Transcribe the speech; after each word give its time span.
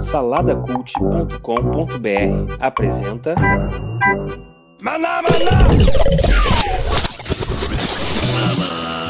Saladacult.com.br 0.00 2.56
apresenta 2.58 3.36
Maná, 4.82 5.22
maná! 5.22 5.68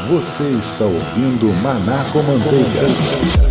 Você 0.09 0.45
está 0.45 0.85
ouvindo 0.85 1.47
Maná 1.63 2.05
com 2.13 2.23
Manteiga. 2.23 3.48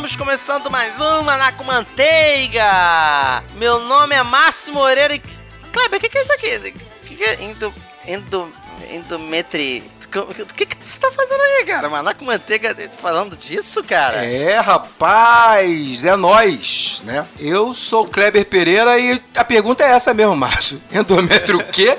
Estamos 0.00 0.16
começando 0.16 0.70
mais 0.70 0.98
um 0.98 1.22
Maná 1.24 1.52
com 1.52 1.62
Manteiga! 1.62 3.44
Meu 3.56 3.80
nome 3.80 4.14
é 4.14 4.22
Márcio 4.22 4.72
Moreira 4.72 5.14
e... 5.14 5.18
Kleber, 5.18 5.98
o 5.98 6.00
que, 6.00 6.08
que 6.08 6.16
é 6.16 6.22
isso 6.22 6.32
aqui? 6.32 6.72
Que 7.04 7.16
que 7.16 7.22
é 7.22 7.44
indo... 7.44 8.50
endometri... 8.90 9.82
O 10.18 10.54
que, 10.54 10.66
que 10.66 10.76
você 10.84 10.98
tá 10.98 11.10
fazendo 11.12 11.40
aí, 11.40 11.64
cara? 11.64 11.88
Maná 11.88 12.12
com 12.12 12.24
manteiga 12.24 12.74
falando 13.00 13.36
disso, 13.36 13.82
cara? 13.84 14.24
É, 14.24 14.56
rapaz, 14.56 16.04
é 16.04 16.16
nós, 16.16 17.00
né? 17.04 17.24
Eu 17.38 17.72
sou 17.72 18.06
Kleber 18.06 18.44
Pereira 18.44 18.98
e 18.98 19.22
a 19.36 19.44
pergunta 19.44 19.84
é 19.84 19.92
essa 19.92 20.12
mesmo, 20.12 20.34
Márcio. 20.34 20.82
Endométrio 20.90 21.58
o 21.58 21.64
quê? 21.64 21.96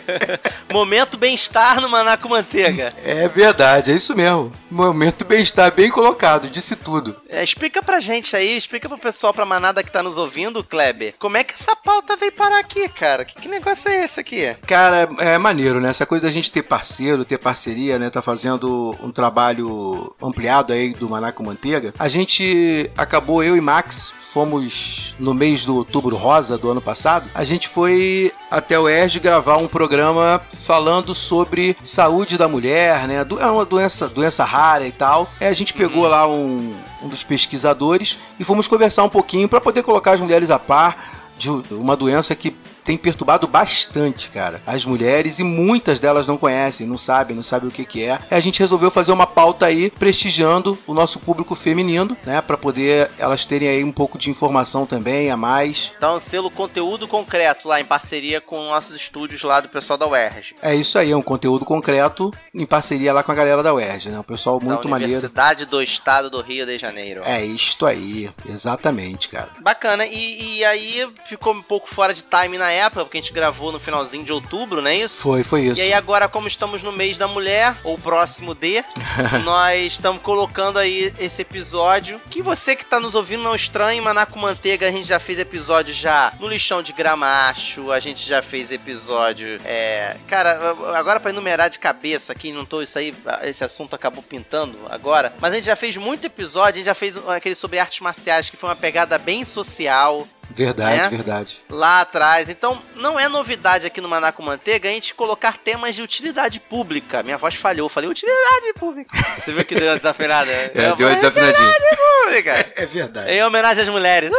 Momento 0.72 1.18
bem-estar 1.18 1.80
no 1.80 1.88
Maná 1.88 2.16
com 2.16 2.30
manteiga. 2.30 2.94
É 3.04 3.28
verdade, 3.28 3.92
é 3.92 3.94
isso 3.94 4.16
mesmo. 4.16 4.50
Momento 4.70 5.24
bem-estar 5.24 5.72
bem 5.72 5.90
colocado, 5.90 6.48
disse 6.48 6.74
tudo. 6.74 7.14
É, 7.28 7.44
explica 7.44 7.82
pra 7.82 8.00
gente 8.00 8.34
aí, 8.34 8.56
explica 8.56 8.88
pro 8.88 8.96
pessoal, 8.96 9.34
pra 9.34 9.44
manada 9.44 9.82
que 9.82 9.92
tá 9.92 10.02
nos 10.02 10.16
ouvindo, 10.16 10.64
Kleber, 10.64 11.14
como 11.18 11.36
é 11.36 11.44
que 11.44 11.54
essa 11.54 11.76
pauta 11.76 12.16
veio 12.16 12.32
parar 12.32 12.58
aqui, 12.58 12.88
cara? 12.88 13.24
Que, 13.24 13.34
que 13.34 13.48
negócio 13.48 13.90
é 13.90 14.04
esse 14.04 14.18
aqui? 14.18 14.56
Cara, 14.66 15.08
é 15.18 15.36
maneiro, 15.36 15.80
né? 15.80 15.90
Essa 15.90 16.06
coisa 16.06 16.26
da 16.26 16.32
gente 16.32 16.50
ter 16.50 16.62
parceiro, 16.62 17.24
ter 17.24 17.33
parceria, 17.38 17.98
né? 17.98 18.10
Tá 18.10 18.22
fazendo 18.22 18.96
um 19.02 19.10
trabalho 19.10 20.14
ampliado 20.22 20.72
aí 20.72 20.92
do 20.92 21.08
Maná 21.08 21.32
com 21.32 21.44
Manteiga. 21.44 21.92
A 21.98 22.08
gente 22.08 22.90
acabou, 22.96 23.42
eu 23.42 23.56
e 23.56 23.60
Max, 23.60 24.12
fomos 24.34 25.14
no 25.18 25.32
mês 25.32 25.64
do 25.64 25.76
outubro 25.76 26.16
rosa 26.16 26.58
do 26.58 26.68
ano 26.68 26.80
passado, 26.80 27.30
a 27.34 27.44
gente 27.44 27.68
foi 27.68 28.32
até 28.50 28.78
o 28.78 28.88
ERJ 28.88 29.20
gravar 29.20 29.58
um 29.58 29.68
programa 29.68 30.40
falando 30.64 31.14
sobre 31.14 31.76
saúde 31.84 32.36
da 32.36 32.48
mulher, 32.48 33.06
né? 33.06 33.24
É 33.40 33.46
uma 33.46 33.64
doença, 33.64 34.08
doença 34.08 34.44
rara 34.44 34.86
e 34.86 34.92
tal. 34.92 35.30
Aí 35.40 35.46
a 35.46 35.52
gente 35.52 35.72
pegou 35.72 36.08
lá 36.08 36.26
um, 36.26 36.74
um 37.02 37.08
dos 37.08 37.22
pesquisadores 37.22 38.18
e 38.38 38.44
fomos 38.44 38.66
conversar 38.66 39.04
um 39.04 39.08
pouquinho 39.08 39.48
para 39.48 39.60
poder 39.60 39.82
colocar 39.82 40.12
as 40.12 40.20
mulheres 40.20 40.50
a 40.50 40.58
par 40.58 41.14
de 41.38 41.50
uma 41.70 41.96
doença 41.96 42.34
que 42.34 42.56
tem 42.84 42.96
perturbado 42.96 43.46
bastante, 43.46 44.28
cara, 44.30 44.62
as 44.66 44.84
mulheres 44.84 45.38
e 45.38 45.42
muitas 45.42 45.98
delas 45.98 46.26
não 46.26 46.36
conhecem, 46.36 46.86
não 46.86 46.98
sabem, 46.98 47.34
não 47.34 47.42
sabem 47.42 47.68
o 47.68 47.72
que 47.72 47.84
que 47.84 48.04
é. 48.04 48.18
E 48.30 48.34
a 48.34 48.40
gente 48.40 48.60
resolveu 48.60 48.90
fazer 48.90 49.12
uma 49.12 49.26
pauta 49.26 49.66
aí 49.66 49.90
prestigiando 49.90 50.78
o 50.86 50.92
nosso 50.94 51.18
público 51.18 51.54
feminino, 51.54 52.16
né, 52.24 52.40
para 52.40 52.56
poder 52.56 53.10
elas 53.18 53.44
terem 53.44 53.68
aí 53.68 53.82
um 53.82 53.92
pouco 53.92 54.18
de 54.18 54.30
informação 54.30 54.86
também 54.86 55.30
a 55.30 55.36
mais. 55.36 55.92
Então, 55.96 56.20
selo 56.20 56.50
conteúdo 56.50 57.08
concreto 57.08 57.68
lá 57.68 57.80
em 57.80 57.84
parceria 57.84 58.40
com 58.40 58.56
nossos 58.64 58.94
estúdios 58.94 59.42
lá 59.42 59.60
do 59.60 59.68
pessoal 59.68 59.98
da 59.98 60.06
UERJ. 60.06 60.56
É 60.60 60.74
isso 60.74 60.98
aí, 60.98 61.10
é 61.10 61.16
um 61.16 61.22
conteúdo 61.22 61.64
concreto 61.64 62.30
em 62.54 62.66
parceria 62.66 63.12
lá 63.12 63.22
com 63.22 63.32
a 63.32 63.34
galera 63.34 63.62
da 63.62 63.72
UERJ, 63.72 64.10
né? 64.10 64.18
O 64.18 64.24
pessoal 64.24 64.60
muito 64.60 64.88
maneiro. 64.88 65.14
Universidade 65.14 65.64
do 65.64 65.82
Estado 65.82 66.28
do 66.28 66.40
Rio 66.40 66.66
de 66.66 66.78
Janeiro. 66.78 67.22
É 67.24 67.44
isto 67.44 67.86
aí, 67.86 68.30
exatamente, 68.48 69.28
cara. 69.28 69.48
Bacana, 69.60 70.06
e, 70.06 70.58
e 70.58 70.64
aí 70.64 71.08
ficou 71.24 71.54
um 71.54 71.62
pouco 71.62 71.88
fora 71.88 72.12
de 72.12 72.22
time 72.22 72.58
na 72.58 72.73
época, 72.74 73.04
porque 73.04 73.18
a 73.18 73.20
gente 73.20 73.32
gravou 73.32 73.72
no 73.72 73.80
finalzinho 73.80 74.24
de 74.24 74.32
outubro, 74.32 74.82
não 74.82 74.90
é 74.90 74.96
isso? 74.96 75.22
Foi, 75.22 75.42
foi 75.42 75.62
isso. 75.62 75.80
E 75.80 75.82
aí 75.82 75.92
agora, 75.92 76.28
como 76.28 76.48
estamos 76.48 76.82
no 76.82 76.92
mês 76.92 77.18
da 77.18 77.28
mulher, 77.28 77.76
ou 77.84 77.98
próximo 77.98 78.54
de, 78.54 78.84
nós 79.44 79.92
estamos 79.92 80.20
colocando 80.22 80.78
aí 80.78 81.12
esse 81.18 81.42
episódio. 81.42 82.20
Que 82.30 82.42
você 82.42 82.76
que 82.76 82.84
tá 82.84 83.00
nos 83.00 83.14
ouvindo 83.14 83.42
não 83.42 83.54
estranhe, 83.54 84.00
Maná 84.00 84.26
com 84.26 84.38
Manteiga, 84.38 84.88
a 84.88 84.92
gente 84.92 85.06
já 85.06 85.18
fez 85.18 85.38
episódio 85.38 85.94
já 85.94 86.32
no 86.38 86.48
lixão 86.48 86.82
de 86.82 86.92
gramacho, 86.92 87.92
a 87.92 88.00
gente 88.00 88.26
já 88.26 88.42
fez 88.42 88.70
episódio. 88.70 89.60
É. 89.64 90.16
Cara, 90.28 90.74
agora 90.94 91.20
pra 91.20 91.30
enumerar 91.30 91.70
de 91.70 91.78
cabeça 91.78 92.32
aqui, 92.32 92.52
não 92.52 92.64
tô 92.64 92.82
isso 92.82 92.98
aí, 92.98 93.14
esse 93.42 93.64
assunto 93.64 93.94
acabou 93.94 94.22
pintando 94.22 94.78
agora. 94.90 95.32
Mas 95.40 95.52
a 95.52 95.56
gente 95.56 95.66
já 95.66 95.76
fez 95.76 95.96
muito 95.96 96.24
episódio, 96.24 96.74
a 96.74 96.76
gente 96.76 96.86
já 96.86 96.94
fez 96.94 97.16
aquele 97.28 97.54
sobre 97.54 97.78
artes 97.78 98.00
marciais, 98.00 98.50
que 98.50 98.56
foi 98.56 98.68
uma 98.68 98.76
pegada 98.76 99.18
bem 99.18 99.44
social. 99.44 100.26
Verdade, 100.50 101.02
né? 101.02 101.08
verdade. 101.08 101.62
Lá 101.68 102.00
atrás. 102.00 102.48
Então, 102.48 102.80
não 102.96 103.18
é 103.18 103.28
novidade 103.28 103.86
aqui 103.86 104.00
no 104.00 104.08
Maná 104.08 104.32
com 104.32 104.42
Manteiga 104.42 104.88
a 104.88 104.92
gente 104.92 105.14
colocar 105.14 105.56
temas 105.58 105.94
de 105.94 106.02
utilidade 106.02 106.60
pública. 106.60 107.22
Minha 107.22 107.38
voz 107.38 107.54
falhou, 107.54 107.88
falei 107.88 108.08
utilidade 108.08 108.72
pública. 108.78 109.16
Você 109.38 109.52
viu 109.52 109.64
que 109.64 109.74
deu 109.74 109.88
uma 109.90 109.96
desafinada? 109.96 110.44
É, 110.74 110.88
Eu 110.90 110.96
deu 110.96 111.08
uma 111.08 111.14
desafinadinha. 111.14 111.68
Utilidade 111.68 111.96
pública. 112.24 112.72
É 112.76 112.86
verdade. 112.86 113.30
Em 113.30 113.44
homenagem 113.44 113.82
às 113.82 113.88
mulheres. 113.88 114.30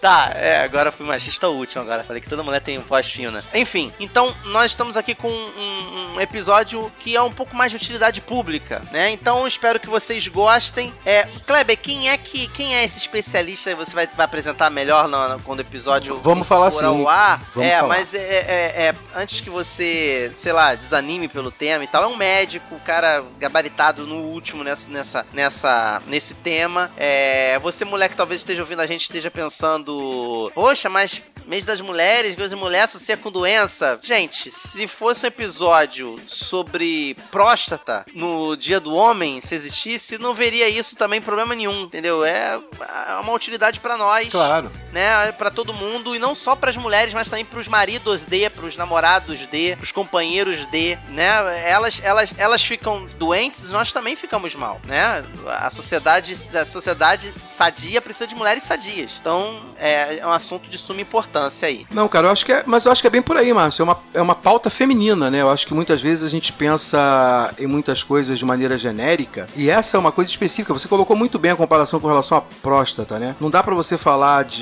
Tá, 0.00 0.30
é, 0.34 0.60
agora 0.60 0.92
fui 0.92 1.06
machista 1.06 1.48
último 1.48 1.82
agora. 1.82 2.04
Falei 2.04 2.20
que 2.20 2.28
toda 2.28 2.42
mulher 2.42 2.60
tem 2.60 2.78
voz 2.78 3.06
fina. 3.06 3.44
Enfim, 3.54 3.92
então 3.98 4.34
nós 4.44 4.72
estamos 4.72 4.96
aqui 4.96 5.14
com 5.14 5.28
um, 5.28 6.14
um 6.14 6.20
episódio 6.20 6.92
que 7.00 7.16
é 7.16 7.22
um 7.22 7.32
pouco 7.32 7.56
mais 7.56 7.70
de 7.72 7.76
utilidade 7.76 8.20
pública, 8.20 8.82
né? 8.92 9.10
Então 9.10 9.46
espero 9.48 9.80
que 9.80 9.88
vocês 9.88 10.28
gostem. 10.28 10.92
É, 11.04 11.26
Kleber, 11.46 11.78
quem 11.78 12.10
é 12.10 12.16
que 12.16 12.46
quem 12.48 12.76
é 12.76 12.84
esse 12.84 12.98
especialista 12.98 13.70
que 13.70 13.76
você 13.76 13.94
vai, 13.94 14.06
vai 14.06 14.26
apresentar 14.26 14.70
melhor 14.76 15.08
no, 15.08 15.28
no- 15.30 15.40
quando 15.42 15.60
o 15.60 15.62
episódio 15.62 16.18
Vamos 16.18 16.46
falar 16.46 16.70
for 16.70 16.84
assim, 16.84 17.06
ar? 17.06 17.42
vamos 17.54 17.70
é, 17.70 17.76
falar. 17.76 17.88
mas 17.88 18.12
é, 18.14 18.18
é- 18.18 18.74
é, 18.88 18.94
antes 19.16 19.40
que 19.40 19.48
você, 19.48 20.30
sei 20.34 20.52
lá, 20.52 20.74
desanime 20.74 21.28
pelo 21.28 21.50
tema 21.50 21.82
e 21.82 21.86
tal, 21.86 22.04
é 22.04 22.06
um 22.06 22.16
médico, 22.16 22.78
cara 22.84 23.24
gabaritado 23.38 24.06
no 24.06 24.16
último 24.16 24.62
nessa, 24.62 24.86
nessa, 24.88 25.26
nessa, 25.32 26.02
nesse 26.06 26.34
tema. 26.34 26.90
É, 26.96 27.58
você, 27.60 27.84
mulher 27.86 28.10
que 28.10 28.16
talvez 28.16 28.42
esteja 28.42 28.60
ouvindo 28.62 28.80
a 28.82 28.86
gente, 28.86 29.02
esteja 29.02 29.30
pensando, 29.30 30.52
poxa, 30.54 30.90
mas 30.90 31.22
mês 31.46 31.64
das 31.64 31.80
mulheres, 31.80 32.34
coisa 32.34 32.54
de 32.54 32.60
mulher 32.60 32.82
associa 32.82 33.16
com 33.16 33.30
doença. 33.30 33.98
Gente, 34.02 34.50
se 34.50 34.86
fosse 34.86 35.24
um 35.24 35.28
episódio 35.28 36.16
sobre 36.26 37.16
próstata 37.30 38.04
no 38.14 38.56
dia 38.56 38.78
do 38.80 38.92
homem, 38.94 39.40
se 39.40 39.54
existisse, 39.54 40.18
não 40.18 40.34
veria 40.34 40.68
isso 40.68 40.96
também 40.96 41.22
problema 41.22 41.54
nenhum, 41.54 41.84
entendeu? 41.84 42.24
É 42.24 42.58
uma 43.20 43.32
utilidade 43.32 43.80
pra 43.80 43.96
nós 43.96 44.28
Claro. 44.28 44.65
Né, 44.92 45.32
para 45.32 45.50
todo 45.50 45.72
mundo 45.72 46.14
e 46.14 46.18
não 46.18 46.34
só 46.34 46.56
para 46.56 46.70
as 46.70 46.76
mulheres, 46.76 47.12
mas 47.12 47.28
também 47.28 47.44
para 47.44 47.60
os 47.60 47.68
maridos 47.68 48.24
de, 48.24 48.48
para 48.50 48.66
os 48.66 48.76
namorados 48.76 49.46
de, 49.48 49.76
para 49.76 49.84
os 49.84 49.92
companheiros 49.92 50.66
de, 50.70 50.98
né? 51.08 51.68
Elas, 51.68 52.00
elas, 52.02 52.34
elas 52.38 52.62
ficam 52.62 53.06
doentes, 53.18 53.68
nós 53.70 53.92
também 53.92 54.16
ficamos 54.16 54.54
mal, 54.54 54.80
né? 54.86 55.24
A 55.46 55.70
sociedade, 55.70 56.36
a 56.54 56.64
sociedade 56.64 57.32
sadia 57.44 58.00
precisa 58.00 58.26
de 58.26 58.34
mulheres 58.34 58.62
sadias. 58.62 59.12
Então 59.20 59.60
é, 59.78 60.18
é 60.18 60.26
um 60.26 60.32
assunto 60.32 60.68
de 60.68 60.78
suma 60.78 61.00
importância 61.00 61.68
aí. 61.68 61.86
Não, 61.90 62.08
cara, 62.08 62.28
eu 62.28 62.32
acho 62.32 62.44
que 62.44 62.52
é, 62.52 62.62
mas 62.66 62.86
eu 62.86 62.92
acho 62.92 63.02
que 63.02 63.06
é 63.06 63.10
bem 63.10 63.22
por 63.22 63.36
aí, 63.36 63.52
Márcio. 63.52 63.82
É 63.82 63.84
uma, 63.84 63.98
é 64.14 64.22
uma 64.22 64.34
pauta 64.34 64.70
feminina, 64.70 65.30
né? 65.30 65.42
Eu 65.42 65.50
acho 65.50 65.66
que 65.66 65.74
muitas 65.74 66.00
vezes 66.00 66.24
a 66.24 66.28
gente 66.28 66.52
pensa 66.52 67.54
em 67.58 67.66
muitas 67.66 68.02
coisas 68.02 68.38
de 68.38 68.44
maneira 68.44 68.78
genérica 68.78 69.46
e 69.54 69.68
essa 69.68 69.96
é 69.96 70.00
uma 70.00 70.12
coisa 70.12 70.30
específica. 70.30 70.72
Você 70.72 70.88
colocou 70.88 71.16
muito 71.16 71.38
bem 71.38 71.50
a 71.50 71.56
comparação 71.56 72.00
com 72.00 72.08
relação 72.08 72.38
à 72.38 72.40
próstata, 72.40 73.18
né? 73.18 73.36
Não 73.40 73.50
dá 73.50 73.62
pra 73.62 73.74
você 73.74 73.98
falar 73.98 74.44
de 74.44 74.55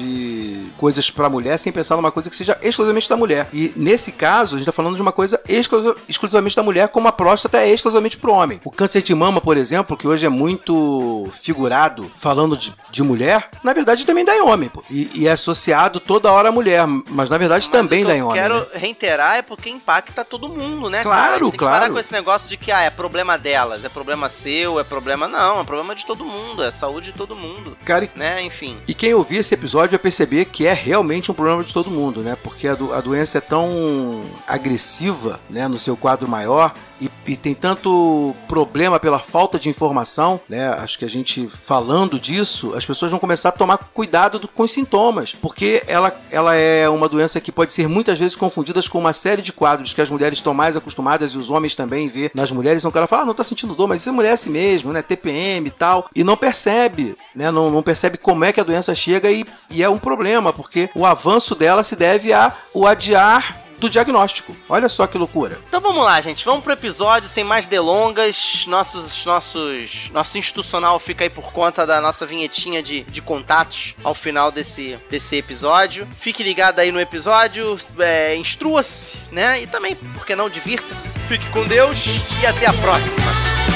coisas 0.77 1.11
pra 1.11 1.29
mulher 1.29 1.59
sem 1.59 1.73
pensar 1.73 1.97
numa 1.97 2.11
coisa 2.13 2.29
que 2.31 2.37
seja 2.37 2.59
exclusivamente 2.63 3.09
da 3.09 3.17
mulher. 3.17 3.49
E 3.53 3.73
nesse 3.77 4.13
caso, 4.13 4.55
a 4.55 4.59
gente 4.59 4.67
tá 4.67 4.73
falando 4.73 4.97
de 4.97 5.03
uma 5.03 5.13
coisa 5.13 5.41
exclusi- 5.49 5.95
exclusivamente 6.09 6.57
da 6.57 6.63
mulher, 6.63 6.89
como 6.89 7.09
a 7.09 7.13
próstata 7.13 7.59
é 7.59 7.71
exclusivamente 7.73 8.17
pro 8.17 8.33
homem. 8.33 8.61
O 8.65 8.71
câncer 8.71 9.03
de 9.03 9.15
mama, 9.15 9.41
por 9.41 9.57
exemplo, 9.57 9.97
que 9.97 10.07
hoje 10.09 10.27
é 10.27 10.29
muito 10.29 11.29
figurado 11.43 12.11
falando 12.17 12.57
de, 12.57 12.75
de 12.91 13.03
mulher, 13.03 13.49
na 13.63 13.73
verdade 13.73 14.07
também 14.07 14.25
dá 14.25 14.35
em 14.37 14.43
homem, 14.43 14.69
pô. 14.69 14.83
E, 14.91 15.11
e 15.15 15.27
é 15.29 15.33
associado 15.33 16.01
toda 16.01 16.31
hora 16.31 16.49
à 16.49 16.53
mulher, 16.53 16.87
mas 16.87 17.29
na 17.31 17.39
verdade 17.39 17.69
Mas 17.71 17.73
também 17.73 18.01
o 18.03 18.07
que 18.07 18.13
dá 18.13 18.17
em 18.17 18.21
eu 18.21 18.27
homem. 18.29 18.41
quero 18.43 18.61
né? 18.61 18.67
reiterar 18.75 19.37
é 19.37 19.43
porque 19.43 19.69
impacta 19.71 20.25
todo 20.25 20.49
mundo, 20.49 20.89
né? 20.91 21.03
Claro, 21.03 21.47
cara? 21.51 21.57
Claro. 21.59 21.81
parar 21.81 21.91
com 21.93 21.99
esse 21.99 22.13
negócio 22.13 22.49
de 22.49 22.57
que 22.57 22.71
ah, 22.73 22.81
é 22.81 22.91
problema 22.91 23.37
delas, 23.39 23.85
é 23.85 23.89
problema 23.89 24.29
seu, 24.29 24.79
é 24.79 24.85
problema 24.85 25.27
não, 25.29 25.61
é 25.61 25.65
problema 25.65 25.95
de 25.95 26.05
todo 26.07 26.25
mundo, 26.25 26.63
é 26.63 26.71
saúde 26.71 27.13
de 27.13 27.19
todo 27.19 27.35
mundo, 27.37 27.77
Cara, 27.85 28.09
né? 28.15 28.43
Enfim. 28.43 28.79
e 28.87 28.95
quem 28.95 29.13
ouvir 29.15 29.39
esse 29.39 29.55
episódio 29.55 29.84
vai 29.93 29.99
perceber 29.99 30.47
que 30.47 30.67
é 30.67 30.73
realmente 30.73 31.31
um 31.31 31.35
problema 31.35 31.63
de 31.65 31.73
todo 31.73 31.91
mundo, 31.91 32.21
né? 32.23 32.37
Porque 32.43 32.67
a, 32.69 32.75
do- 32.75 32.93
a 32.93 33.01
doença 33.01 33.39
é 33.39 33.41
tão 33.41 34.23
agressiva, 34.47 35.39
né, 35.51 35.69
no 35.69 35.79
seu 35.79 35.97
quadro 35.97 36.29
maior 36.29 36.75
e, 37.01 37.11
e 37.27 37.37
tem 37.37 37.55
tanto 37.55 38.35
problema 38.49 39.01
pela 39.01 39.19
falta 39.19 39.59
de 39.59 39.69
informação, 39.69 40.41
né? 40.49 40.69
Acho 40.69 40.99
que 40.99 41.05
a 41.05 41.09
gente 41.11 41.49
falando 41.49 42.19
disso, 42.19 42.73
as 42.77 42.85
pessoas 42.87 43.11
vão 43.11 43.19
começar 43.21 43.49
a 43.49 43.53
tomar 43.53 43.79
cuidado 43.79 44.39
do- 44.39 44.49
com 44.49 44.63
os 44.63 44.73
sintomas, 44.73 45.35
porque 45.41 45.83
ela, 45.87 46.15
ela 46.31 46.55
é 46.55 46.89
uma 46.89 47.09
doença 47.09 47.41
que 47.41 47.51
pode 47.53 47.73
ser 47.73 47.89
muitas 47.89 48.19
vezes 48.19 48.37
confundida 48.37 48.81
com 48.89 48.99
uma 48.99 49.13
série 49.13 49.43
de 49.43 49.53
quadros 49.53 49.93
que 49.95 50.01
as 50.01 50.11
mulheres 50.11 50.39
estão 50.39 50.53
mais 50.55 50.77
acostumadas 50.77 51.33
e 51.33 51.39
os 51.39 51.51
homens 51.51 51.75
também, 51.75 52.09
ver 52.09 52.31
nas 52.35 52.51
mulheres. 52.53 52.81
Então 52.81 52.91
o 52.91 52.93
cara 52.95 53.07
fala, 53.07 53.23
ah, 53.23 53.27
não 53.27 53.35
tá 53.35 53.45
sentindo 53.45 53.75
dor, 53.75 53.89
mas 53.89 54.01
isso 54.01 54.09
é 54.09 54.13
mulher 54.13 54.33
assim 54.33 54.51
mesmo, 54.51 54.93
né? 54.93 55.03
TPM 55.03 55.67
e 55.67 55.71
tal. 55.71 56.09
E 56.15 56.23
não 56.25 56.37
percebe, 56.37 57.17
né? 57.35 57.51
Não, 57.51 57.71
não 57.71 57.83
percebe 57.83 58.19
como 58.19 58.45
é 58.45 58.53
que 58.53 58.61
a 58.61 58.65
doença 58.65 58.95
chega 58.95 59.31
e, 59.31 59.45
e 59.71 59.83
é 59.83 59.89
um 59.89 59.99
problema, 59.99 60.53
porque 60.53 60.89
o 60.95 61.05
avanço 61.07 61.55
dela 61.55 61.83
se 61.83 61.97
deve 61.97 62.33
a 62.33 62.53
o 62.73 62.87
adiar 62.87 63.64
do 63.85 63.91
diagnóstico. 63.91 64.57
Olha 64.69 64.89
só 64.89 65.07
que 65.07 65.19
loucura. 65.19 65.59
Então 65.69 65.81
vamos 65.81 66.03
lá, 66.05 66.21
gente. 66.21 66.45
Vamos 66.45 66.65
pro 66.65 66.73
episódio 66.73 67.29
sem 67.29 67.45
mais 67.45 67.67
delongas. 67.67 68.65
Nossos, 68.67 69.25
nossos, 69.25 70.11
nosso 70.11 70.39
institucional 70.39 70.99
fica 70.99 71.25
aí 71.25 71.31
por 71.31 71.53
conta 71.53 71.87
da 71.87 72.01
nossa 72.01 72.27
vinhetinha 72.27 72.83
de, 72.83 73.03
de 73.05 73.21
contatos 73.21 73.95
ao 74.03 74.15
final 74.15 74.51
desse, 74.51 74.99
desse 75.11 75.37
episódio. 75.37 76.09
Fique 76.19 76.43
ligado 76.43 76.79
aí 76.79 76.91
no 76.91 77.01
episódio, 77.01 77.79
é, 77.99 78.35
instrua-se, 78.37 79.19
né? 79.31 79.63
E 79.63 79.67
também, 79.67 79.95
por 79.95 80.25
que 80.25 80.35
não, 80.35 80.49
divirta-se. 80.49 81.09
Fique 81.29 81.49
com 81.51 81.67
Deus 81.67 81.99
e 82.41 82.47
até 82.47 82.67
a 82.67 82.73
próxima. 82.73 83.74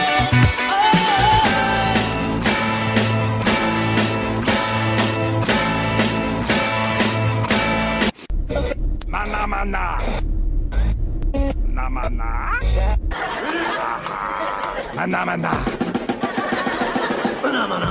Na 9.09 9.25
na 9.25 9.47
na 9.47 9.65
na. 9.65 9.85
Na 11.77 11.89
na 11.89 12.09
na. 12.13 12.29
Na 14.97 15.05
na 15.07 15.21
na 15.25 15.35
na. 15.37 15.53
Phenomena. 17.41 17.91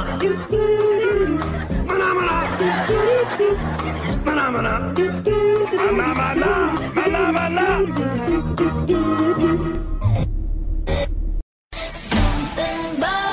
Phenomena. 1.87 2.35
Phenomena. 4.25 4.73
Phenomena. 6.95 7.65
Something 11.93 12.97
about 12.97 13.26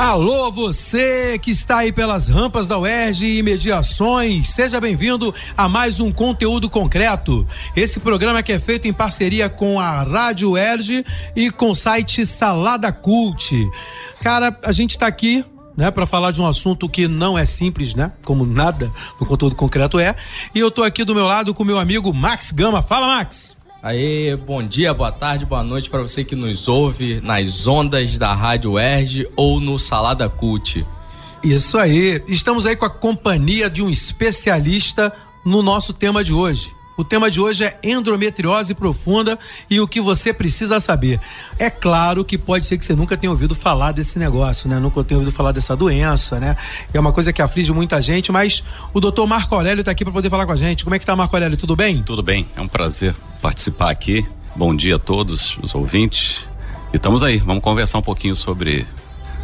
Alô, 0.00 0.50
você 0.50 1.38
que 1.38 1.50
está 1.50 1.76
aí 1.80 1.92
pelas 1.92 2.26
rampas 2.26 2.66
da 2.66 2.78
UERJ 2.78 3.36
e 3.36 3.42
mediações, 3.42 4.48
seja 4.48 4.80
bem-vindo 4.80 5.34
a 5.54 5.68
mais 5.68 6.00
um 6.00 6.10
conteúdo 6.10 6.70
concreto. 6.70 7.46
Esse 7.76 8.00
programa 8.00 8.42
que 8.42 8.50
é 8.50 8.58
feito 8.58 8.88
em 8.88 8.94
parceria 8.94 9.50
com 9.50 9.78
a 9.78 10.02
Rádio 10.02 10.52
UERJ 10.52 11.04
e 11.36 11.50
com 11.50 11.72
o 11.72 11.74
site 11.74 12.24
Salada 12.24 12.90
Cult. 12.90 13.54
Cara, 14.22 14.58
a 14.64 14.72
gente 14.72 14.92
está 14.92 15.06
aqui 15.06 15.44
né, 15.76 15.90
para 15.90 16.06
falar 16.06 16.30
de 16.30 16.40
um 16.40 16.46
assunto 16.46 16.88
que 16.88 17.06
não 17.06 17.36
é 17.36 17.44
simples, 17.44 17.94
né? 17.94 18.10
Como 18.24 18.46
nada 18.46 18.90
no 19.20 19.26
conteúdo 19.26 19.54
concreto 19.54 19.98
é. 19.98 20.16
E 20.54 20.58
eu 20.58 20.70
tô 20.70 20.82
aqui 20.82 21.04
do 21.04 21.14
meu 21.14 21.26
lado 21.26 21.52
com 21.52 21.62
meu 21.62 21.78
amigo 21.78 22.10
Max 22.14 22.52
Gama. 22.52 22.82
Fala, 22.82 23.06
Max. 23.06 23.54
Aê, 23.82 24.36
bom 24.36 24.62
dia, 24.62 24.92
boa 24.92 25.10
tarde, 25.10 25.46
boa 25.46 25.64
noite 25.64 25.88
para 25.88 26.02
você 26.02 26.22
que 26.22 26.36
nos 26.36 26.68
ouve 26.68 27.18
nas 27.22 27.66
ondas 27.66 28.18
da 28.18 28.34
Rádio 28.34 28.78
Erge 28.78 29.26
ou 29.34 29.58
no 29.58 29.78
Salada 29.78 30.28
Cult. 30.28 30.86
Isso 31.42 31.78
aí. 31.78 32.22
Estamos 32.28 32.66
aí 32.66 32.76
com 32.76 32.84
a 32.84 32.90
companhia 32.90 33.70
de 33.70 33.80
um 33.80 33.88
especialista 33.88 35.10
no 35.46 35.62
nosso 35.62 35.94
tema 35.94 36.22
de 36.22 36.34
hoje. 36.34 36.76
O 37.00 37.04
tema 37.04 37.30
de 37.30 37.40
hoje 37.40 37.64
é 37.64 37.78
endometriose 37.82 38.74
profunda 38.74 39.38
e 39.70 39.80
o 39.80 39.88
que 39.88 40.02
você 40.02 40.34
precisa 40.34 40.78
saber. 40.78 41.18
É 41.58 41.70
claro 41.70 42.22
que 42.22 42.36
pode 42.36 42.66
ser 42.66 42.76
que 42.76 42.84
você 42.84 42.94
nunca 42.94 43.16
tenha 43.16 43.30
ouvido 43.30 43.54
falar 43.54 43.92
desse 43.92 44.18
negócio, 44.18 44.68
né? 44.68 44.78
Nunca 44.78 45.02
tenha 45.02 45.16
ouvido 45.16 45.34
falar 45.34 45.52
dessa 45.52 45.74
doença, 45.74 46.38
né? 46.38 46.58
É 46.92 47.00
uma 47.00 47.10
coisa 47.10 47.32
que 47.32 47.40
aflige 47.40 47.72
muita 47.72 48.02
gente, 48.02 48.30
mas 48.30 48.62
o 48.92 49.00
doutor 49.00 49.26
Marco 49.26 49.54
Aurélio 49.54 49.80
está 49.80 49.92
aqui 49.92 50.04
para 50.04 50.12
poder 50.12 50.28
falar 50.28 50.44
com 50.44 50.52
a 50.52 50.56
gente. 50.56 50.84
Como 50.84 50.94
é 50.94 50.98
que 50.98 51.06
tá, 51.06 51.16
Marco 51.16 51.34
Aurélio? 51.34 51.56
Tudo 51.56 51.74
bem? 51.74 52.02
Tudo 52.02 52.22
bem, 52.22 52.46
é 52.54 52.60
um 52.60 52.68
prazer 52.68 53.14
participar 53.40 53.90
aqui. 53.90 54.26
Bom 54.54 54.76
dia 54.76 54.96
a 54.96 54.98
todos 54.98 55.56
os 55.62 55.74
ouvintes. 55.74 56.40
E 56.92 56.96
estamos 56.96 57.22
aí, 57.22 57.38
vamos 57.38 57.62
conversar 57.62 57.96
um 57.96 58.02
pouquinho 58.02 58.36
sobre 58.36 58.86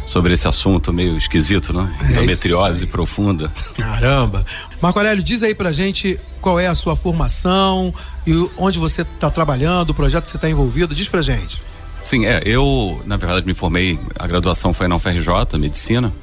sobre 0.07 0.33
esse 0.33 0.47
assunto 0.47 0.93
meio 0.93 1.17
esquisito, 1.17 1.73
né? 1.73 1.93
É 2.01 2.11
Endometriose 2.13 2.87
profunda. 2.87 3.51
Caramba. 3.75 4.45
Marco 4.81 4.99
Aurélio, 4.99 5.23
diz 5.23 5.43
aí 5.43 5.55
pra 5.55 5.71
gente 5.71 6.19
qual 6.41 6.59
é 6.59 6.67
a 6.67 6.75
sua 6.75 6.95
formação 6.95 7.93
e 8.25 8.49
onde 8.57 8.77
você 8.77 9.01
está 9.01 9.29
trabalhando, 9.29 9.89
o 9.89 9.93
projeto 9.93 10.25
que 10.25 10.31
você 10.31 10.37
está 10.37 10.49
envolvido. 10.49 10.93
Diz 10.93 11.07
pra 11.07 11.21
gente. 11.21 11.61
Sim, 12.03 12.25
é, 12.25 12.41
eu, 12.45 13.01
na 13.05 13.17
verdade, 13.17 13.45
me 13.45 13.53
formei, 13.53 13.99
a 14.17 14.27
graduação 14.27 14.73
foi 14.73 14.87
na 14.87 14.95
UFRJ, 14.95 15.57
medicina, 15.59 16.13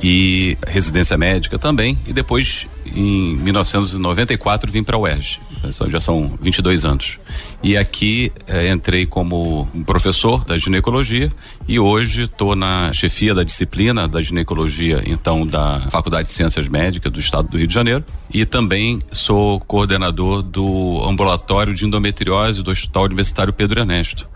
e 0.00 0.56
residência 0.66 1.18
médica 1.18 1.58
também, 1.58 1.98
e 2.06 2.12
depois, 2.12 2.66
em 2.86 3.36
1994, 3.36 4.70
vim 4.70 4.82
para 4.82 4.96
a 4.96 5.00
UERJ. 5.00 5.40
Já 5.88 6.00
são 6.00 6.32
22 6.40 6.84
anos. 6.84 7.18
E 7.62 7.76
aqui 7.76 8.32
eh, 8.48 8.72
entrei 8.72 9.06
como 9.06 9.68
professor 9.86 10.44
da 10.44 10.58
ginecologia 10.58 11.32
e 11.68 11.78
hoje 11.78 12.22
estou 12.22 12.56
na 12.56 12.92
chefia 12.92 13.32
da 13.32 13.44
disciplina 13.44 14.08
da 14.08 14.20
ginecologia, 14.20 15.00
então, 15.06 15.46
da 15.46 15.78
Faculdade 15.88 16.26
de 16.26 16.34
Ciências 16.34 16.66
Médicas 16.66 17.12
do 17.12 17.20
Estado 17.20 17.48
do 17.48 17.56
Rio 17.56 17.68
de 17.68 17.74
Janeiro. 17.74 18.04
E 18.34 18.44
também 18.44 19.00
sou 19.12 19.60
coordenador 19.60 20.42
do 20.42 21.04
ambulatório 21.08 21.72
de 21.72 21.86
endometriose 21.86 22.64
do 22.64 22.70
Hospital 22.72 23.04
Universitário 23.04 23.52
Pedro 23.52 23.78
Ernesto. 23.78 24.28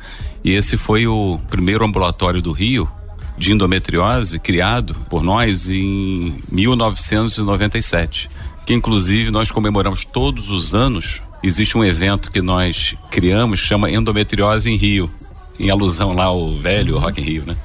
E 0.44 0.52
esse 0.52 0.76
foi 0.76 1.08
o 1.08 1.40
primeiro 1.48 1.84
ambulatório 1.84 2.40
do 2.40 2.52
Rio 2.52 2.88
de 3.36 3.52
endometriose 3.52 4.38
criado 4.38 4.94
por 5.10 5.22
nós 5.22 5.68
em 5.68 6.36
1997, 6.50 8.30
que 8.64 8.72
inclusive 8.72 9.32
nós 9.32 9.50
comemoramos 9.50 10.04
todos 10.04 10.48
os 10.48 10.76
anos. 10.76 11.20
Existe 11.42 11.76
um 11.76 11.84
evento 11.84 12.30
que 12.30 12.40
nós 12.40 12.96
criamos 13.10 13.60
que 13.60 13.66
chama 13.66 13.90
Endometriose 13.90 14.70
em 14.70 14.76
Rio, 14.76 15.10
em 15.58 15.70
alusão 15.70 16.12
lá 16.12 16.24
ao 16.24 16.52
velho 16.52 16.98
Rock 16.98 17.20
in 17.20 17.24
Rio, 17.24 17.44
né? 17.46 17.56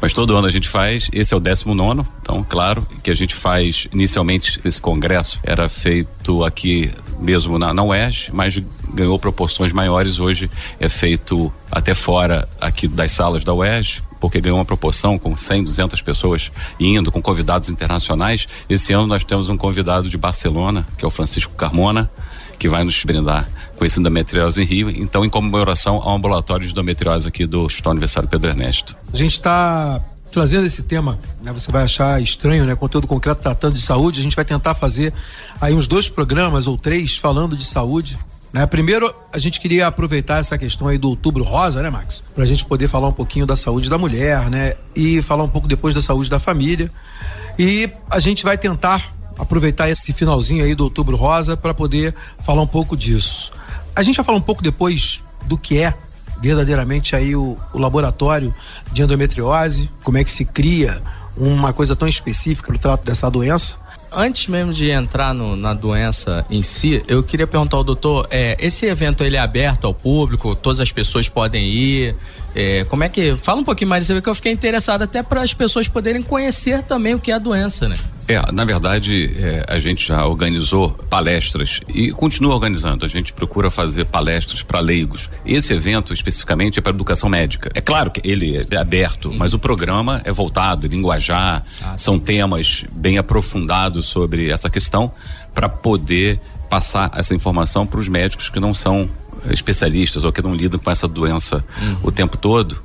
Mas 0.00 0.12
todo 0.12 0.36
ano 0.36 0.46
a 0.46 0.50
gente 0.50 0.68
faz, 0.68 1.08
esse 1.14 1.32
é 1.32 1.36
o 1.36 1.40
19, 1.40 2.06
então, 2.20 2.44
claro, 2.46 2.86
que 3.02 3.10
a 3.10 3.14
gente 3.14 3.34
faz 3.34 3.88
inicialmente 3.90 4.60
esse 4.62 4.78
congresso 4.78 5.40
era 5.42 5.66
feito 5.66 6.44
aqui 6.44 6.90
mesmo 7.18 7.58
na, 7.58 7.72
na 7.72 7.82
UERJ, 7.82 8.30
mas 8.30 8.58
ganhou 8.92 9.18
proporções 9.18 9.72
maiores. 9.72 10.18
Hoje 10.18 10.50
é 10.78 10.90
feito 10.90 11.50
até 11.70 11.94
fora 11.94 12.46
aqui 12.60 12.86
das 12.86 13.12
salas 13.12 13.44
da 13.44 13.54
UERJ, 13.54 14.02
porque 14.20 14.40
ganhou 14.40 14.58
uma 14.58 14.64
proporção 14.64 15.18
com 15.18 15.36
100, 15.36 15.64
200 15.64 16.02
pessoas 16.02 16.50
indo, 16.78 17.10
com 17.10 17.22
convidados 17.22 17.70
internacionais. 17.70 18.46
Esse 18.68 18.92
ano 18.92 19.06
nós 19.06 19.24
temos 19.24 19.48
um 19.48 19.56
convidado 19.56 20.08
de 20.10 20.18
Barcelona, 20.18 20.86
que 20.98 21.04
é 21.04 21.08
o 21.08 21.10
Francisco 21.10 21.54
Carmona, 21.54 22.10
que 22.58 22.68
vai 22.68 22.84
nos 22.84 23.02
brindar 23.04 23.48
com 23.76 23.84
esse 23.84 23.98
endometriose 23.98 24.62
em 24.62 24.64
Rio. 24.64 24.90
Então, 24.90 25.24
em 25.24 25.28
comemoração 25.28 25.96
ao 25.96 26.16
ambulatório 26.16 26.66
de 26.66 26.72
endometriose 26.72 27.28
aqui 27.28 27.46
do 27.46 27.62
Hospital 27.62 27.92
Universitário 27.92 28.28
Pedro 28.28 28.50
Ernesto. 28.50 28.96
A 29.12 29.16
gente 29.16 29.32
está 29.32 30.00
trazendo 30.34 30.66
esse 30.66 30.82
tema, 30.82 31.16
né? 31.42 31.52
Você 31.52 31.70
vai 31.70 31.84
achar 31.84 32.20
estranho, 32.20 32.64
né? 32.66 32.74
Conteúdo 32.74 33.06
concreto 33.06 33.40
tratando 33.40 33.74
de 33.74 33.80
saúde. 33.82 34.18
A 34.18 34.22
gente 34.22 34.34
vai 34.34 34.44
tentar 34.44 34.74
fazer 34.74 35.14
aí 35.60 35.72
uns 35.72 35.86
dois 35.86 36.08
programas 36.08 36.66
ou 36.66 36.76
três 36.76 37.16
falando 37.16 37.56
de 37.56 37.64
saúde. 37.64 38.18
Né? 38.52 38.66
Primeiro, 38.66 39.14
a 39.32 39.38
gente 39.38 39.60
queria 39.60 39.86
aproveitar 39.86 40.38
essa 40.38 40.58
questão 40.58 40.88
aí 40.88 40.98
do 40.98 41.08
outubro 41.08 41.44
rosa, 41.44 41.82
né, 41.82 41.90
Max? 41.90 42.22
Pra 42.34 42.44
gente 42.44 42.64
poder 42.64 42.88
falar 42.88 43.08
um 43.08 43.12
pouquinho 43.12 43.46
da 43.46 43.54
saúde 43.54 43.88
da 43.88 43.96
mulher, 43.96 44.50
né? 44.50 44.74
E 44.94 45.22
falar 45.22 45.44
um 45.44 45.48
pouco 45.48 45.68
depois 45.68 45.94
da 45.94 46.00
saúde 46.00 46.28
da 46.28 46.40
família. 46.40 46.90
E 47.56 47.88
a 48.10 48.18
gente 48.18 48.42
vai 48.42 48.58
tentar 48.58 49.13
aproveitar 49.38 49.88
esse 49.90 50.12
finalzinho 50.12 50.64
aí 50.64 50.74
do 50.74 50.84
outubro 50.84 51.16
rosa 51.16 51.56
para 51.56 51.74
poder 51.74 52.14
falar 52.40 52.62
um 52.62 52.66
pouco 52.66 52.96
disso. 52.96 53.50
A 53.96 54.02
gente 54.02 54.16
vai 54.16 54.24
falar 54.24 54.38
um 54.38 54.42
pouco 54.42 54.62
depois 54.62 55.22
do 55.46 55.56
que 55.58 55.78
é 55.78 55.94
verdadeiramente 56.40 57.14
aí 57.16 57.34
o, 57.34 57.56
o 57.72 57.78
laboratório 57.78 58.54
de 58.92 59.02
endometriose, 59.02 59.88
como 60.02 60.18
é 60.18 60.24
que 60.24 60.30
se 60.32 60.44
cria 60.44 61.00
uma 61.36 61.72
coisa 61.72 61.96
tão 61.96 62.06
específica 62.06 62.72
no 62.72 62.78
trato 62.78 63.04
dessa 63.04 63.30
doença. 63.30 63.76
Antes 64.12 64.46
mesmo 64.46 64.72
de 64.72 64.90
entrar 64.90 65.34
no- 65.34 65.56
na 65.56 65.74
doença 65.74 66.46
em 66.48 66.62
si, 66.62 67.02
eu 67.08 67.22
queria 67.22 67.46
perguntar 67.48 67.76
ao 67.78 67.82
doutor, 67.84 68.28
é, 68.30 68.56
esse 68.60 68.86
evento 68.86 69.24
ele 69.24 69.36
é 69.36 69.40
aberto 69.40 69.86
ao 69.86 69.94
público, 69.94 70.54
todas 70.54 70.78
as 70.78 70.92
pessoas 70.92 71.28
podem 71.28 71.64
ir, 71.66 72.14
é, 72.54 72.84
como 72.84 73.04
é 73.04 73.08
que... 73.08 73.36
Fala 73.36 73.60
um 73.60 73.64
pouquinho 73.64 73.90
mais, 73.90 74.06
que 74.06 74.28
eu 74.28 74.34
fiquei 74.34 74.52
interessado 74.52 75.02
até 75.02 75.22
para 75.22 75.42
as 75.42 75.52
pessoas 75.52 75.88
poderem 75.88 76.22
conhecer 76.22 76.82
também 76.82 77.14
o 77.14 77.18
que 77.18 77.30
é 77.30 77.34
a 77.34 77.38
doença, 77.38 77.88
né? 77.88 77.96
É, 78.26 78.40
na 78.52 78.64
verdade, 78.64 79.34
é, 79.36 79.64
a 79.68 79.78
gente 79.78 80.06
já 80.06 80.24
organizou 80.24 80.90
palestras 81.10 81.80
e 81.88 82.10
continua 82.10 82.54
organizando. 82.54 83.04
A 83.04 83.08
gente 83.08 83.32
procura 83.32 83.70
fazer 83.70 84.06
palestras 84.06 84.62
para 84.62 84.80
leigos. 84.80 85.28
Esse 85.44 85.74
evento, 85.74 86.12
especificamente, 86.12 86.78
é 86.78 86.82
para 86.82 86.92
educação 86.92 87.28
médica. 87.28 87.70
É 87.74 87.82
claro 87.82 88.10
que 88.10 88.20
ele 88.24 88.66
é 88.70 88.76
aberto, 88.76 89.32
mas 89.32 89.52
o 89.52 89.58
programa 89.58 90.22
é 90.24 90.32
voltado, 90.32 90.86
linguajar, 90.86 91.64
são 91.96 92.18
temas 92.18 92.84
bem 92.92 93.18
aprofundados 93.18 94.06
sobre 94.06 94.50
essa 94.50 94.70
questão 94.70 95.12
para 95.54 95.68
poder 95.68 96.40
passar 96.70 97.10
essa 97.14 97.34
informação 97.34 97.86
para 97.86 98.00
os 98.00 98.08
médicos 98.08 98.48
que 98.48 98.58
não 98.58 98.72
são 98.72 99.08
especialistas 99.50 100.24
ou 100.24 100.32
que 100.32 100.42
não 100.42 100.54
lidam 100.54 100.78
com 100.80 100.90
essa 100.90 101.06
doença 101.08 101.64
o 102.02 102.10
tempo 102.10 102.36
todo. 102.36 102.82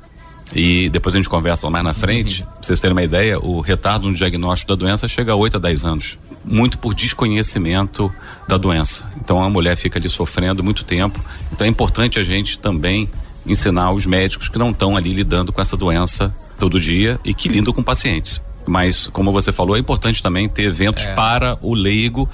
E 0.52 0.88
depois 0.88 1.14
a 1.14 1.18
gente 1.18 1.28
conversa 1.28 1.70
mais 1.70 1.84
na 1.84 1.94
frente. 1.94 2.42
Pra 2.42 2.52
vocês 2.62 2.80
terem 2.80 2.92
uma 2.92 3.04
ideia, 3.04 3.38
o 3.38 3.60
retardo 3.60 4.08
no 4.08 4.14
diagnóstico 4.14 4.74
da 4.74 4.74
doença 4.74 5.06
chega 5.06 5.32
a 5.32 5.36
8 5.36 5.56
a 5.58 5.60
10 5.60 5.84
anos. 5.84 6.18
Muito 6.44 6.76
por 6.78 6.92
desconhecimento 6.92 8.12
da 8.48 8.56
doença. 8.56 9.06
Então 9.16 9.42
a 9.42 9.48
mulher 9.48 9.76
fica 9.76 9.98
ali 9.98 10.08
sofrendo 10.08 10.62
muito 10.64 10.84
tempo. 10.84 11.20
Então 11.52 11.64
é 11.66 11.70
importante 11.70 12.18
a 12.18 12.22
gente 12.24 12.58
também 12.58 13.08
ensinar 13.46 13.92
os 13.92 14.06
médicos 14.06 14.48
que 14.48 14.58
não 14.58 14.70
estão 14.70 14.96
ali 14.96 15.12
lidando 15.12 15.52
com 15.52 15.60
essa 15.60 15.76
doença 15.76 16.34
todo 16.58 16.80
dia 16.80 17.18
e 17.24 17.32
que 17.32 17.48
lidam 17.48 17.72
com 17.72 17.82
pacientes. 17.82 18.40
Mas, 18.66 19.06
como 19.08 19.32
você 19.32 19.52
falou, 19.52 19.76
é 19.76 19.78
importante 19.80 20.22
também 20.22 20.48
ter 20.48 20.64
eventos 20.64 21.06
É. 21.06 21.14
para 21.14 21.58
o 21.62 21.74
leigo 21.74 22.28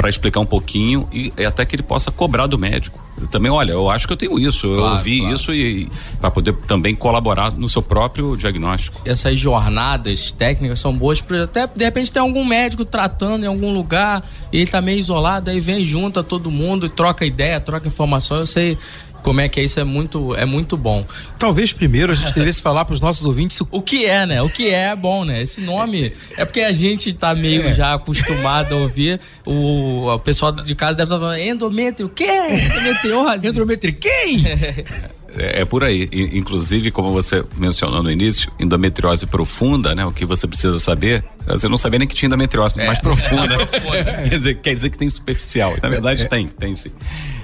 para 0.00 0.08
explicar 0.08 0.40
um 0.40 0.46
pouquinho 0.46 1.06
e 1.12 1.30
até 1.44 1.62
que 1.66 1.76
ele 1.76 1.82
possa 1.82 2.10
cobrar 2.10 2.46
do 2.46 2.58
médico. 2.58 2.98
Também, 3.30 3.50
olha, 3.52 3.72
eu 3.72 3.90
acho 3.90 4.06
que 4.06 4.14
eu 4.14 4.16
tenho 4.16 4.38
isso, 4.38 4.66
eu 4.66 4.76
Claro, 4.76 4.96
ouvi 4.96 5.18
claro. 5.18 5.34
isso 5.34 5.52
e, 5.52 5.90
para 6.18 6.30
poder 6.30 6.54
também 6.66 6.94
colaborar 6.94 7.52
no 7.52 7.68
seu 7.68 7.82
próprio 7.82 8.34
diagnóstico. 8.34 8.98
essas 9.04 9.38
jornadas 9.38 10.30
técnicas 10.30 10.80
são 10.80 10.96
boas 10.96 11.20
para 11.20 11.44
até 11.44 11.66
de 11.66 11.84
repente 11.84 12.10
tem 12.10 12.22
algum 12.22 12.46
médico 12.46 12.82
tratando 12.82 13.44
em 13.44 13.46
algum 13.46 13.74
lugar 13.74 14.22
e 14.50 14.56
ele 14.62 14.70
tá 14.70 14.80
meio 14.80 14.98
isolado 14.98 15.50
aí 15.50 15.60
vem 15.60 15.84
junta 15.84 16.22
todo 16.22 16.50
mundo 16.50 16.86
e 16.86 16.88
troca 16.88 17.26
ideia 17.26 17.60
troca 17.60 17.86
informação 17.86 18.38
eu 18.38 18.46
sei 18.46 18.78
como 19.22 19.40
é 19.40 19.48
que 19.48 19.60
é 19.60 19.64
isso 19.64 19.78
é 19.80 19.84
muito 19.84 20.34
é 20.34 20.44
muito 20.44 20.76
bom 20.76 21.04
Talvez 21.38 21.72
primeiro 21.72 22.12
a 22.12 22.14
gente 22.14 22.32
devesse 22.34 22.60
falar 22.62 22.84
para 22.84 22.94
os 22.94 23.00
nossos 23.00 23.24
ouvintes 23.24 23.60
o 23.60 23.68
o 23.70 23.82
que 23.82 24.04
é 24.04 24.26
né 24.26 24.42
o 24.42 24.48
que 24.48 24.68
é 24.68 24.94
bom 24.94 25.24
né 25.24 25.40
esse 25.40 25.60
nome 25.60 26.12
é 26.36 26.44
porque 26.44 26.60
a 26.60 26.72
gente 26.72 27.12
tá 27.12 27.34
meio 27.34 27.62
É. 27.62 27.74
já 27.74 27.94
acostumado 27.94 28.74
a 28.74 28.76
ouvir 28.78 29.20
o, 29.44 30.06
o 30.12 30.18
pessoal 30.18 30.52
de 30.52 30.74
casa 30.74 30.96
deve 30.96 31.04
estar 31.12 31.18
falando 31.18 31.38
endométrio 31.38 32.06
o 32.06 32.10
quê 32.10 32.26
endometriose 32.26 33.46
endometri 33.48 33.92
quem? 33.92 34.44
É, 35.36 35.60
é 35.60 35.64
por 35.64 35.84
aí. 35.84 36.08
Inclusive, 36.32 36.90
como 36.90 37.12
você 37.12 37.44
mencionou 37.56 38.02
no 38.02 38.10
início, 38.10 38.50
endometriose 38.58 39.26
profunda, 39.26 39.94
né? 39.94 40.04
O 40.04 40.10
que 40.10 40.24
você 40.24 40.46
precisa 40.46 40.78
saber. 40.78 41.24
Você 41.46 41.68
não 41.68 41.78
sabia 41.78 41.98
nem 42.00 42.08
que 42.08 42.14
tinha 42.14 42.26
endometriose 42.26 42.74
mais 42.84 42.98
profunda. 42.98 43.64
quer, 43.66 44.38
dizer, 44.38 44.54
quer 44.56 44.74
dizer 44.74 44.90
que 44.90 44.98
tem 44.98 45.08
superficial. 45.08 45.76
Na 45.82 45.88
verdade, 45.88 46.28
tem, 46.28 46.46
tem 46.46 46.74
sim. 46.74 46.90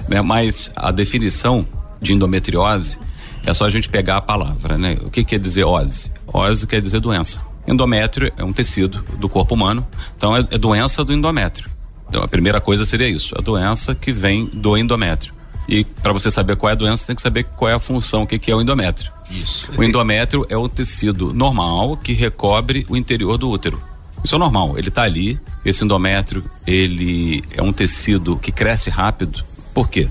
Né? 0.09 0.21
Mas 0.23 0.71
a 0.75 0.91
definição 0.91 1.67
de 2.01 2.13
endometriose 2.13 2.99
é 3.45 3.55
só 3.55 3.65
a 3.65 3.71
gente 3.71 3.89
pegar 3.89 4.17
a 4.17 4.21
palavra, 4.21 4.77
né? 4.77 4.99
O 5.03 5.11
que 5.11 5.25
quer 5.25 5.39
dizer 5.39 5.65
ose? 5.65 6.11
Ose 6.27 6.67
quer 6.67 6.81
dizer 6.81 7.01
doença. 7.01 7.41
Endométrio 7.67 8.33
é 8.37 8.45
um 8.45 8.53
tecido 8.53 9.03
do 9.19 9.29
corpo 9.29 9.55
humano, 9.55 9.87
então 10.17 10.37
é, 10.37 10.41
é 10.51 10.59
doença 10.59 11.05
do 11.05 11.13
endométrio. 11.13 11.69
Então 12.09 12.23
a 12.23 12.29
primeira 12.29 12.61
coisa 12.61 12.85
seria 12.85 13.09
isso, 13.09 13.35
a 13.37 13.43
doença 13.43 13.95
que 13.95 14.13
vem 14.13 14.47
do 14.53 14.77
endométrio. 14.77 15.35
E 15.69 15.85
para 15.85 16.13
você 16.13 16.31
saber 16.31 16.57
qual 16.57 16.71
é 16.71 16.73
a 16.73 16.77
doença, 16.77 17.07
tem 17.07 17.17
que 17.17 17.23
saber 17.23 17.45
qual 17.45 17.69
é 17.69 17.75
a 17.75 17.81
função, 17.81 18.23
o 18.23 18.27
que, 18.27 18.39
que 18.39 18.51
é 18.51 18.55
o 18.55 18.61
endométrio. 18.61 19.11
Isso. 19.31 19.73
O 19.77 19.83
endométrio 19.83 20.47
é 20.49 20.57
o 20.57 20.69
tecido 20.69 21.33
normal 21.33 21.97
que 21.97 22.13
recobre 22.13 22.87
o 22.89 22.97
interior 22.97 23.37
do 23.37 23.51
útero. 23.51 23.83
Isso 24.23 24.35
é 24.35 24.39
normal, 24.39 24.79
ele 24.79 24.89
está 24.89 25.03
ali. 25.03 25.39
Esse 25.65 25.85
endométrio, 25.85 26.45
ele 26.65 27.43
é 27.53 27.63
um 27.63 27.73
tecido 27.73 28.37
que 28.37 28.53
cresce 28.53 28.91
rápido. 28.91 29.45
Por 29.77 29.91
quê? 29.91 30.09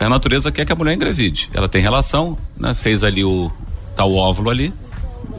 A 0.00 0.08
natureza 0.08 0.50
quer 0.50 0.66
que 0.66 0.72
a 0.72 0.74
mulher 0.74 0.94
engravide. 0.94 1.48
Ela 1.54 1.68
tem 1.68 1.80
relação, 1.80 2.36
né? 2.58 2.74
Fez 2.74 3.04
ali 3.04 3.22
o 3.24 3.48
tal 3.94 4.12
óvulo 4.12 4.50
ali, 4.50 4.74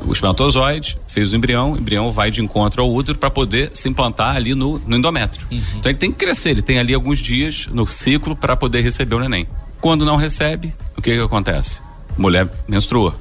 o 0.05 0.11
espermatozoide, 0.13 0.97
fez 1.05 1.33
o 1.33 1.35
embrião, 1.35 1.73
o 1.73 1.77
embrião 1.77 2.13
vai 2.13 2.31
de 2.31 2.41
encontro 2.41 2.81
ao 2.81 2.89
útero 2.89 3.17
para 3.17 3.29
poder 3.29 3.71
se 3.73 3.89
implantar 3.89 4.37
ali 4.37 4.55
no, 4.55 4.79
no 4.87 4.95
endométrio. 4.95 5.45
Então 5.51 5.91
ele 5.91 5.97
tem 5.97 6.11
que 6.13 6.17
crescer, 6.17 6.51
ele 6.51 6.61
tem 6.61 6.79
ali 6.79 6.93
alguns 6.93 7.19
dias 7.19 7.67
no 7.73 7.85
ciclo 7.85 8.37
para 8.37 8.55
poder 8.55 8.79
receber 8.81 9.15
o 9.15 9.19
neném. 9.19 9.45
Quando 9.81 10.05
não 10.05 10.15
recebe, 10.15 10.73
o 10.97 11.01
que 11.01 11.11
que 11.13 11.19
acontece? 11.19 11.81
Mulher 12.17 12.49
menstrua. 12.69 13.15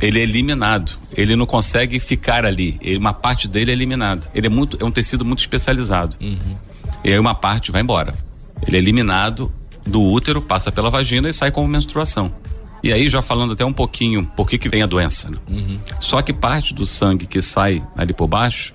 Ele 0.00 0.18
é 0.18 0.22
eliminado. 0.24 0.90
Ele 1.16 1.36
não 1.36 1.46
consegue 1.46 2.00
ficar 2.00 2.44
ali. 2.44 2.78
Ele- 2.80 2.96
uma 2.98 3.12
parte 3.14 3.46
dele 3.46 3.70
é 3.70 3.74
eliminada. 3.74 4.26
Ele 4.34 4.48
é 4.48 4.50
muito, 4.50 4.76
é 4.80 4.84
um 4.84 4.90
tecido 4.90 5.24
muito 5.24 5.38
especializado. 5.38 6.16
E 7.04 7.12
aí 7.12 7.18
uma 7.18 7.34
parte 7.34 7.70
vai 7.70 7.80
embora. 7.82 8.12
Ele 8.66 8.76
é 8.76 8.80
eliminado 8.80 9.50
do 9.86 10.02
útero, 10.02 10.40
passa 10.40 10.70
pela 10.70 10.90
vagina 10.90 11.28
e 11.28 11.32
sai 11.32 11.50
como 11.50 11.66
menstruação. 11.68 12.32
E 12.82 12.92
aí, 12.92 13.08
já 13.08 13.22
falando 13.22 13.52
até 13.52 13.64
um 13.64 13.72
pouquinho 13.72 14.24
por 14.36 14.48
que, 14.48 14.58
que 14.58 14.68
vem 14.68 14.82
a 14.82 14.86
doença. 14.86 15.30
né? 15.30 15.38
Só 16.00 16.20
que 16.20 16.32
parte 16.32 16.74
do 16.74 16.84
sangue 16.84 17.26
que 17.26 17.40
sai 17.40 17.82
ali 17.96 18.12
por 18.12 18.26
baixo, 18.26 18.74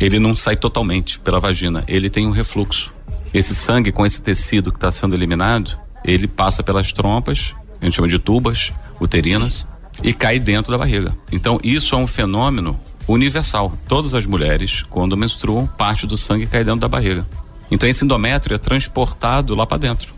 ele 0.00 0.18
não 0.18 0.34
sai 0.34 0.56
totalmente 0.56 1.18
pela 1.18 1.38
vagina. 1.38 1.84
Ele 1.86 2.08
tem 2.08 2.26
um 2.26 2.30
refluxo. 2.30 2.92
Esse 3.32 3.54
sangue 3.54 3.92
com 3.92 4.04
esse 4.04 4.22
tecido 4.22 4.70
que 4.70 4.78
está 4.78 4.90
sendo 4.90 5.14
eliminado, 5.14 5.78
ele 6.04 6.26
passa 6.26 6.62
pelas 6.62 6.92
trompas, 6.92 7.54
a 7.80 7.84
gente 7.84 7.94
chama 7.94 8.08
de 8.08 8.18
tubas 8.18 8.72
uterinas, 9.00 9.66
e 10.02 10.12
cai 10.14 10.38
dentro 10.38 10.72
da 10.72 10.78
barriga. 10.78 11.16
Então, 11.30 11.58
isso 11.62 11.94
é 11.94 11.98
um 11.98 12.06
fenômeno 12.06 12.78
universal. 13.06 13.72
Todas 13.88 14.14
as 14.14 14.26
mulheres, 14.26 14.82
quando 14.88 15.16
menstruam, 15.16 15.66
parte 15.66 16.06
do 16.06 16.16
sangue 16.16 16.46
cai 16.46 16.64
dentro 16.64 16.80
da 16.80 16.88
barriga. 16.88 17.26
Então, 17.72 17.88
esse 17.88 18.04
endométrio 18.04 18.54
é 18.54 18.58
transportado 18.58 19.54
lá 19.54 19.64
para 19.64 19.78
dentro. 19.78 20.12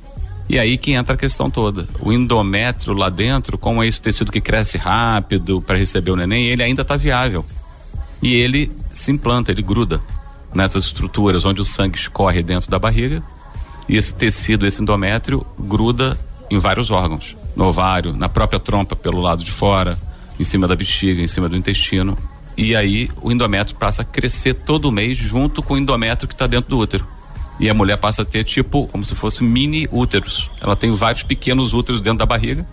E 0.49 0.58
aí 0.58 0.76
que 0.76 0.90
entra 0.90 1.14
a 1.14 1.16
questão 1.16 1.49
toda. 1.49 1.88
O 2.00 2.12
endométrio 2.12 2.92
lá 2.94 3.08
dentro, 3.08 3.56
como 3.56 3.80
é 3.80 3.87
esse 3.87 4.00
tecido 4.00 4.32
que 4.32 4.40
cresce 4.40 4.76
rápido 4.76 5.62
para 5.62 5.78
receber 5.78 6.11
o 6.11 6.16
neném, 6.16 6.46
ele 6.46 6.64
ainda 6.64 6.82
está 6.82 6.96
viável. 6.96 7.44
E 8.20 8.34
ele 8.34 8.73
se 8.92 9.12
implanta, 9.12 9.52
ele 9.52 9.62
gruda 9.62 10.02
nessas 10.52 10.82
estruturas 10.82 11.44
onde 11.44 11.61
o 11.61 11.64
sangue 11.64 11.96
escorre 11.96 12.42
dentro 12.42 12.68
da 12.68 12.76
barriga. 12.76 13.23
E 13.88 13.96
esse 13.96 14.12
tecido, 14.12 14.66
esse 14.66 14.82
endométrio, 14.82 15.46
gruda 15.56 16.18
em 16.50 16.58
vários 16.58 16.90
órgãos. 16.90 17.37
No 17.54 17.66
ovário, 17.66 18.12
na 18.12 18.28
própria 18.28 18.58
trompa 18.58 18.96
pelo 18.96 19.20
lado 19.20 19.44
de 19.44 19.52
fora, 19.52 19.96
em 20.40 20.42
cima 20.42 20.66
da 20.66 20.75
bexiga, 20.75 21.23
em 21.23 21.28
cima 21.28 21.49
do 21.49 21.56
intestino. 21.56 22.18
E 22.56 22.75
aí 22.75 23.08
o 23.23 23.30
endométrio 23.30 23.76
passa 23.76 24.02
a 24.02 24.04
crescer 24.04 24.54
todo 24.54 24.90
mês 24.90 25.16
junto 25.16 25.62
com 25.62 25.75
o 25.75 25.78
endométrio 25.78 26.26
que 26.26 26.34
está 26.34 26.49
dentro 26.49 26.70
do 26.70 26.78
útero. 26.78 27.13
E 27.58 27.70
a 27.70 27.75
mulher 27.75 27.96
passa 27.96 28.23
a 28.23 28.25
ter 28.25 28.44
tipo, 28.44 28.87
como 28.88 29.04
se 29.04 29.14
fosse 29.14 29.44
mini 29.44 29.88
úteros. 29.92 30.50
Ela 30.61 30.75
tem 30.75 30.92
vários 30.92 31.23
pequenos 31.23 31.73
úteros 31.73 32.00
dentro 32.00 32.18
da 32.18 32.26
barriga. 32.26 32.66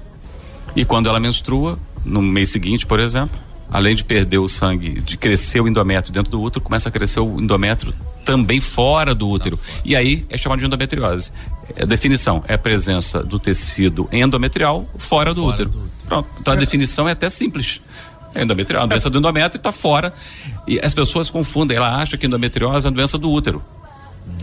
E 0.75 0.83
quando 0.83 1.07
ela 1.07 1.19
menstrua, 1.19 1.77
no 2.03 2.21
mês 2.21 2.49
seguinte, 2.49 2.85
por 2.85 2.99
exemplo, 2.99 3.37
além 3.69 3.95
de 3.95 4.03
perder 4.03 4.39
o 4.39 4.47
sangue, 4.47 4.99
de 5.01 5.17
crescer 5.17 5.61
o 5.61 5.67
endométrio 5.67 6.13
dentro 6.13 6.31
do 6.31 6.41
útero, 6.41 6.63
começa 6.63 6.89
a 6.89 6.91
crescer 6.91 7.19
o 7.19 7.39
endométrio 7.39 7.93
também 8.25 8.59
fora 8.59 9.15
do 9.15 9.27
útero. 9.29 9.59
E 9.85 9.95
aí 9.95 10.25
é 10.29 10.37
chamado 10.37 10.59
de 10.59 10.65
endometriose. 10.65 11.31
A 11.79 11.85
definição 11.85 12.43
é 12.47 12.55
a 12.55 12.57
presença 12.57 13.23
do 13.23 13.39
tecido 13.39 14.09
endometrial 14.11 14.85
fora 14.97 15.33
do 15.33 15.45
útero. 15.45 15.71
Pronto. 16.07 16.27
Então 16.39 16.53
a 16.53 16.57
definição 16.57 17.07
é 17.07 17.11
até 17.11 17.29
simples. 17.29 17.81
É 18.33 18.43
endometrial, 18.43 18.83
a 18.83 18.85
doença 18.85 19.09
do 19.09 19.17
endométrio 19.17 19.57
está 19.57 19.71
fora. 19.71 20.13
E 20.67 20.79
as 20.79 20.93
pessoas 20.93 21.29
confundem, 21.29 21.77
ela 21.77 22.01
acha 22.01 22.17
que 22.17 22.25
endometriose 22.25 22.85
é 22.85 22.89
uma 22.89 22.95
doença 22.95 23.17
do 23.17 23.29
útero. 23.29 23.63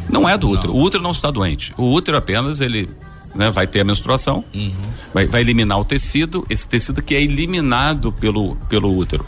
Não 0.09 0.29
é 0.29 0.37
do 0.39 0.49
útero. 0.49 0.73
O 0.75 0.83
útero 0.83 1.03
não 1.03 1.11
está 1.11 1.31
doente. 1.31 1.73
O 1.77 1.93
útero 1.93 2.17
apenas 2.17 2.61
ele 2.61 2.89
né, 3.35 3.51
vai 3.51 3.67
ter 3.67 3.81
a 3.81 3.85
menstruação, 3.85 4.43
vai, 5.13 5.27
vai 5.27 5.41
eliminar 5.43 5.79
o 5.79 5.85
tecido, 5.85 6.45
esse 6.49 6.67
tecido 6.67 7.03
que 7.03 7.15
é 7.15 7.23
eliminado 7.23 8.13
pelo, 8.13 8.57
pelo 8.69 8.97
útero. 8.97 9.25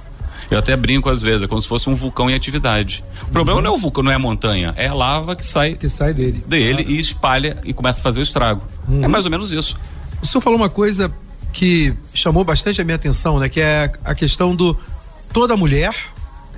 Eu 0.50 0.58
até 0.58 0.76
brinco 0.76 1.08
às 1.08 1.22
vezes, 1.22 1.42
é 1.42 1.46
como 1.46 1.60
se 1.62 1.68
fosse 1.68 1.88
um 1.88 1.94
vulcão 1.94 2.28
em 2.28 2.34
atividade. 2.34 3.04
O 3.22 3.26
problema 3.30 3.60
não 3.62 3.70
é 3.70 3.74
o 3.74 3.78
vulcão, 3.78 4.02
não 4.02 4.10
é 4.10 4.16
a 4.16 4.18
montanha, 4.18 4.74
é 4.76 4.88
a 4.88 4.94
lava 4.94 5.36
que 5.36 5.46
sai 5.46 5.74
Que 5.74 5.88
sai 5.88 6.12
dele. 6.12 6.42
dele 6.46 6.84
e 6.88 6.98
espalha 6.98 7.56
e 7.64 7.72
começa 7.72 8.00
a 8.00 8.02
fazer 8.02 8.18
o 8.18 8.22
estrago. 8.22 8.62
É 9.00 9.06
mais 9.06 9.24
ou 9.26 9.30
menos 9.30 9.52
isso. 9.52 9.76
O 10.20 10.26
senhor 10.26 10.42
falou 10.42 10.58
uma 10.58 10.68
coisa 10.68 11.14
que 11.52 11.94
chamou 12.12 12.42
bastante 12.42 12.80
a 12.80 12.84
minha 12.84 12.96
atenção, 12.96 13.38
né? 13.38 13.48
Que 13.48 13.60
é 13.60 13.92
a 14.04 14.14
questão 14.14 14.56
do 14.56 14.76
toda 15.32 15.56
mulher. 15.56 15.94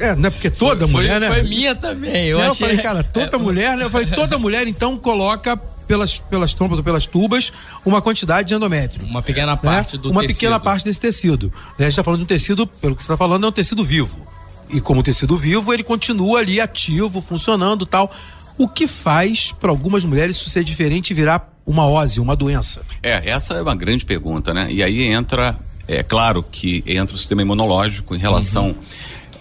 É, 0.02 0.16
não 0.16 0.26
é 0.26 0.30
porque 0.30 0.50
toda 0.50 0.86
foi, 0.88 1.02
mulher, 1.02 1.20
né? 1.20 1.28
foi 1.28 1.42
minha 1.42 1.74
também 1.74 2.26
eu 2.28 2.38
Não, 2.38 2.48
achei 2.48 2.66
eu 2.66 2.70
falei, 2.70 2.82
cara, 2.82 3.04
toda 3.04 3.36
é, 3.36 3.38
mulher, 3.38 3.76
né? 3.76 3.84
Eu 3.84 3.90
falei, 3.90 4.06
toda 4.08 4.38
mulher, 4.38 4.66
então, 4.66 4.96
coloca 4.96 5.56
pelas, 5.86 6.18
pelas 6.18 6.54
trompas 6.54 6.78
ou 6.78 6.84
pelas 6.84 7.06
tubas 7.06 7.52
uma 7.84 8.00
quantidade 8.00 8.48
de 8.48 8.54
endométrio. 8.54 9.04
uma 9.04 9.22
pequena 9.22 9.52
né? 9.52 9.58
parte 9.62 9.96
do 9.98 10.10
Uma 10.10 10.22
tecido. 10.22 10.36
pequena 10.36 10.60
parte 10.60 10.84
desse 10.84 11.00
tecido. 11.00 11.52
Né? 11.78 11.80
A 11.80 11.82
gente 11.82 11.90
está 11.92 12.02
falando 12.02 12.18
de 12.20 12.24
um 12.24 12.26
tecido, 12.26 12.66
pelo 12.66 12.96
que 12.96 13.02
você 13.02 13.06
está 13.06 13.16
falando, 13.16 13.44
é 13.44 13.48
um 13.48 13.52
tecido 13.52 13.84
vivo. 13.84 14.26
E 14.70 14.80
como 14.80 15.02
tecido 15.02 15.36
vivo, 15.36 15.72
ele 15.72 15.82
continua 15.82 16.40
ali 16.40 16.60
ativo, 16.60 17.20
funcionando 17.20 17.84
tal. 17.84 18.10
O 18.56 18.66
que 18.66 18.86
faz 18.88 19.52
para 19.52 19.70
algumas 19.70 20.04
mulheres 20.04 20.36
isso 20.36 20.48
ser 20.48 20.64
diferente 20.64 21.10
e 21.10 21.14
virar 21.14 21.52
uma 21.66 21.86
ose, 21.86 22.20
uma 22.20 22.34
doença? 22.34 22.82
É, 23.02 23.30
essa 23.30 23.54
é 23.54 23.62
uma 23.62 23.74
grande 23.74 24.04
pergunta, 24.04 24.54
né? 24.54 24.68
E 24.70 24.82
aí 24.82 25.02
entra, 25.02 25.58
é 25.86 26.02
claro 26.02 26.42
que 26.42 26.82
entra 26.86 27.14
o 27.14 27.18
sistema 27.18 27.42
imunológico 27.42 28.14
em 28.14 28.18
relação. 28.18 28.74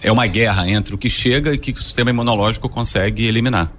É 0.02 0.10
uma 0.10 0.26
guerra 0.26 0.68
entre 0.68 0.94
o 0.94 0.98
que 0.98 1.08
chega 1.08 1.52
e 1.52 1.56
o 1.56 1.58
que 1.58 1.72
o 1.72 1.82
sistema 1.82 2.10
imunológico 2.10 2.68
consegue 2.68 3.24
eliminar. 3.26 3.72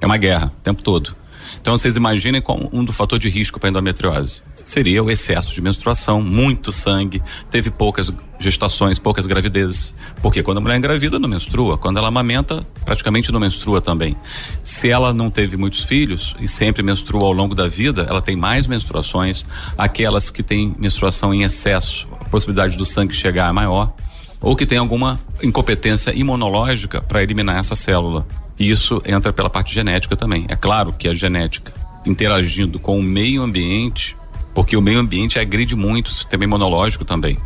É 0.00 0.06
uma 0.06 0.16
guerra 0.16 0.46
o 0.46 0.62
tempo 0.62 0.82
todo. 0.82 1.14
Então 1.60 1.76
vocês 1.76 1.96
imaginem 1.96 2.40
como 2.40 2.68
um 2.72 2.84
do 2.84 2.92
fator 2.92 3.18
de 3.18 3.28
risco 3.28 3.58
para 3.58 3.70
endometriose. 3.70 4.42
Seria 4.64 5.02
o 5.02 5.10
excesso 5.10 5.54
de 5.54 5.62
menstruação, 5.62 6.20
muito 6.20 6.70
sangue, 6.70 7.22
teve 7.50 7.70
poucas 7.70 8.12
gestações, 8.38 8.98
poucas 8.98 9.26
gravidezes. 9.26 9.94
Porque 10.20 10.42
quando 10.42 10.58
a 10.58 10.60
mulher 10.60 10.76
engravida, 10.76 11.18
não 11.18 11.28
menstrua. 11.28 11.78
Quando 11.78 11.96
ela 11.96 12.08
amamenta, 12.08 12.66
praticamente 12.84 13.32
não 13.32 13.40
menstrua 13.40 13.80
também. 13.80 14.16
Se 14.62 14.90
ela 14.90 15.12
não 15.14 15.30
teve 15.30 15.56
muitos 15.56 15.82
filhos 15.84 16.36
e 16.38 16.46
sempre 16.46 16.82
menstrua 16.82 17.24
ao 17.24 17.32
longo 17.32 17.54
da 17.54 17.66
vida, 17.66 18.06
ela 18.08 18.20
tem 18.20 18.36
mais 18.36 18.66
menstruações. 18.66 19.46
Aquelas 19.76 20.30
que 20.30 20.42
têm 20.42 20.74
menstruação 20.78 21.32
em 21.32 21.42
excesso, 21.42 22.06
possibilidade 22.30 22.76
do 22.76 22.84
sangue 22.84 23.14
chegar 23.14 23.48
é 23.48 23.52
maior, 23.52 23.92
ou 24.40 24.54
que 24.54 24.66
tem 24.66 24.78
alguma 24.78 25.18
incompetência 25.42 26.14
imunológica 26.14 27.00
para 27.00 27.22
eliminar 27.22 27.58
essa 27.58 27.74
célula. 27.74 28.26
E 28.58 28.70
isso 28.70 29.00
entra 29.04 29.32
pela 29.32 29.50
parte 29.50 29.74
genética 29.74 30.16
também. 30.16 30.46
É 30.48 30.56
claro 30.56 30.92
que 30.92 31.08
a 31.08 31.14
genética 31.14 31.72
interagindo 32.06 32.78
com 32.78 32.98
o 32.98 33.02
meio 33.02 33.42
ambiente, 33.42 34.16
porque 34.54 34.76
o 34.76 34.82
meio 34.82 34.98
ambiente 34.98 35.38
agride 35.38 35.76
muito 35.76 36.08
o 36.08 36.12
sistema 36.12 36.44
imunológico 36.44 37.04
também. 37.04 37.38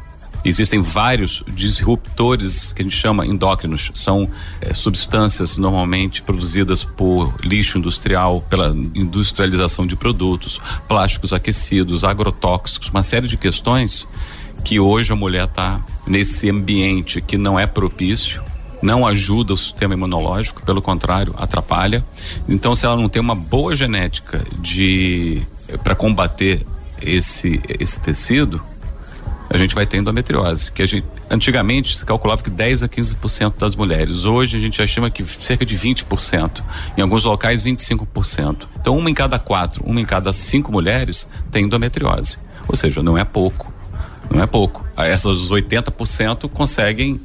Existem 0.44 0.82
vários 0.82 1.44
disruptores 1.46 2.72
que 2.72 2.82
a 2.82 2.84
gente 2.84 2.96
chama 2.96 3.24
endócrinos, 3.24 3.92
são 3.94 4.28
eh, 4.60 4.74
substâncias 4.74 5.56
normalmente 5.56 6.20
produzidas 6.20 6.82
por 6.82 7.36
lixo 7.44 7.78
industrial, 7.78 8.40
pela 8.50 8.70
industrialização 8.70 9.86
de 9.86 9.94
produtos, 9.94 10.60
plásticos 10.88 11.32
aquecidos, 11.32 12.02
agrotóxicos, 12.02 12.88
uma 12.88 13.04
série 13.04 13.28
de 13.28 13.36
questões 13.36 14.08
que 14.64 14.78
hoje 14.80 15.12
a 15.12 15.16
mulher 15.16 15.44
está 15.44 15.80
nesse 16.06 16.48
ambiente 16.48 17.20
que 17.20 17.36
não 17.36 17.58
é 17.58 17.66
propício, 17.66 18.42
não 18.80 19.06
ajuda 19.06 19.54
o 19.54 19.56
sistema 19.56 19.94
imunológico, 19.94 20.62
pelo 20.62 20.82
contrário, 20.82 21.34
atrapalha. 21.38 22.04
Então, 22.48 22.74
se 22.74 22.84
ela 22.84 22.96
não 22.96 23.08
tem 23.08 23.22
uma 23.22 23.34
boa 23.34 23.74
genética 23.74 24.44
de 24.58 25.42
para 25.84 25.94
combater 25.94 26.66
esse 27.00 27.60
esse 27.78 28.00
tecido, 28.00 28.60
a 29.48 29.56
gente 29.56 29.74
vai 29.74 29.86
ter 29.86 29.98
endometriose, 29.98 30.72
que 30.72 30.84
gente 30.86 31.06
antigamente 31.30 31.96
se 31.98 32.04
calculava 32.04 32.42
que 32.42 32.50
10 32.50 32.82
a 32.82 32.88
15% 32.88 33.58
das 33.58 33.76
mulheres. 33.76 34.24
Hoje 34.24 34.56
a 34.56 34.60
gente 34.60 34.82
estima 34.82 35.10
que 35.10 35.24
cerca 35.24 35.64
de 35.64 35.78
20%, 35.78 36.62
em 36.96 37.02
alguns 37.02 37.24
locais 37.24 37.62
25%. 37.62 38.66
Então, 38.80 38.96
uma 38.96 39.10
em 39.10 39.14
cada 39.14 39.38
quatro, 39.38 39.84
uma 39.84 40.00
em 40.00 40.04
cada 40.04 40.32
cinco 40.32 40.72
mulheres 40.72 41.28
tem 41.50 41.64
endometriose. 41.64 42.38
Ou 42.66 42.76
seja, 42.76 43.02
não 43.02 43.16
é 43.16 43.24
pouco. 43.24 43.71
Não 44.34 44.42
é 44.42 44.46
pouco. 44.46 44.84
Essas 44.96 45.50
80% 45.50 46.48
conseguem 46.48 47.20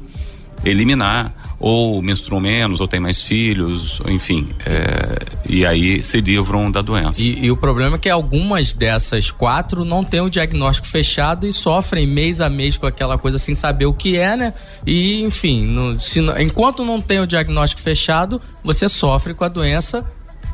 eliminar 0.64 1.32
ou 1.60 2.00
menstruam 2.02 2.40
menos, 2.40 2.80
ou 2.80 2.86
têm 2.86 3.00
mais 3.00 3.22
filhos, 3.22 4.00
enfim, 4.06 4.48
é, 4.64 5.18
e 5.48 5.66
aí 5.66 6.02
se 6.04 6.20
livram 6.20 6.70
da 6.70 6.80
doença. 6.80 7.20
E, 7.20 7.46
e 7.46 7.50
o 7.50 7.56
problema 7.56 7.96
é 7.96 7.98
que 7.98 8.08
algumas 8.08 8.72
dessas 8.72 9.30
quatro 9.30 9.84
não 9.84 10.04
têm 10.04 10.20
o 10.20 10.30
diagnóstico 10.30 10.86
fechado 10.86 11.46
e 11.46 11.52
sofrem 11.52 12.06
mês 12.06 12.40
a 12.40 12.48
mês 12.48 12.76
com 12.76 12.86
aquela 12.86 13.18
coisa 13.18 13.38
sem 13.38 13.54
saber 13.56 13.86
o 13.86 13.92
que 13.92 14.16
é, 14.16 14.36
né? 14.36 14.54
E, 14.86 15.20
enfim, 15.22 15.64
no- 15.66 15.98
se 15.98 16.20
enquanto 16.40 16.84
não 16.84 17.00
tem 17.00 17.18
o 17.20 17.26
diagnóstico 17.26 17.82
fechado, 17.82 18.40
você 18.62 18.88
sofre 18.88 19.34
com 19.34 19.44
a 19.44 19.48
doença 19.48 20.04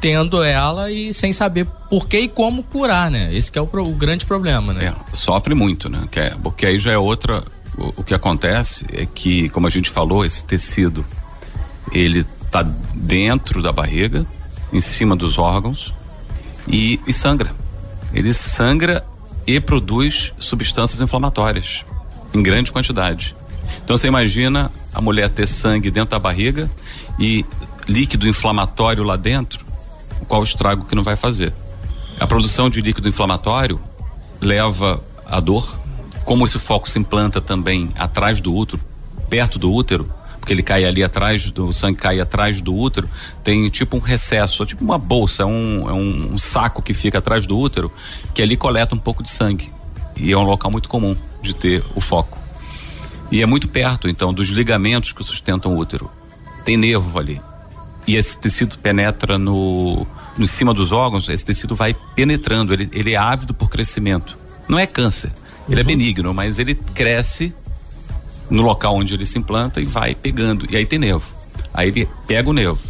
tendo 0.05 0.43
ela 0.43 0.91
e 0.91 1.15
sem 1.15 1.33
saber 1.33 1.65
por 1.89 2.07
que 2.07 2.19
e 2.19 2.29
como 2.29 2.63
curar, 2.63 3.11
né? 3.11 3.35
Esse 3.35 3.51
é 3.57 3.63
o, 3.63 3.65
o 3.65 3.95
grande 3.95 4.27
problema, 4.27 4.75
né? 4.75 4.89
É, 4.89 5.17
sofre 5.17 5.55
muito, 5.55 5.89
né? 5.89 6.07
Que 6.11 6.21
é- 6.21 6.37
porque 6.43 6.67
aí 6.67 6.79
já 6.79 6.93
é 6.93 6.99
outra. 6.99 7.43
O, 7.79 8.03
o 8.03 8.05
que 8.05 8.13
acontece 8.13 8.85
é 8.93 9.07
que, 9.07 9.49
como 9.49 9.67
a 9.67 9.71
gente 9.71 9.89
falou, 9.89 10.23
esse 10.23 10.45
tecido 10.45 11.03
ele 11.91 12.23
tá 12.51 12.63
dentro 12.95 13.63
da 13.63 13.73
barriga, 13.73 14.27
em 14.71 14.81
cima 14.81 15.17
dos 15.17 15.39
órgãos 15.39 15.95
e, 16.69 17.01
e 17.07 17.13
sangra. 17.13 17.53
Ele 18.13 18.35
sangra 18.35 19.03
e 19.47 19.59
produz 19.59 20.35
substâncias 20.39 21.01
inflamatórias 21.01 21.83
em 22.35 22.43
grande 22.43 22.71
quantidade. 22.71 23.35
Então 23.83 23.97
você 23.97 24.07
imagina 24.07 24.71
a 24.93 25.01
mulher 25.01 25.31
ter 25.31 25.47
sangue 25.47 25.91
dentro 25.91 26.11
da 26.11 26.19
barriga 26.19 26.71
e 27.19 27.43
líquido 27.89 28.29
inflamatório 28.29 29.03
lá 29.03 29.17
dentro, 29.17 29.64
qual 30.27 30.41
o 30.41 30.45
estrago 30.45 30.85
que 30.85 30.95
não 30.95 31.03
vai 31.03 31.17
fazer. 31.17 31.53
A 32.19 32.27
produção 32.27 32.71
de 32.71 32.81
líquido 32.81 33.09
inflamatório 33.09 33.81
leva 34.41 35.03
à 35.27 35.41
dor, 35.41 35.77
como 36.25 36.45
esse 36.45 36.59
foco 36.59 36.89
se 36.89 36.99
implanta 36.99 37.41
também 37.41 37.91
atrás 37.97 38.41
do 38.41 38.55
útero, 38.55 38.81
perto 39.29 39.59
do 39.59 39.73
útero, 39.73 40.09
porque 40.39 40.53
ele 40.53 40.63
cai 40.63 40.85
ali 40.85 41.03
atrás, 41.03 41.51
do 41.51 41.69
o 41.69 41.73
sangue 41.73 41.99
cai 41.99 42.21
atrás 42.21 42.61
do 42.61 42.75
útero, 42.75 43.09
tem 43.43 43.69
tipo 43.71 43.97
um 43.97 44.01
recesso, 44.01 44.65
tipo 44.67 44.85
uma 44.85 44.99
bolsa, 44.99 45.43
é 45.43 45.47
um, 45.47 45.89
é 45.89 45.93
um, 45.93 46.35
um 46.35 46.39
saco 46.39 46.83
que 46.83 46.93
fica 46.93 47.19
atrás 47.19 47.47
do 47.47 47.59
útero, 47.59 47.91
que 48.35 48.43
ali 48.43 48.57
coleta 48.57 48.95
um 48.95 48.99
pouco 48.99 49.23
de 49.23 49.31
sangue. 49.31 49.73
E 50.17 50.33
é 50.33 50.37
um 50.37 50.43
local 50.43 50.71
muito 50.71 50.89
comum 50.89 51.17
de 51.43 51.55
ter 51.55 51.83
o 51.95 52.01
foco. 52.01 52.39
E 53.31 53.43
é 53.43 53.47
muito 53.47 53.69
perto, 53.69 54.09
então, 54.09 54.33
dos 54.33 54.49
ligamentos 54.49 55.13
que 55.13 55.25
sustentam 55.25 55.75
o 55.75 55.79
útero. 55.79 56.11
Tem 56.65 56.77
nervo 56.77 57.19
ali. 57.19 57.41
E 58.07 58.17
esse 58.17 58.37
tecido 58.37 58.79
penetra 58.79 59.39
no, 59.39 60.07
no 60.37 60.47
cima 60.47 60.75
dos 60.75 60.93
órgãos, 60.93 61.29
esse 61.29 61.45
tecido 61.45 61.75
vai 61.75 61.95
penetrando, 62.15 62.73
ele, 62.73 62.89
ele 62.93 63.13
é 63.13 63.17
ávido 63.17 63.55
por 63.55 63.71
crescimento. 63.71 64.37
Não 64.69 64.79
é 64.79 64.87
câncer, 64.87 65.33
ele 65.69 65.81
é 65.81 65.85
benigno, 65.85 66.35
mas 66.35 66.59
ele 66.59 66.75
cresce 66.75 67.55
no 68.51 68.63
local 68.63 68.97
onde 68.97 69.15
ele 69.15 69.25
se 69.25 69.39
implanta 69.39 69.81
e 69.81 69.85
vai 69.85 70.15
pegando. 70.15 70.67
E 70.71 70.77
aí 70.77 70.85
tem 70.85 70.99
nervo. 70.99 71.25
Aí 71.73 71.89
ele 71.89 72.09
pega 72.27 72.49
o 72.49 72.53
nervo, 72.53 72.81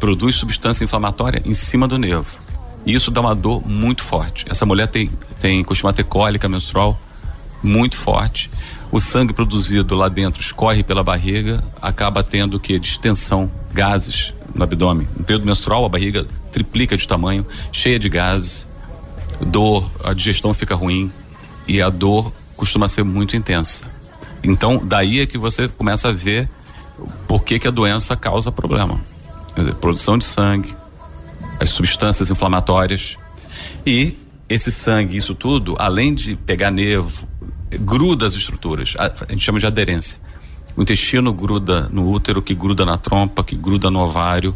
produz 0.00 0.36
substância 0.36 0.84
inflamatória 0.84 1.40
em 1.44 1.54
cima 1.54 1.86
do 1.86 1.98
nervo. 1.98 2.36
E 2.84 2.94
isso 2.94 3.10
dá 3.10 3.20
uma 3.20 3.34
dor 3.34 3.66
muito 3.66 4.02
forte. 4.02 4.44
Essa 4.48 4.66
mulher 4.66 4.88
tem, 4.88 5.10
tem 5.40 5.62
costuma 5.64 5.92
ter 5.92 6.04
cólica 6.04 6.48
menstrual 6.48 7.00
muito 7.62 7.96
forte. 7.96 8.50
O 8.92 9.00
sangue 9.00 9.32
produzido 9.32 9.94
lá 9.94 10.08
dentro 10.08 10.40
escorre 10.40 10.84
pela 10.84 11.02
barriga, 11.02 11.62
acaba 11.82 12.22
tendo 12.22 12.60
que 12.60 12.78
distensão, 12.78 13.50
gases 13.72 14.32
no 14.56 14.64
abdômen. 14.64 15.06
No 15.16 15.24
período 15.24 15.46
menstrual, 15.46 15.84
a 15.84 15.88
barriga 15.88 16.26
triplica 16.50 16.96
de 16.96 17.06
tamanho, 17.06 17.46
cheia 17.70 17.98
de 17.98 18.08
gases, 18.08 18.68
dor, 19.40 19.88
a 20.02 20.12
digestão 20.12 20.54
fica 20.54 20.74
ruim 20.74 21.12
e 21.68 21.80
a 21.82 21.90
dor 21.90 22.32
costuma 22.56 22.88
ser 22.88 23.04
muito 23.04 23.36
intensa. 23.36 23.86
Então, 24.42 24.80
daí 24.82 25.20
é 25.20 25.26
que 25.26 25.36
você 25.36 25.68
começa 25.68 26.08
a 26.08 26.12
ver 26.12 26.48
por 27.28 27.42
que, 27.44 27.58
que 27.58 27.68
a 27.68 27.70
doença 27.70 28.16
causa 28.16 28.50
problema. 28.50 28.98
Quer 29.54 29.62
dizer, 29.62 29.74
produção 29.74 30.16
de 30.16 30.24
sangue, 30.24 30.74
as 31.60 31.70
substâncias 31.70 32.30
inflamatórias 32.30 33.16
e 33.84 34.16
esse 34.48 34.70
sangue, 34.70 35.16
isso 35.16 35.34
tudo, 35.34 35.74
além 35.78 36.14
de 36.14 36.36
pegar 36.36 36.70
nervo, 36.70 37.28
gruda 37.80 38.26
as 38.26 38.34
estruturas. 38.34 38.94
A, 38.98 39.06
a 39.06 39.32
gente 39.32 39.44
chama 39.44 39.58
de 39.58 39.66
aderência. 39.66 40.18
O 40.76 40.82
intestino 40.82 41.32
gruda 41.32 41.88
no 41.90 42.10
útero, 42.10 42.42
que 42.42 42.54
gruda 42.54 42.84
na 42.84 42.98
trompa, 42.98 43.42
que 43.42 43.56
gruda 43.56 43.90
no 43.90 44.00
ovário, 44.00 44.54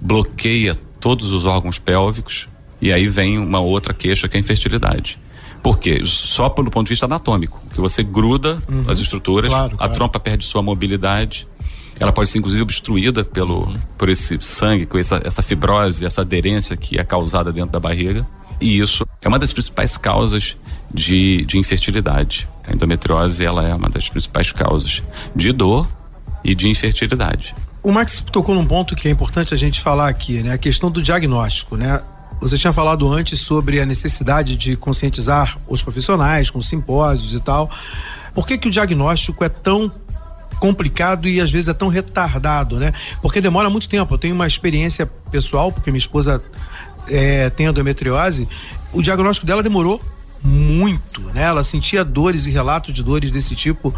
bloqueia 0.00 0.78
todos 1.00 1.32
os 1.32 1.44
órgãos 1.44 1.78
pélvicos 1.78 2.48
e 2.80 2.92
aí 2.92 3.06
vem 3.08 3.38
uma 3.38 3.60
outra 3.60 3.94
queixa 3.94 4.28
que 4.28 4.36
é 4.36 4.38
a 4.38 4.40
infertilidade. 4.40 5.18
Por 5.62 5.78
quê? 5.78 6.02
Só 6.04 6.48
pelo 6.48 6.70
ponto 6.70 6.86
de 6.86 6.90
vista 6.90 7.06
anatômico, 7.06 7.62
que 7.72 7.80
você 7.80 8.02
gruda 8.02 8.58
Uhum. 8.68 8.84
as 8.88 8.98
estruturas, 8.98 9.48
Claro, 9.48 9.74
a 9.74 9.76
claro. 9.78 9.92
trompa 9.94 10.18
perde 10.18 10.44
sua 10.44 10.60
mobilidade, 10.62 11.46
ela 12.00 12.10
pode 12.12 12.28
ser 12.30 12.38
inclusive 12.40 12.62
obstruída 12.62 13.24
pelo 13.24 13.72
por 13.96 14.08
esse 14.08 14.36
sangue, 14.40 14.86
com 14.86 14.98
essa, 14.98 15.20
essa 15.24 15.40
fibrose, 15.42 16.04
essa 16.04 16.22
aderência 16.22 16.76
que 16.76 16.98
é 16.98 17.04
causada 17.04 17.52
dentro 17.52 17.70
da 17.70 17.78
barriga. 17.78 18.26
E 18.62 18.78
isso 18.78 19.06
é 19.20 19.28
uma 19.28 19.38
das 19.38 19.52
principais 19.52 19.96
causas 19.96 20.56
de, 20.92 21.44
de 21.46 21.58
infertilidade. 21.58 22.48
A 22.64 22.72
endometriose 22.72 23.44
ela 23.44 23.66
é 23.66 23.74
uma 23.74 23.90
das 23.90 24.08
principais 24.08 24.52
causas 24.52 25.02
de 25.34 25.52
dor 25.52 25.88
e 26.44 26.54
de 26.54 26.68
infertilidade. 26.68 27.54
O 27.82 27.90
Max 27.90 28.24
tocou 28.30 28.54
num 28.54 28.64
ponto 28.64 28.94
que 28.94 29.08
é 29.08 29.10
importante 29.10 29.52
a 29.52 29.56
gente 29.56 29.80
falar 29.80 30.08
aqui, 30.08 30.42
né? 30.42 30.52
A 30.52 30.58
questão 30.58 30.90
do 30.90 31.02
diagnóstico, 31.02 31.76
né? 31.76 32.00
Você 32.40 32.56
tinha 32.56 32.72
falado 32.72 33.10
antes 33.12 33.40
sobre 33.40 33.80
a 33.80 33.86
necessidade 33.86 34.56
de 34.56 34.76
conscientizar 34.76 35.58
os 35.66 35.82
profissionais 35.82 36.48
com 36.48 36.60
simpósios 36.60 37.34
e 37.34 37.40
tal. 37.40 37.68
Por 38.32 38.46
que, 38.46 38.56
que 38.56 38.68
o 38.68 38.70
diagnóstico 38.70 39.42
é 39.42 39.48
tão 39.48 39.90
complicado 40.60 41.28
e 41.28 41.40
às 41.40 41.50
vezes 41.50 41.66
é 41.66 41.74
tão 41.74 41.88
retardado, 41.88 42.78
né? 42.78 42.92
Porque 43.20 43.40
demora 43.40 43.68
muito 43.68 43.88
tempo. 43.88 44.14
Eu 44.14 44.18
tenho 44.18 44.34
uma 44.34 44.46
experiência 44.46 45.06
pessoal, 45.30 45.72
porque 45.72 45.90
minha 45.90 45.98
esposa 45.98 46.40
é, 47.08 47.50
tem 47.50 47.66
endometriose. 47.66 48.48
O 48.92 49.02
diagnóstico 49.02 49.46
dela 49.46 49.62
demorou 49.62 50.00
muito, 50.42 51.20
né? 51.34 51.42
Ela 51.42 51.62
sentia 51.62 52.04
dores 52.04 52.46
e 52.46 52.50
relatos 52.50 52.94
de 52.94 53.02
dores 53.02 53.30
desse 53.30 53.54
tipo 53.54 53.94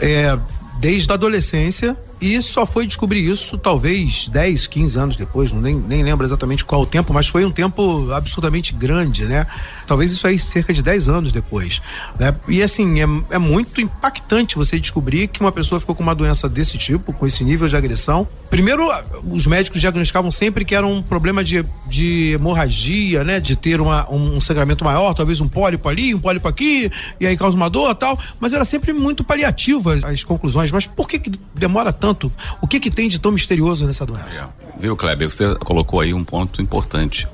é, 0.00 0.38
desde 0.78 1.10
a 1.10 1.14
adolescência 1.14 1.96
e 2.22 2.40
só 2.40 2.64
foi 2.64 2.86
descobrir 2.86 3.28
isso 3.28 3.58
talvez 3.58 4.28
10, 4.28 4.68
15 4.68 4.98
anos 4.98 5.16
depois, 5.16 5.50
não 5.50 5.60
nem, 5.60 5.74
nem 5.74 6.04
lembro 6.04 6.24
exatamente 6.24 6.64
qual 6.64 6.82
o 6.82 6.86
tempo, 6.86 7.12
mas 7.12 7.26
foi 7.26 7.44
um 7.44 7.50
tempo 7.50 8.12
absurdamente 8.12 8.72
grande, 8.72 9.24
né? 9.24 9.44
Talvez 9.88 10.12
isso 10.12 10.24
aí 10.24 10.38
cerca 10.38 10.72
de 10.72 10.82
10 10.84 11.08
anos 11.08 11.32
depois, 11.32 11.82
né? 12.20 12.32
E 12.46 12.62
assim, 12.62 13.00
é, 13.00 13.06
é 13.30 13.38
muito 13.38 13.80
impactante 13.80 14.54
você 14.54 14.78
descobrir 14.78 15.26
que 15.26 15.40
uma 15.40 15.50
pessoa 15.50 15.80
ficou 15.80 15.96
com 15.96 16.02
uma 16.04 16.14
doença 16.14 16.48
desse 16.48 16.78
tipo, 16.78 17.12
com 17.12 17.26
esse 17.26 17.42
nível 17.42 17.66
de 17.66 17.76
agressão. 17.76 18.28
Primeiro, 18.48 18.88
os 19.24 19.44
médicos 19.44 19.80
diagnosticavam 19.80 20.30
sempre 20.30 20.64
que 20.64 20.76
era 20.76 20.86
um 20.86 21.02
problema 21.02 21.42
de, 21.42 21.64
de 21.88 22.34
hemorragia, 22.34 23.24
né? 23.24 23.40
De 23.40 23.56
ter 23.56 23.80
uma, 23.80 24.08
um 24.08 24.40
sangramento 24.40 24.84
maior, 24.84 25.12
talvez 25.12 25.40
um 25.40 25.48
pólipo 25.48 25.88
ali, 25.88 26.14
um 26.14 26.20
pólipo 26.20 26.46
aqui, 26.46 26.88
e 27.18 27.26
aí 27.26 27.36
causa 27.36 27.56
uma 27.56 27.68
dor 27.68 27.92
tal. 27.96 28.16
Mas 28.38 28.54
era 28.54 28.64
sempre 28.64 28.92
muito 28.92 29.24
paliativa 29.24 29.94
as, 29.94 30.04
as 30.04 30.22
conclusões. 30.22 30.70
Mas 30.70 30.86
por 30.86 31.08
que, 31.08 31.18
que 31.18 31.32
demora 31.52 31.92
tanto? 31.92 32.11
O 32.60 32.66
que, 32.66 32.80
que 32.80 32.90
tem 32.90 33.08
de 33.08 33.18
tão 33.18 33.32
misterioso 33.32 33.86
nessa 33.86 34.04
doença? 34.06 34.50
Viu, 34.78 34.96
Kleber? 34.96 35.30
Você 35.30 35.54
colocou 35.56 36.00
aí 36.00 36.12
um 36.14 36.24
ponto 36.24 36.60
importante. 36.60 37.26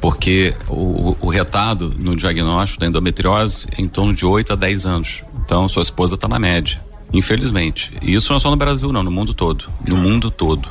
Porque 0.00 0.54
o, 0.68 1.16
o 1.20 1.28
retado 1.28 1.94
no 1.98 2.14
diagnóstico 2.14 2.80
da 2.80 2.86
endometriose 2.86 3.66
é 3.76 3.80
em 3.80 3.88
torno 3.88 4.14
de 4.14 4.24
8 4.24 4.52
a 4.52 4.56
10 4.56 4.86
anos. 4.86 5.24
Então, 5.44 5.68
sua 5.68 5.82
esposa 5.82 6.14
está 6.14 6.28
na 6.28 6.38
média. 6.38 6.80
Infelizmente. 7.12 7.92
E 8.02 8.14
isso 8.14 8.30
não 8.30 8.36
é 8.36 8.40
só 8.40 8.50
no 8.50 8.56
Brasil, 8.56 8.92
não, 8.92 9.02
no 9.02 9.10
mundo 9.10 9.32
todo. 9.32 9.64
No 9.86 9.96
mundo 9.96 10.30
todo. 10.30 10.68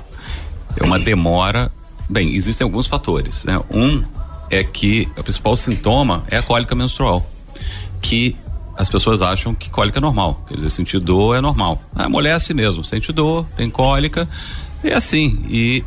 É 0.78 0.84
uma 0.84 1.00
demora. 1.00 1.72
Bem, 2.10 2.36
existem 2.36 2.65
alguns 2.65 2.88
fatores, 2.88 3.46
né? 3.46 3.60
Um 3.72 4.04
é 4.50 4.63
que 4.63 5.10
o 5.18 5.24
principal 5.24 5.58
sintoma 5.58 6.24
é 6.30 6.38
a 6.38 6.44
cólica 6.44 6.76
menstrual, 6.76 7.28
que 8.02 8.36
as 8.77 8.89
pessoas 8.89 9.21
acham 9.21 9.55
que 9.55 9.69
cólica 9.69 9.99
é 9.99 10.01
normal, 10.01 10.43
quer 10.47 10.55
dizer, 10.55 10.69
sentir 10.69 10.99
dor 10.99 11.35
é 11.35 11.41
normal. 11.41 11.81
A 11.95 12.09
mulher 12.09 12.31
é 12.31 12.33
assim 12.33 12.53
mesmo, 12.53 12.83
sente 12.83 13.11
dor, 13.13 13.45
tem 13.55 13.69
cólica, 13.69 14.27
é 14.83 14.93
assim. 14.93 15.45
E 15.49 15.83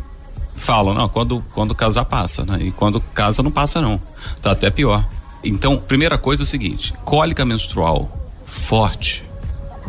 falam, 0.56 0.94
não, 0.94 1.08
quando, 1.08 1.44
quando 1.52 1.74
casar 1.74 2.04
passa, 2.04 2.44
né? 2.44 2.58
E 2.60 2.70
quando 2.72 3.00
casa 3.00 3.42
não 3.42 3.50
passa 3.50 3.80
não, 3.80 4.00
tá 4.40 4.52
até 4.52 4.70
pior. 4.70 5.06
Então, 5.44 5.76
primeira 5.76 6.18
coisa 6.18 6.42
é 6.42 6.44
o 6.44 6.46
seguinte, 6.46 6.92
cólica 7.04 7.44
menstrual 7.44 8.10
forte 8.44 9.24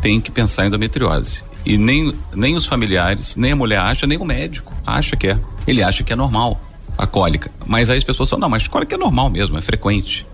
tem 0.01 0.19
que 0.19 0.29
pensar 0.29 0.63
em 0.63 0.67
endometriose. 0.67 1.43
E 1.65 1.77
nem, 1.77 2.13
nem 2.33 2.55
os 2.55 2.65
familiares, 2.65 3.35
nem 3.35 3.51
a 3.51 3.55
mulher 3.55 3.79
acha, 3.79 4.07
nem 4.07 4.17
o 4.17 4.25
médico 4.25 4.73
acha 4.85 5.15
que 5.15 5.27
é. 5.27 5.39
Ele 5.67 5.83
acha 5.83 6.03
que 6.03 6.13
é 6.13 6.15
normal 6.15 6.59
a 6.97 7.05
cólica. 7.05 7.51
Mas 7.65 7.89
aí 7.89 7.97
as 7.97 8.03
pessoas 8.03 8.29
falam, 8.29 8.41
não, 8.41 8.49
mas 8.49 8.67
cólica 8.67 8.95
é 8.95 8.97
normal 8.97 9.29
mesmo, 9.29 9.57
é 9.57 9.61
frequente. 9.61 10.25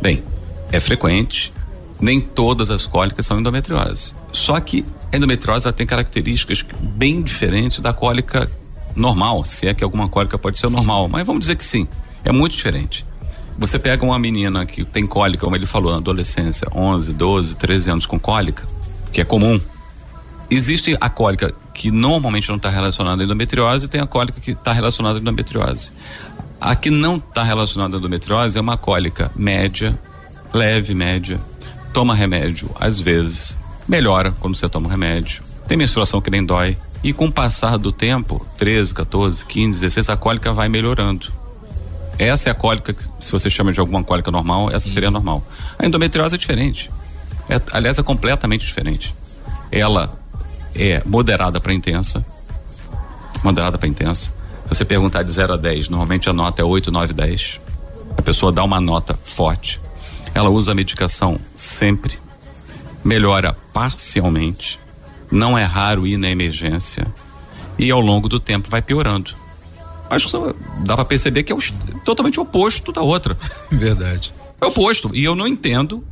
Bem, 0.00 0.22
é 0.72 0.80
frequente, 0.80 1.52
nem 2.00 2.20
todas 2.20 2.70
as 2.70 2.86
cólicas 2.86 3.26
são 3.26 3.40
endometriose. 3.40 4.14
Só 4.32 4.58
que 4.60 4.84
a 5.12 5.16
endometriose 5.16 5.70
tem 5.72 5.86
características 5.86 6.64
bem 6.80 7.22
diferentes 7.22 7.80
da 7.80 7.92
cólica 7.92 8.50
normal, 8.94 9.44
se 9.44 9.66
é 9.66 9.74
que 9.74 9.84
alguma 9.84 10.08
cólica 10.08 10.38
pode 10.38 10.58
ser 10.58 10.68
normal, 10.70 11.08
mas 11.08 11.26
vamos 11.26 11.40
dizer 11.40 11.56
que 11.56 11.64
sim, 11.64 11.86
é 12.24 12.32
muito 12.32 12.56
diferente. 12.56 13.04
Você 13.58 13.78
pega 13.78 14.04
uma 14.04 14.18
menina 14.18 14.66
que 14.66 14.84
tem 14.84 15.06
cólica, 15.06 15.44
como 15.44 15.56
ele 15.56 15.64
falou, 15.64 15.90
na 15.92 15.98
adolescência, 15.98 16.68
11, 16.74 17.14
12, 17.14 17.56
13 17.56 17.90
anos 17.90 18.06
com 18.06 18.18
cólica, 18.18 18.66
que 19.10 19.20
é 19.20 19.24
comum. 19.24 19.60
Existe 20.50 20.96
a 21.00 21.08
cólica 21.08 21.52
que 21.72 21.90
normalmente 21.90 22.48
não 22.48 22.56
está 22.56 22.68
relacionada 22.68 23.22
à 23.22 23.24
endometriose 23.24 23.86
e 23.86 23.88
tem 23.88 24.00
a 24.00 24.06
cólica 24.06 24.40
que 24.40 24.52
está 24.52 24.72
relacionada 24.72 25.18
à 25.18 25.20
endometriose. 25.20 25.90
A 26.60 26.76
que 26.76 26.90
não 26.90 27.16
está 27.16 27.42
relacionada 27.42 27.96
à 27.96 27.98
endometriose 27.98 28.58
é 28.58 28.60
uma 28.60 28.76
cólica 28.76 29.30
média, 29.34 29.98
leve, 30.52 30.94
média, 30.94 31.40
toma 31.96 32.14
remédio 32.14 32.68
às 32.78 33.00
vezes, 33.00 33.56
melhora 33.88 34.30
quando 34.38 34.54
você 34.54 34.68
toma 34.68 34.86
o 34.86 34.90
remédio, 34.90 35.42
tem 35.66 35.78
menstruação 35.78 36.20
que 36.20 36.30
nem 36.30 36.44
dói, 36.44 36.76
e 37.02 37.10
com 37.10 37.24
o 37.24 37.32
passar 37.32 37.78
do 37.78 37.90
tempo, 37.90 38.46
13, 38.58 38.92
14, 38.92 39.46
15, 39.46 39.80
16, 39.80 40.10
a 40.10 40.16
cólica 40.16 40.52
vai 40.52 40.68
melhorando. 40.68 41.32
Essa 42.18 42.50
é 42.50 42.52
a 42.52 42.54
cólica, 42.54 42.92
que, 42.92 43.02
se 43.18 43.32
você 43.32 43.48
chama 43.48 43.72
de 43.72 43.80
alguma 43.80 44.04
cólica 44.04 44.30
normal, 44.30 44.68
essa 44.70 44.90
seria 44.90 45.10
normal. 45.10 45.42
A 45.78 45.86
endometriose 45.86 46.34
é 46.34 46.38
diferente. 46.38 46.90
É, 47.48 47.58
aliás, 47.72 47.98
é 47.98 48.02
completamente 48.02 48.66
diferente. 48.66 49.14
Ela 49.72 50.12
é 50.74 51.02
moderada 51.06 51.62
para 51.62 51.72
intensa. 51.72 52.22
Moderada 53.42 53.78
para 53.78 53.88
intensa. 53.88 54.30
Se 54.64 54.68
você 54.68 54.84
perguntar 54.84 55.22
de 55.22 55.32
0 55.32 55.54
a 55.54 55.56
10, 55.56 55.88
normalmente 55.88 56.28
a 56.28 56.34
nota 56.34 56.60
é 56.60 56.64
8, 56.64 56.92
9, 56.92 57.14
10. 57.14 57.58
A 58.18 58.20
pessoa 58.20 58.52
dá 58.52 58.62
uma 58.62 58.82
nota 58.82 59.18
forte. 59.24 59.80
Ela 60.36 60.50
usa 60.50 60.72
a 60.72 60.74
medicação 60.74 61.40
sempre. 61.54 62.18
Melhora 63.02 63.56
parcialmente. 63.72 64.78
Não 65.30 65.56
é 65.56 65.64
raro 65.64 66.06
ir 66.06 66.18
na 66.18 66.28
emergência. 66.28 67.06
E 67.78 67.90
ao 67.90 68.00
longo 68.00 68.28
do 68.28 68.38
tempo 68.38 68.68
vai 68.68 68.82
piorando. 68.82 69.34
Acho 70.10 70.28
que 70.28 70.54
dá 70.84 70.94
para 70.94 71.06
perceber 71.06 71.42
que 71.42 71.54
é 71.54 71.56
totalmente 72.04 72.38
oposto 72.38 72.92
da 72.92 73.00
outra. 73.00 73.34
Verdade. 73.72 74.30
É 74.60 74.66
oposto. 74.66 75.10
E 75.16 75.24
eu 75.24 75.34
não 75.34 75.46
entendo 75.46 76.04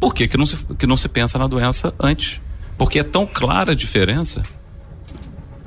por 0.00 0.12
que, 0.12 0.26
que, 0.26 0.36
não 0.36 0.46
se, 0.46 0.56
que 0.76 0.84
não 0.84 0.96
se 0.96 1.08
pensa 1.08 1.38
na 1.38 1.46
doença 1.46 1.94
antes. 1.96 2.40
Porque 2.76 2.98
é 2.98 3.04
tão 3.04 3.24
clara 3.24 3.70
a 3.70 3.76
diferença. 3.76 4.42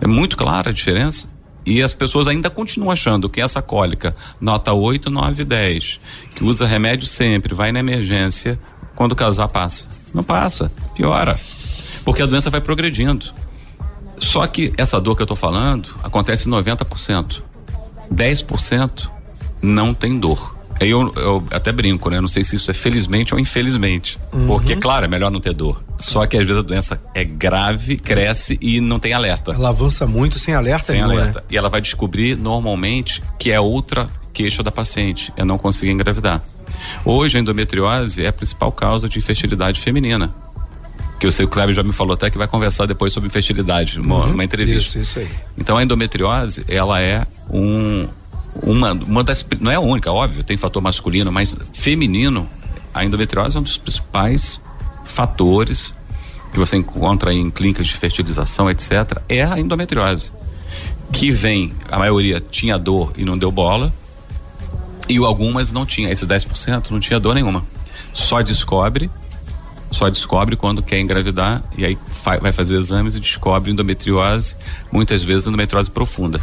É 0.02 0.08
muito 0.08 0.36
clara 0.36 0.72
a 0.72 0.74
diferença. 0.74 1.30
E 1.68 1.84
as 1.84 1.94
pessoas 1.94 2.30
ainda 2.30 2.50
continuam 2.50 2.92
achando 2.92 3.30
que 3.30 3.42
essa 3.42 3.62
cólica, 3.62 4.16
nota 4.40 4.72
8, 4.72 5.10
9, 5.10 5.44
10, 5.44 6.00
que 6.34 6.42
usa 6.42 6.66
remédio 6.66 7.06
sempre, 7.06 7.54
vai 7.54 7.74
na 7.74 7.80
emergência, 7.80 8.58
quando 8.96 9.14
casar 9.14 9.50
passa. 9.50 9.90
Não 10.14 10.24
passa, 10.24 10.72
piora. 10.96 11.38
Porque 12.06 12.22
a 12.22 12.26
doença 12.26 12.50
vai 12.50 12.62
progredindo. 12.62 13.34
Só 14.18 14.48
que 14.48 14.74
essa 14.78 14.98
dor 15.02 15.18
que 15.18 15.22
eu 15.24 15.28
tô 15.28 15.36
falando 15.36 15.90
acontece 16.02 16.48
em 16.48 16.52
90%. 16.54 17.44
10% 18.14 19.12
não 19.62 19.94
tem 19.94 20.18
dor. 20.18 20.56
Aí 20.80 20.90
eu, 20.90 21.12
eu 21.18 21.46
até 21.52 21.74
brinco, 21.74 22.10
né? 22.10 22.22
Não 22.22 22.30
sei 22.30 22.46
se 22.46 22.56
isso 22.56 22.72
é 22.72 22.74
felizmente 22.74 23.34
ou 23.34 23.40
infelizmente. 23.42 24.18
Porque, 24.48 24.78
claro, 24.78 25.04
é 25.04 25.10
melhor 25.10 25.30
não 25.30 25.42
ter 25.42 25.54
dor. 25.54 25.84
Só 26.00 26.26
que 26.28 26.38
às 26.38 26.46
vezes 26.46 26.60
a 26.60 26.66
doença 26.66 27.02
é 27.14 27.24
grave, 27.24 27.98
cresce 27.98 28.58
e 28.62 28.80
não 28.80 29.00
tem 29.00 29.14
alerta. 29.14 29.52
Ela 29.52 29.70
avança 29.70 30.06
muito 30.06 30.38
sem 30.38 30.54
alerta 30.54 30.86
Sem 30.88 30.98
nenhum, 31.02 31.12
alerta. 31.20 31.40
né? 31.40 31.46
E 31.50 31.58
ela 31.58 31.70
vai 31.70 31.82
descobrir 31.82 32.38
normalmente 32.38 33.22
que 33.40 33.52
é 33.52 33.60
outra 33.60 34.08
queixa 34.32 34.62
da 34.62 34.72
paciente, 34.72 35.34
é 35.36 35.44
não 35.44 35.58
conseguir 35.58 35.92
engravidar. 35.92 36.44
Hoje 37.04 37.38
a 37.38 37.42
endometriose 37.42 38.24
é 38.24 38.28
a 38.28 38.34
principal 38.34 38.72
causa 38.72 39.10
de 39.10 39.18
infertilidade 39.18 39.80
feminina. 39.80 40.32
Que 41.20 41.26
eu 41.26 41.32
sei 41.32 41.48
que 41.48 41.50
o 41.50 41.54
Kleber 41.54 41.74
já 41.74 41.82
me 41.82 41.92
falou 41.94 42.14
até 42.14 42.30
que 42.30 42.38
vai 42.38 42.48
conversar 42.48 42.86
depois 42.86 43.12
sobre 43.12 43.26
infertilidade, 43.28 43.98
numa, 43.98 44.18
Uhum. 44.26 44.28
numa 44.34 44.44
entrevista. 44.44 45.00
Isso, 45.00 45.00
isso 45.00 45.20
aí. 45.20 45.30
Então 45.58 45.76
a 45.78 45.82
endometriose, 45.84 46.64
ela 46.68 47.02
é 47.02 47.26
um 47.50 48.08
uma, 48.62 48.92
uma 48.94 49.24
das 49.24 49.44
não 49.60 49.72
é 49.72 49.76
a 49.76 49.80
única, 49.80 50.12
óbvio, 50.12 50.44
tem 50.44 50.58
fator 50.58 50.82
masculino, 50.82 51.32
mas 51.32 51.56
feminino, 51.74 52.48
a 52.94 53.04
endometriose 53.04 53.56
é 53.58 53.60
um 53.60 53.64
dos 53.64 53.78
principais 53.78 54.60
fatores 55.08 55.94
que 56.52 56.60
você 56.60 56.78
encontra 56.78 57.34
em 57.34 57.50
clínicas 57.50 57.88
de 57.88 57.96
fertilização, 57.96 58.70
etc, 58.70 59.22
é 59.28 59.44
a 59.44 59.60
endometriose. 59.60 60.32
Que 61.12 61.32
vem, 61.32 61.74
a 61.90 61.98
maioria 61.98 62.40
tinha 62.40 62.78
dor 62.78 63.14
e 63.18 63.24
não 63.24 63.38
deu 63.38 63.52
bola, 63.52 63.94
e 65.10 65.18
algumas 65.18 65.72
não 65.72 65.86
tinha, 65.86 66.12
esses 66.12 66.28
10% 66.28 66.90
não 66.90 67.00
tinha 67.00 67.20
dor 67.20 67.36
nenhuma. 67.36 67.64
Só 68.14 68.42
descobre 68.42 69.10
só 69.92 70.10
descobre 70.10 70.56
quando 70.56 70.82
quer 70.82 71.00
engravidar 71.00 71.64
e 71.78 71.86
aí 71.86 71.98
vai 72.42 72.52
fazer 72.52 72.78
exames 72.78 73.16
e 73.16 73.20
descobre 73.20 73.72
endometriose, 73.72 74.56
muitas 74.92 75.24
vezes 75.24 75.48
endometriose 75.48 75.90
profunda. 75.90 76.42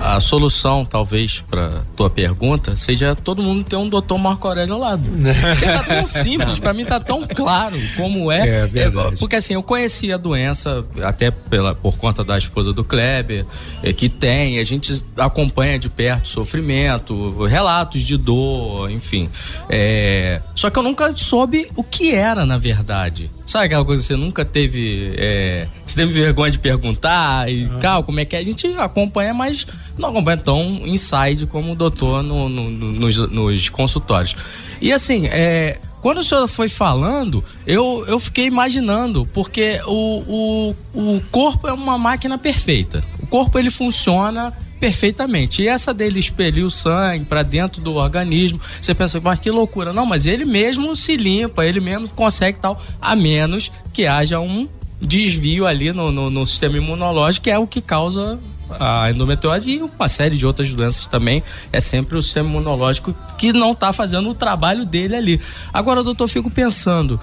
A 0.00 0.18
solução, 0.18 0.84
talvez, 0.84 1.40
pra 1.48 1.82
tua 1.96 2.08
pergunta, 2.08 2.76
seja 2.76 3.14
todo 3.14 3.42
mundo 3.42 3.64
ter 3.64 3.76
um 3.76 3.88
doutor 3.88 4.18
Marco 4.18 4.48
Aurélio 4.48 4.74
ao 4.74 4.80
lado. 4.80 5.04
Porque 5.04 5.66
tá 5.66 5.82
tão 5.82 6.06
simples, 6.06 6.58
pra 6.58 6.72
mim 6.72 6.84
tá 6.84 6.98
tão 6.98 7.26
claro 7.26 7.78
como 7.96 8.32
é. 8.32 8.62
É 8.62 8.66
verdade. 8.66 9.16
porque 9.18 9.36
assim, 9.36 9.54
eu 9.54 9.62
conheci 9.62 10.12
a 10.12 10.16
doença 10.16 10.84
até 11.02 11.30
pela, 11.30 11.74
por 11.74 11.96
conta 11.98 12.24
da 12.24 12.38
esposa 12.38 12.72
do 12.72 12.82
Kleber, 12.82 13.44
eh, 13.82 13.92
que 13.92 14.08
tem, 14.08 14.58
a 14.58 14.64
gente 14.64 15.02
acompanha 15.16 15.78
de 15.78 15.88
perto 15.88 16.24
o 16.24 16.28
sofrimento, 16.28 17.44
relatos 17.44 18.00
de 18.02 18.16
dor, 18.16 18.90
enfim. 18.90 19.28
É, 19.68 20.40
só 20.54 20.70
que 20.70 20.78
eu 20.78 20.82
nunca 20.82 21.14
soube 21.16 21.70
o 21.76 21.84
que 21.84 22.14
era, 22.14 22.46
na 22.46 22.56
verdade. 22.58 23.30
Sabe 23.50 23.64
aquela 23.64 23.84
coisa 23.84 24.00
que 24.00 24.06
você 24.06 24.14
nunca 24.14 24.44
teve. 24.44 25.10
É, 25.16 25.66
você 25.84 25.96
teve 26.02 26.12
vergonha 26.12 26.52
de 26.52 26.58
perguntar 26.60 27.50
e 27.50 27.68
tal, 27.80 28.04
como 28.04 28.20
é 28.20 28.24
que 28.24 28.36
é? 28.36 28.38
A 28.38 28.44
gente 28.44 28.64
acompanha, 28.78 29.34
mas 29.34 29.66
não 29.98 30.10
acompanha 30.10 30.36
tão 30.36 30.62
inside 30.86 31.46
como 31.46 31.72
o 31.72 31.74
doutor 31.74 32.22
no- 32.22 32.48
no- 32.48 32.70
no- 32.70 32.92
nos, 32.92 33.16
nos 33.16 33.68
consultórios. 33.68 34.36
E 34.80 34.92
assim, 34.92 35.26
é, 35.26 35.80
quando 36.00 36.18
o 36.18 36.24
senhor 36.24 36.46
foi 36.46 36.68
falando, 36.68 37.44
eu, 37.66 38.04
eu 38.06 38.20
fiquei 38.20 38.46
imaginando, 38.46 39.26
porque 39.34 39.80
o, 39.84 40.72
o, 40.94 41.16
o 41.16 41.20
corpo 41.32 41.66
é 41.66 41.72
uma 41.72 41.98
máquina 41.98 42.38
perfeita. 42.38 43.02
O 43.20 43.26
corpo 43.26 43.58
ele 43.58 43.68
funciona 43.70 44.52
perfeitamente. 44.80 45.62
E 45.62 45.68
essa 45.68 45.92
dele 45.92 46.18
expelir 46.18 46.64
o 46.64 46.70
sangue 46.70 47.26
para 47.26 47.42
dentro 47.42 47.82
do 47.82 47.94
organismo, 47.94 48.58
você 48.80 48.94
pensa, 48.94 49.20
mas 49.20 49.38
que 49.38 49.50
loucura. 49.50 49.92
Não, 49.92 50.06
mas 50.06 50.24
ele 50.26 50.44
mesmo 50.44 50.96
se 50.96 51.16
limpa, 51.16 51.64
ele 51.66 51.78
mesmo 51.78 52.12
consegue 52.14 52.58
tal, 52.58 52.80
a 53.00 53.14
menos 53.14 53.70
que 53.92 54.06
haja 54.06 54.40
um 54.40 54.66
desvio 55.00 55.66
ali 55.66 55.92
no, 55.92 56.10
no, 56.10 56.30
no 56.30 56.46
sistema 56.46 56.78
imunológico, 56.78 57.44
que 57.44 57.50
é 57.50 57.58
o 57.58 57.66
que 57.66 57.80
causa 57.80 58.38
a 58.78 59.10
endometriose 59.10 59.72
e 59.72 59.82
uma 59.82 60.08
série 60.08 60.36
de 60.36 60.46
outras 60.46 60.70
doenças 60.70 61.06
também. 61.06 61.42
É 61.72 61.80
sempre 61.80 62.16
o 62.16 62.22
sistema 62.22 62.48
imunológico 62.48 63.14
que 63.36 63.52
não 63.52 63.72
está 63.72 63.92
fazendo 63.92 64.28
o 64.30 64.34
trabalho 64.34 64.86
dele 64.86 65.14
ali. 65.14 65.40
Agora, 65.72 66.02
doutor, 66.02 66.28
fico 66.28 66.50
pensando, 66.50 67.20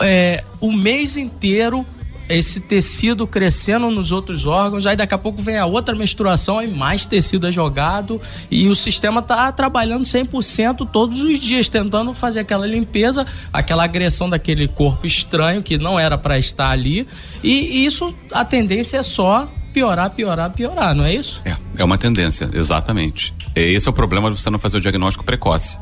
é, 0.00 0.42
o 0.60 0.72
mês 0.72 1.16
inteiro 1.16 1.84
esse 2.28 2.60
tecido 2.60 3.26
crescendo 3.26 3.90
nos 3.90 4.12
outros 4.12 4.44
órgãos, 4.46 4.86
aí 4.86 4.96
daqui 4.96 5.14
a 5.14 5.18
pouco 5.18 5.40
vem 5.40 5.56
a 5.56 5.66
outra 5.66 5.94
menstruação, 5.94 6.58
aí 6.58 6.68
mais 6.68 7.06
tecido 7.06 7.46
é 7.46 7.52
jogado 7.52 8.20
e 8.50 8.68
o 8.68 8.74
sistema 8.74 9.22
tá 9.22 9.50
trabalhando 9.52 10.02
100% 10.04 10.88
todos 10.90 11.20
os 11.20 11.40
dias, 11.40 11.68
tentando 11.68 12.12
fazer 12.12 12.40
aquela 12.40 12.66
limpeza, 12.66 13.26
aquela 13.52 13.84
agressão 13.84 14.28
daquele 14.28 14.68
corpo 14.68 15.06
estranho 15.06 15.62
que 15.62 15.78
não 15.78 15.98
era 15.98 16.18
para 16.18 16.38
estar 16.38 16.70
ali. 16.70 17.06
E 17.42 17.84
isso, 17.84 18.14
a 18.32 18.44
tendência 18.44 18.98
é 18.98 19.02
só 19.02 19.48
piorar, 19.72 20.10
piorar, 20.10 20.50
piorar, 20.50 20.94
não 20.94 21.04
é 21.04 21.14
isso? 21.14 21.40
É, 21.44 21.56
é 21.76 21.84
uma 21.84 21.96
tendência, 21.96 22.50
exatamente. 22.52 23.32
Esse 23.54 23.88
é 23.88 23.90
o 23.90 23.94
problema 23.94 24.30
de 24.30 24.40
você 24.40 24.50
não 24.50 24.58
fazer 24.58 24.76
o 24.76 24.80
diagnóstico 24.80 25.24
precoce. 25.24 25.78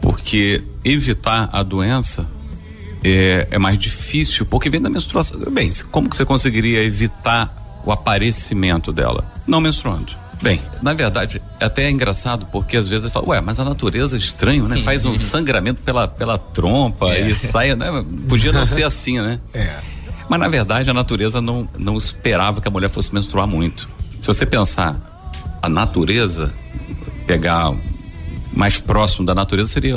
Porque 0.00 0.62
evitar 0.84 1.48
a 1.52 1.62
doença 1.62 2.26
é, 3.04 3.46
é 3.50 3.58
mais 3.58 3.78
difícil, 3.78 4.44
porque 4.46 4.68
vem 4.70 4.80
da 4.80 4.90
menstruação. 4.90 5.38
Bem, 5.50 5.70
como 5.90 6.08
que 6.08 6.16
você 6.16 6.24
conseguiria 6.24 6.82
evitar 6.82 7.80
o 7.84 7.92
aparecimento 7.92 8.92
dela? 8.92 9.24
Não 9.46 9.60
menstruando. 9.60 10.12
Bem, 10.40 10.60
na 10.80 10.94
verdade, 10.94 11.42
até 11.60 11.84
é 11.86 11.90
engraçado 11.90 12.46
porque 12.52 12.76
às 12.76 12.88
vezes 12.88 13.04
eu 13.06 13.10
falo, 13.10 13.30
ué, 13.30 13.40
mas 13.40 13.58
a 13.58 13.64
natureza 13.64 14.16
é 14.16 14.18
estranho, 14.18 14.68
né? 14.68 14.78
Faz 14.78 15.04
um 15.04 15.16
sangramento 15.18 15.82
pela, 15.82 16.06
pela 16.06 16.38
trompa 16.38 17.10
É. 17.10 17.28
e 17.28 17.34
sai, 17.34 17.74
né? 17.74 18.04
Podia 18.28 18.52
não 18.52 18.64
ser 18.64 18.84
assim, 18.86 19.20
né? 19.20 19.40
É. 19.52 19.68
Mas 20.28 20.38
na 20.38 20.46
verdade 20.46 20.88
a 20.90 20.94
natureza 20.94 21.40
não, 21.40 21.68
não 21.76 21.96
esperava 21.96 22.60
que 22.60 22.68
a 22.68 22.70
mulher 22.70 22.88
fosse 22.88 23.12
menstruar 23.12 23.48
muito. 23.48 23.88
Se 24.20 24.28
você 24.28 24.46
pensar 24.46 24.96
a 25.60 25.68
natureza, 25.68 26.52
pegar 27.26 27.74
mais 28.52 28.78
próximo 28.78 29.26
da 29.26 29.34
natureza 29.34 29.72
seria 29.72 29.96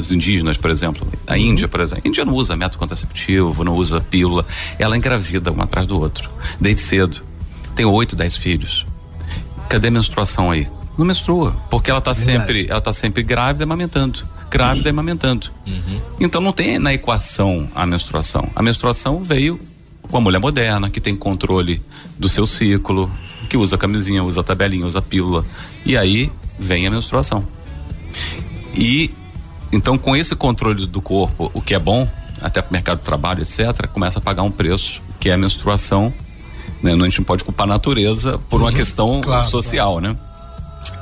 os 0.00 0.12
indígenas, 0.12 0.56
por 0.56 0.70
exemplo. 0.70 1.06
A 1.26 1.36
Índia, 1.36 1.68
por 1.68 1.80
exemplo. 1.80 2.02
A 2.04 2.08
Índia 2.08 2.24
não 2.24 2.34
usa 2.34 2.56
método 2.56 2.78
contraceptivo, 2.78 3.64
não 3.64 3.74
usa 3.74 4.00
pílula. 4.00 4.46
Ela 4.78 4.96
engravida 4.96 5.52
um 5.52 5.60
atrás 5.60 5.86
do 5.86 5.98
outro, 6.00 6.30
desde 6.60 6.80
cedo. 6.80 7.22
Tem 7.74 7.86
oito, 7.86 8.16
dez 8.16 8.36
filhos. 8.36 8.86
Cadê 9.68 9.88
a 9.88 9.90
menstruação 9.90 10.50
aí? 10.50 10.66
Não 10.96 11.06
menstrua, 11.06 11.54
porque 11.70 11.90
ela 11.90 12.00
tá 12.00 12.12
Verdade. 12.12 12.38
sempre, 12.40 12.66
ela 12.68 12.80
tá 12.80 12.92
sempre 12.92 13.22
grávida 13.22 13.62
e 13.62 13.64
amamentando. 13.64 14.20
Grávida 14.50 14.88
e 14.88 14.90
amamentando. 14.90 15.50
Então 16.18 16.40
não 16.40 16.52
tem 16.52 16.78
na 16.78 16.92
equação 16.92 17.68
a 17.74 17.86
menstruação. 17.86 18.50
A 18.56 18.62
menstruação 18.62 19.22
veio 19.22 19.60
com 20.02 20.16
a 20.16 20.20
mulher 20.20 20.38
moderna, 20.38 20.90
que 20.90 21.00
tem 21.00 21.14
controle 21.14 21.82
do 22.18 22.28
seu 22.28 22.46
ciclo, 22.46 23.10
que 23.48 23.56
usa 23.56 23.78
camisinha, 23.78 24.24
usa 24.24 24.42
tabelinha, 24.42 24.86
usa 24.86 25.02
pílula. 25.02 25.44
E 25.84 25.96
aí 25.96 26.32
vem 26.58 26.86
a 26.86 26.90
menstruação. 26.90 27.44
E 28.74 29.10
então 29.72 29.96
com 29.98 30.16
esse 30.16 30.34
controle 30.34 30.86
do 30.86 31.00
corpo, 31.00 31.50
o 31.54 31.60
que 31.60 31.74
é 31.74 31.78
bom, 31.78 32.08
até 32.40 32.62
para 32.62 32.70
o 32.70 32.72
mercado 32.72 32.98
de 32.98 33.04
trabalho, 33.04 33.42
etc., 33.42 33.86
começa 33.88 34.18
a 34.18 34.22
pagar 34.22 34.42
um 34.42 34.50
preço, 34.50 35.00
que 35.20 35.28
é 35.28 35.32
a 35.34 35.38
menstruação. 35.38 36.12
Né? 36.82 36.94
Não- 36.94 37.04
A 37.04 37.08
gente 37.08 37.18
não 37.18 37.24
pode 37.24 37.42
culpar 37.44 37.64
a 37.66 37.68
natureza 37.70 38.38
por 38.50 38.60
uma 38.60 38.72
questão 38.72 39.20
claro, 39.20 39.44
social, 39.48 40.00
né? 40.00 40.16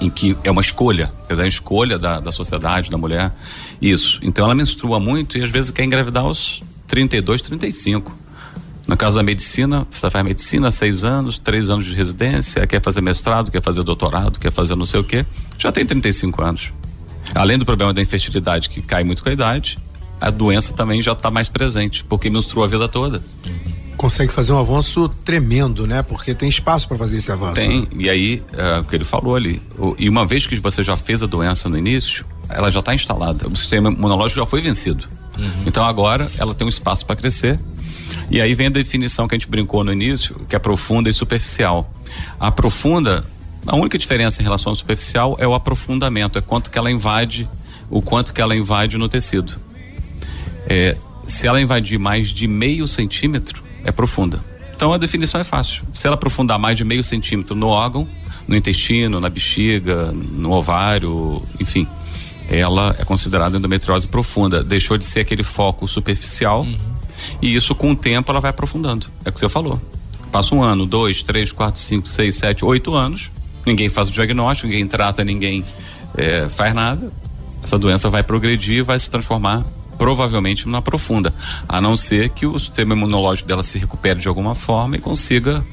em 0.00 0.09
que 0.11 0.37
é 0.42 0.50
uma 0.50 0.62
escolha, 0.62 1.12
quer 1.26 1.35
dizer, 1.35 1.42
a 1.44 1.46
escolha 1.46 1.98
da, 1.98 2.18
da 2.18 2.33
sociedade, 2.33 2.90
da 2.90 2.96
mulher, 2.98 3.33
isso. 3.81 4.18
Então 4.22 4.44
ela 4.44 4.55
menstrua 4.55 4.98
muito 4.98 5.37
e 5.38 5.42
às 5.44 5.50
vezes 5.50 5.70
quer 5.70 5.85
engravidar 5.85 6.24
aos 6.24 6.62
32, 6.88 7.42
35. 7.42 8.12
No 8.87 8.96
caso 8.96 9.16
da 9.16 9.22
medicina, 9.22 9.87
você 9.92 10.09
faz 10.09 10.24
medicina, 10.24 10.70
seis 10.70 11.05
anos, 11.05 11.38
três 11.38 11.68
anos 11.68 11.85
de 11.85 11.94
residência, 11.94 12.66
quer 12.66 12.81
fazer 12.81 13.00
mestrado, 13.00 13.50
quer 13.50 13.61
fazer 13.62 13.83
doutorado, 13.83 14.38
quer 14.38 14.50
fazer 14.52 14.74
não 14.76 14.87
sei 14.87 15.00
o 15.00 15.05
quê, 15.05 15.26
já 15.59 15.70
tem 15.70 15.85
35 15.85 16.42
anos. 16.42 16.72
Além 17.37 17.59
do 17.59 17.64
problema 17.66 17.92
da 17.92 18.01
infertilidade, 18.03 18.68
que 18.68 18.81
cai 18.83 19.05
muito 19.05 19.22
com 19.22 19.29
a 19.29 19.33
idade, 19.33 19.79
a 20.20 20.31
doença 20.31 20.72
também 20.72 21.01
já 21.03 21.12
está 21.12 21.31
mais 21.31 21.49
presente, 21.49 22.03
porque 22.05 22.31
menstrua 22.31 22.64
a 22.64 22.68
vida 22.68 22.88
toda. 22.88 23.22
Consegue 23.96 24.31
fazer 24.33 24.53
um 24.53 24.59
avanço 24.59 25.09
tremendo, 25.25 25.87
né? 25.87 26.03
Porque 26.03 26.35
tem 26.35 26.49
espaço 26.49 26.87
para 26.87 26.99
fazer 26.99 27.16
esse 27.16 27.33
avanço. 27.33 27.55
Tem, 27.55 27.88
e 27.99 28.11
aí, 28.11 28.42
é, 28.53 28.79
o 28.81 28.85
que 28.85 28.94
ele 28.94 29.05
falou 29.05 29.35
ali. 29.35 29.61
o- 29.79 29.94
e 29.99 30.09
uma 30.09 30.27
vez 30.27 30.46
que 30.46 30.57
você 30.57 30.83
já 30.83 30.96
fez 30.99 31.22
a 31.22 31.27
doença 31.27 31.68
no 31.68 31.79
início, 31.79 32.25
ela 32.49 32.70
já 32.70 32.81
está 32.81 32.94
instalada. 32.94 33.49
O 33.49 33.57
sistema 33.57 33.90
imunológico 33.90 34.40
já 34.40 34.46
foi 34.46 34.61
vencido. 34.61 35.07
Então 35.66 35.85
agora 35.85 36.31
ela 36.38 36.55
tem 36.55 36.66
um 36.66 36.68
espaço 36.70 37.05
para 37.07 37.14
crescer. 37.16 37.59
E 38.31 38.40
aí 38.40 38.55
vem 38.55 38.66
a 38.68 38.70
definição 38.70 39.27
que 39.29 39.35
a 39.35 39.38
gente 39.38 39.49
brincou 39.49 39.83
no 39.85 39.92
início, 39.92 40.35
que 40.49 40.57
é 40.57 40.59
profunda 40.59 41.09
e 41.11 41.12
superficial. 41.12 41.90
A 42.40 42.51
profunda, 42.51 43.25
a 43.66 43.74
única 43.74 43.98
diferença 43.98 44.40
em 44.40 44.44
relação 44.44 44.70
ao 44.70 44.76
superficial 44.76 45.37
é 45.38 45.46
o 45.46 45.55
aprofundamento, 45.55 46.38
é 46.38 46.40
quanto 46.40 46.70
que 46.70 46.79
ela 46.79 46.90
invade, 46.90 47.48
o 47.90 48.00
quanto 48.00 48.33
que 48.33 48.40
ela 48.40 48.55
invade 48.55 48.96
no 48.96 49.09
tecido. 49.09 49.55
É, 50.68 50.96
se 51.26 51.46
ela 51.46 51.61
invadir 51.61 51.98
mais 51.98 52.29
de 52.29 52.46
meio 52.46 52.87
centímetro, 52.87 53.62
é 53.85 53.90
profunda. 53.90 54.40
Então 54.74 54.92
a 54.92 54.98
definição 54.98 55.40
é 55.40 55.44
fácil. 55.44 55.85
Se 55.94 56.07
ela 56.07 56.14
aprofundar 56.14 56.59
mais 56.59 56.76
de 56.76 56.85
meio 56.85 57.02
centímetro 57.02 57.57
no 57.57 57.68
órgão, 57.68 58.07
no 58.46 58.55
intestino, 58.55 59.20
na 59.20 59.29
bexiga, 59.29 60.12
no 60.12 60.52
ovário, 60.52 61.42
enfim, 61.59 61.87
ela 62.48 62.94
é 62.98 63.05
considerada 63.05 63.57
endometriose 63.57 64.07
profunda. 64.07 64.62
Deixou 64.62 64.96
de 64.96 65.05
ser 65.05 65.20
aquele 65.20 65.42
foco 65.42 65.88
superficial 65.88 66.66
e 67.42 67.55
isso 67.55 67.74
com 67.74 67.92
o 67.92 67.96
tempo 67.96 68.31
ela 68.31 68.40
vai 68.40 68.50
aprofundando. 68.50 69.09
É 69.24 69.31
o 69.31 69.33
que 69.33 69.40
você 69.40 69.48
falou. 69.48 69.81
Passa 70.31 70.55
um 70.55 70.62
ano, 70.62 70.87
dois, 70.87 71.22
três, 71.22 71.50
quatro, 71.50 71.81
cinco, 71.81 72.09
seis, 72.09 72.37
sete, 72.37 72.64
oito 72.64 72.94
anos. 72.94 73.31
Ninguém 73.66 73.88
faz 73.88 74.09
o 74.09 74.12
diagnóstico, 74.12 74.68
ninguém 74.68 74.87
trata, 74.87 75.24
ninguém 75.24 75.64
eh, 76.16 76.48
faz 76.48 76.72
nada. 76.72 77.12
Essa 77.62 77.76
doença 77.76 78.09
vai 78.09 78.22
progredir 78.22 78.79
e 78.79 78.83
vai 78.83 78.98
se 78.98 79.11
transformar 79.11 79.64
provavelmente 79.98 80.66
numa 80.66 80.83
profunda, 80.83 81.35
a 81.68 81.81
não 81.81 81.96
ser 81.96 82.29
que 82.31 82.46
o 82.46 82.59
sistema 82.59 82.94
imunológico 82.94 83.48
dela 83.48 83.62
se 83.62 83.79
recupere 83.79 84.20
de 84.20 84.29
alguma 84.29 84.55
forma 84.55 84.96
e 84.96 85.00
consiga 85.00 85.64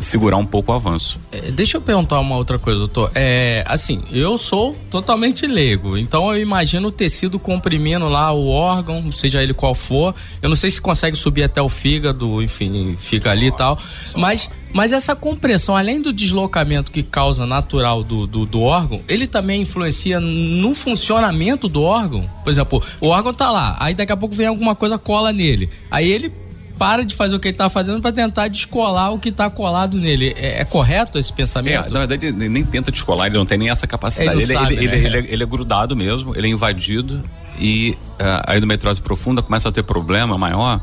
segurar 0.00 0.36
um 0.36 0.46
pouco 0.46 0.72
o 0.72 0.74
avanço. 0.74 1.18
É, 1.30 1.50
Deixa 1.50 1.76
eu 1.76 1.80
perguntar 1.80 2.20
uma 2.20 2.36
outra 2.36 2.58
coisa, 2.58 2.78
doutor. 2.78 3.10
É, 3.14 3.64
assim, 3.66 4.02
eu 4.10 4.36
sou 4.36 4.76
totalmente 4.90 5.46
leigo, 5.46 5.96
então 5.96 6.32
eu 6.32 6.40
imagino 6.40 6.88
o 6.88 6.92
tecido 6.92 7.38
comprimindo 7.38 8.08
lá 8.08 8.32
o 8.32 8.48
órgão, 8.48 9.10
seja 9.12 9.42
ele 9.42 9.54
qual 9.54 9.74
for. 9.74 10.14
Eu 10.42 10.48
não 10.48 10.56
sei 10.56 10.70
se 10.70 10.80
consegue 10.80 11.16
subir 11.16 11.42
até 11.42 11.60
o 11.60 11.68
fígado, 11.68 12.42
enfim, 12.42 12.96
fica 12.98 13.30
ali 13.30 13.46
e 13.46 13.52
tal. 13.52 13.78
Mas, 14.16 14.50
mas 14.72 14.92
essa 14.92 15.14
compressão, 15.14 15.76
além 15.76 16.00
do 16.00 16.12
deslocamento 16.12 16.90
que 16.90 17.02
causa 17.02 17.46
natural 17.46 18.02
do, 18.02 18.26
do, 18.26 18.46
do 18.46 18.62
órgão, 18.62 19.00
ele 19.08 19.26
também 19.26 19.62
influencia 19.62 20.20
no 20.20 20.74
funcionamento 20.74 21.68
do 21.68 21.82
órgão? 21.82 22.28
Por 22.42 22.50
exemplo, 22.50 22.82
o 23.00 23.08
órgão 23.08 23.32
tá 23.32 23.50
lá, 23.50 23.76
aí 23.78 23.94
daqui 23.94 24.12
a 24.12 24.16
pouco 24.16 24.34
vem 24.34 24.46
alguma 24.46 24.74
coisa 24.74 24.98
cola 24.98 25.32
nele. 25.32 25.70
Aí 25.90 26.10
ele 26.10 26.32
para 26.78 27.04
de 27.04 27.14
fazer 27.14 27.36
o 27.36 27.40
que 27.40 27.48
ele 27.48 27.56
tá 27.56 27.68
fazendo 27.68 28.00
para 28.02 28.10
tentar 28.12 28.48
descolar 28.48 29.12
o 29.12 29.18
que 29.18 29.30
tá 29.30 29.48
colado 29.48 29.96
nele. 29.98 30.34
É, 30.36 30.60
é 30.60 30.64
correto 30.64 31.18
esse 31.18 31.32
É, 31.32 31.34
pensamento? 31.34 31.90
na 31.92 32.00
verdade, 32.00 32.26
ele 32.26 32.48
nem 32.48 32.64
tenta 32.64 32.90
descolar, 32.90 33.26
ele 33.26 33.36
não 33.38 33.46
tem 33.46 33.56
nem 33.58 33.70
essa 33.70 33.86
capacidade. 33.86 34.30
Ele 34.36 34.42
Ele, 34.44 34.52
não 34.54 34.60
sabe, 34.60 34.74
ele- 34.74 34.86
né? 34.88 34.96
ele- 34.96 35.06
ele 35.06 35.16
é- 35.16 35.32
ele 35.32 35.42
é 35.42 35.46
grudado 35.46 35.94
mesmo, 35.96 36.36
ele 36.36 36.48
é 36.48 36.50
invadido 36.50 37.22
e 37.58 37.96
ah, 38.18 38.42
a 38.52 38.56
endometriose 38.56 39.00
profunda 39.00 39.40
começa 39.42 39.68
a 39.68 39.72
ter 39.72 39.82
problema 39.84 40.36
maior 40.36 40.80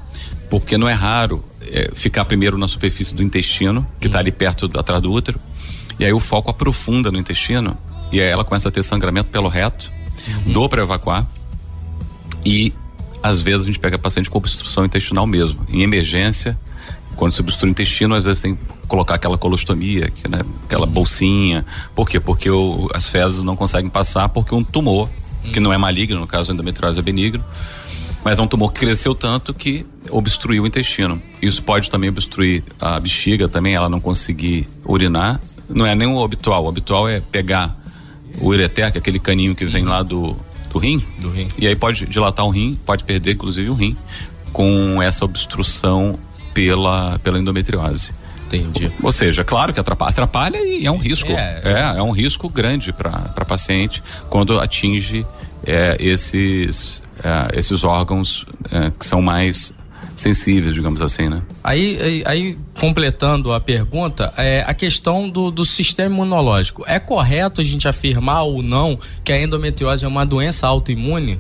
porque 0.50 0.78
não 0.78 0.88
é 0.88 0.94
raro 0.94 1.44
eh, 1.62 1.92
ficar 1.94 2.26
primeiro 2.26 2.58
na 2.58 2.68
superfície 2.68 3.14
do 3.14 3.22
intestino, 3.24 3.86
que 4.00 4.08
está 4.08 4.20
ali 4.20 4.32
perto, 4.32 4.68
do- 4.68 4.80
atrás 4.80 5.02
do 5.02 5.12
útero, 5.12 5.40
e 6.00 6.04
aí 6.06 6.12
o 6.14 6.20
foco 6.20 6.50
aprofunda 6.50 7.12
no 7.12 7.18
intestino 7.18 7.78
e 8.12 8.20
aí 8.20 8.28
ela 8.28 8.44
começa 8.44 8.68
a 8.70 8.72
ter 8.72 8.82
sangramento 8.84 9.30
pelo 9.30 9.48
reto, 9.48 9.92
dor 10.48 10.68
para 10.70 10.82
evacuar 10.82 11.26
e 12.46 12.74
às 13.22 13.42
vezes 13.42 13.64
a 13.64 13.66
gente 13.68 13.80
pega 13.80 13.98
paciente 13.98 14.30
com 14.30 14.38
obstrução 14.38 14.86
intestinal 14.86 15.26
mesmo, 15.28 15.66
em 15.70 15.82
emergência, 15.82 16.58
quando 17.16 17.32
se 17.34 17.42
obstrui 17.42 17.70
o 17.70 17.72
intestino, 17.72 18.16
às 18.16 18.24
vezes 18.24 18.42
tem 18.42 18.56
que 18.56 18.62
colocar 18.88 19.16
aquela 19.16 19.38
colostomia, 19.38 20.10
que, 20.10 20.28
né, 20.28 20.40
aquela 20.66 20.86
bolsinha. 20.86 21.66
Por 21.96 22.10
quê? 22.10 22.20
Porque 22.20 22.50
o- 22.50 22.90
as 22.94 23.08
fezes 23.10 23.44
não 23.44 23.56
conseguem 23.56 23.90
passar 23.90 24.30
porque 24.30 24.56
um 24.56 24.64
tumor, 24.64 25.10
que 25.54 25.60
não 25.60 25.72
é 25.72 25.78
maligno, 25.78 26.20
no 26.20 26.28
caso 26.28 26.52
endometriose 26.52 27.00
é 27.00 27.02
benigno, 27.02 27.44
mas 28.24 28.40
é 28.40 28.42
um 28.42 28.48
tumor 28.48 28.72
que 28.72 28.80
cresceu 28.80 29.14
tanto 29.16 29.54
que 29.54 29.86
obstruiu 30.10 30.64
o 30.64 30.68
intestino. 30.68 31.22
Isso 31.42 31.62
pode 31.64 31.90
também 31.90 32.10
obstruir 32.10 32.64
a 32.80 33.00
bexiga 33.00 33.48
também, 33.50 33.76
ela 33.76 33.90
não 33.90 34.00
conseguir 34.00 34.68
urinar. 34.86 35.40
Não 35.70 35.86
é 35.86 35.96
nem 35.96 36.08
o 36.08 36.24
habitual. 36.24 36.66
O 36.66 36.70
habitual 36.70 37.08
é 37.10 37.20
pegar 37.20 37.76
o 38.40 38.48
ureter, 38.48 38.92
que 38.92 38.98
é 38.98 39.00
aquele 39.00 39.20
caninho 39.20 39.56
que 39.56 39.66
vem 39.66 39.84
lá 39.84 40.04
do, 40.04 40.36
do 40.72 40.80
rim, 40.80 41.04
Do 41.20 41.30
rim. 41.30 41.48
e 41.58 41.68
aí 41.68 41.76
pode 41.76 42.06
dilatar 42.06 42.46
o 42.46 42.50
rim, 42.50 42.78
pode 42.86 43.04
perder 43.04 43.34
inclusive 43.34 43.70
o 43.70 43.74
rim, 43.74 43.96
com 44.54 45.02
essa 45.02 45.26
obstrução 45.26 46.18
pela, 46.54 47.20
pela 47.20 47.40
endometriose. 47.40 48.14
Entendi. 48.48 48.92
Ou 49.02 49.12
seja, 49.12 49.44
claro 49.44 49.74
que 49.74 49.80
atrapalha, 49.80 50.10
atrapalha 50.10 50.58
e 50.58 50.86
é 50.86 50.92
um 50.92 50.98
risco. 50.98 51.32
É. 51.32 51.62
É, 51.64 51.98
é, 51.98 52.02
um 52.02 52.12
risco 52.12 52.50
grande 52.50 52.92
para 52.92 53.46
paciente 53.46 54.04
quando 54.30 54.60
atinge 54.60 55.26
é, 55.66 55.96
esses, 56.00 57.02
é, 57.24 57.58
esses 57.58 57.84
órgãos 57.86 58.46
é, 58.70 58.92
que 58.92 59.06
são 59.06 59.22
mais 59.22 59.74
sensíveis, 60.16 60.74
digamos 60.74 61.02
assim, 61.02 61.30
né? 61.30 61.42
Aí, 61.64 61.98
aí, 62.02 62.24
aí, 62.26 62.58
completando 62.80 63.54
a 63.54 63.60
pergunta, 63.60 64.34
é 64.38 64.64
a 64.68 64.74
questão 64.74 65.30
do, 65.30 65.52
do 65.52 65.66
sistema 65.66 66.14
imunológico. 66.14 66.84
É 66.88 67.00
correto 67.00 67.62
a 67.62 67.64
gente 67.64 67.88
afirmar 67.88 68.44
ou 68.44 68.62
não 68.62 69.00
que 69.24 69.32
a 69.32 69.42
endometriose 69.42 70.06
é 70.06 70.08
uma 70.08 70.26
doença 70.26 70.68
autoimune? 70.68 71.40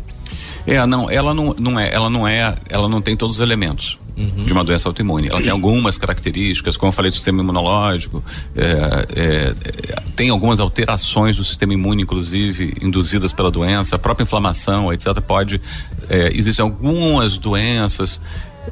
É, 0.65 0.85
não, 0.85 1.09
ela 1.09 1.33
não, 1.33 1.55
não 1.57 1.79
é, 1.79 1.91
ela 1.93 2.09
não 2.09 2.27
é, 2.27 2.55
ela 2.69 2.87
não 2.87 3.01
tem 3.01 3.17
todos 3.17 3.37
os 3.37 3.41
elementos 3.41 3.97
de 4.15 4.53
uma 4.53 4.63
doença 4.63 4.87
autoimune. 4.87 5.27
Ela 5.29 5.41
tem 5.41 5.49
algumas 5.49 5.97
características, 5.97 6.77
como 6.77 6.89
eu 6.89 6.93
falei 6.93 7.09
do 7.09 7.15
sistema 7.15 7.41
imunológico, 7.41 8.23
é, 8.55 8.61
é, 9.15 9.55
é, 9.65 10.01
tem 10.15 10.29
algumas 10.29 10.59
alterações 10.59 11.37
do 11.37 11.43
sistema 11.43 11.73
imune, 11.73 12.03
inclusive 12.03 12.75
induzidas 12.81 13.33
pela 13.33 13.49
doença, 13.49 13.95
a 13.95 13.99
própria 13.99 14.23
inflamação, 14.23 14.91
etc. 14.91 15.19
Pode, 15.21 15.61
é, 16.09 16.31
existem 16.35 16.63
algumas 16.63 17.37
doenças 17.37 18.21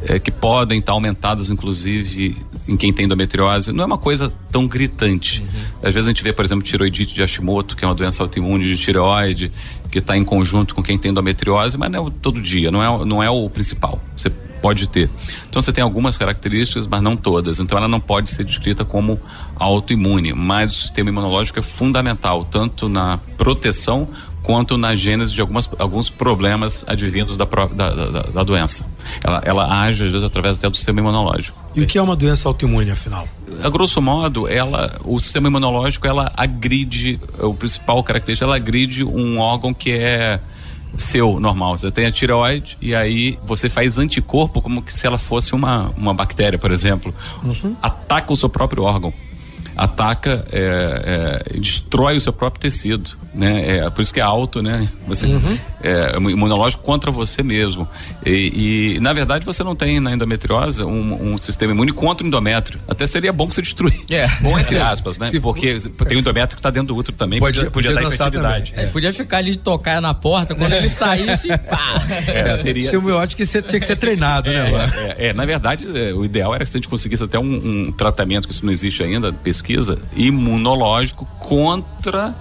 é, 0.03 0.19
que 0.19 0.31
podem 0.31 0.79
estar 0.79 0.91
aumentadas, 0.93 1.49
inclusive, 1.49 2.37
em 2.67 2.77
quem 2.77 2.93
tem 2.93 3.05
endometriose. 3.05 3.71
Não 3.71 3.83
é 3.83 3.85
uma 3.85 3.97
coisa 3.97 4.31
tão 4.51 4.67
gritante. 4.67 5.43
Às 5.83 5.93
vezes 5.93 6.07
a 6.07 6.11
gente 6.11 6.23
vê, 6.23 6.31
por 6.31 6.45
exemplo, 6.45 6.63
tiroidite 6.63 7.13
de 7.13 7.21
Hashimoto, 7.21 7.75
que 7.75 7.83
é 7.83 7.87
uma 7.87 7.95
doença 7.95 8.23
autoimune 8.23 8.65
de 8.65 8.77
tireoide, 8.77 9.51
que 9.91 9.99
está 9.99 10.15
em 10.15 10.23
conjunto 10.23 10.75
com 10.75 10.83
quem 10.83 10.97
tem 10.97 11.11
endometriose, 11.11 11.77
mas 11.77 11.91
não 11.91 12.07
é 12.07 12.11
todo 12.21 12.41
dia, 12.41 12.71
não 12.71 12.83
é, 12.83 13.05
não 13.05 13.23
é 13.23 13.29
o 13.29 13.49
principal. 13.49 13.99
Você 14.15 14.29
pode 14.61 14.87
ter. 14.87 15.09
Então 15.49 15.61
você 15.61 15.71
tem 15.71 15.83
algumas 15.83 16.17
características, 16.17 16.85
mas 16.85 17.01
não 17.01 17.15
todas. 17.15 17.59
Então 17.59 17.77
ela 17.77 17.87
não 17.87 17.99
pode 17.99 18.29
ser 18.29 18.43
descrita 18.43 18.85
como 18.85 19.19
autoimune, 19.55 20.33
mas 20.33 20.71
o 20.71 20.81
sistema 20.81 21.09
imunológico 21.09 21.59
é 21.59 21.61
fundamental, 21.61 22.45
tanto 22.45 22.87
na 22.87 23.19
proteção 23.37 24.07
quanto 24.43 24.77
na 24.77 24.95
gênese 24.95 25.33
de 25.33 25.41
algumas, 25.41 25.69
alguns 25.77 26.09
problemas 26.09 26.83
advindos 26.87 27.37
da, 27.37 27.45
da, 27.45 27.89
da, 27.89 28.21
da 28.21 28.43
doença. 28.43 28.85
Ela, 29.23 29.41
ela 29.45 29.81
age, 29.81 30.05
às 30.05 30.11
vezes, 30.11 30.25
através 30.25 30.57
até 30.57 30.69
do 30.69 30.75
sistema 30.75 30.99
imunológico. 30.99 31.57
E 31.75 31.81
o 31.81 31.87
que 31.87 31.97
é 31.97 32.01
uma 32.01 32.15
doença 32.15 32.47
autoimune, 32.47 32.91
afinal? 32.91 33.27
A 33.63 33.69
grosso 33.69 34.01
modo, 34.01 34.47
ela, 34.47 34.97
o 35.03 35.19
sistema 35.19 35.47
imunológico, 35.47 36.07
ela 36.07 36.31
agride, 36.35 37.19
o 37.39 37.53
principal 37.53 38.03
característica, 38.03 38.45
ela 38.45 38.55
agride 38.55 39.03
um 39.03 39.39
órgão 39.39 39.73
que 39.73 39.91
é 39.91 40.39
seu, 40.97 41.39
normal. 41.39 41.77
Você 41.77 41.91
tem 41.91 42.05
a 42.05 42.11
tireoide 42.11 42.77
e 42.81 42.95
aí 42.95 43.37
você 43.45 43.69
faz 43.69 43.99
anticorpo 43.99 44.61
como 44.61 44.81
que 44.81 44.93
se 44.93 45.05
ela 45.05 45.17
fosse 45.17 45.53
uma, 45.53 45.91
uma 45.97 46.13
bactéria, 46.13 46.57
por 46.57 46.71
exemplo. 46.71 47.13
Ataca 47.81 48.33
o 48.33 48.35
seu 48.35 48.49
próprio 48.49 48.83
órgão. 48.83 49.13
Ataca, 49.79 50.45
é, 50.51 51.41
é, 51.53 51.57
destrói 51.57 52.17
o 52.17 52.21
seu 52.21 52.33
próprio 52.33 52.59
tecido, 52.59 53.11
né? 53.33 53.77
É, 53.77 53.89
por 53.89 54.01
isso 54.01 54.13
que 54.13 54.19
é 54.19 54.23
alto, 54.23 54.61
né? 54.61 54.89
Você, 55.07 55.25
é, 55.83 56.15
imunológico 56.17 56.83
contra 56.83 57.09
você 57.11 57.41
mesmo. 57.43 57.87
E, 58.25 58.95
e, 58.95 58.99
na 58.99 59.13
verdade, 59.13 59.45
você 59.45 59.63
não 59.63 59.75
tem 59.75 59.99
na 59.99 60.13
endometriose 60.13 60.83
um, 60.83 61.33
um 61.33 61.37
sistema 61.37 61.71
imune 61.73 61.91
contra 61.91 62.23
o 62.23 62.27
endométrio. 62.27 62.79
Até 62.87 63.05
seria 63.07 63.31
bom 63.33 63.47
que 63.47 63.55
você 63.55 63.61
destruir. 63.61 63.93
É. 64.09 64.27
Bom, 64.41 64.57
entre 64.57 64.77
aspas, 64.77 65.17
né? 65.17 65.27
Se 65.31 65.39
for- 65.39 65.53
Porque 65.53 65.79
tem 66.05 66.17
o 66.17 66.19
endométrio 66.19 66.55
que 66.55 66.59
está 66.59 66.69
dentro 66.69 66.87
do 66.89 66.95
útero 66.97 67.15
também, 67.17 67.39
Pode- 67.39 67.57
podia, 67.57 67.71
podia 67.71 67.91
podia 67.91 68.01
dar 68.09 68.13
infertilidade. 68.15 68.71
também, 68.71 68.85
É, 68.85 68.89
podia 68.89 69.13
ficar 69.13 69.37
ali 69.37 69.51
de 69.51 69.57
tocar 69.59 70.01
na 70.01 70.13
porta, 70.13 70.53
quando 70.55 70.73
ele 70.73 70.89
saísse, 70.89 71.47
pá. 71.69 72.01
É, 72.27 72.57
seria, 72.57 72.89
Silvio, 72.89 73.11
eu 73.11 73.19
acho 73.19 73.35
que 73.35 73.45
você 73.45 73.61
tinha 73.61 73.79
que 73.79 73.85
ser 73.85 73.95
treinado, 73.95 74.49
né? 74.49 74.69
Lá? 74.69 74.85
É, 75.17 75.27
é, 75.27 75.33
na 75.33 75.45
verdade, 75.45 75.87
é, 75.97 76.13
o 76.13 76.23
ideal 76.25 76.53
era 76.53 76.63
que 76.65 76.69
a 76.71 76.73
gente 76.73 76.87
conseguisse 76.89 77.23
até 77.23 77.39
um, 77.39 77.87
um 77.87 77.91
tratamento, 77.91 78.47
que 78.47 78.53
isso 78.53 78.65
não 78.65 78.71
existe 78.71 79.01
ainda, 79.03 79.31
pesquisa, 79.33 79.97
imunológico 80.15 81.25
contra 81.39 82.33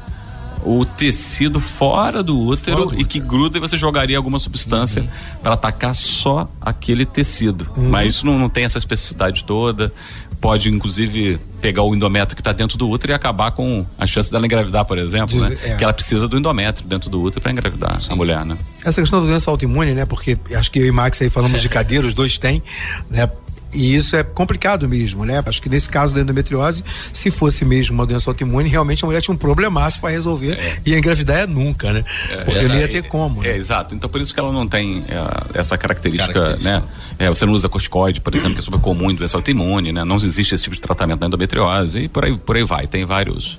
o 0.65 0.85
tecido 0.85 1.61
fora 1.61 2.23
do 2.23 2.39
útero 2.39 2.85
Fora 2.85 2.97
do 2.97 3.01
e 3.01 3.05
que 3.05 3.21
gruda 3.21 3.59
e 3.59 3.61
você 3.61 3.77
jogaria 3.77 4.17
alguma 4.17 4.39
substância 4.39 5.09
para 5.43 5.55
atacar 5.55 5.95
só 5.95 6.49
aquele 6.61 7.07
tecido. 7.07 7.67
Mas 7.77 8.17
isso 8.17 8.27
não, 8.27 8.39
não 8.39 8.49
tem 8.49 8.65
essa 8.65 8.79
especificidade 8.79 9.45
toda. 9.45 9.93
Pode, 10.41 10.71
inclusive, 10.71 11.39
pegar 11.61 11.83
o 11.83 11.93
endométrio 11.95 12.37
que 12.37 12.41
está 12.41 12.53
dentro 12.53 12.79
do 12.79 12.89
útero 12.89 13.13
e 13.13 13.15
acabar 13.15 13.51
com 13.51 13.85
a 13.99 14.07
chance 14.07 14.31
dela 14.31 14.47
engravidar, 14.47 14.85
por 14.85 14.97
exemplo, 14.97 15.35
De- 15.35 15.41
né? 15.55 15.59
é. 15.65 15.75
Que 15.77 15.83
ela 15.83 15.93
precisa 15.93 16.29
do 16.29 16.39
endométrio 16.39 16.87
dentro 16.87 17.11
do 17.11 17.21
útero 17.21 17.41
para 17.41 17.51
engravidar 17.51 17.99
a 18.09 18.15
mulher, 18.15 18.45
né? 18.45 18.57
Essa 18.85 19.01
questão 19.01 19.21
da 19.21 19.27
doença 19.27 19.51
autoimune, 19.51 19.95
né? 19.95 20.07
Porque 20.07 20.39
acho 20.55 20.71
que 20.71 20.79
eu 20.79 20.87
e 20.87 20.93
Max 20.93 21.21
aí 21.23 21.29
falamos 21.29 21.61
de 21.61 21.69
cadeira, 21.69 22.07
os 22.07 22.15
dois 22.15 22.39
têm, 22.39 22.63
né? 23.11 23.29
E 23.73 23.95
isso 23.95 24.17
é 24.17 24.23
complicado 24.23 24.89
mesmo, 24.89 25.25
né? 25.25 25.43
Acho 25.45 25.61
que 25.61 25.69
nesse 25.69 25.89
caso 25.89 26.15
da 26.15 26.21
endometriose, 26.21 26.83
se 27.13 27.31
fosse 27.31 27.65
mesmo 27.65 27.95
uma 27.95 28.07
doença 28.07 28.31
autoimune, 28.31 28.69
realmente 28.69 29.05
a 29.05 29.07
mulher 29.07 29.21
tinha 29.21 29.35
um 29.35 29.39
problemaço 29.39 30.01
para 30.01 30.11
resolver 30.11 30.81
e 30.87 30.95
engravidar 30.95 31.39
é 31.41 31.47
nunca, 31.47 31.93
né? 31.93 32.05
Porque 32.45 32.67
não 32.67 32.77
ia 32.77 32.89
ter 32.89 33.03
como. 33.09 33.45
É, 33.45 33.49
né? 33.49 33.57
exato. 33.57 33.95
Então 33.95 34.09
por 34.09 34.21
isso 34.21 34.33
que 34.33 34.41
ela 34.41 34.53
não 34.53 34.67
tem 34.67 35.05
é, 35.09 35.59
essa 35.59 35.77
característica, 35.77 36.57
né? 36.57 36.83
É, 37.19 37.29
você 37.29 37.45
não 37.45 37.53
usa 37.53 37.69
corticoide, 37.69 38.21
por 38.21 38.35
exemplo, 38.35 38.55
que 38.55 38.61
é 38.61 38.63
super 38.63 38.81
comum 38.81 39.11
em 39.11 39.15
doença 39.15 39.37
autoimune, 39.37 39.93
né? 39.93 40.05
Não 40.05 40.17
existe 40.17 40.55
esse 40.55 40.65
tipo 40.65 40.75
de 40.75 40.81
tratamento 40.81 41.21
na 41.21 41.27
endometriose 41.27 41.99
e 41.99 42.09
por 42.09 42.25
aí, 42.25 42.37
por 42.37 42.57
aí 42.57 42.65
vai. 42.65 42.87
Tem 42.87 43.05
vários, 43.05 43.59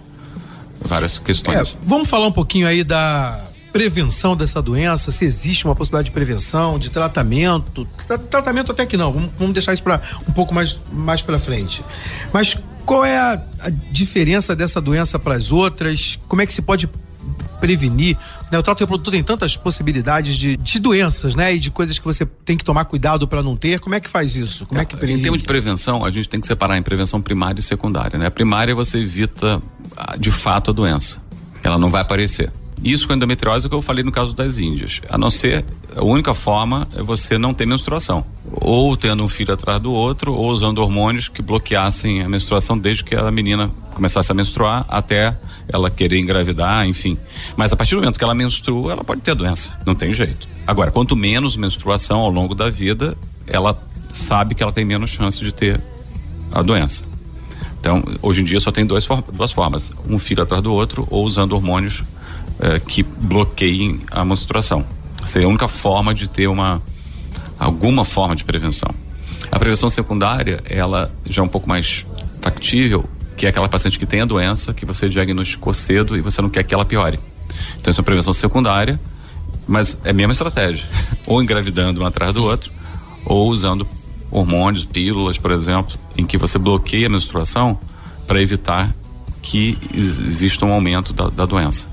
várias 0.82 1.20
É, 1.20 1.24
questões. 1.24 1.78
vamos 1.84 2.10
falar 2.10 2.28
um 2.28 2.32
pouquinho 2.32 2.68
aí 2.68 2.84
da 2.84 3.42
prevenção 3.72 4.36
dessa 4.36 4.62
doença, 4.62 5.12
se 5.12 5.26
existe 5.26 5.66
uma 5.66 5.76
possibilidade 5.76 6.06
de 6.08 6.12
prevenção, 6.12 6.78
de 6.80 6.90
tratamento, 6.90 7.88
Tra- 8.08 8.18
tratamento 8.18 8.72
até 8.72 8.86
que 8.86 8.98
não, 8.98 9.12
vamos, 9.12 9.30
vamos 9.38 9.54
deixar 9.54 9.74
isso 9.74 9.84
para 9.84 10.02
um 10.28 10.32
pouco 10.32 10.54
mais 10.54 10.78
mais 10.92 11.22
para 11.22 11.38
frente. 11.40 11.84
Mas 12.34 12.58
qual 12.86 13.06
é 13.06 13.18
a, 13.18 13.42
a 13.60 13.70
diferença 13.92 14.56
dessa 14.56 14.82
doença 14.82 15.20
para 15.20 15.36
as 15.36 15.52
outras? 15.52 16.20
Como 16.28 16.42
é 16.42 16.46
que 16.46 16.54
se 16.54 16.62
pode 16.62 16.90
prevenir? 17.60 18.18
Né, 18.52 18.58
o 18.58 18.64
trato 18.64 18.80
reprodutor 18.80 19.12
tem 19.12 19.24
tantas 19.24 19.56
possibilidades 19.56 20.36
de, 20.36 20.58
de 20.58 20.80
doenças, 20.80 21.36
né, 21.36 21.54
e 21.54 21.60
de 21.60 21.70
coisas 21.70 22.00
que 22.00 22.06
você 22.06 22.26
tem 22.26 22.58
que 22.58 22.64
tomar 22.64 22.86
cuidado 22.86 23.28
para 23.28 23.44
não 23.44 23.56
ter. 23.56 23.80
Como 23.80 23.94
é 23.94 24.00
que 24.00 24.10
faz 24.10 24.36
isso? 24.36 24.66
Como 24.66 24.80
é, 24.82 24.86
que 24.86 24.96
Em 24.96 24.98
previne? 24.98 25.22
termos 25.22 25.40
de 25.42 25.46
prevenção, 25.48 26.04
a 26.04 26.10
gente 26.10 26.28
tem 26.28 26.40
que 26.42 26.48
separar 26.48 26.78
em 26.78 26.82
prevenção 26.82 27.22
primária 27.22 27.60
e 27.60 27.64
secundária. 27.64 28.18
Né? 28.18 28.26
A 28.26 28.32
primária 28.32 28.74
você 28.74 28.98
evita 29.00 29.62
ah, 29.96 30.16
de 30.18 30.32
fato 30.32 30.72
a 30.72 30.74
doença. 30.74 31.22
Ela 31.62 31.78
não 31.78 31.90
vai 31.92 32.02
aparecer. 32.02 32.52
Isso 32.84 33.08
com 33.08 33.14
endometriose 33.14 33.66
é 33.66 33.68
o 33.68 33.70
que 33.70 33.76
eu 33.76 33.82
falei 33.82 34.04
no 34.04 34.12
caso 34.12 34.34
das 34.34 34.58
índias. 34.58 35.02
A 35.10 35.18
não 35.18 35.30
ser, 35.30 35.66
a 35.96 36.04
única 36.04 36.34
forma 36.34 36.88
é 36.96 37.04
você 37.04 37.38
não 37.38 37.54
ter 37.54 37.66
menstruação. 37.66 38.26
Ou 38.52 38.96
tendo 38.96 39.24
um 39.24 39.28
filho 39.28 39.54
atrás 39.54 39.82
do 39.82 39.92
outro, 39.92 40.34
ou 40.34 40.50
usando 40.50 40.80
hormônios 40.80 41.28
que 41.28 41.42
bloqueassem 41.42 42.22
a 42.22 42.30
menstruação 42.30 42.78
desde 42.78 43.04
que 43.04 43.16
a 43.16 43.30
menina 43.32 43.70
começasse 43.94 44.32
a 44.32 44.36
menstruar 44.36 44.86
até 44.88 45.38
ela 45.68 45.90
querer 45.90 46.20
engravidar, 46.20 46.88
enfim. 46.88 47.18
Mas 47.58 47.74
a 47.74 47.76
partir 47.76 47.96
do 47.96 48.02
momento 48.02 48.18
que 48.18 48.24
ela 48.24 48.34
menstrua, 48.34 48.94
ela 48.94 49.04
pode 49.04 49.22
ter 49.22 49.36
doença. 49.36 49.78
Não 49.86 49.94
tem 49.94 50.14
jeito. 50.14 50.48
Agora, 50.66 50.90
quanto 50.90 51.16
menos 51.16 51.58
menstruação 51.58 52.20
ao 52.20 52.30
longo 52.30 52.56
da 52.56 52.70
vida, 52.70 53.18
ela 53.46 53.78
sabe 54.14 54.56
que 54.56 54.64
ela 54.64 54.72
tem 54.72 54.86
menos 54.86 55.10
chance 55.10 55.44
de 55.44 55.52
ter 55.52 55.82
a 56.52 56.62
doença. 56.62 57.04
Então, 57.80 58.04
hoje 58.22 58.42
em 58.42 58.44
dia 58.44 58.60
só 58.60 58.72
tem 58.72 58.86
duas 58.86 59.06
formas: 59.54 59.92
um 60.08 60.18
filho 60.18 60.44
atrás 60.44 60.64
do 60.64 60.74
outro 60.74 61.08
ou 61.10 61.26
usando 61.26 61.54
hormônios 61.54 62.04
eh, 62.60 62.80
que 62.80 63.04
bloqueiem 63.04 64.02
a 64.12 64.24
menstruação. 64.26 64.86
Seria 65.26 65.48
a 65.48 65.50
única 65.50 65.68
forma 65.68 66.14
de 66.14 66.28
ter 66.28 66.48
uma 66.48 66.82
alguma 67.60 68.06
forma 68.06 68.36
de 68.36 68.44
prevenção. 68.44 68.90
A 69.52 69.60
prevenção 69.60 69.90
secundária, 69.90 70.62
ela 70.70 71.12
já 71.26 71.42
é 71.42 71.46
um 71.46 71.48
pouco 71.48 71.68
mais 71.68 72.06
factível, 72.42 73.10
que 73.36 73.46
é 73.46 73.50
aquela 73.50 73.68
paciente 73.68 74.00
que 74.00 74.06
tem 74.06 74.22
a 74.22 74.26
doença, 74.26 74.74
que 74.74 74.86
você 74.86 75.10
diagnosticou 75.10 75.74
cedo 75.74 76.16
e 76.16 76.22
você 76.22 76.42
não 76.42 76.50
quer 76.50 76.64
que 76.64 76.74
ela 76.74 76.86
piore. 76.86 77.20
Então, 77.78 77.92
isso 77.92 78.00
é 78.00 78.02
uma 78.02 78.06
prevenção 78.06 78.34
secundária, 78.34 79.00
mas 79.68 79.98
é 80.04 80.12
a 80.12 80.14
mesma 80.14 80.34
estratégia. 80.34 80.86
Ou 81.26 81.42
engravidando 81.42 82.02
um 82.02 82.06
atrás 82.06 82.34
do 82.34 82.44
outro, 82.44 82.72
ou 83.26 83.50
usando 83.50 83.88
hormônios, 84.32 84.86
pílulas, 84.86 85.38
por 85.38 85.52
exemplo, 85.52 85.94
em 86.18 86.26
que 86.26 86.38
você 86.38 86.58
bloqueia 86.58 87.08
a 87.08 87.10
menstruação 87.10 87.78
para 88.26 88.42
evitar 88.42 88.94
que 89.42 89.78
ex- 89.94 90.20
exista 90.20 90.66
um 90.66 90.72
aumento 90.72 91.12
da, 91.14 91.30
da 91.30 91.46
doença. 91.46 91.88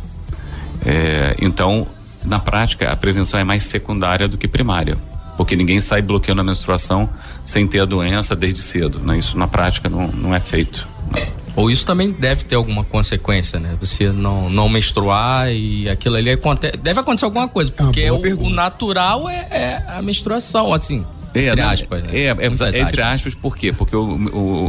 É, 0.87 1.35
então, 1.40 1.87
na 2.25 2.38
prática, 2.38 2.90
a 2.90 2.96
prevenção 2.96 3.38
é 3.40 3.44
mais 3.44 3.64
secundária 3.64 4.29
do 4.29 4.38
que 4.38 4.46
primária, 4.46 4.96
porque 5.37 5.57
ninguém 5.57 5.81
sai 5.81 6.01
bloqueando 6.01 6.40
a 6.40 6.44
menstruação 6.44 7.09
sem 7.44 7.66
ter 7.66 7.81
a 7.81 7.85
doença 7.85 8.37
desde 8.37 8.62
cedo. 8.62 9.01
Né? 9.01 9.18
Isso 9.18 9.37
na 9.37 9.49
prática 9.49 9.88
não, 9.88 10.09
não 10.09 10.35
é 10.35 10.40
feito. 10.40 10.87
né? 11.11 11.27
Ou 11.57 11.70
isso 11.70 11.87
também 11.87 12.12
deve 12.12 12.44
ter 12.44 12.55
alguma 12.55 12.85
consequência, 12.85 13.59
né? 13.59 13.75
Você 13.81 14.11
não, 14.11 14.51
não 14.51 14.68
menstruar 14.68 15.51
e 15.51 15.88
aquilo 15.88 16.16
ali 16.16 16.31
aconte... 16.31 16.70
deve 16.72 17.01
acontecer 17.01 17.25
alguma 17.25 17.49
coisa, 17.49 17.72
É 17.79 17.83
uma 17.83 17.87
porque 17.87 18.35
boa 18.35 18.44
o, 18.44 18.46
o 18.49 18.51
natural 18.51 19.27
é, 19.27 19.49
é 19.51 19.85
a 19.88 20.03
menstruação, 20.03 20.75
assim. 20.75 21.07
Entre 21.44 21.57
né? 21.57 21.62
aspas. 21.62 22.03
né? 22.05 22.09
É, 22.12 22.25
é, 22.27 22.81
entre 22.81 23.03
aspas, 23.03 23.35
por 23.35 23.57
quê? 23.57 23.72
Porque 23.72 23.94
o, 23.94 24.03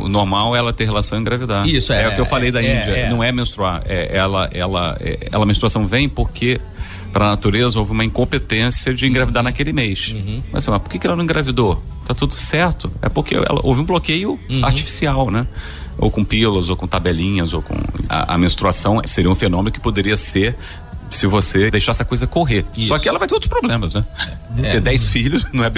o- 0.04 0.08
normal 0.10 0.56
é 0.56 0.60
ela 0.60 0.74
ter 0.74 0.86
relação 0.86 1.18
e 1.18 1.22
engravidar. 1.22 1.68
Isso, 1.68 1.92
é, 1.94 2.04
É 2.04 2.08
o 2.10 2.16
que 2.16 2.22
eu 2.22 2.26
falei 2.26 2.52
da 2.52 2.62
é, 2.62 2.78
Índia. 2.80 2.92
é. 2.92 3.10
Não 3.10 3.24
é 3.24 3.32
menstruar. 3.32 3.82
É, 3.86 4.16
ela, 4.16 4.50
ela, 4.54 4.98
é, 5.00 5.30
ela, 5.32 5.44
a 5.44 5.46
menstruação 5.46 5.86
vem 5.88 6.08
porque 6.10 6.60
para 7.14 7.26
a 7.26 7.30
natureza 7.30 7.80
houve 7.80 7.92
uma 7.92 8.04
incompetência 8.06 8.94
de 8.94 9.08
engravidar 9.08 9.42
naquele 9.44 9.72
mês. 9.74 10.14
Uhum. 10.14 10.42
Mas 10.52 10.64
assim, 10.64 10.72
mas 10.72 10.82
por 10.82 10.90
que, 10.90 11.00
que 11.00 11.08
ela 11.08 11.16
não 11.16 11.24
engravidou? 11.24 11.82
Tá 12.06 12.14
tudo 12.14 12.34
certo. 12.34 12.92
É 13.02 13.10
porque 13.10 13.36
ela, 13.36 13.60
houve 13.64 13.82
um 13.82 13.86
bloqueio 13.86 14.40
Uhum. 14.50 14.64
artificial, 14.64 15.32
né? 15.32 15.48
Ou 15.98 16.12
com 16.12 16.24
pílulas, 16.24 16.70
ou 16.70 16.76
com 16.76 16.86
tabelinhas, 16.86 17.54
ou 17.54 17.62
com. 17.64 17.74
A, 18.08 18.36
a 18.36 18.38
menstruação 18.38 19.02
seria 19.06 19.32
um 19.32 19.36
fenômeno 19.36 19.72
que 19.72 19.80
poderia 19.80 20.16
ser 20.16 20.56
se 21.10 21.28
você 21.28 21.72
deixasse 21.72 22.02
a 22.02 22.06
coisa 22.06 22.28
correr. 22.28 22.66
Isso. 22.76 22.88
Só 22.88 23.00
que 23.00 23.08
ela 23.08 23.20
vai 23.20 23.28
ter 23.28 23.34
outros 23.34 23.50
problemas, 23.50 23.94
né? 23.94 24.06
Ter 24.62 24.82
10 24.82 25.10
filhos 25.10 25.46
não 25.54 25.64
é. 25.64 25.72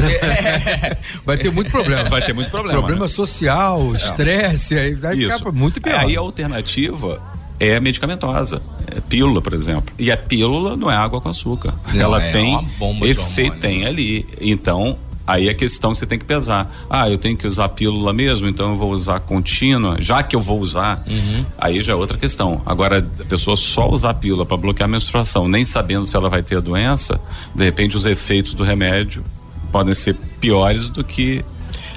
Vai 1.26 1.38
ter 1.38 1.52
muito 1.52 1.72
problema. 1.72 2.10
Vai 2.10 2.22
ter 2.22 2.34
muito 2.34 2.52
problema. 2.52 2.80
Problema 2.80 3.04
né? 3.04 3.08
social, 3.08 3.96
estresse, 3.96 4.78
aí 4.78 4.96
vai 4.96 5.18
Isso. 5.18 5.38
ficar 5.38 5.52
muito 5.52 5.82
pior. 5.82 6.00
Aí 6.00 6.16
a 6.16 6.20
alternativa 6.20 7.22
é 7.60 7.80
medicamentosa. 7.80 8.62
É 8.96 9.02
pílula, 9.02 9.42
por 9.42 9.54
exemplo. 9.54 9.94
E 10.00 10.12
a 10.12 10.18
pílula 10.18 10.76
não 10.76 10.90
é 10.90 10.96
água 10.96 11.20
com 11.22 11.30
açúcar. 11.30 11.74
Não, 11.94 12.02
Ela 12.02 12.24
é 12.24 12.32
tem 12.32 12.50
uma 12.50 12.62
bomba 12.62 13.06
de 13.06 13.12
efeito, 13.12 13.54
hormônio. 13.54 13.62
tem 13.62 13.86
ali. 13.86 14.26
Então, 14.40 14.98
aí 15.32 15.48
a 15.50 15.54
questão 15.54 15.92
que 15.94 16.00
você 16.00 16.06
tem 16.06 16.18
que 16.18 16.26
pesar. 16.26 16.70
Ah, 16.90 17.10
eu 17.10 17.18
tenho 17.18 17.38
que 17.38 17.46
usar 17.46 17.66
a 17.66 17.70
pílula 17.70 18.12
mesmo, 18.12 18.48
então 18.48 18.72
eu 18.72 18.78
vou 18.78 18.92
usar 18.92 19.20
contínua. 19.20 19.96
Já 20.00 20.24
que 20.24 20.36
eu 20.36 20.40
vou 20.40 20.60
usar, 20.60 21.04
Uhum. 21.08 21.46
aí 21.58 21.82
já 21.82 21.94
é 21.94 21.96
outra 21.96 22.18
questão. 22.18 22.62
Agora, 22.66 22.98
a 23.20 23.26
pessoa 23.26 23.56
só 23.56 23.90
usar 23.90 24.10
a 24.10 24.14
pílula 24.14 24.46
para 24.46 24.58
bloquear 24.58 24.90
a 24.90 24.92
menstruação, 24.92 25.48
nem 25.48 25.64
sabendo 25.64 26.06
se 26.06 26.16
ela 26.16 26.30
vai 26.30 26.42
ter 26.42 26.58
a 26.58 26.60
doença, 26.60 27.20
de 27.54 27.64
repente 27.64 27.96
os 27.96 28.06
efeitos 28.06 28.54
do 28.54 28.64
remédio 28.64 29.24
podem 29.72 29.94
ser 29.94 30.16
piores 30.42 30.90
do 30.90 31.04
que, 31.04 31.44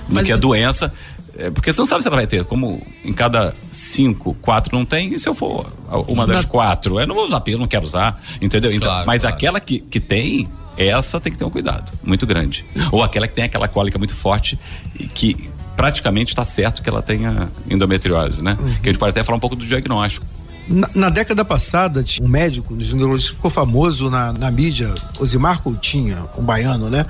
do 0.08 0.14
Mas 0.14 0.26
que 0.26 0.32
a 0.32 0.36
doença. 0.36 0.92
É, 1.38 1.50
porque 1.50 1.72
você 1.72 1.80
não 1.80 1.86
sabe 1.86 2.02
se 2.02 2.08
ela 2.08 2.16
vai 2.18 2.26
ter. 2.26 2.44
Como 2.44 2.86
em 3.02 3.12
cada 3.14 3.54
cinco, 3.72 4.34
quatro 4.42 4.76
não 4.76 4.84
tem, 4.84 5.14
e 5.14 5.18
se 5.18 5.26
eu 5.26 5.34
for 5.34 5.64
uma 6.06 6.26
das 6.26 6.42
Na- 6.42 6.48
quatro, 6.50 7.00
eu 7.00 7.06
não 7.06 7.14
vou 7.14 7.26
usar 7.26 7.40
pílula, 7.40 7.62
não 7.62 7.68
quero 7.68 7.84
usar, 7.86 8.20
entendeu? 8.42 8.70
Então, 8.70 8.88
Claro, 8.88 9.06
mas 9.06 9.22
claro. 9.22 9.36
aquela 9.36 9.58
que, 9.58 9.78
que 9.78 9.98
tem, 9.98 10.46
essa 10.76 11.20
tem 11.20 11.32
que 11.32 11.38
ter 11.38 11.44
um 11.44 11.50
cuidado 11.50 11.92
muito 12.02 12.26
grande. 12.26 12.64
Ou 12.90 13.02
aquela 13.02 13.26
que 13.26 13.34
tem 13.34 13.44
aquela 13.44 13.68
cólica 13.68 13.98
muito 13.98 14.14
forte 14.14 14.58
e 14.98 15.06
que 15.06 15.50
praticamente 15.76 16.32
está 16.32 16.44
certo 16.44 16.82
que 16.82 16.88
ela 16.88 17.02
tenha 17.02 17.48
endometriose, 17.68 18.42
né? 18.42 18.56
Que 18.82 18.88
a 18.88 18.92
gente 18.92 18.98
pode 18.98 19.10
até 19.10 19.24
falar 19.24 19.36
um 19.36 19.40
pouco 19.40 19.56
do 19.56 19.66
diagnóstico. 19.66 20.26
Na, 20.68 20.88
na 20.94 21.08
década 21.08 21.44
passada, 21.44 22.04
um 22.20 22.28
médico, 22.28 22.74
um 22.74 22.80
ginecologista 22.80 23.34
ficou 23.34 23.50
famoso 23.50 24.08
na, 24.08 24.32
na 24.32 24.50
mídia, 24.50 24.94
Osimar 25.18 25.60
Coutinho, 25.60 26.28
um 26.38 26.42
baiano, 26.42 26.88
né? 26.88 27.04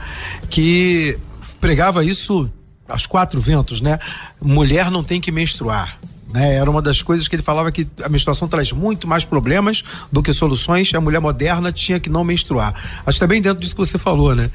Que 0.49 1.19
pregava 1.61 2.05
isso 2.05 2.51
aos 2.89 3.07
quatro 3.07 3.41
ventos, 3.41 3.81
né? 3.81 3.99
Mulher 4.41 4.91
não 4.91 5.05
tem 5.05 5.21
que 5.21 5.31
menstruar. 5.31 5.99
Né? 6.33 6.55
Era 6.55 6.71
uma 6.71 6.81
das 6.81 7.03
coisas 7.03 7.29
que 7.29 7.37
ele 7.37 7.43
falava 7.43 7.71
que 7.71 7.87
a 8.03 8.09
menstruação 8.09 8.49
traz 8.49 8.73
muito 8.73 9.07
mais 9.07 9.25
problemas 9.25 9.83
do 10.11 10.23
que 10.23 10.33
soluções. 10.33 10.93
A 10.95 11.01
mulher 11.01 11.21
moderna 11.21 11.71
tinha 11.71 12.01
que 12.01 12.09
não 12.09 12.25
menstruar. 12.25 12.75
Acho 13.07 13.17
que 13.17 13.21
tá 13.21 13.27
bem 13.27 13.43
dentro 13.43 13.61
disso 13.61 13.75
que 13.75 13.81
você 13.81 13.99
falou, 13.99 14.35
né? 14.35 14.51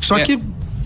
Só 0.00 0.16
É. 0.18 0.24
que 0.24 0.38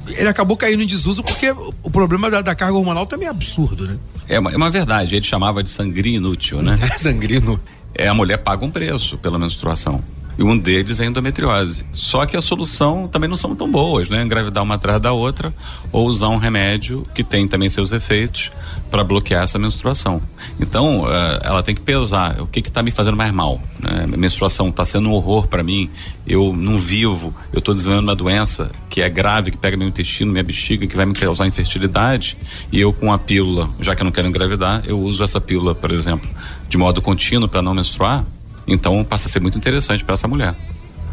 ele 0.09 0.29
acabou 0.29 0.57
caindo 0.57 0.83
em 0.83 0.87
desuso 0.87 1.23
porque 1.23 1.51
o 1.83 1.91
problema 1.91 2.31
da, 2.31 2.41
da 2.41 2.55
carga 2.55 2.75
hormonal 2.77 3.07
também 3.07 3.29
é 3.29 3.31
absurdo, 3.31 3.87
né? 3.87 3.99
É 4.29 4.39
uma, 4.39 4.51
é 4.51 4.57
uma 4.57 4.71
verdade, 4.71 5.15
ele 5.17 5.25
chamava 5.25 5.63
de 5.63 5.71
sangria 5.71 6.17
inútil, 6.17 6.63
né? 6.63 6.79
Sangrino. 6.99 7.61
é 7.95 8.09
a 8.09 8.15
mulher 8.15 8.39
paga 8.39 8.65
um 8.65 8.71
preço 8.71 9.19
pela 9.19 9.39
menstruação. 9.39 10.03
E 10.39 10.43
um 10.43 10.57
deles 10.57 10.99
é 10.99 11.05
a 11.05 11.07
endometriose. 11.07 11.85
Só 11.93 12.25
que 12.25 12.37
a 12.39 12.41
solução 12.41 13.07
também 13.07 13.29
não 13.29 13.37
são 13.37 13.55
tão 13.55 13.71
boas, 13.71 14.09
né? 14.09 14.23
Engravidar 14.23 14.63
uma 14.63 14.77
atrás 14.77 14.99
da 14.99 15.13
outra 15.13 15.53
ou 15.93 16.07
usar 16.07 16.29
um 16.29 16.39
remédio 16.39 17.07
que 17.15 17.23
tem 17.23 17.47
também 17.47 17.69
seus 17.69 17.93
efeitos 17.93 18.51
para 18.93 19.03
bloquear 19.03 19.43
essa 19.43 19.59
menstruação. 19.59 20.21
Então, 20.61 21.11
eh, 21.11 21.41
ela 21.45 21.63
tem 21.63 21.75
que 21.75 21.81
pesar 21.81 22.39
o 22.43 22.47
que 22.47 22.61
está 22.61 22.83
me 22.83 22.91
fazendo 22.91 23.17
mais 23.17 23.33
mal. 23.33 23.59
Né? 23.81 24.07
Menstruação 24.07 24.69
está 24.69 24.85
sendo 24.85 25.09
um 25.09 25.13
horror 25.13 25.47
para 25.49 25.63
mim. 25.63 25.89
Eu 26.27 26.53
não 26.55 26.77
vivo, 26.77 27.35
eu 27.55 27.61
estou 27.61 27.75
desenvolvendo 27.75 28.07
uma 28.07 28.15
doença 28.15 28.71
que 28.91 29.01
é 29.01 29.09
grave, 29.09 29.51
que 29.51 29.57
pega 29.57 29.79
meu 29.79 29.89
intestino, 29.89 30.31
minha 30.31 30.45
bexiga, 30.45 30.87
que 30.87 30.95
vai 30.95 31.07
me 31.07 31.15
causar 31.15 31.47
infertilidade. 31.47 32.37
E 32.71 32.79
eu, 32.79 32.93
com 32.93 33.11
a 33.11 33.19
pílula, 33.19 33.71
já 33.81 33.97
que 33.97 34.03
eu 34.03 34.05
não 34.05 34.13
quero 34.13 34.29
engravidar, 34.29 34.83
eu 34.87 35.01
uso 35.01 35.25
essa 35.25 35.41
pílula, 35.41 35.75
por 35.75 35.91
exemplo, 35.91 36.29
de 36.69 36.77
modo 36.77 37.01
contínuo 37.01 37.49
para 37.49 37.63
não 37.63 37.73
menstruar. 37.73 38.27
Então 38.67 39.03
passa 39.03 39.27
a 39.27 39.31
ser 39.31 39.41
muito 39.41 39.57
interessante 39.57 40.05
para 40.05 40.13
essa 40.13 40.29
mulher. 40.29 40.55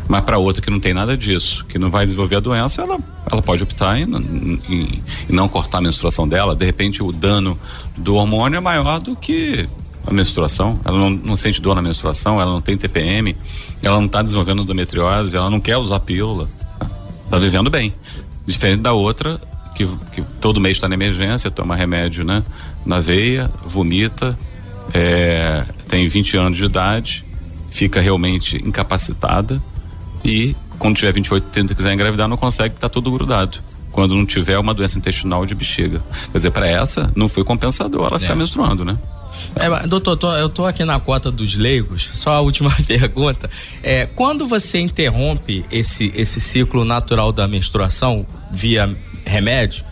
Mas 0.10 0.26
para 0.26 0.40
outra 0.40 0.60
que 0.60 0.72
não 0.72 0.80
tem 0.80 0.92
nada 0.92 1.16
disso, 1.16 1.64
que 1.70 1.78
não 1.78 1.92
vai 1.92 2.04
desenvolver 2.04 2.38
a 2.38 2.40
doença, 2.40 2.82
ela, 2.82 2.98
ela 3.32 3.44
pode 3.44 3.62
optar 3.62 4.00
em, 4.00 4.06
em- 4.06 4.62
em- 4.68 5.04
não 5.30 5.48
cortar 5.48 5.78
a 5.78 5.82
menstruação 5.82 6.28
dela. 6.28 6.56
De 6.56 6.66
repente, 6.66 7.04
o 7.04 7.12
dano 7.12 7.58
do 7.96 8.16
hormônio 8.16 8.58
é 8.58 8.60
maior 8.60 9.00
do 9.00 9.16
que 9.16 9.70
a 10.08 10.12
menstruação. 10.12 10.80
Ela 10.84 10.98
não, 10.98 11.12
não 11.12 11.36
sente 11.36 11.62
dor 11.62 11.76
na 11.76 11.82
menstruação, 11.84 12.42
ela 12.42 12.50
não 12.52 12.60
tem 12.60 12.76
TPM, 12.76 13.38
ela 13.84 13.98
não 13.98 14.08
está 14.08 14.24
desenvolvendo 14.24 14.64
endometriose, 14.64 15.38
ela 15.38 15.48
não 15.48 15.60
quer 15.60 15.78
usar 15.78 16.00
pílula. 16.00 16.50
Tá 17.30 17.38
vivendo 17.38 17.70
bem. 17.70 17.94
Diferente 18.48 18.80
da 18.82 18.94
outra, 18.94 19.40
que, 19.76 19.86
que 20.12 20.24
todo 20.42 20.60
mês 20.60 20.78
está 20.78 20.90
na 20.90 20.96
emergência, 20.96 21.52
toma 21.52 21.76
remédio 21.76 22.24
né, 22.26 22.44
na 22.84 23.00
veia, 23.00 23.52
vomita, 23.64 24.36
é, 24.92 25.64
tem 25.88 26.08
20 26.08 26.36
anos 26.36 26.58
de 26.58 26.66
idade, 26.66 27.24
fica 27.70 28.02
realmente 28.02 28.58
incapacitada 28.66 29.62
e 30.24 30.56
quando 30.78 30.96
tiver 30.96 31.12
28, 31.14 31.48
30 31.50 31.74
e 31.74 31.76
quiser 31.76 31.94
engravidar, 31.94 32.28
não 32.28 32.38
consegue, 32.38 32.76
tá 32.76 32.88
tudo 32.90 33.12
grudado. 33.12 33.58
Quando 33.92 34.16
não 34.16 34.26
tiver 34.26 34.58
uma 34.58 34.74
doença 34.74 34.98
intestinal 34.98 35.46
de 35.46 35.56
bexiga. 35.56 36.02
Quer 36.32 36.38
dizer, 36.38 36.52
para 36.52 36.68
essa, 36.68 37.12
não 37.16 37.28
foi 37.28 37.44
compensador 37.44 38.08
ela 38.08 38.20
ficar 38.20 38.34
É. 38.34 38.36
menstruando, 38.36 38.86
né? 38.86 38.98
É, 39.56 39.88
doutor, 39.88 40.16
tô- 40.16 40.36
eu 40.36 40.48
tô 40.50 40.66
aqui 40.66 40.84
na 40.86 41.00
cota 41.00 41.32
dos 41.32 41.56
leigos. 41.56 42.10
Só 42.14 42.32
a 42.32 42.40
última 42.42 42.70
pergunta. 42.86 43.50
É, 43.82 44.06
quando 44.06 44.46
você 44.48 44.80
interrompe 44.80 45.66
esse, 45.72 46.12
esse 46.16 46.40
ciclo 46.40 46.86
natural 46.86 47.32
da 47.32 47.48
menstruação 47.48 48.26
via 48.52 48.96
remédio, 49.26 49.84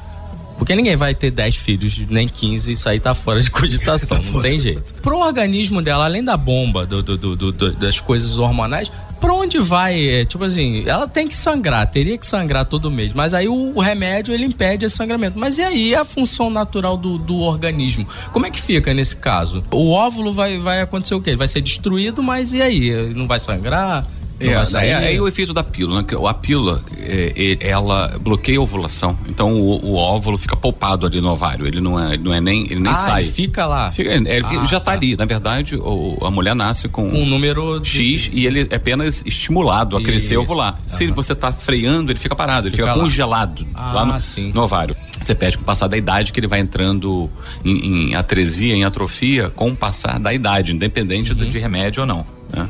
porque 0.57 0.75
ninguém 0.75 0.95
vai 0.95 1.13
ter 1.15 1.31
10 1.31 1.55
filhos, 1.55 1.97
nem 2.09 2.27
15, 2.27 2.71
isso 2.73 2.87
aí 2.89 2.99
tá 2.99 3.13
fora 3.13 3.41
de 3.41 3.49
cogitação, 3.49 4.19
não 4.31 4.41
tem 4.41 4.57
jeito. 4.59 4.95
Pro 5.01 5.17
organismo 5.19 5.81
dela, 5.81 6.05
além 6.05 6.23
da 6.23 6.35
bomba, 6.37 6.85
do- 6.85 7.01
do- 7.03 7.35
do- 7.35 7.71
das 7.73 7.99
coisas 7.99 8.37
hormonais, 8.37 8.91
pra 9.19 9.33
onde 9.33 9.59
vai? 9.59 10.07
É, 10.07 10.25
tipo 10.25 10.43
assim, 10.43 10.87
ela 10.87 11.07
tem 11.07 11.27
que 11.27 11.35
sangrar, 11.35 11.89
teria 11.89 12.17
que 12.17 12.25
sangrar 12.25 12.65
todo 12.65 12.89
mês, 12.89 13.13
mas 13.13 13.33
aí 13.33 13.47
o, 13.47 13.73
o 13.75 13.81
remédio 13.81 14.33
ele 14.33 14.45
impede 14.45 14.85
esse 14.85 14.95
sangramento. 14.95 15.37
Mas 15.37 15.57
e 15.57 15.63
aí 15.63 15.95
a 15.95 16.05
função 16.05 16.49
natural 16.49 16.97
do, 16.97 17.17
do 17.17 17.37
organismo? 17.39 18.07
Como 18.31 18.45
é 18.45 18.49
que 18.51 18.61
fica 18.61 18.93
nesse 18.93 19.15
caso? 19.17 19.63
O 19.71 19.91
óvulo 19.91 20.31
vai, 20.31 20.57
vai 20.57 20.81
acontecer 20.81 21.15
o 21.15 21.21
quê? 21.21 21.35
Vai 21.35 21.47
ser 21.47 21.61
destruído, 21.61 22.21
mas 22.23 22.53
e 22.53 22.61
aí? 22.61 23.13
Não 23.13 23.27
vai 23.27 23.39
sangrar? 23.39 24.05
É, 24.39 24.63
vai 24.65 24.89
é, 24.91 25.15
é 25.15 25.21
o 25.21 25.27
efeito 25.27 25.53
da 25.53 25.63
pílula. 25.63 26.01
né? 26.01 26.07
A 26.27 26.33
pílula, 26.33 26.83
é, 26.99 27.57
é, 27.59 27.67
ela 27.69 28.17
bloqueia 28.21 28.59
a 28.59 28.61
ovulação. 28.61 29.17
Então 29.27 29.53
o, 29.53 29.83
o 29.85 29.95
óvulo 29.95 30.37
fica 30.37 30.55
poupado 30.55 31.05
ali 31.07 31.19
no 31.19 31.29
ovário. 31.31 31.65
Ele 31.65 31.81
não 31.81 31.99
é, 31.99 32.13
ele 32.13 32.23
não 32.23 32.33
é 32.33 32.39
nem, 32.39 32.65
ele 32.65 32.79
nem 32.81 32.91
Ah, 32.91 32.95
sai. 32.95 33.23
ele 33.23 33.31
fica 33.31 33.65
lá. 33.65 33.91
Fica- 33.91 34.11
ele 34.13 34.29
Ah, 34.45 34.63
já 34.65 34.79
tá, 34.79 34.85
tá. 34.85 34.91
ali. 34.91 35.15
Na 35.15 35.25
verdade, 35.25 35.75
o- 35.75 36.17
a 36.21 36.29
mulher 36.29 36.55
nasce 36.55 36.87
com 36.87 37.07
um 37.07 37.25
número 37.25 37.79
de- 37.79 37.89
X 37.89 38.29
e 38.31 38.45
ele 38.45 38.67
é 38.69 38.75
apenas 38.75 39.23
estimulado 39.25 39.97
a 39.97 40.01
crescer 40.03 40.33
e 40.33 40.37
Isso. 40.37 40.41
ovular. 40.41 40.79
Se 40.85 41.07
você 41.07 41.33
tá 41.33 41.51
freando, 41.51 42.11
ele 42.11 42.19
fica 42.19 42.35
parado, 42.35 42.67
ele 42.67 42.75
Fica 42.75 42.87
fica, 42.87 42.95
lá. 42.95 43.01
congelado 43.03 43.65
Ah, 43.73 43.91
lá 43.93 44.05
no, 44.05 44.21
sim. 44.21 44.51
no 44.53 44.61
ovário. 44.61 44.95
Você 45.19 45.33
perde 45.33 45.57
com 45.57 45.63
o 45.63 45.65
passar 45.65 45.87
da 45.87 45.97
idade 45.97 46.31
que 46.31 46.39
ele 46.39 46.47
vai 46.47 46.59
entrando 46.59 47.29
em, 47.65 48.11
em 48.11 48.15
atresia, 48.15 48.73
em 48.75 48.83
atrofia, 48.83 49.49
com 49.49 49.69
o 49.71 49.75
passar 49.75 50.19
da 50.19 50.31
idade, 50.33 50.71
independente 50.71 51.31
Uhum. 51.31 51.37
de, 51.39 51.47
de 51.49 51.57
remédio 51.59 52.01
ou 52.01 52.07
não. 52.07 52.25
né? 52.53 52.69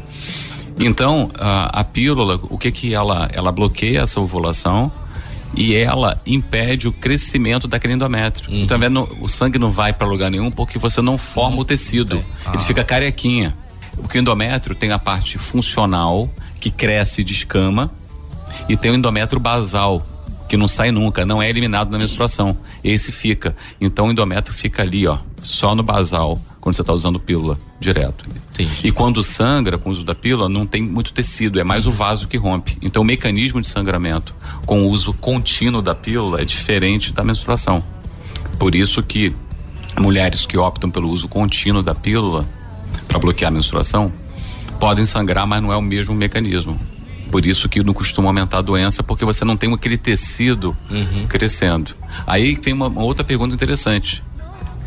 Então, 0.79 1.29
a, 1.39 1.81
a 1.81 1.83
pílula, 1.83 2.39
o 2.43 2.57
que 2.57 2.71
que 2.71 2.93
ela, 2.93 3.29
ela 3.33 3.51
bloqueia 3.51 4.01
essa 4.01 4.19
ovulação 4.19 4.91
e 5.55 5.75
ela 5.75 6.21
impede 6.25 6.87
o 6.87 6.91
crescimento 6.91 7.67
daquele 7.67 7.93
endométrio. 7.93 8.51
Uhum. 8.51 8.63
Então, 8.63 8.77
vendo, 8.77 9.09
o 9.19 9.27
sangue 9.27 9.57
não 9.57 9.71
vai 9.71 9.91
para 9.91 10.05
lugar 10.05 10.29
nenhum 10.29 10.51
porque 10.51 10.77
você 10.77 11.01
não 11.01 11.17
forma 11.17 11.57
o 11.57 11.65
tecido. 11.65 12.17
Ele 12.17 12.25
Ele 12.53 12.63
fica 12.63 12.83
carequinha. 12.83 13.55
Porque 13.95 14.19
o 14.19 14.21
endométrio 14.21 14.75
tem 14.75 14.91
a 14.91 14.99
parte 14.99 15.39
funcional, 15.39 16.29
que 16.59 16.69
cresce 16.69 17.21
e 17.21 17.23
descama, 17.23 17.89
e 18.69 18.77
tem 18.77 18.91
o 18.91 18.95
endométrio 18.95 19.39
basal, 19.39 20.05
que 20.47 20.57
não 20.57 20.67
sai 20.67 20.91
nunca, 20.91 21.25
não 21.25 21.41
é 21.41 21.49
eliminado 21.49 21.91
na 21.91 21.97
menstruação. 21.97 22.57
Esse 22.83 23.11
fica. 23.11 23.55
Então 23.79 24.07
o 24.07 24.11
endométrio 24.11 24.55
fica 24.55 24.81
ali, 24.81 25.05
ó, 25.07 25.17
só 25.43 25.75
no 25.75 25.83
basal, 25.83 26.39
quando 26.61 26.75
você 26.75 26.81
está 26.81 26.93
usando 26.93 27.19
pílula 27.19 27.57
direto. 27.79 28.25
Entendi. 28.51 28.87
E 28.87 28.91
quando 28.91 29.21
sangra 29.21 29.77
com 29.77 29.89
o 29.89 29.91
uso 29.93 30.03
da 30.03 30.15
pílula, 30.15 30.49
não 30.49 30.65
tem 30.65 30.81
muito 30.81 31.13
tecido, 31.13 31.59
é 31.59 31.63
mais 31.63 31.85
o 31.85 31.91
vaso 31.91 32.27
que 32.27 32.37
rompe. 32.37 32.77
Então 32.81 33.01
o 33.01 33.05
mecanismo 33.05 33.61
de 33.61 33.67
sangramento 33.67 34.33
com 34.65 34.83
o 34.83 34.89
uso 34.89 35.13
contínuo 35.13 35.81
da 35.81 35.93
pílula 35.93 36.41
é 36.41 36.45
diferente 36.45 37.13
da 37.13 37.23
menstruação. 37.23 37.83
Por 38.57 38.73
isso 38.73 39.03
que 39.03 39.33
mulheres 39.99 40.45
que 40.45 40.57
optam 40.57 40.89
pelo 40.89 41.09
uso 41.09 41.27
contínuo 41.27 41.83
da 41.83 41.93
pílula 41.93 42.45
para 43.07 43.19
bloquear 43.19 43.51
a 43.51 43.53
menstruação 43.53 44.11
podem 44.79 45.05
sangrar, 45.05 45.47
mas 45.47 45.61
não 45.61 45.71
é 45.71 45.77
o 45.77 45.81
mesmo 45.81 46.13
mecanismo. 46.13 46.79
Por 47.31 47.45
isso 47.45 47.67
que 47.67 47.83
não 47.83 47.93
costuma 47.93 48.29
aumentar 48.29 48.59
a 48.59 48.61
doença, 48.61 49.03
porque 49.03 49.25
você 49.25 49.43
não 49.43 49.57
tem 49.57 49.73
aquele 49.73 49.97
tecido 49.97 50.75
crescendo. 51.27 51.93
Aí 52.25 52.55
tem 52.55 52.73
uma, 52.73 52.87
uma 52.87 53.03
outra 53.03 53.23
pergunta 53.23 53.53
interessante. 53.53 54.23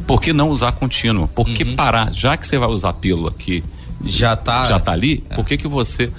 Por 0.07 0.21
que 0.21 0.33
não 0.33 0.49
usar 0.49 0.73
contínuo? 0.73 1.29
Por 1.29 1.47
que 1.51 1.65
parar? 1.65 2.13
Já 2.13 2.37
que 2.37 2.47
você 2.47 2.59
vai 2.59 2.69
usar 2.69 2.91
a 2.91 2.93
pílula 2.93 3.31
que 3.31 3.63
Já 4.05 4.35
tá. 4.35 4.63
já 4.65 4.81
tá 4.81 4.93
ali, 4.93 5.23
por 5.35 5.45
que 5.45 5.57
que 5.57 5.69
você 5.69 6.11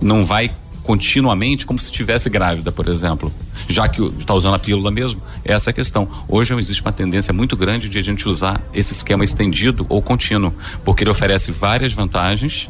não 0.00 0.24
vai 0.24 0.50
continuamente 0.82 1.66
como 1.66 1.78
se 1.78 1.86
estivesse 1.86 2.30
grávida, 2.30 2.70
por 2.70 2.88
exemplo? 2.88 3.32
Já 3.68 3.88
que 3.88 4.00
está 4.18 4.32
usando 4.34 4.54
a 4.54 4.58
pílula 4.58 4.90
mesmo? 4.90 5.20
Essa 5.44 5.70
é 5.70 5.72
a 5.72 5.74
questão. 5.74 6.08
Hoje 6.28 6.54
existe 6.54 6.80
uma 6.80 6.92
tendência 6.92 7.34
muito 7.34 7.56
grande 7.56 7.88
de 7.88 7.98
a 7.98 8.02
gente 8.02 8.28
usar 8.28 8.60
esse 8.72 8.92
esquema 8.92 9.24
estendido 9.24 9.84
ou 9.88 10.00
contínuo, 10.00 10.54
porque 10.84 11.02
ele 11.02 11.10
oferece 11.10 11.50
várias 11.50 11.92
vantagens 11.92 12.68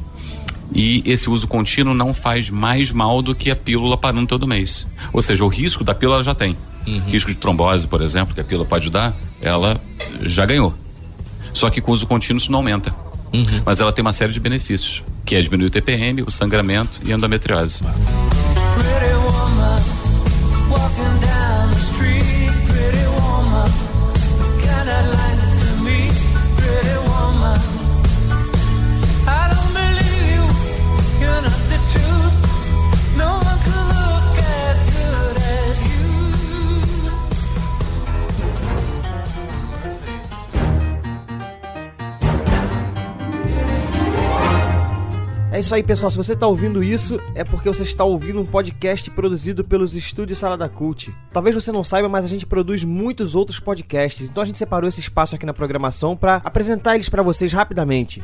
e 0.73 1.03
esse 1.05 1.31
uso 1.31 1.47
contínuo 1.47 1.95
não 1.95 2.13
faz 2.13 2.51
mais 2.51 2.91
mal 2.91 3.23
do 3.23 3.35
que 3.35 3.51
a 3.51 3.57
pílula 3.57 3.97
parando 3.97 4.27
todo 4.27 4.47
mês. 4.47 4.87
Ou 5.13 5.23
seja, 5.23 5.45
o 5.45 5.49
risco 5.49 5.85
da 5.85 5.95
pílula 5.95 6.17
ela 6.17 6.25
já 6.25 6.35
tem. 6.35 6.57
Risco 7.07 7.31
de 7.31 7.37
trombose, 7.37 7.87
por 7.87 8.01
exemplo, 8.01 8.35
que 8.35 8.41
a 8.41 8.45
pílula 8.45 8.67
pode 8.67 8.91
dar, 8.91 9.17
ela 9.41 9.81
já 10.23 10.47
ganhou. 10.47 10.73
Só 11.53 11.69
que 11.71 11.81
com 11.81 11.91
o 11.91 11.95
uso 11.95 12.07
contínuo 12.07 12.39
isso 12.39 12.51
não 12.51 12.61
aumenta. 12.61 12.95
Mas 13.65 13.81
ela 13.81 13.93
tem 13.93 14.03
uma 14.03 14.13
série 14.13 14.33
de 14.33 14.41
benefícios, 14.41 15.03
que 15.25 15.35
é 15.35 15.43
diminuir 15.43 15.67
o 15.67 15.71
TPM, 15.71 16.23
o 16.23 16.31
sangramento 16.31 17.01
e 17.05 17.13
a 17.13 17.17
endometriose. 17.17 17.83
Pretty 18.75 19.17
É 45.57 45.61
isso 45.61 45.75
aí, 45.75 45.83
pessoal. 45.83 46.11
Se 46.11 46.19
você 46.19 46.35
está 46.35 46.47
ouvindo 46.47 46.85
isso, 46.85 47.19
é 47.35 47.43
porque 47.43 47.67
você 47.67 47.83
está 47.83 48.05
ouvindo 48.05 48.39
um 48.39 48.45
podcast 48.45 49.11
produzido 49.11 49.65
pelos 49.65 49.95
estúdios 49.95 50.39
Salada 50.39 50.69
Cult. 50.69 51.17
Talvez 51.33 51.55
você 51.55 51.73
não 51.73 51.83
saiba, 51.83 52.11
mas 52.11 52.27
a 52.27 52.29
gente 52.29 52.45
produz 52.45 52.85
muitos 52.85 53.35
outros 53.35 53.59
podcasts. 53.59 54.29
Então 54.29 54.43
a 54.43 54.45
gente 54.45 54.59
separou 54.59 54.87
esse 54.87 55.01
espaço 55.01 55.35
aqui 55.35 55.47
na 55.47 55.55
programação 55.55 56.15
para 56.15 56.43
apresentar 56.45 56.97
eles 56.97 57.09
para 57.09 57.23
vocês 57.23 57.55
rapidamente. 57.55 58.23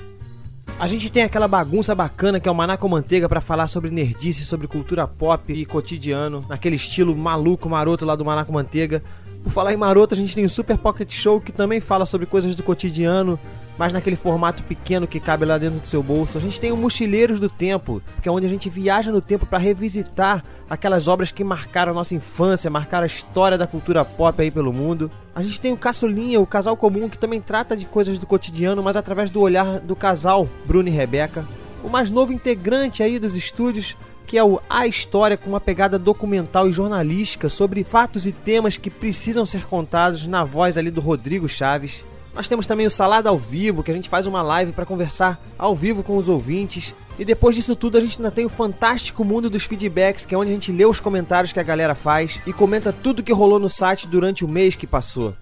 A 0.78 0.86
gente 0.86 1.10
tem 1.10 1.22
aquela 1.22 1.48
bagunça 1.48 1.94
bacana 1.94 2.38
que 2.38 2.46
é 2.46 2.52
o 2.52 2.54
Maná 2.54 2.76
com 2.76 2.86
Manteiga 2.86 3.30
para 3.30 3.40
falar 3.40 3.66
sobre 3.66 3.90
nerdice, 3.90 4.44
sobre 4.44 4.68
cultura 4.68 5.08
pop 5.08 5.50
e 5.54 5.64
cotidiano, 5.64 6.44
naquele 6.50 6.76
estilo 6.76 7.16
maluco, 7.16 7.66
maroto 7.66 8.04
lá 8.04 8.14
do 8.14 8.26
Maná 8.26 8.44
com 8.44 8.52
Manteiga. 8.52 9.02
Por 9.42 9.50
falar 9.50 9.72
em 9.72 9.76
maroto, 9.76 10.14
a 10.14 10.16
gente 10.16 10.34
tem 10.34 10.44
o 10.44 10.48
Super 10.48 10.78
Pocket 10.78 11.10
Show 11.12 11.40
que 11.40 11.50
também 11.50 11.80
fala 11.80 12.06
sobre 12.06 12.26
coisas 12.26 12.54
do 12.54 12.62
cotidiano, 12.62 13.38
mas 13.76 13.92
naquele 13.92 14.14
formato 14.14 14.62
pequeno 14.62 15.06
que 15.06 15.18
cabe 15.18 15.44
lá 15.44 15.58
dentro 15.58 15.80
do 15.80 15.86
seu 15.86 16.02
bolso. 16.02 16.38
A 16.38 16.40
gente 16.40 16.60
tem 16.60 16.70
o 16.70 16.76
Mochileiros 16.76 17.40
do 17.40 17.48
Tempo, 17.48 18.00
que 18.22 18.28
é 18.28 18.32
onde 18.32 18.46
a 18.46 18.48
gente 18.48 18.70
viaja 18.70 19.10
no 19.10 19.20
tempo 19.20 19.44
para 19.44 19.58
revisitar 19.58 20.44
aquelas 20.70 21.08
obras 21.08 21.32
que 21.32 21.42
marcaram 21.42 21.90
a 21.90 21.94
nossa 21.94 22.14
infância, 22.14 22.70
marcaram 22.70 23.02
a 23.02 23.06
história 23.06 23.58
da 23.58 23.66
cultura 23.66 24.04
pop 24.04 24.40
aí 24.40 24.50
pelo 24.50 24.72
mundo. 24.72 25.10
A 25.34 25.42
gente 25.42 25.60
tem 25.60 25.72
o 25.72 25.76
Caçulinha, 25.76 26.40
o 26.40 26.46
casal 26.46 26.76
comum, 26.76 27.08
que 27.08 27.18
também 27.18 27.40
trata 27.40 27.76
de 27.76 27.84
coisas 27.84 28.18
do 28.18 28.26
cotidiano, 28.26 28.82
mas 28.82 28.96
através 28.96 29.28
do 29.28 29.40
olhar 29.40 29.80
do 29.80 29.96
casal, 29.96 30.48
Bruno 30.64 30.88
e 30.88 30.92
Rebeca. 30.92 31.44
O 31.82 31.88
mais 31.88 32.10
novo 32.10 32.32
integrante 32.32 33.02
aí 33.02 33.18
dos 33.18 33.34
estúdios, 33.34 33.96
que 34.26 34.38
é 34.38 34.44
o 34.44 34.60
A 34.68 34.86
História, 34.86 35.36
com 35.36 35.48
uma 35.48 35.60
pegada 35.60 35.98
documental 35.98 36.68
e 36.68 36.72
jornalística 36.72 37.48
sobre 37.48 37.84
fatos 37.84 38.26
e 38.26 38.32
temas 38.32 38.76
que 38.76 38.90
precisam 38.90 39.44
ser 39.44 39.66
contados 39.66 40.26
na 40.26 40.44
voz 40.44 40.78
ali 40.78 40.90
do 40.90 41.00
Rodrigo 41.00 41.48
Chaves. 41.48 42.04
Nós 42.34 42.48
temos 42.48 42.66
também 42.66 42.86
o 42.86 42.90
Salada 42.90 43.28
ao 43.28 43.36
Vivo, 43.36 43.82
que 43.82 43.90
a 43.90 43.94
gente 43.94 44.08
faz 44.08 44.26
uma 44.26 44.42
live 44.42 44.72
para 44.72 44.86
conversar 44.86 45.38
ao 45.58 45.76
vivo 45.76 46.02
com 46.02 46.16
os 46.16 46.28
ouvintes. 46.28 46.94
E 47.18 47.24
depois 47.26 47.54
disso 47.54 47.76
tudo, 47.76 47.98
a 47.98 48.00
gente 48.00 48.16
ainda 48.16 48.30
tem 48.30 48.46
o 48.46 48.48
fantástico 48.48 49.22
mundo 49.22 49.50
dos 49.50 49.64
feedbacks, 49.64 50.24
que 50.24 50.34
é 50.34 50.38
onde 50.38 50.50
a 50.50 50.54
gente 50.54 50.72
lê 50.72 50.86
os 50.86 50.98
comentários 50.98 51.52
que 51.52 51.60
a 51.60 51.62
galera 51.62 51.94
faz 51.94 52.40
e 52.46 52.52
comenta 52.52 52.90
tudo 52.90 53.22
que 53.22 53.32
rolou 53.32 53.58
no 53.58 53.68
site 53.68 54.06
durante 54.06 54.44
o 54.44 54.48
mês 54.48 54.74
que 54.74 54.86
passou. 54.86 55.34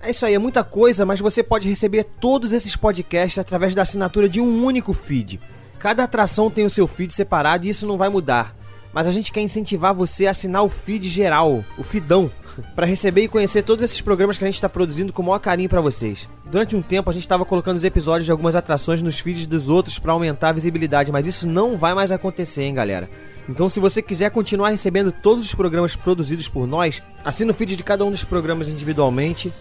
É 0.00 0.10
isso 0.10 0.26
aí, 0.26 0.34
é 0.34 0.38
muita 0.38 0.64
coisa, 0.64 1.06
mas 1.06 1.20
você 1.20 1.44
pode 1.44 1.68
receber 1.68 2.02
todos 2.02 2.52
esses 2.52 2.74
podcasts 2.74 3.38
através 3.38 3.72
da 3.72 3.82
assinatura 3.82 4.28
de 4.28 4.40
um 4.40 4.64
único 4.64 4.92
feed. 4.92 5.38
Cada 5.82 6.04
atração 6.04 6.48
tem 6.48 6.64
o 6.64 6.70
seu 6.70 6.86
feed 6.86 7.12
separado 7.12 7.66
e 7.66 7.68
isso 7.68 7.88
não 7.88 7.98
vai 7.98 8.08
mudar. 8.08 8.54
Mas 8.92 9.08
a 9.08 9.10
gente 9.10 9.32
quer 9.32 9.40
incentivar 9.40 9.92
você 9.92 10.28
a 10.28 10.30
assinar 10.30 10.62
o 10.62 10.68
feed 10.68 11.10
geral, 11.10 11.64
o 11.76 11.82
feedão, 11.82 12.30
para 12.76 12.86
receber 12.86 13.22
e 13.22 13.28
conhecer 13.28 13.64
todos 13.64 13.84
esses 13.84 14.00
programas 14.00 14.38
que 14.38 14.44
a 14.44 14.46
gente 14.46 14.54
está 14.54 14.68
produzindo 14.68 15.12
com 15.12 15.22
o 15.22 15.24
maior 15.26 15.40
carinho 15.40 15.68
para 15.68 15.80
vocês. 15.80 16.28
Durante 16.44 16.76
um 16.76 16.82
tempo 16.82 17.10
a 17.10 17.12
gente 17.12 17.24
estava 17.24 17.44
colocando 17.44 17.78
os 17.78 17.82
episódios 17.82 18.26
de 18.26 18.30
algumas 18.30 18.54
atrações 18.54 19.02
nos 19.02 19.18
feeds 19.18 19.44
dos 19.44 19.68
outros 19.68 19.98
para 19.98 20.12
aumentar 20.12 20.50
a 20.50 20.52
visibilidade, 20.52 21.10
mas 21.10 21.26
isso 21.26 21.48
não 21.48 21.76
vai 21.76 21.94
mais 21.94 22.12
acontecer, 22.12 22.62
hein, 22.62 22.74
galera. 22.74 23.10
Então, 23.48 23.68
se 23.68 23.80
você 23.80 24.00
quiser 24.00 24.30
continuar 24.30 24.68
recebendo 24.68 25.10
todos 25.10 25.46
os 25.46 25.52
programas 25.52 25.96
produzidos 25.96 26.46
por 26.46 26.64
nós, 26.64 27.02
assina 27.24 27.50
o 27.50 27.54
feed 27.54 27.74
de 27.74 27.82
cada 27.82 28.04
um 28.04 28.10
dos 28.12 28.22
programas 28.22 28.68
individualmente, 28.68 29.52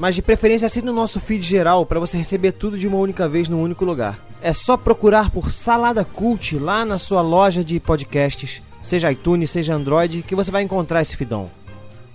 mas 0.00 0.14
de 0.14 0.22
preferência 0.22 0.64
assine 0.64 0.88
o 0.88 0.94
nosso 0.94 1.20
feed 1.20 1.44
geral 1.44 1.84
para 1.84 2.00
você 2.00 2.16
receber 2.16 2.52
tudo 2.52 2.78
de 2.78 2.88
uma 2.88 2.96
única 2.96 3.28
vez 3.28 3.50
num 3.50 3.60
único 3.60 3.84
lugar. 3.84 4.18
É 4.40 4.50
só 4.50 4.74
procurar 4.74 5.30
por 5.30 5.52
Salada 5.52 6.02
Cult 6.06 6.58
lá 6.58 6.86
na 6.86 6.96
sua 6.96 7.20
loja 7.20 7.62
de 7.62 7.78
podcasts, 7.78 8.62
seja 8.82 9.12
iTunes, 9.12 9.50
seja 9.50 9.74
Android, 9.74 10.22
que 10.22 10.34
você 10.34 10.50
vai 10.50 10.62
encontrar 10.62 11.02
esse 11.02 11.14
fidão. 11.14 11.50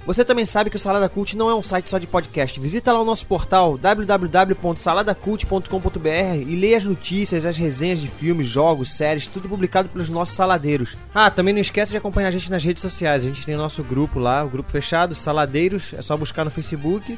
Você 0.03 0.25
também 0.25 0.47
sabe 0.47 0.71
que 0.71 0.77
o 0.77 0.79
Salada 0.79 1.07
Cult 1.07 1.37
não 1.37 1.47
é 1.47 1.53
um 1.53 1.61
site 1.61 1.91
só 1.91 1.99
de 1.99 2.07
podcast. 2.07 2.59
Visita 2.59 2.91
lá 2.91 2.99
o 2.99 3.05
nosso 3.05 3.27
portal 3.27 3.77
www.saladacult.com.br 3.77 6.35
e 6.47 6.55
leia 6.55 6.77
as 6.77 6.85
notícias, 6.85 7.45
as 7.45 7.55
resenhas 7.55 8.01
de 8.01 8.07
filmes, 8.07 8.47
jogos, 8.47 8.97
séries, 8.97 9.27
tudo 9.27 9.47
publicado 9.47 9.89
pelos 9.89 10.09
nossos 10.09 10.35
saladeiros. 10.35 10.97
Ah, 11.13 11.29
também 11.29 11.53
não 11.53 11.61
esquece 11.61 11.91
de 11.91 11.97
acompanhar 11.97 12.29
a 12.29 12.31
gente 12.31 12.49
nas 12.49 12.63
redes 12.63 12.81
sociais. 12.81 13.21
A 13.21 13.27
gente 13.27 13.45
tem 13.45 13.55
nosso 13.55 13.83
grupo 13.83 14.17
lá, 14.17 14.43
o 14.43 14.49
grupo 14.49 14.71
fechado, 14.71 15.13
Saladeiros, 15.13 15.93
é 15.93 16.01
só 16.01 16.17
buscar 16.17 16.43
no 16.43 16.49
Facebook. 16.49 17.15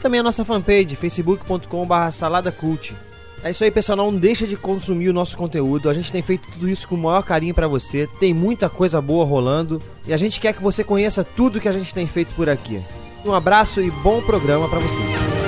Também 0.00 0.20
a 0.20 0.22
nossa 0.22 0.44
fanpage, 0.44 0.96
facebook.com.br 0.96 2.10
saladacult. 2.12 2.94
É 3.42 3.50
isso 3.50 3.62
aí, 3.62 3.70
pessoal. 3.70 3.96
Não 3.96 4.14
deixa 4.14 4.46
de 4.46 4.56
consumir 4.56 5.08
o 5.08 5.12
nosso 5.12 5.36
conteúdo. 5.36 5.88
A 5.88 5.92
gente 5.92 6.10
tem 6.10 6.22
feito 6.22 6.48
tudo 6.50 6.68
isso 6.68 6.88
com 6.88 6.94
o 6.96 6.98
maior 6.98 7.22
carinho 7.22 7.54
pra 7.54 7.68
você. 7.68 8.08
Tem 8.18 8.34
muita 8.34 8.68
coisa 8.68 9.00
boa 9.00 9.24
rolando. 9.24 9.80
E 10.06 10.12
a 10.12 10.16
gente 10.16 10.40
quer 10.40 10.52
que 10.52 10.62
você 10.62 10.82
conheça 10.82 11.22
tudo 11.24 11.60
que 11.60 11.68
a 11.68 11.72
gente 11.72 11.94
tem 11.94 12.06
feito 12.06 12.34
por 12.34 12.48
aqui. 12.48 12.80
Um 13.24 13.32
abraço 13.32 13.80
e 13.80 13.90
bom 13.90 14.20
programa 14.22 14.68
pra 14.68 14.78
você. 14.78 15.38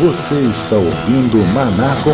Você 0.00 0.34
está 0.34 0.76
ouvindo 0.76 1.38
Maná 1.54 1.96
com 2.02 2.10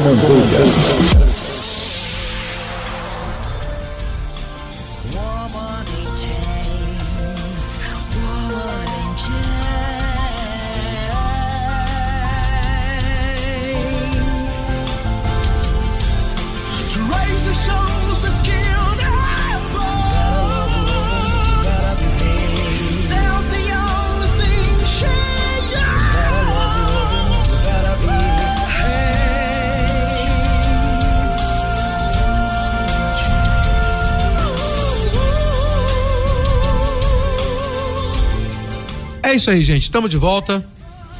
isso 39.40 39.50
aí, 39.50 39.64
gente. 39.64 39.84
Estamos 39.84 40.10
de 40.10 40.18
volta. 40.18 40.64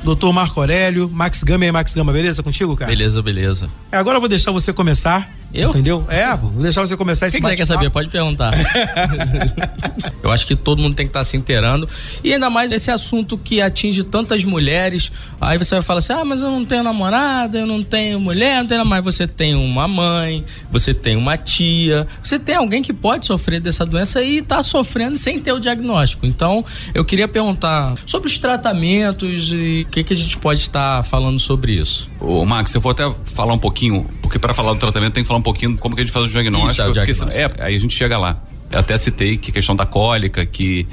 Doutor 0.05 0.33
Marco 0.33 0.61
Aurélio, 0.61 1.11
Max 1.11 1.43
Gama 1.43 1.65
e 1.65 1.69
aí, 1.69 1.73
Max 1.73 1.95
Gama, 1.95 2.13
beleza 2.13 2.43
contigo, 2.43 2.75
cara? 2.75 2.91
Beleza, 2.91 3.21
beleza. 3.23 3.67
É, 3.93 3.99
agora 3.99 4.17
eu 4.17 4.21
vou 4.21 4.29
deixar 4.29 4.51
você 4.51 4.73
começar. 4.73 5.31
Eu? 5.53 5.71
Entendeu? 5.71 6.07
É, 6.09 6.37
vou 6.37 6.51
deixar 6.63 6.81
você 6.81 6.97
começar 6.97 7.27
O 7.27 7.29
esse 7.29 7.37
que, 7.37 7.43
que 7.43 7.49
você 7.49 7.57
quer 7.57 7.67
saber? 7.67 7.91
Pode 7.91 8.09
perguntar. 8.09 8.53
eu 10.23 10.31
acho 10.31 10.47
que 10.47 10.55
todo 10.55 10.81
mundo 10.81 10.95
tem 10.95 11.07
que 11.07 11.11
estar 11.11 11.25
se 11.25 11.37
inteirando. 11.37 11.89
E 12.23 12.33
ainda 12.33 12.49
mais 12.49 12.71
esse 12.71 12.91
assunto 12.91 13.37
que 13.37 13.61
atinge 13.61 14.05
tantas 14.05 14.45
mulheres. 14.45 15.11
Aí 15.41 15.59
você 15.59 15.75
vai 15.75 15.83
falar 15.83 15.99
assim: 15.99 16.13
ah, 16.13 16.25
mas 16.25 16.41
eu 16.41 16.51
não 16.51 16.65
tenho 16.65 16.85
namorada, 16.85 17.59
eu 17.59 17.67
não 17.67 17.83
tenho 17.83 18.21
mulher, 18.21 18.61
não 18.61 18.69
tenho 18.69 18.87
mais. 18.87 19.05
Você 19.05 19.27
tem 19.27 19.55
uma 19.55 19.89
mãe, 19.89 20.45
você 20.71 20.95
tem 20.95 21.17
uma 21.17 21.37
tia, 21.37 22.07
você 22.23 22.39
tem 22.39 22.55
alguém 22.55 22.81
que 22.81 22.93
pode 22.93 23.27
sofrer 23.27 23.61
dessa 23.61 23.85
doença 23.85 24.23
e 24.23 24.43
tá 24.43 24.63
sofrendo 24.63 25.19
sem 25.19 25.41
ter 25.41 25.53
o 25.53 25.59
diagnóstico. 25.59 26.27
Então, 26.27 26.65
eu 26.95 27.05
queria 27.05 27.27
perguntar 27.27 27.95
sobre 28.07 28.29
os 28.29 28.39
tratamentos 28.39 29.51
e 29.53 29.85
o 29.87 29.91
que, 29.91 30.05
que 30.05 30.13
a 30.13 30.17
gente 30.17 30.37
pode 30.39 30.61
estar 30.61 31.03
falando 31.03 31.41
sobre 31.41 31.73
isso. 31.73 32.09
Ô, 32.21 32.45
Max, 32.45 32.73
eu 32.75 32.81
vou 32.81 32.93
até 32.93 33.11
falar 33.27 33.55
um 33.55 33.59
pouquinho, 33.59 34.07
porque 34.23 34.39
para 34.39 34.55
falar 34.55 34.75
do 34.75 34.79
tratamento 34.79 35.15
tem 35.15 35.25
que 35.25 35.29
falar 35.29 35.40
um 35.41 35.43
pouquinho 35.43 35.77
como 35.77 35.95
que 35.95 36.03
a 36.03 36.05
gente 36.05 36.13
faz 36.13 36.27
o 36.27 36.31
diagnóstico. 36.31 36.71
Isso, 36.73 36.83
é 36.83 36.85
o 36.85 36.93
porque 36.93 37.13
diagnóstico. 37.13 37.33
senão- 37.43 37.63
é, 37.63 37.67
aí 37.67 37.75
a 37.75 37.79
gente 37.79 37.95
chega 37.95 38.17
lá. 38.19 38.41
Eu 38.71 38.79
até 38.79 38.97
citei 38.97 39.37
que 39.37 39.51
a 39.51 39.55
questão 39.55 39.75
da 39.75 39.85
cólica, 39.85 40.47
que 40.47 40.87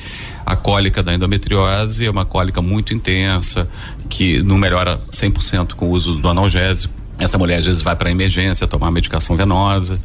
a 0.43 0.55
cólica 0.55 1.03
da 1.03 1.13
endometriose 1.13 2.05
é 2.05 2.09
uma 2.09 2.25
cólica 2.25 2.59
muito 2.59 2.91
intensa, 2.93 3.69
que 4.09 4.41
não 4.41 4.57
melhora 4.57 4.99
100% 5.11 5.75
com 5.75 5.85
o 5.87 5.91
uso 5.91 6.15
do 6.15 6.27
analgésico. 6.27 6.91
Essa 7.19 7.37
mulher 7.37 7.57
às 7.59 7.65
vezes 7.65 7.83
vai 7.83 7.95
para 7.95 8.09
emergência 8.09 8.65
tomar 8.67 8.89
medicação 8.89 9.35
venosa 9.35 9.99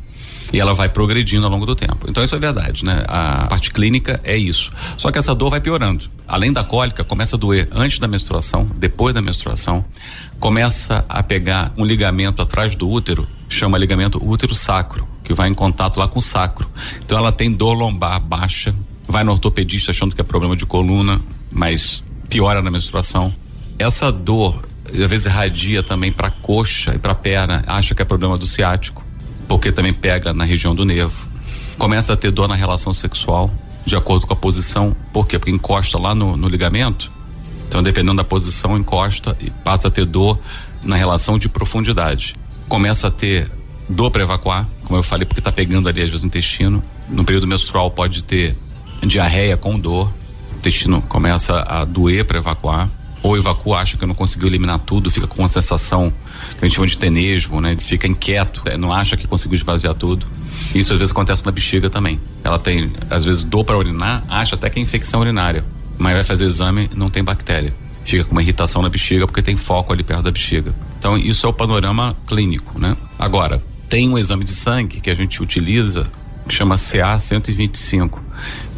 e 0.53 0.61
ela 0.61 0.75
vai 0.75 0.89
progredindo 0.91 1.47
ao 1.47 1.51
longo 1.53 1.65
do 1.65 1.75
tempo. 1.75 2.07
Então 2.09 2.23
isso 2.23 2.35
é 2.35 2.39
verdade, 2.39 2.85
né? 2.85 3.05
A 3.09 3.47
parte 3.47 3.71
clínica 3.71 4.21
é 4.23 4.37
isso. 4.37 4.71
Só 4.99 5.11
que 5.11 5.19
essa 5.19 5.35
dor 5.35 5.49
vai 5.49 5.61
piorando. 5.61 6.11
Além 6.29 6.53
da 6.53 6.63
cólica, 6.63 7.03
começa 7.05 7.37
a 7.37 7.39
doer 7.39 7.69
antes 7.73 7.99
da 7.99 8.07
menstruação, 8.07 8.71
depois 8.77 9.15
da 9.15 9.23
menstruação, 9.23 9.83
começa 10.39 11.05
a 11.09 11.23
pegar 11.23 11.73
um 11.79 11.85
ligamento 11.87 12.43
atrás 12.43 12.75
do 12.75 12.89
útero, 12.89 13.27
chama 13.55 13.79
ligamento 13.79 14.23
útero 14.25 14.55
sacro, 14.55 15.07
que 15.23 15.33
vai 15.33 15.49
em 15.49 15.55
contato 15.55 15.99
lá 15.99 16.09
com 16.09 16.19
o 16.19 16.23
sacro. 16.23 16.69
Então 17.05 17.17
ela 17.17 17.33
tem 17.33 17.53
dor 17.53 17.75
lombar 17.75 18.21
baixa, 18.21 18.75
vai 19.07 19.25
no 19.25 19.33
ortopedista 19.33 19.91
achando 19.91 20.15
que 20.15 20.21
é 20.21 20.25
problema 20.25 20.57
de 20.57 20.67
coluna, 20.67 21.21
mas 21.51 22.03
piora 22.29 22.63
na 22.63 22.71
menstruação. 22.71 23.35
Essa 23.79 24.11
dor 24.11 24.63
às 24.87 25.11
vezes 25.11 25.27
irradia 25.27 25.83
também 25.83 26.13
para 26.13 26.31
coxa 26.31 26.95
e 26.95 26.99
para 26.99 27.15
perna, 27.15 27.65
acha 27.67 27.95
que 27.95 28.03
é 28.03 28.05
problema 28.05 28.37
do 28.37 28.47
ciático 28.47 29.03
porque 29.53 29.71
também 29.71 29.93
pega 29.93 30.33
na 30.33 30.45
região 30.45 30.75
do 30.75 30.83
nervo. 30.83 31.29
Começa 31.77 32.15
a 32.15 32.17
ter 32.17 32.31
dor 32.31 32.49
na 32.49 32.55
relação 32.55 32.95
sexual, 32.95 33.51
de 33.85 33.95
acordo 33.95 34.27
com 34.27 34.33
a 34.33 34.37
posição. 34.37 34.97
Por 35.13 35.27
quê? 35.27 35.39
Porque 35.39 35.51
encosta 35.51 35.99
lá 35.99 36.15
no, 36.15 36.39
no 36.39 36.49
ligamento. 36.49 37.13
Então, 37.69 37.83
dependendo 37.83 38.17
da 38.17 38.25
posição, 38.25 38.79
encosta 38.79 39.37
e 39.41 39.51
passa 39.51 39.89
a 39.89 39.91
ter 39.91 40.07
dor 40.07 40.39
na 40.83 40.97
relação 40.97 41.39
de 41.39 41.51
profundidade. 41.51 42.35
Começa 42.73 43.09
a 43.09 43.11
ter 43.11 43.51
dor 43.87 44.11
para 44.11 44.23
evacuar, 44.23 44.67
como 44.85 44.99
eu 44.99 45.03
falei, 45.03 45.27
porque 45.27 45.41
está 45.41 45.53
pegando 45.53 45.91
ali 45.91 46.01
às 46.01 46.09
vezes 46.09 46.25
o 46.25 46.27
intestino. 46.27 46.83
No 47.07 47.23
período 47.23 47.47
menstrual 47.47 47.91
pode 47.91 48.25
ter 48.25 48.57
diarreia 49.03 49.59
com 49.59 49.79
dor. 49.79 50.11
O 50.55 50.57
intestino 50.57 51.03
começa 51.03 51.61
a 51.69 51.85
doer 51.85 52.25
para 52.25 52.39
evacuar. 52.39 52.89
ou 53.23 53.37
evacua, 53.37 53.81
acha 53.81 53.99
que 53.99 54.07
não 54.07 54.15
conseguiu 54.15 54.49
eliminar 54.49 54.79
tudo, 54.79 55.11
fica 55.11 55.27
com 55.27 55.43
uma 55.43 55.49
sensação 55.49 56.11
que 56.59 56.65
a 56.65 56.67
gente 56.67 56.75
chama 56.75 56.87
de 56.87 56.97
tenesmo, 56.97 57.61
né? 57.61 57.77
Fica 57.79 58.07
inquieto, 58.07 58.63
é, 58.65 58.79
não 58.79 58.91
acha 58.91 59.19
que 59.19 59.27
conseguiu 59.29 59.57
esvaziar 59.57 59.95
tudo. 59.95 60.27
Isso 60.75 60.95
às 60.95 60.99
vezes 60.99 61.13
acontece 61.13 61.45
na 61.45 61.53
bexiga 61.53 61.91
também. 61.91 62.19
Ela 62.43 62.59
tem, 62.59 62.91
às 63.11 63.27
vezes, 63.27 63.45
dor 63.45 63.65
para 63.65 63.77
urinar, 63.77 64.25
acha 64.31 64.55
até 64.55 64.71
que 64.71 64.79
é 64.79 64.83
infecção 64.83 65.21
urinária, 65.21 65.63
mas 65.99 66.15
vai 66.15 66.25
fazer 66.25 66.47
exame 66.47 66.89
não 66.97 67.11
tem 67.11 67.23
bactéria. 67.23 67.82
Fica 68.05 68.25
com 68.25 68.33
uma 68.33 68.43
irritação 68.43 68.83
na 68.83 68.89
bexiga 68.89 69.27
porque 69.27 69.43
tem 69.43 69.57
foco 69.57 69.93
ali 69.93 70.03
perto 70.03 70.23
da 70.23 70.31
bexiga. 70.31 70.75
Então, 70.99 71.17
isso 71.17 71.47
é 71.47 71.49
o 71.49 71.53
panorama 71.53 72.17
clínico, 72.27 72.79
né? 72.79 72.97
Agora, 73.19 73.63
tem 73.89 74.09
um 74.09 74.19
exame 74.19 74.45
de 74.45 74.53
sangue 74.53 75.01
que 75.01 75.11
a 75.11 75.15
gente 75.15 75.43
utiliza 75.43 76.11
que 76.49 76.55
chama 76.55 76.75
CA125, 76.75 78.19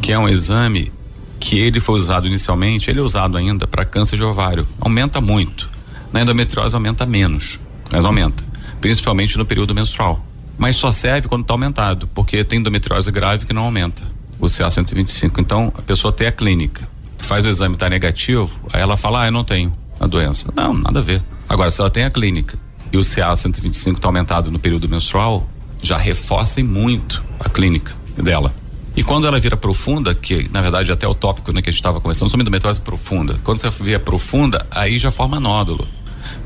que 0.01 0.11
é 0.11 0.19
um 0.19 0.29
exame 0.29 0.91
que 1.39 1.57
ele 1.57 1.79
foi 1.79 1.95
usado 1.95 2.27
inicialmente, 2.27 2.89
ele 2.89 2.99
é 2.99 3.03
usado 3.03 3.37
ainda 3.37 3.67
para 3.67 3.85
câncer 3.85 4.17
de 4.17 4.23
ovário. 4.23 4.65
Aumenta 4.79 5.19
muito. 5.19 5.69
Na 6.11 6.21
endometriose 6.21 6.73
aumenta 6.73 7.05
menos, 7.05 7.59
mas 7.91 8.05
aumenta, 8.05 8.43
principalmente 8.79 9.37
no 9.37 9.45
período 9.45 9.73
menstrual. 9.73 10.25
Mas 10.57 10.75
só 10.75 10.91
serve 10.91 11.27
quando 11.27 11.41
está 11.41 11.53
aumentado, 11.53 12.07
porque 12.07 12.43
tem 12.43 12.59
endometriose 12.59 13.11
grave 13.11 13.45
que 13.45 13.53
não 13.53 13.63
aumenta 13.63 14.03
o 14.39 14.45
CA125. 14.45 15.39
Então 15.39 15.73
a 15.77 15.81
pessoa 15.81 16.13
tem 16.13 16.27
a 16.27 16.31
clínica, 16.31 16.87
faz 17.25 17.45
o 17.45 17.49
exame 17.49 17.75
está 17.75 17.89
negativo, 17.89 18.49
aí 18.71 18.81
ela 18.81 18.97
fala: 18.97 19.23
"Ah, 19.23 19.25
eu 19.27 19.31
não 19.31 19.43
tenho 19.43 19.73
a 19.99 20.07
doença". 20.07 20.51
Não, 20.55 20.73
nada 20.73 20.99
a 20.99 21.03
ver. 21.03 21.21
Agora 21.47 21.69
se 21.71 21.81
ela 21.81 21.89
tem 21.89 22.03
a 22.03 22.11
clínica 22.11 22.57
e 22.91 22.97
o 22.97 23.01
CA125 23.01 23.95
está 23.95 24.07
aumentado 24.07 24.51
no 24.51 24.59
período 24.59 24.87
menstrual, 24.87 25.47
já 25.81 25.97
reforça 25.97 26.63
muito 26.63 27.23
a 27.39 27.49
clínica 27.49 27.93
dela. 28.15 28.53
E 28.95 29.03
quando 29.03 29.27
ela 29.27 29.39
vira 29.39 29.57
profunda, 29.57 30.15
que 30.15 30.49
na 30.51 30.61
verdade 30.61 30.91
até 30.91 31.05
o 31.07 31.13
tópico 31.13 31.51
né, 31.51 31.61
que 31.61 31.69
a 31.69 31.71
gente 31.71 31.79
estava 31.79 31.99
conversando 31.99 32.29
sobre 32.29 32.43
endometriose 32.43 32.79
profunda, 32.79 33.39
quando 33.43 33.59
você 33.59 33.69
vira 33.83 33.99
profunda, 33.99 34.65
aí 34.71 34.97
já 34.97 35.11
forma 35.11 35.39
nódulo, 35.39 35.85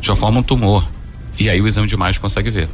já 0.02 0.16
forma 0.16 0.40
um 0.40 0.44
tumor. 0.44 0.88
E 1.40 1.50
aí 1.50 1.62
o 1.62 1.68
exame 1.68 1.88
de 1.88 1.94
imagem 1.94 2.20
consegue 2.20 2.50
ver. 2.50 2.70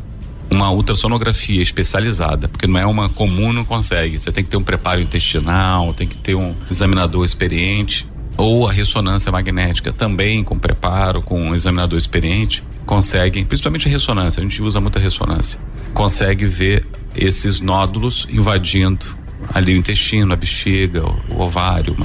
Uma 0.51 0.71
ultrassonografia 0.71 1.61
especializada, 1.61 2.47
porque 2.47 2.67
não 2.67 2.79
é 2.79 2.85
uma 2.85 3.09
comum, 3.09 3.51
não 3.51 3.65
consegue. 3.65 4.19
Você 4.19 4.31
tem 4.31 4.43
que 4.43 4.49
ter 4.49 4.57
um 4.57 4.63
preparo 4.63 5.01
intestinal, 5.01 5.93
tem 5.93 6.07
que 6.07 6.17
ter 6.17 6.35
um 6.35 6.55
examinador 6.69 7.25
experiente, 7.25 8.07
ou 8.37 8.67
a 8.67 8.71
ressonância 8.71 9.31
magnética 9.31 9.91
também 9.91 10.43
com 10.43 10.57
preparo, 10.57 11.21
com 11.21 11.41
um 11.41 11.55
examinador 11.55 11.97
experiente, 11.97 12.63
consegue, 12.85 13.43
principalmente 13.45 13.87
a 13.87 13.91
ressonância, 13.91 14.39
a 14.39 14.43
gente 14.43 14.61
usa 14.61 14.79
muita 14.79 14.99
ressonância, 14.99 15.59
consegue 15.93 16.45
ver 16.45 16.85
esses 17.15 17.61
nódulos 17.61 18.27
invadindo 18.29 19.05
ali 19.53 19.73
o 19.73 19.77
intestino, 19.77 20.33
a 20.33 20.35
bexiga, 20.35 21.03
o, 21.29 21.41
ovário. 21.41 21.95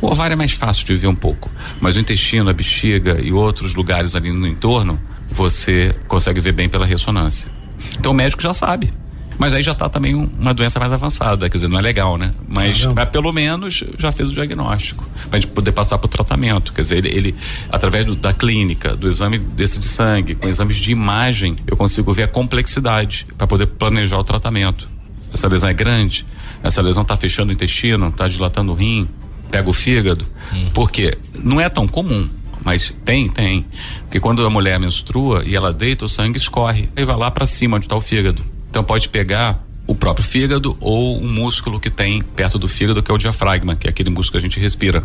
O 0.00 0.06
ovário 0.06 0.34
é 0.34 0.36
mais 0.36 0.52
fácil 0.52 0.84
de 0.86 0.96
ver 0.96 1.06
um 1.06 1.14
pouco, 1.14 1.50
mas 1.80 1.96
o 1.96 2.00
intestino, 2.00 2.48
a 2.48 2.52
bexiga 2.52 3.20
e 3.20 3.32
outros 3.32 3.74
lugares 3.74 4.14
ali 4.14 4.32
no 4.32 4.46
entorno, 4.46 5.00
você 5.30 5.94
consegue 6.08 6.40
ver 6.40 6.52
bem 6.52 6.68
pela 6.68 6.86
ressonância. 6.86 7.50
Então 7.98 8.12
o 8.12 8.14
médico 8.14 8.42
já 8.42 8.52
sabe. 8.54 8.92
Mas 9.38 9.52
aí 9.52 9.62
já 9.62 9.72
está 9.72 9.86
também 9.86 10.14
um- 10.14 10.30
uma 10.38 10.54
doença 10.54 10.80
mais 10.80 10.90
avançada, 10.90 11.50
quer 11.50 11.58
dizer, 11.58 11.68
não 11.68 11.78
é 11.78 11.82
legal, 11.82 12.16
né? 12.16 12.32
Mas, 12.48 12.78
mas 12.94 13.08
pelo 13.10 13.30
menos 13.32 13.84
já 13.98 14.10
fez 14.10 14.30
o 14.30 14.32
diagnóstico, 14.32 15.06
para 15.28 15.36
a 15.36 15.40
gente 15.40 15.50
poder 15.52 15.72
passar 15.72 15.98
para 15.98 16.06
o 16.06 16.08
tratamento. 16.08 16.72
Quer 16.72 16.80
dizer, 16.80 16.96
ele, 17.04 17.08
ele 17.10 17.34
através 17.70 18.06
do- 18.06 18.16
da 18.16 18.32
clínica, 18.32 18.96
do 18.96 19.06
exame 19.06 19.38
desse 19.38 19.78
de 19.78 19.84
sangue, 19.84 20.34
com 20.34 20.48
exames 20.48 20.76
de 20.78 20.90
imagem, 20.90 21.58
eu 21.66 21.76
consigo 21.76 22.10
ver 22.14 22.22
a 22.22 22.28
complexidade 22.28 23.26
para 23.36 23.46
poder 23.46 23.66
planejar 23.66 24.18
o 24.18 24.24
tratamento. 24.24 24.88
Essa 25.34 25.48
lesão 25.48 25.68
é 25.68 25.74
grande, 25.74 26.24
essa 26.62 26.80
lesão 26.80 27.02
está 27.02 27.14
fechando 27.14 27.50
o 27.50 27.52
intestino, 27.52 28.08
está 28.08 28.26
dilatando 28.28 28.72
o 28.72 28.74
rim, 28.74 29.06
pega 29.50 29.68
o 29.68 29.72
fígado. 29.74 30.24
Por 30.72 30.90
quê? 30.90 31.18
Não 31.34 31.60
é 31.60 31.68
tão 31.68 31.86
comum. 31.86 32.26
Mas 32.66 32.92
tem, 33.04 33.28
tem. 33.28 33.64
Porque 34.00 34.18
quando 34.18 34.44
a 34.44 34.50
mulher 34.50 34.80
menstrua 34.80 35.44
e 35.46 35.54
ela 35.54 35.72
deita, 35.72 36.04
o 36.04 36.08
sangue 36.08 36.36
escorre. 36.36 36.88
Aí 36.96 37.04
vai 37.04 37.16
lá 37.16 37.30
para 37.30 37.46
cima 37.46 37.76
onde 37.76 37.86
está 37.86 37.94
o 37.94 38.00
fígado. 38.00 38.44
Então 38.68 38.82
pode 38.82 39.08
pegar 39.08 39.64
o 39.86 39.94
próprio 39.94 40.26
fígado 40.26 40.76
ou 40.80 41.22
um 41.22 41.32
músculo 41.32 41.78
que 41.78 41.88
tem 41.88 42.22
perto 42.22 42.58
do 42.58 42.66
fígado, 42.66 43.00
que 43.04 43.08
é 43.08 43.14
o 43.14 43.18
diafragma, 43.18 43.76
que 43.76 43.86
é 43.86 43.90
aquele 43.90 44.10
músculo 44.10 44.32
que 44.32 44.38
a 44.38 44.50
gente 44.50 44.58
respira. 44.58 45.04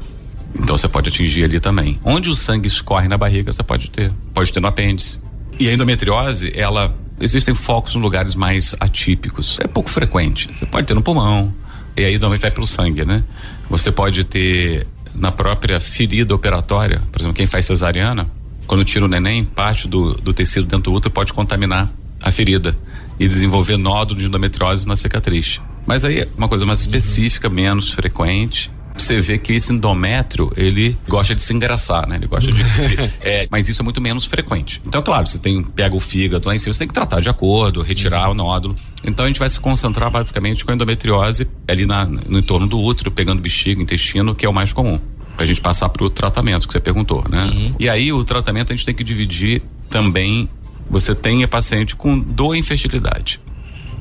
Então 0.55 0.76
você 0.76 0.88
pode 0.88 1.09
atingir 1.09 1.43
ali 1.43 1.59
também. 1.59 1.99
Onde 2.03 2.32
o 2.32 2.36
sangue 2.36 2.66
escorre 2.66 3.07
na 3.07 3.16
barriga, 3.16 3.51
você 3.51 3.62
pode 3.62 3.91
ter. 3.91 4.12
Pode 4.34 4.51
ter 4.51 4.59
no 4.59 4.68
apêndice. 4.68 5.20
E 5.59 5.70
a 5.70 5.74
endometriose, 5.74 6.51
ela. 6.55 6.91
Existem 7.20 7.53
focos 7.53 7.93
em 7.93 7.99
lugares 7.99 8.34
mais 8.34 8.76
atípicos. 8.80 9.59
É 9.62 9.68
pouco 9.68 9.91
frequente. 9.91 10.49
Você 10.57 10.66
pode 10.66 10.88
ter 10.88 10.95
no 10.95 11.03
pulmão. 11.03 11.53
E 11.95 12.03
aí 12.03 12.14
normalmente 12.14 12.41
vai 12.41 12.49
pelo 12.49 12.66
sangue, 12.66 13.05
né? 13.05 13.24
Você 13.70 13.91
pode 13.91 14.24
ter 14.24 14.88
na 15.16 15.32
própria 15.32 15.80
ferida 15.80 16.34
operatória, 16.34 17.01
por 17.12 17.20
exemplo, 17.20 17.36
quem 17.36 17.45
faz 17.45 17.66
cesariana, 17.66 18.30
quando 18.68 18.86
tira 18.86 19.05
o 19.05 19.07
neném, 19.07 19.43
parte 19.43 19.88
do, 19.88 20.14
do 20.14 20.34
tecido 20.34 20.66
dentro 20.66 20.91
do 20.91 20.93
útero 20.93 21.14
pode 21.14 21.34
contaminar 21.34 21.89
a 22.22 22.32
ferida 22.32 22.76
e 23.20 23.28
desenvolver 23.28 23.78
nódulo 23.78 24.20
de 24.20 24.26
endometriose 24.26 24.88
na 24.88 24.95
cicatriz. 24.95 25.59
Mas 25.86 26.05
aí 26.05 26.22
é 26.22 26.28
uma 26.38 26.47
coisa 26.47 26.66
mais 26.66 26.80
específica, 26.80 27.49
menos 27.49 27.91
frequente. 27.91 28.72
Você 29.02 29.20
vê 29.20 29.38
que 29.38 29.54
esse 29.54 29.74
endométrio, 29.74 30.52
ele 30.56 30.95
gosta 31.08 31.34
de 31.34 31.41
se 31.41 31.52
engraçar, 31.54 32.08
né? 32.08 32.18
Ele 32.18 32.28
gosta 32.28 32.52
de. 32.52 32.62
é, 33.22 33.47
mas 33.49 33.68
isso 33.68 33.82
é 33.82 33.84
muito 33.84 33.99
menos 33.99 34.26
frequente. 34.26 34.80
Então, 34.86 35.02
claro, 35.02 35.26
você 35.26 35.39
tem, 35.39 35.64
pega 35.64 35.95
o 35.95 35.99
fígado 35.99 36.47
lá 36.47 36.54
em 36.54 36.60
cima, 36.60 36.72
você 36.74 36.80
tem 36.80 36.88
que 36.88 36.93
tratar 36.93 37.20
de 37.20 37.28
acordo, 37.28 37.82
retirar 37.82 38.30
o 38.30 38.34
nódulo. 38.36 38.76
Então, 39.04 39.26
a 39.26 39.28
gente 39.28 39.39
vai 39.39 39.49
se 39.49 39.60
concentrar 39.60 40.12
basicamente 40.12 40.64
com 40.64 40.72
a 40.72 40.76
endometriose 40.76 41.47
ali 41.68 41.86
na, 41.86 42.06
no 42.06 42.38
entorno 42.38 42.68
do 42.68 42.80
útero, 42.80 43.10
pegando 43.10 43.41
bexiga, 43.41 43.82
intestino, 43.82 44.36
que 44.36 44.45
é 44.45 44.49
o 44.49 44.54
mais 44.54 44.72
comum. 44.72 44.99
Pra 45.36 45.45
gente 45.45 45.62
passar 45.62 45.89
pro 45.89 46.10
tratamento 46.10 46.68
que 46.68 46.74
você 46.74 46.80
perguntou, 46.80 47.26
né? 47.28 47.74
E 47.80 47.89
aí, 47.89 48.14
o 48.14 48.24
tratamento 48.24 48.72
a 48.72 48.76
gente 48.76 48.86
tem 48.86 48.93
que 48.93 49.04
dividir 49.04 49.64
também. 49.89 50.47
Você 50.89 51.16
tem 51.16 51.43
a 51.43 51.47
paciente 51.47 51.95
com 51.95 52.20
dor 52.20 52.56
e 52.56 52.60
infertilidade. 52.60 53.39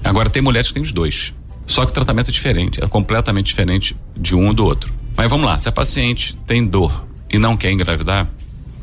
Agora, 0.05 0.29
tem 0.29 0.43
mulheres 0.43 0.69
que 0.69 0.75
têm 0.75 0.83
os 0.83 0.93
dois. 0.93 1.33
Só 1.71 1.85
que 1.85 1.93
o 1.93 1.95
tratamento 1.95 2.31
é 2.31 2.33
diferente, 2.33 2.83
é 2.83 2.89
completamente 2.89 3.47
diferente 3.47 3.97
de 4.17 4.35
um 4.35 4.49
ou 4.49 4.53
do 4.53 4.65
outro. 4.65 4.93
Mas 5.17 5.31
vamos 5.31 5.47
lá, 5.47 5.57
se 5.57 5.69
a 5.69 5.73
paciente 5.73 6.35
tem 6.45 6.67
dor 6.67 7.07
e 7.31 7.39
não 7.39 7.57
quer 7.57 7.71
engravidar, 7.71 8.29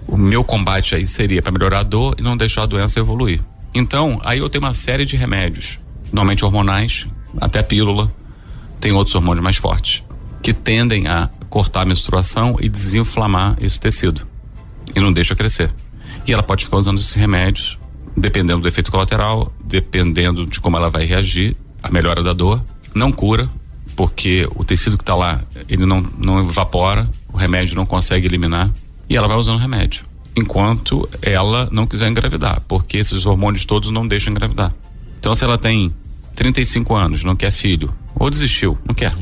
o 0.07 0.15
meu 0.15 0.41
combate 0.41 0.95
aí 0.95 1.05
seria 1.05 1.41
para 1.41 1.51
melhorar 1.51 1.79
a 1.79 1.83
dor 1.83 2.15
e 2.17 2.21
não 2.21 2.37
deixar 2.37 2.63
a 2.63 2.65
doença 2.65 2.97
evoluir. 2.97 3.41
Então, 3.75 4.21
aí 4.23 4.39
eu 4.39 4.49
tenho 4.49 4.63
uma 4.63 4.73
série 4.73 5.03
de 5.03 5.17
remédios, 5.17 5.77
normalmente 6.13 6.45
hormonais, 6.45 7.05
até 7.41 7.61
pílula, 7.61 8.09
tem 8.79 8.93
outros 8.93 9.13
hormônios 9.15 9.43
mais 9.43 9.57
fortes, 9.57 10.01
que 10.41 10.53
tendem 10.53 11.09
a 11.09 11.29
cortar 11.49 11.81
a 11.81 11.85
menstruação 11.85 12.55
e 12.57 12.69
desinflamar 12.69 13.57
esse 13.59 13.77
tecido 13.77 14.25
e 14.95 14.99
não 15.01 15.11
deixa 15.11 15.35
crescer. 15.35 15.73
E 16.25 16.31
ela 16.31 16.41
pode 16.41 16.63
ficar 16.63 16.77
usando 16.77 16.99
esses 16.99 17.15
remédios, 17.15 17.77
dependendo 18.15 18.61
do 18.61 18.67
efeito 18.69 18.89
colateral, 18.89 19.53
dependendo 19.61 20.45
de 20.45 20.61
como 20.61 20.77
ela 20.77 20.89
vai 20.89 21.03
reagir, 21.03 21.57
a 21.83 21.91
melhora 21.91 22.23
da 22.23 22.33
dor. 22.33 22.63
Não 22.97 23.11
cura, 23.11 23.47
porque 23.95 24.47
o 24.55 24.63
tecido 24.63 24.97
que 24.97 25.03
está 25.03 25.15
lá, 25.15 25.41
ele 25.69 25.85
não, 25.85 26.01
não 26.17 26.39
evapora, 26.39 27.07
o 27.31 27.37
remédio 27.37 27.75
não 27.75 27.85
consegue 27.85 28.25
eliminar, 28.25 28.71
e 29.07 29.15
ela 29.15 29.27
vai 29.27 29.37
usando 29.37 29.55
o 29.55 29.59
remédio. 29.59 30.03
Enquanto 30.35 31.07
ela 31.21 31.69
não 31.71 31.85
quiser 31.87 32.09
engravidar, 32.09 32.61
porque 32.67 32.97
esses 32.97 33.25
hormônios 33.25 33.65
todos 33.65 33.89
não 33.91 34.07
deixam 34.07 34.31
engravidar. 34.31 34.73
Então, 35.19 35.33
se 35.35 35.43
ela 35.43 35.57
tem 35.57 35.93
35 36.35 36.95
anos, 36.95 37.23
não 37.23 37.35
quer 37.35 37.51
filho, 37.51 37.89
ou 38.15 38.29
desistiu, 38.29 38.77
não 38.85 38.93
quer. 38.95 39.15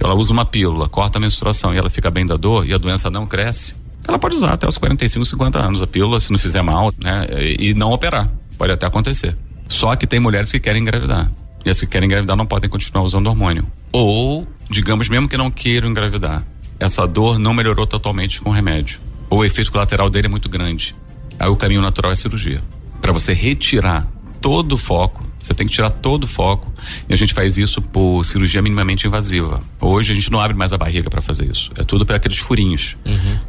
Ela 0.00 0.14
usa 0.14 0.32
uma 0.32 0.44
pílula, 0.44 0.88
corta 0.88 1.18
a 1.18 1.20
menstruação 1.20 1.74
e 1.74 1.78
ela 1.78 1.90
fica 1.90 2.10
bem 2.10 2.24
da 2.24 2.36
dor 2.36 2.66
e 2.66 2.72
a 2.72 2.78
doença 2.78 3.10
não 3.10 3.26
cresce. 3.26 3.74
Ela 4.06 4.18
pode 4.18 4.36
usar 4.36 4.52
até 4.52 4.66
os 4.66 4.78
45, 4.78 5.24
50 5.24 5.58
anos 5.58 5.82
a 5.82 5.86
pílula, 5.86 6.20
se 6.20 6.30
não 6.30 6.38
fizer 6.38 6.62
mal, 6.62 6.92
né? 7.02 7.26
E 7.58 7.74
não 7.74 7.92
operar. 7.92 8.30
Pode 8.56 8.72
até 8.72 8.86
acontecer. 8.86 9.36
Só 9.68 9.94
que 9.96 10.06
tem 10.06 10.18
mulheres 10.18 10.50
que 10.50 10.58
querem 10.58 10.80
engravidar. 10.80 11.30
E 11.64 11.70
as 11.70 11.80
que 11.80 11.86
querem 11.86 12.06
engravidar 12.06 12.36
não 12.36 12.46
podem 12.46 12.70
continuar 12.70 13.04
usando 13.04 13.26
hormônio. 13.26 13.66
Ou, 13.92 14.46
digamos, 14.70 15.08
mesmo 15.08 15.28
que 15.28 15.36
não 15.36 15.50
queiram 15.50 15.88
engravidar, 15.88 16.44
essa 16.78 17.06
dor 17.06 17.38
não 17.38 17.52
melhorou 17.52 17.86
totalmente 17.86 18.40
com 18.40 18.50
o 18.50 18.52
remédio. 18.52 19.00
Ou 19.28 19.40
o 19.40 19.44
efeito 19.44 19.70
colateral 19.70 20.08
dele 20.08 20.26
é 20.26 20.30
muito 20.30 20.48
grande. 20.48 20.94
Aí 21.38 21.48
o 21.48 21.56
caminho 21.56 21.80
natural 21.80 22.10
é 22.10 22.14
a 22.14 22.16
cirurgia. 22.16 22.62
Para 23.00 23.12
você 23.12 23.32
retirar 23.32 24.06
todo 24.40 24.72
o 24.72 24.78
foco, 24.78 25.26
você 25.40 25.54
tem 25.54 25.66
que 25.66 25.72
tirar 25.72 25.90
todo 25.90 26.24
o 26.24 26.26
foco 26.26 26.72
e 27.08 27.12
a 27.12 27.16
gente 27.16 27.32
faz 27.32 27.56
isso 27.58 27.80
por 27.80 28.24
cirurgia 28.24 28.60
minimamente 28.60 29.06
invasiva. 29.06 29.62
Hoje 29.80 30.12
a 30.12 30.14
gente 30.14 30.30
não 30.32 30.40
abre 30.40 30.56
mais 30.56 30.72
a 30.72 30.78
barriga 30.78 31.08
para 31.08 31.20
fazer 31.20 31.50
isso. 31.50 31.70
É 31.76 31.82
tudo 31.82 32.04
para 32.04 32.16
aqueles 32.16 32.38
furinhos. 32.38 32.96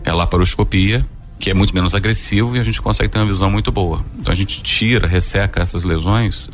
É 0.04 0.14
laparoscopia, 0.14 1.06
que 1.40 1.50
é 1.50 1.54
muito 1.54 1.74
menos 1.74 1.96
agressivo 1.96 2.56
e 2.56 2.60
a 2.60 2.64
gente 2.64 2.82
consegue 2.82 3.10
ter 3.10 3.18
uma 3.18 3.26
visão 3.26 3.50
muito 3.50 3.72
boa. 3.72 4.06
Então 4.20 4.32
a 4.32 4.36
gente 4.36 4.62
tira, 4.62 5.08
resseca 5.08 5.62
essas 5.62 5.84
lesões 5.84 6.50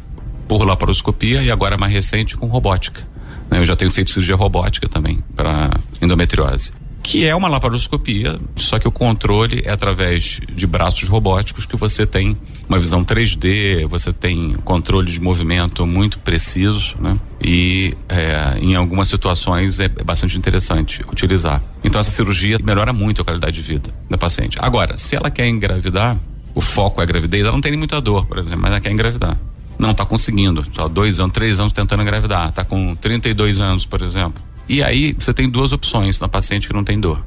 por 0.47 0.63
laparoscopia 0.65 1.41
e 1.41 1.51
agora 1.51 1.77
mais 1.77 1.91
recente 1.91 2.37
com 2.37 2.47
robótica. 2.47 3.01
né? 3.49 3.59
Eu 3.59 3.65
já 3.65 3.75
tenho 3.75 3.91
feito 3.91 4.11
cirurgia 4.11 4.35
robótica 4.35 4.87
também 4.87 5.23
para 5.35 5.69
endometriose. 6.01 6.71
que 7.03 7.23
é 7.23 7.35
uma 7.35 7.47
laparoscopia, 7.47 8.35
só 8.55 8.79
que 8.79 8.87
o 8.87 8.91
controle 8.91 9.61
é 9.63 9.69
através 9.69 10.41
de 10.51 10.65
braços 10.65 11.07
robóticos 11.07 11.63
que 11.63 11.75
você 11.75 12.03
tem 12.03 12.35
uma 12.67 12.79
visão 12.79 13.05
3D, 13.05 13.85
você 13.87 14.11
tem 14.11 14.53
controle 14.63 15.11
de 15.11 15.21
movimento 15.21 15.85
muito 15.85 16.17
preciso, 16.17 16.95
né? 16.99 17.15
E 17.39 17.93
é, 18.09 18.57
em 18.59 18.73
algumas 18.75 19.07
situações 19.07 19.79
é, 19.79 19.85
é 19.85 20.03
bastante 20.03 20.35
interessante 20.35 21.03
utilizar. 21.11 21.61
Então 21.83 22.01
essa 22.01 22.09
cirurgia 22.09 22.57
melhora 22.63 22.91
muito 22.91 23.21
a 23.21 23.23
qualidade 23.23 23.55
de 23.55 23.61
vida 23.61 23.93
da 24.09 24.17
paciente. 24.17 24.57
Agora, 24.59 24.97
se 24.97 25.15
ela 25.15 25.29
quer 25.29 25.47
engravidar, 25.47 26.17
o 26.55 26.61
foco 26.61 27.01
é 27.01 27.03
a 27.03 27.05
gravidez, 27.05 27.43
ela 27.43 27.51
não 27.51 27.61
tem 27.61 27.77
muita 27.77 28.01
dor, 28.01 28.25
por 28.25 28.39
exemplo, 28.39 28.63
mas 28.63 28.71
ela 28.71 28.79
quer 28.79 28.91
engravidar. 28.91 29.37
Não 29.77 29.91
está 29.91 30.05
conseguindo, 30.05 30.65
só 30.73 30.87
dois 30.87 31.19
anos, 31.19 31.33
três 31.33 31.59
anos 31.59 31.73
tentando 31.73 32.01
engravidar, 32.01 32.49
está 32.49 32.63
com 32.63 32.95
32 32.95 33.59
anos, 33.59 33.85
por 33.85 34.01
exemplo. 34.01 34.41
E 34.67 34.81
aí 34.81 35.13
você 35.13 35.33
tem 35.33 35.49
duas 35.49 35.71
opções 35.71 36.19
na 36.19 36.27
paciente 36.27 36.67
que 36.67 36.73
não 36.73 36.83
tem 36.83 36.99
dor. 36.99 37.23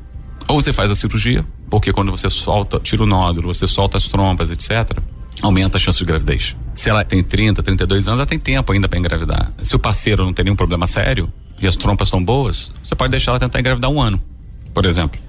Ou 0.49 0.61
você 0.61 0.73
faz 0.73 0.91
a 0.91 0.95
cirurgia, 0.95 1.45
porque 1.69 1.93
quando 1.93 2.11
você 2.11 2.31
solta, 2.31 2.81
tira 2.81 3.03
o 3.03 3.07
nódulo, 3.07 3.53
você 3.53 3.67
solta 3.67 3.99
as 3.99 4.09
trompas, 4.09 4.51
etc., 4.51 4.99
aumenta 5.43 5.77
a 5.77 5.81
chance 5.81 5.99
de 5.99 6.05
gravidez. 6.05 6.57
Se 6.75 6.89
ela 6.91 7.05
tem 7.05 7.23
30, 7.23 7.63
32 7.63 8.09
anos, 8.09 8.21
ela 8.21 8.27
tem 8.27 8.39
tempo 8.39 8.73
ainda 8.73 8.89
para 8.89 8.99
engravidar. 8.99 9.53
Se 9.63 9.77
o 9.77 9.79
parceiro 9.79 10.25
não 10.25 10.33
tem 10.33 10.45
nenhum 10.45 10.57
problema 10.57 10.87
sério 10.87 11.31
e 11.61 11.67
as 11.67 11.77
trompas 11.77 12.09
estão 12.09 12.25
boas, 12.25 12.73
você 12.83 12.95
pode 12.95 13.11
deixar 13.11 13.33
ela 13.33 13.39
tentar 13.39 13.61
engravidar 13.61 13.91
um 13.91 14.01
ano, 14.01 14.21
por 14.73 14.87
exemplo. 14.87 15.21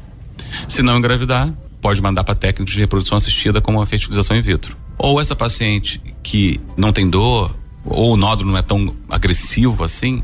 Se 0.68 0.82
não 0.82 0.98
engravidar, 0.98 1.54
pode 1.82 2.02
mandar 2.02 2.24
para 2.24 2.36
técnicos 2.36 2.74
de 2.74 2.80
reprodução 2.80 3.18
assistida 3.18 3.62
como 3.62 3.82
a 3.82 3.86
fertilização 3.86 4.36
in 4.36 4.42
vitro. 4.42 4.76
Ou 5.02 5.22
essa 5.22 5.34
paciente 5.34 6.02
que 6.22 6.60
não 6.76 6.92
tem 6.92 7.10
dor, 7.10 7.56
ou 7.86 8.14
o 8.14 8.18
nódulo 8.18 8.52
não 8.52 8.58
é 8.58 8.62
tão 8.62 8.94
agressivo 9.10 9.82
assim, 9.82 10.22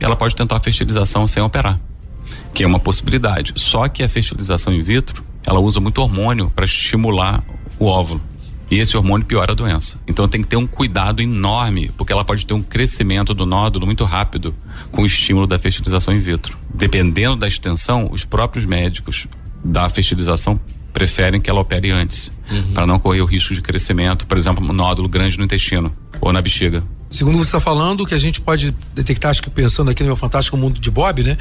ela 0.00 0.16
pode 0.16 0.34
tentar 0.34 0.56
a 0.56 0.60
fertilização 0.60 1.28
sem 1.28 1.40
operar, 1.40 1.80
que 2.52 2.64
é 2.64 2.66
uma 2.66 2.80
possibilidade. 2.80 3.52
Só 3.54 3.86
que 3.86 4.02
a 4.02 4.08
fertilização 4.08 4.74
in 4.74 4.82
vitro, 4.82 5.24
ela 5.46 5.60
usa 5.60 5.78
muito 5.78 6.02
hormônio 6.02 6.50
para 6.50 6.64
estimular 6.64 7.44
o 7.78 7.86
óvulo. 7.86 8.20
E 8.68 8.80
esse 8.80 8.96
hormônio 8.96 9.24
piora 9.24 9.52
a 9.52 9.54
doença. 9.54 10.00
Então 10.08 10.26
tem 10.26 10.42
que 10.42 10.48
ter 10.48 10.56
um 10.56 10.66
cuidado 10.66 11.22
enorme, 11.22 11.92
porque 11.96 12.12
ela 12.12 12.24
pode 12.24 12.44
ter 12.44 12.52
um 12.52 12.62
crescimento 12.62 13.32
do 13.32 13.46
nódulo 13.46 13.86
muito 13.86 14.02
rápido 14.02 14.52
com 14.90 15.02
o 15.02 15.06
estímulo 15.06 15.46
da 15.46 15.56
fertilização 15.56 16.12
in 16.12 16.18
vitro. 16.18 16.58
Dependendo 16.74 17.36
da 17.36 17.46
extensão, 17.46 18.08
os 18.10 18.24
próprios 18.24 18.66
médicos 18.66 19.28
da 19.64 19.88
fertilização 19.88 20.60
preferem 20.96 21.38
que 21.38 21.50
ela 21.50 21.60
opere 21.60 21.90
antes, 21.90 22.32
para 22.72 22.86
não 22.86 22.98
correr 22.98 23.20
o 23.20 23.26
risco 23.26 23.52
de 23.52 23.60
crescimento, 23.60 24.26
por 24.26 24.38
exemplo, 24.38 24.64
um 24.66 24.72
nódulo 24.72 25.10
grande 25.10 25.36
no 25.36 25.44
intestino 25.44 25.92
ou 26.22 26.32
na 26.32 26.40
bexiga. 26.40 26.82
Segundo 27.10 27.36
você 27.36 27.44
está 27.44 27.60
falando, 27.60 28.00
o 28.00 28.06
que 28.06 28.14
a 28.14 28.18
gente 28.18 28.40
pode 28.40 28.74
detectar, 28.94 29.30
acho 29.30 29.42
que 29.42 29.50
pensando 29.50 29.90
aqui 29.90 30.02
no 30.02 30.06
meu 30.06 30.16
fantástico 30.16 30.56
mundo 30.56 30.80
de 30.80 30.90
Bob, 30.90 31.22
né? 31.22 31.36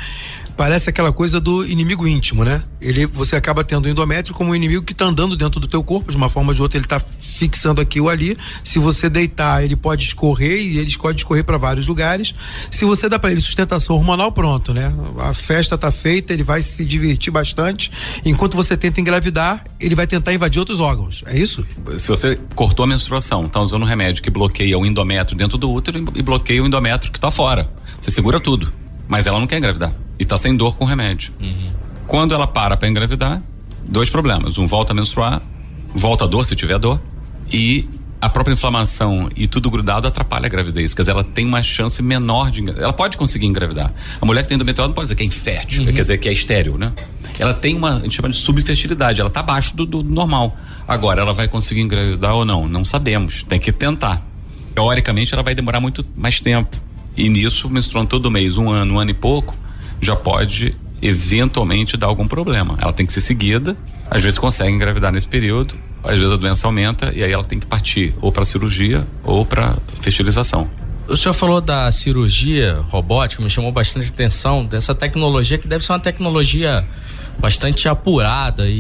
Parece 0.58 0.90
aquela 0.90 1.12
coisa 1.12 1.40
do 1.40 1.66
inimigo 1.66 2.08
íntimo, 2.08 2.44
né? 2.46 2.64
Ele, 2.80 3.06
você 3.06 3.36
acaba 3.36 3.64
tendo 3.64 3.86
o 3.86 3.90
endométrio 3.90 4.34
como 4.34 4.52
um 4.52 4.56
inimigo 4.56 4.84
que 4.84 4.94
está 4.94 5.06
andando 5.06 5.36
dentro 5.36 5.60
do 5.60 5.68
teu 5.68 5.84
corpo, 5.84 6.12
de 6.12 6.18
uma 6.18 6.30
forma 6.30 6.52
ou 6.52 6.56
de 6.56 6.62
outra 6.62 6.78
ele 6.78 6.86
está 6.86 7.02
fixando 7.20 7.82
aqui 7.82 8.00
ou 8.00 8.10
ali. 8.10 8.38
Se 8.64 8.80
você 8.80 9.10
deitar, 9.10 9.64
ele 9.64 9.76
pode 9.76 10.06
escorrer 10.06 10.60
e 10.62 10.78
ele 10.78 10.98
pode 10.98 11.20
escorrer 11.20 11.44
para 11.44 11.58
vários 11.58 11.88
lugares. 11.88 12.34
Se 12.72 12.86
você 12.86 13.10
dá 13.10 13.20
para 13.20 13.32
ele 13.32 13.42
sustentação 13.42 13.96
hormonal, 13.96 14.32
pronto, 14.32 14.74
né? 14.74 14.94
A 15.20 15.34
festa 15.34 15.78
tá 15.78 15.92
feita, 15.92 16.34
ele 16.34 16.44
vai 16.44 16.62
se 16.62 16.86
divertir 16.86 17.32
bastante. 17.32 17.92
Enquanto 18.24 18.56
você 18.56 18.78
tenta 18.78 19.02
engravidar, 19.02 19.64
ele 19.80 19.96
vai 19.96 20.08
tentar 20.08 20.34
invadir 20.34 20.60
outros 20.60 20.80
órgãos. 20.80 21.24
É 21.28 21.38
isso? 21.38 21.66
Se 21.98 22.08
você 22.08 22.40
cortou 22.56 22.84
a 22.84 22.88
menstruação, 22.88 23.50
tá 23.50 23.60
usando 23.60 23.84
um 23.84 23.86
remédio 23.86 24.24
que 24.24 24.30
bloqueia 24.30 24.78
o 24.78 24.86
endométrio 24.86 25.38
dentro 25.38 25.58
do 25.58 25.70
útero 25.70 26.04
e 26.16 26.22
bloqueia 26.22 26.64
o 26.64 26.68
endométrio 26.68 27.12
que 27.12 27.20
tá 27.20 27.30
fora. 27.30 27.70
Você 28.00 28.12
segura 28.12 28.40
tudo. 28.40 28.85
Mas 29.08 29.28
ela 29.28 29.40
não 29.40 29.48
quer 29.48 29.58
engravidar. 29.58 29.94
E 30.18 30.26
tá 30.26 30.38
sem 30.38 30.56
dor 30.56 30.76
com 30.76 30.86
remédio. 30.86 31.34
Quando 32.08 32.34
ela 32.34 32.48
para 32.48 32.78
para 32.78 32.88
engravidar, 32.88 33.42
dois 33.88 34.10
problemas. 34.10 34.58
Um, 34.58 34.66
volta 34.66 34.94
a 34.94 34.96
menstruar, 34.96 35.42
volta 35.94 36.26
a 36.26 36.28
dor 36.28 36.44
se 36.46 36.56
tiver 36.56 36.78
dor. 36.78 37.02
E 37.52 37.88
a 38.22 38.30
própria 38.30 38.54
inflamação 38.54 39.30
e 39.36 39.46
tudo 39.46 39.70
grudado 39.70 40.08
atrapalha 40.08 40.48
a 40.48 40.50
gravidez. 40.50 40.94
Quer 40.94 41.04
dizer, 41.04 41.12
ela 41.12 41.24
tem 41.24 41.46
uma 41.46 41.62
chance 41.62 42.02
menor 42.02 42.50
de 42.50 42.62
engravidar. 42.62 42.86
Ela 42.86 42.94
pode 42.94 43.18
conseguir 43.18 43.46
engravidar. 43.46 43.94
A 44.20 44.26
mulher 44.26 44.42
que 44.42 44.50
tem 44.50 44.56
endometriose 44.56 44.90
não 44.90 44.96
pode 44.96 45.06
dizer 45.06 45.16
que 45.16 45.24
é 45.24 45.26
infértil, 45.26 45.86
quer 45.86 45.92
dizer 45.92 46.18
que 46.18 46.30
é 46.30 46.32
estéril, 46.32 46.78
né? 46.78 46.94
Ela 47.38 47.54
tem 47.54 47.76
uma, 47.76 47.98
a 47.98 48.00
gente 48.00 48.16
chama 48.16 48.30
de 48.30 48.38
subfertilidade, 48.38 49.22
ela 49.22 49.30
tá 49.30 49.42
abaixo 49.42 49.76
do, 49.76 49.86
do 49.86 50.02
normal. 50.02 50.58
Agora, 50.88 51.22
ela 51.22 51.34
vai 51.34 51.48
conseguir 51.48 51.82
engravidar 51.82 52.34
ou 52.34 52.46
não? 52.46 52.68
Não 52.68 52.86
sabemos, 52.86 53.44
tem 53.44 53.60
que 53.60 53.72
tentar. 53.72 54.26
Teoricamente, 54.74 55.34
ela 55.34 55.44
vai 55.44 55.54
demorar 55.54 55.80
muito 55.80 56.06
mais 56.16 56.40
tempo. 56.40 56.82
E 57.18 57.30
nisso, 57.30 57.70
menstruando 57.70 58.10
todo 58.10 58.30
mês, 58.30 58.58
um 58.58 58.70
ano, 58.70 58.96
um 58.96 59.00
ano 59.00 59.12
e 59.12 59.14
pouco, 59.14 59.56
já 60.02 60.16
pode 60.16 60.76
eventualmente 61.02 61.98
dar 61.98 62.08
algum 62.08 62.28
problema. 62.28 62.78
Ela 62.82 62.94
tem 62.94 63.06
que 63.06 63.14
ser 63.14 63.22
seguida, 63.22 63.76
às 64.10 64.24
vezes 64.24 64.38
consegue 64.40 64.72
engravidar 64.72 65.12
nesse 65.12 65.28
período, 65.28 65.76
às 66.04 66.18
vezes 66.20 66.32
a 66.32 66.36
doença 66.38 66.68
aumenta 66.68 67.12
e 67.16 67.24
aí 67.24 67.32
ela 67.32 67.44
tem 67.44 67.60
que 67.60 67.66
partir 67.66 68.14
ou 68.22 68.32
para 68.32 68.46
cirurgia 68.46 69.08
ou 69.24 69.46
para 69.46 69.76
fertilização. 70.02 70.70
O 71.08 71.16
senhor 71.16 71.34
falou 71.34 71.62
da 71.62 71.92
cirurgia 71.92 72.80
robótica, 72.90 73.42
me 73.44 73.50
chamou 73.50 73.72
bastante 73.72 74.08
atenção 74.10 74.66
dessa 74.66 74.96
tecnologia 74.96 75.58
que 75.58 75.68
deve 75.68 75.86
ser 75.86 75.92
uma 75.92 76.00
tecnologia 76.00 76.84
bastante 77.38 77.88
apurada 77.88 78.68
e, 78.68 78.76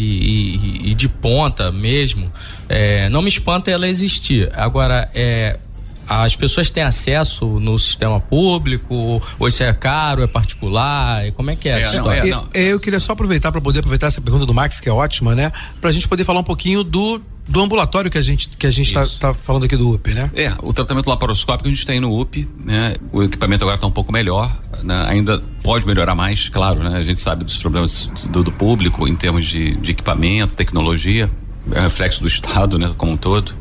e- 0.56 0.92
e 0.92 0.94
de 0.96 1.08
ponta 1.08 1.72
mesmo. 1.72 2.32
É, 2.68 3.10
não 3.10 3.22
me 3.22 3.28
espanta 3.30 3.70
ela 3.70 3.88
existir. 3.88 4.50
Agora, 4.56 5.10
é, 5.14 5.60
as 6.08 6.36
pessoas 6.36 6.70
têm 6.70 6.84
acesso 6.84 7.46
no 7.60 7.78
sistema 7.80 8.20
público? 8.20 9.22
Ou 9.40 9.48
isso 9.48 9.64
é 9.64 9.74
caro, 9.74 10.22
é 10.22 10.28
particular? 10.28 11.32
Como 11.32 11.52
é 11.52 11.56
que 11.56 11.70
é, 11.70 11.82
essa 11.82 11.98
história? 11.98 12.24
Eu, 12.28 12.48
eu 12.54 12.80
queria 12.80 13.00
só 13.00 13.14
aproveitar 13.14 13.52
para 13.52 13.62
poder 13.62 13.80
aproveitar 13.80 14.08
essa 14.08 14.22
pergunta 14.22 14.46
do 14.46 14.54
Max, 14.54 14.80
que 14.80 14.90
é 14.90 14.92
ótima, 14.92 15.36
né? 15.36 15.52
Pra 15.82 15.92
gente 15.92 16.08
poder 16.08 16.24
falar 16.24 16.40
um 16.40 16.44
pouquinho 16.44 16.84
do, 16.84 17.22
do 17.48 17.62
ambulatório 17.62 18.10
que 18.10 18.18
a 18.18 18.22
gente, 18.22 18.50
que 18.50 18.68
a 18.68 18.72
gente 18.72 18.94
tá, 18.94 19.06
tá 19.20 19.34
falando 19.34 19.66
aqui 19.66 19.76
do 19.76 19.94
UP, 19.94 20.14
né? 20.14 20.30
É, 20.34 20.54
o 20.62 20.74
tratamento 20.74 21.08
laparoscópico 21.08 21.68
a 21.68 21.72
gente 21.72 21.86
tem 21.86 22.00
no 22.00 22.20
UP, 22.20 22.48
né? 22.64 22.96
O 23.12 23.24
equipamento 23.24 23.64
agora 23.64 23.76
está 23.76 23.88
um 23.88 23.92
pouco 23.92 24.12
melhor, 24.12 24.52
né? 24.84 25.06
Ainda 25.08 25.42
pode 25.64 25.86
melhorar 25.86 26.16
mais, 26.16 26.50
claro, 26.50 26.84
né? 26.84 26.98
A 26.98 27.04
gente 27.04 27.20
sabe 27.20 27.44
dos 27.44 27.58
problemas 27.58 28.10
do, 28.30 28.44
do 28.44 28.52
público 28.52 29.08
em 29.08 29.16
termos 29.16 29.46
de, 29.46 29.76
de 29.76 29.92
equipamento, 29.92 30.54
tecnologia, 30.54 31.30
é 31.72 31.82
reflexo 31.82 32.22
do 32.22 32.28
Estado, 32.28 32.78
né? 32.78 32.92
Como 32.98 33.12
um 33.14 33.18
todo. 33.18 33.54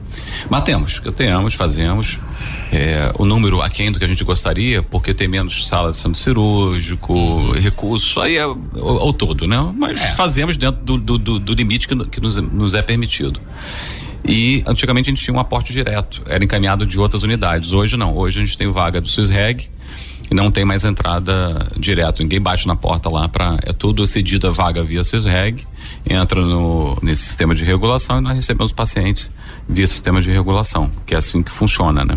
Mas 0.49 0.63
temos, 0.65 1.01
temos, 1.17 1.55
fazemos. 1.55 2.19
É, 2.73 3.13
o 3.19 3.25
número 3.25 3.63
aquém 3.63 3.91
do 3.93 3.99
que 3.99 4.05
a 4.05 4.09
gente 4.09 4.23
gostaria, 4.25 4.83
porque 4.83 5.15
tem 5.15 5.29
menos 5.29 5.67
sala 5.69 5.91
de 5.93 5.97
centro 5.97 6.19
cirúrgico, 6.19 7.53
recurso, 7.53 8.21
aí 8.21 8.37
é 8.37 8.47
o, 8.47 8.59
o 8.77 9.13
todo, 9.13 9.47
né? 9.47 9.73
Mas 9.77 10.01
fazemos 10.17 10.57
dentro 10.57 10.83
do, 10.83 10.99
do, 10.99 11.19
do- 11.19 11.39
do 11.39 11.55
limite 11.55 11.87
que, 11.89 11.97
que 12.07 12.21
nos, 12.21 12.37
nos 12.37 12.75
é 12.75 12.83
permitido. 12.83 13.41
E 14.27 14.63
antigamente 14.67 15.11
a 15.11 15.13
gente 15.15 15.23
tinha 15.23 15.35
um 15.37 15.41
aporte 15.41 15.73
direto, 15.73 16.23
era 16.27 16.43
encaminhado 16.43 16.87
de 16.87 16.99
outras 16.99 17.23
unidades. 17.23 17.73
Hoje 17.73 17.97
não, 17.97 18.17
hoje 18.17 18.41
a 18.41 18.45
gente 18.45 18.57
tem 18.57 18.71
vaga 18.71 19.01
do 19.01 19.09
SUSREG 19.09 19.69
e 20.35 20.37
não 20.37 20.51
tem 20.51 20.65
mais 20.65 20.85
entrada 20.85 21.71
direto. 21.79 22.21
Ninguém 22.21 22.41
bate 22.41 22.67
na 22.67 22.75
porta 22.75 23.09
lá 23.09 23.29
para 23.29 23.57
é 23.63 23.73
tudo 23.73 24.05
cedido 24.05 24.49
a 24.49 24.51
vaga 24.51 24.83
via 24.83 25.05
SUSREG, 25.05 25.65
entra 26.11 26.41
no 26.43 26.99
nesse 27.01 27.23
sistema 27.23 27.55
de 27.55 27.65
regulação 27.65 28.19
e 28.19 28.21
nós 28.21 28.35
recebemos 28.35 28.73
pacientes 28.73 29.31
via 29.69 29.87
sistema 29.87 30.21
de 30.21 30.33
regulação, 30.33 30.91
que 31.07 31.15
é 31.15 31.19
assim 31.19 31.41
que 31.41 31.53
funciona, 31.53 32.05
né? 32.05 32.17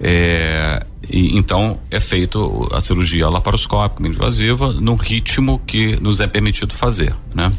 É, 0.00 0.84
e, 1.08 1.34
então 1.38 1.78
é 1.90 1.98
feito 1.98 2.68
a 2.70 2.80
cirurgia 2.80 3.26
laparoscópica 3.30 4.06
invasiva 4.06 4.72
no 4.74 4.94
ritmo 4.94 5.58
que 5.66 5.98
nos 6.02 6.20
é 6.20 6.26
permitido 6.26 6.74
fazer, 6.74 7.14
né? 7.34 7.50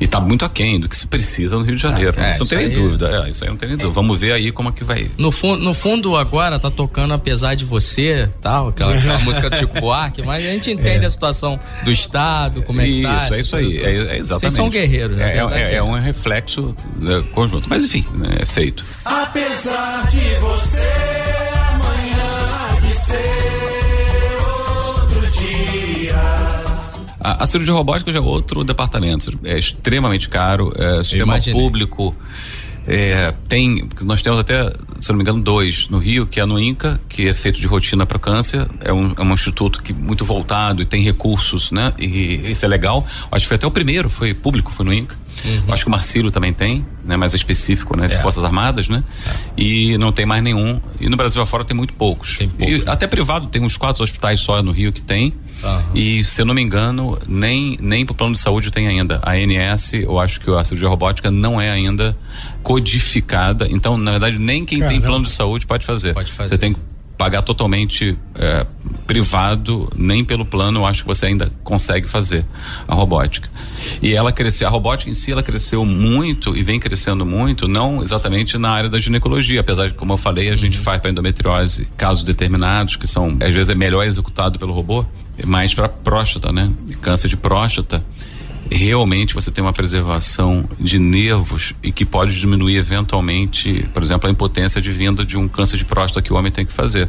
E 0.00 0.06
tá 0.06 0.18
muito 0.18 0.44
aquém 0.46 0.80
do 0.80 0.88
que 0.88 0.96
se 0.96 1.06
precisa 1.06 1.56
no 1.58 1.62
Rio 1.62 1.76
de 1.76 1.82
Janeiro. 1.82 2.18
é, 2.18 2.30
isso 2.30 2.38
não 2.38 2.44
isso 2.44 2.46
tem 2.56 2.58
nem 2.58 2.68
aí- 2.68 2.74
dúvida. 2.82 3.24
É, 3.26 3.30
isso 3.30 3.44
aí 3.44 3.50
não 3.50 3.56
tem 3.58 3.68
nem 3.68 3.76
dúvida. 3.76 3.94
Vamos 3.94 4.18
ver 4.20 4.32
aí 4.32 4.50
como 4.50 4.70
é 4.70 4.72
que 4.72 4.82
vai. 4.82 5.10
No, 5.18 5.30
fun- 5.30 5.56
no 5.56 5.74
fundo, 5.74 6.16
agora 6.16 6.58
tá 6.58 6.70
tocando 6.70 7.12
Apesar 7.12 7.54
de 7.54 7.64
Você, 7.66 8.28
tal, 8.40 8.68
aquela, 8.68 8.94
aquela 8.94 9.18
música 9.24 9.50
do 9.50 9.56
Chico 9.56 9.78
Buarque, 9.80 10.22
mas 10.22 10.42
a 10.44 10.48
gente 10.48 10.70
entende 10.70 11.04
a 11.04 11.10
situação 11.10 11.60
do 11.84 11.92
Estado, 11.92 12.62
como 12.62 12.80
é 12.80 12.84
que 12.84 12.90
isso, 12.90 13.08
tá. 13.08 13.14
é 13.14 13.26
essa 13.28 13.40
isso 13.40 13.56
aí. 13.56 13.76
É, 13.76 13.82
é 13.82 14.16
exatamente. 14.18 14.26
Vocês 14.40 14.52
são 14.54 14.70
guerreiros, 14.70 15.16
né? 15.16 15.36
É, 15.36 15.72
é, 15.72 15.74
é 15.74 15.82
um 15.82 15.92
reflexo 15.92 16.74
né, 16.96 17.22
conjunto. 17.32 17.66
Mas 17.68 17.84
enfim, 17.84 18.04
né, 18.16 18.36
é 18.40 18.46
feito. 18.46 18.82
Apesar 19.04 20.06
de 20.08 20.18
você 20.36 20.88
amanhã 21.72 22.70
há 22.70 22.80
de 22.80 22.94
ser 22.94 23.49
A, 27.20 27.42
a 27.42 27.46
cirurgia 27.46 27.74
robótica 27.74 28.10
já 28.10 28.18
é 28.18 28.22
outro 28.22 28.64
departamento. 28.64 29.38
É 29.44 29.58
extremamente 29.58 30.28
caro. 30.28 30.72
É, 30.76 31.02
sistema 31.02 31.34
imaginei. 31.34 31.60
público. 31.60 32.14
é, 32.86 33.32
tem, 33.48 33.88
nós 34.02 34.22
temos 34.22 34.40
até, 34.40 34.72
se 35.00 35.10
não 35.10 35.16
me 35.16 35.22
engano, 35.22 35.40
dois 35.40 35.88
no 35.88 35.98
Rio, 35.98 36.26
que 36.26 36.40
é 36.40 36.46
no 36.46 36.58
INCA, 36.58 37.00
que 37.08 37.28
é 37.28 37.34
feito 37.34 37.60
de 37.60 37.66
rotina 37.66 38.06
para 38.06 38.18
câncer. 38.18 38.66
É 38.80 38.92
um, 38.92 39.12
é 39.16 39.22
um 39.22 39.32
instituto 39.32 39.82
que 39.82 39.92
muito 39.92 40.24
voltado 40.24 40.82
e 40.82 40.86
tem 40.86 41.02
recursos, 41.02 41.70
né? 41.70 41.92
E 41.98 42.50
isso 42.50 42.64
é 42.64 42.68
legal. 42.68 43.06
Acho 43.30 43.44
que 43.44 43.48
foi 43.48 43.56
até 43.56 43.66
o 43.66 43.70
primeiro, 43.70 44.08
foi 44.08 44.32
público, 44.32 44.72
foi 44.72 44.84
no 44.84 44.92
INCA. 44.92 45.16
Eu 45.44 45.72
Acho 45.72 45.84
que 45.84 45.88
o 45.88 45.90
Marcílio 45.90 46.30
também 46.30 46.52
tem, 46.52 46.84
né? 47.04 47.16
Mas 47.16 47.32
é 47.32 47.36
específico, 47.36 47.96
né? 47.96 48.08
De 48.08 48.18
Forças 48.18 48.44
Armadas, 48.44 48.88
né? 48.88 49.02
E 49.56 49.96
não 49.98 50.12
tem 50.12 50.26
mais 50.26 50.42
nenhum. 50.42 50.80
E 51.00 51.08
no 51.08 51.16
Brasil 51.16 51.40
afora 51.42 51.64
tem 51.64 51.76
muito 51.76 51.94
poucos. 51.94 52.38
E 52.58 52.82
até 52.86 53.06
privado 53.06 53.46
tem 53.46 53.62
uns 53.62 53.76
quatro 53.76 54.02
hospitais 54.02 54.40
só 54.40 54.62
no 54.62 54.72
Rio 54.72 54.92
que 54.92 55.02
tem. 55.02 55.32
E 55.94 56.24
se 56.24 56.40
eu 56.40 56.46
não 56.46 56.54
me 56.54 56.62
engano, 56.62 57.18
nem, 57.28 57.76
nem 57.80 58.04
pro 58.04 58.14
plano 58.14 58.34
de 58.34 58.40
saúde 58.40 58.70
tem 58.70 58.88
ainda. 58.88 59.20
A 59.22 59.32
ANS, 59.32 59.92
eu 59.94 60.18
acho 60.18 60.40
que 60.40 60.50
a 60.50 60.64
cirurgia 60.64 60.88
robótica 60.88 61.30
não 61.30 61.60
é 61.60 61.70
ainda 61.70 62.16
codificada. 62.62 63.66
Então, 63.70 63.96
na 63.96 64.12
verdade, 64.12 64.38
nem 64.38 64.64
quem 64.64 64.78
tem 64.78 64.88
Caramba. 64.88 65.06
plano 65.06 65.24
de 65.24 65.32
saúde 65.32 65.66
pode 65.66 65.84
fazer. 65.84 66.14
Pode 66.14 66.32
fazer. 66.32 66.54
Você 66.54 66.58
tem 66.58 66.74
que 66.74 66.80
pagar 67.20 67.42
totalmente 67.42 68.16
é, 68.34 68.66
privado, 69.06 69.92
nem 69.94 70.24
pelo 70.24 70.42
plano 70.42 70.80
eu 70.80 70.86
acho 70.86 71.02
que 71.02 71.06
você 71.06 71.26
ainda 71.26 71.52
consegue 71.62 72.08
fazer 72.08 72.46
a 72.88 72.94
robótica. 72.94 73.46
E 74.00 74.14
ela 74.14 74.32
cresceu, 74.32 74.66
a 74.66 74.70
robótica 74.70 75.10
em 75.10 75.12
si 75.12 75.30
ela 75.30 75.42
cresceu 75.42 75.84
muito 75.84 76.56
e 76.56 76.62
vem 76.62 76.80
crescendo 76.80 77.26
muito, 77.26 77.68
não 77.68 78.02
exatamente 78.02 78.56
na 78.56 78.70
área 78.70 78.88
da 78.88 78.98
ginecologia, 78.98 79.60
apesar 79.60 79.88
de 79.88 79.92
como 79.92 80.14
eu 80.14 80.16
falei, 80.16 80.48
a 80.48 80.56
gente 80.56 80.78
faz 80.78 80.98
para 80.98 81.10
endometriose 81.10 81.86
casos 81.94 82.24
determinados 82.24 82.96
que 82.96 83.06
são 83.06 83.36
às 83.38 83.54
vezes 83.54 83.68
é 83.68 83.74
melhor 83.74 84.02
executado 84.06 84.58
pelo 84.58 84.72
robô, 84.72 85.04
mas 85.44 85.74
para 85.74 85.90
próstata, 85.90 86.50
né? 86.50 86.72
Câncer 87.02 87.28
de 87.28 87.36
próstata 87.36 88.02
realmente 88.70 89.34
você 89.34 89.50
tem 89.50 89.62
uma 89.62 89.72
preservação 89.72 90.68
de 90.78 90.98
nervos 90.98 91.74
e 91.82 91.90
que 91.90 92.04
pode 92.04 92.38
diminuir 92.38 92.76
eventualmente, 92.76 93.86
por 93.92 94.02
exemplo, 94.02 94.28
a 94.28 94.32
impotência 94.32 94.80
de 94.80 94.92
vinda 94.92 95.24
de 95.24 95.36
um 95.36 95.48
câncer 95.48 95.76
de 95.76 95.84
próstata 95.84 96.22
que 96.22 96.32
o 96.32 96.36
homem 96.36 96.52
tem 96.52 96.64
que 96.64 96.72
fazer. 96.72 97.08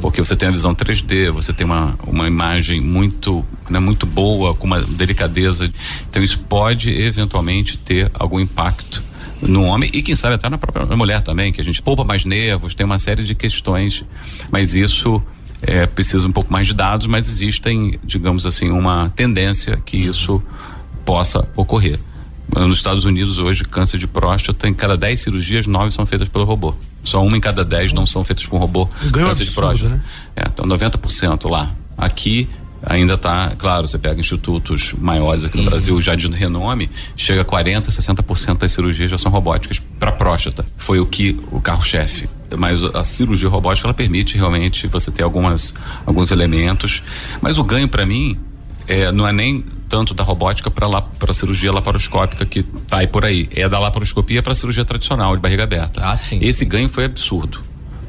Porque 0.00 0.20
você 0.20 0.34
tem 0.34 0.48
a 0.48 0.52
visão 0.52 0.74
3D, 0.74 1.30
você 1.30 1.52
tem 1.52 1.66
uma, 1.66 1.98
uma 2.06 2.26
imagem 2.26 2.80
muito, 2.80 3.44
né, 3.68 3.78
muito 3.78 4.06
boa, 4.06 4.54
com 4.54 4.66
uma 4.66 4.80
delicadeza. 4.80 5.70
Então 6.08 6.22
isso 6.22 6.38
pode 6.38 6.90
eventualmente 6.90 7.76
ter 7.76 8.10
algum 8.14 8.40
impacto 8.40 9.02
no 9.42 9.64
homem 9.64 9.90
e 9.92 10.02
quem 10.02 10.14
sabe 10.14 10.36
até 10.36 10.48
na 10.48 10.56
própria 10.56 10.96
mulher 10.96 11.20
também, 11.20 11.52
que 11.52 11.60
a 11.60 11.64
gente 11.64 11.82
poupa 11.82 12.02
mais 12.02 12.24
nervos, 12.24 12.74
tem 12.74 12.86
uma 12.86 12.98
série 12.98 13.24
de 13.24 13.34
questões, 13.34 14.04
mas 14.50 14.74
isso 14.74 15.22
é, 15.60 15.86
precisa 15.86 16.26
um 16.26 16.32
pouco 16.32 16.52
mais 16.52 16.66
de 16.66 16.74
dados, 16.74 17.06
mas 17.06 17.28
existem, 17.28 17.98
digamos 18.04 18.46
assim, 18.46 18.70
uma 18.70 19.10
tendência 19.10 19.80
que 19.84 19.96
isso 19.96 20.42
possa 21.04 21.48
ocorrer. 21.56 21.98
Nos 22.48 22.76
Estados 22.76 23.04
Unidos, 23.04 23.38
hoje, 23.38 23.64
câncer 23.64 23.98
de 23.98 24.06
próstata, 24.06 24.68
em 24.68 24.74
cada 24.74 24.96
10 24.96 25.18
cirurgias, 25.18 25.66
9 25.66 25.90
são 25.90 26.06
feitas 26.06 26.28
pelo 26.28 26.44
robô. 26.44 26.74
Só 27.02 27.24
uma 27.24 27.36
em 27.36 27.40
cada 27.40 27.64
10 27.64 27.92
não 27.92 28.06
são 28.06 28.22
feitas 28.22 28.46
por 28.46 28.56
um 28.56 28.58
robô. 28.58 28.88
Um 29.02 29.10
câncer 29.10 29.44
de 29.44 29.50
absurdo, 29.50 29.54
próstata. 29.54 29.94
né? 29.96 30.02
É, 30.36 30.44
então 30.46 30.66
90% 30.66 31.50
lá. 31.50 31.74
Aqui 31.96 32.48
ainda 32.86 33.14
está, 33.14 33.54
claro, 33.56 33.88
você 33.88 33.98
pega 33.98 34.20
institutos 34.20 34.92
maiores 34.92 35.42
aqui 35.42 35.56
no 35.56 35.64
Brasil, 35.64 36.00
já 36.00 36.14
de 36.14 36.28
renome, 36.28 36.90
chega 37.16 37.40
a 37.42 37.44
40, 37.44 37.90
60% 37.90 38.58
das 38.58 38.72
cirurgias 38.72 39.10
já 39.10 39.18
são 39.18 39.32
robóticas 39.32 39.80
para 39.98 40.12
próstata. 40.12 40.66
Foi 40.76 41.00
o 41.00 41.06
que 41.06 41.38
o 41.50 41.60
carro-chefe. 41.60 42.28
Mas 42.56 42.82
a 42.82 43.02
cirurgia 43.02 43.48
robótica 43.48 43.86
ela 43.86 43.94
permite 43.94 44.36
realmente 44.36 44.86
você 44.86 45.10
ter 45.10 45.22
algumas 45.22 45.74
alguns 46.06 46.30
elementos, 46.30 47.02
mas 47.40 47.58
o 47.58 47.64
ganho 47.64 47.88
para 47.88 48.04
mim 48.06 48.38
é, 48.88 49.10
não 49.12 49.26
é 49.26 49.32
nem 49.32 49.64
tanto 49.88 50.12
da 50.14 50.24
robótica 50.24 50.70
para 50.70 50.86
lá 50.86 51.00
para 51.02 51.32
cirurgia 51.32 51.72
laparoscópica 51.72 52.44
que 52.44 52.62
tá 52.62 52.98
aí 52.98 53.06
por 53.06 53.24
aí, 53.24 53.48
é 53.54 53.68
da 53.68 53.78
laparoscopia 53.78 54.42
para 54.42 54.54
cirurgia 54.54 54.84
tradicional 54.84 55.34
de 55.36 55.42
barriga 55.42 55.62
aberta. 55.64 56.00
Ah, 56.04 56.16
sim. 56.16 56.38
Esse 56.42 56.64
ganho 56.64 56.88
foi 56.88 57.04
absurdo. 57.04 57.60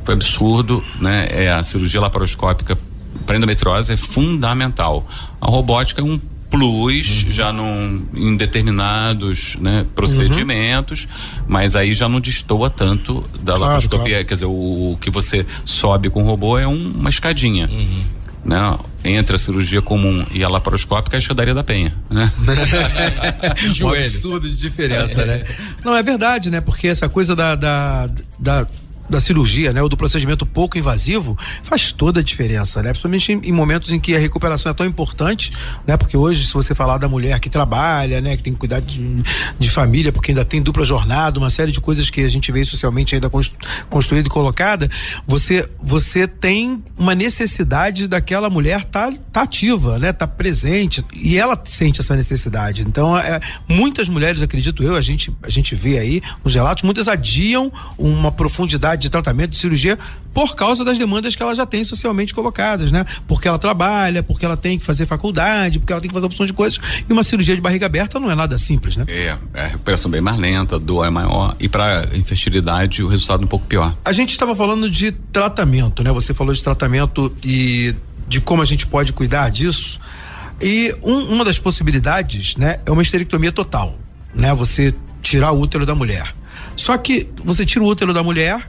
Foi 0.03 0.13
absurdo, 0.13 0.83
né? 0.99 1.27
É 1.31 1.51
a 1.51 1.61
cirurgia 1.63 1.99
laparoscópica 2.01 2.77
para 3.25 3.37
endometriose 3.37 3.93
é 3.93 3.97
fundamental. 3.97 5.07
A 5.41 5.47
robótica 5.47 6.01
é 6.01 6.03
um 6.03 6.19
plus 6.49 7.23
Uhum. 7.23 7.31
já 7.31 7.51
num, 7.51 8.05
em 8.13 8.37
determinados 8.37 9.55
né, 9.59 9.85
procedimentos, 9.95 11.07
mas 11.47 11.75
aí 11.75 11.93
já 11.93 12.07
não 12.07 12.19
destoa 12.19 12.69
tanto 12.69 13.21
da 13.33 13.53
Claro, 13.53 13.61
laparoscopia. 13.61 14.23
Quer 14.23 14.33
dizer, 14.35 14.45
o, 14.45 14.91
o 14.93 14.97
que 15.01 15.09
você 15.09 15.45
sobe 15.65 16.09
com 16.09 16.23
o 16.23 16.25
robô 16.25 16.57
é 16.57 16.67
um- 16.67 16.91
uma 16.95 17.09
escadinha. 17.09 17.67
Uhum. 17.67 18.03
Né? 18.45 18.77
Entre 19.03 19.35
a 19.35 19.39
cirurgia 19.39 19.81
comum 19.81 20.23
e 20.31 20.43
a 20.43 20.47
laparoscópica, 20.47 21.15
é 21.15 21.17
a 21.17 21.19
escadaria 21.19 21.53
da 21.53 21.63
penha. 21.63 21.95
Né? 22.11 22.31
um 23.81 23.89
absurdo 23.89 24.47
de 24.47 24.55
diferença, 24.55 25.25
né? 25.25 25.43
Não, 25.83 25.95
é 25.95 26.03
verdade, 26.03 26.51
né? 26.51 26.61
Porque 26.61 26.87
essa 26.87 27.09
coisa 27.09 27.35
da, 27.35 27.55
da, 27.55 28.07
da, 28.37 28.67
da 29.09 29.21
cirurgia, 29.21 29.71
né? 29.71 29.81
Ou 29.81 29.89
do 29.89 29.97
procedimento 29.97 30.45
pouco 30.45 30.77
invasivo 30.77 31.37
faz 31.63 31.91
toda 31.91 32.19
a 32.19 32.23
diferença, 32.23 32.81
né? 32.81 32.89
Principalmente 32.89 33.31
em, 33.31 33.49
em 33.49 33.51
momentos 33.51 33.91
em 33.91 33.99
que 33.99 34.15
a 34.15 34.19
recuperação 34.19 34.71
é 34.71 34.73
tão 34.73 34.85
importante, 34.85 35.51
né? 35.85 35.97
Porque 35.97 36.17
hoje, 36.17 36.45
se 36.45 36.53
você 36.53 36.73
falar 36.73 36.97
da 36.97 37.07
mulher 37.07 37.39
que 37.39 37.49
trabalha, 37.49 38.21
né? 38.21 38.35
Que 38.37 38.43
tem 38.43 38.53
que 38.53 38.59
cuidar 38.59 38.79
de, 38.79 39.23
de 39.59 39.69
família, 39.69 40.11
porque 40.11 40.31
ainda 40.31 40.45
tem 40.45 40.61
dupla 40.61 40.85
jornada, 40.85 41.39
uma 41.39 41.49
série 41.49 41.71
de 41.71 41.79
coisas 41.79 42.09
que 42.09 42.21
a 42.21 42.29
gente 42.29 42.51
vê 42.51 42.63
socialmente 42.65 43.15
ainda 43.15 43.29
constru- 43.29 43.57
construída 43.89 44.27
e 44.27 44.31
colocada, 44.31 44.89
você, 45.27 45.69
você 45.81 46.27
tem 46.27 46.83
uma 46.97 47.13
necessidade 47.13 48.07
daquela 48.07 48.49
mulher 48.49 48.85
tá, 48.85 49.11
tá 49.31 49.41
ativa, 49.41 49.99
né? 49.99 50.11
Tá 50.13 50.27
presente 50.27 51.03
e 51.13 51.37
ela 51.37 51.61
sente 51.65 51.99
essa 52.01 52.15
necessidade. 52.15 52.81
Então, 52.81 53.17
é, 53.17 53.39
muitas 53.67 54.09
mulheres, 54.09 54.41
acredito 54.41 54.83
eu, 54.83 54.95
a 54.95 55.01
gente, 55.01 55.35
a 55.43 55.49
gente 55.49 55.75
vê 55.75 55.99
aí 55.99 56.21
nos 56.43 56.53
relatos, 56.53 56.83
muitas 56.83 57.07
adiam 57.07 57.71
uma 57.97 58.31
profundidade 58.31 58.94
de 59.01 59.09
tratamento, 59.09 59.51
de 59.51 59.57
cirurgia, 59.57 59.97
por 60.33 60.55
causa 60.55 60.83
das 60.83 60.97
demandas 60.97 61.35
que 61.35 61.41
ela 61.43 61.55
já 61.55 61.65
tem 61.65 61.83
socialmente 61.85 62.33
colocadas, 62.33 62.91
né? 62.91 63.05
Porque 63.27 63.47
ela 63.47 63.57
trabalha, 63.59 64.21
porque 64.23 64.45
ela 64.45 64.57
tem 64.57 64.77
que 64.77 64.85
fazer 64.85 65.05
faculdade, 65.05 65.79
porque 65.79 65.93
ela 65.93 66.01
tem 66.01 66.09
que 66.09 66.13
fazer 66.13 66.25
opções 66.25 66.47
de 66.47 66.53
coisas. 66.53 66.79
E 67.07 67.11
uma 67.13 67.23
cirurgia 67.23 67.55
de 67.55 67.61
barriga 67.61 67.85
aberta 67.85 68.19
não 68.19 68.29
é 68.29 68.35
nada 68.35 68.57
simples, 68.59 68.95
né? 68.97 69.05
É, 69.07 69.37
é 69.53 69.61
a 69.61 69.67
recuperação 69.67 70.09
bem 70.11 70.21
mais 70.21 70.37
lenta, 70.37 70.75
a 70.75 70.79
dor 70.79 71.05
é 71.05 71.09
maior 71.09 71.55
e 71.59 71.69
para 71.69 72.07
infertilidade 72.13 73.01
o 73.03 73.07
resultado 73.07 73.41
é 73.41 73.45
um 73.45 73.49
pouco 73.49 73.65
pior. 73.65 73.95
A 74.03 74.11
gente 74.13 74.31
estava 74.31 74.55
falando 74.55 74.89
de 74.89 75.11
tratamento, 75.11 76.03
né? 76.03 76.11
Você 76.11 76.33
falou 76.33 76.53
de 76.53 76.63
tratamento 76.63 77.33
e 77.43 77.95
de 78.27 78.41
como 78.41 78.61
a 78.61 78.65
gente 78.65 78.87
pode 78.87 79.13
cuidar 79.13 79.49
disso. 79.49 79.99
E 80.61 80.95
um- 81.03 81.33
uma 81.33 81.45
das 81.45 81.59
possibilidades, 81.59 82.55
né, 82.55 82.77
é 82.85 82.91
uma 82.91 83.01
esterectomia 83.01 83.51
total, 83.51 83.97
né? 84.33 84.53
Você 84.55 84.93
tirar 85.21 85.51
o 85.51 85.59
útero 85.59 85.85
da 85.85 85.93
mulher. 85.95 86.33
Só 86.75 86.97
que 86.97 87.27
você 87.43 87.65
tira 87.65 87.83
o 87.83 87.87
útero 87.87 88.13
da 88.13 88.23
mulher, 88.23 88.59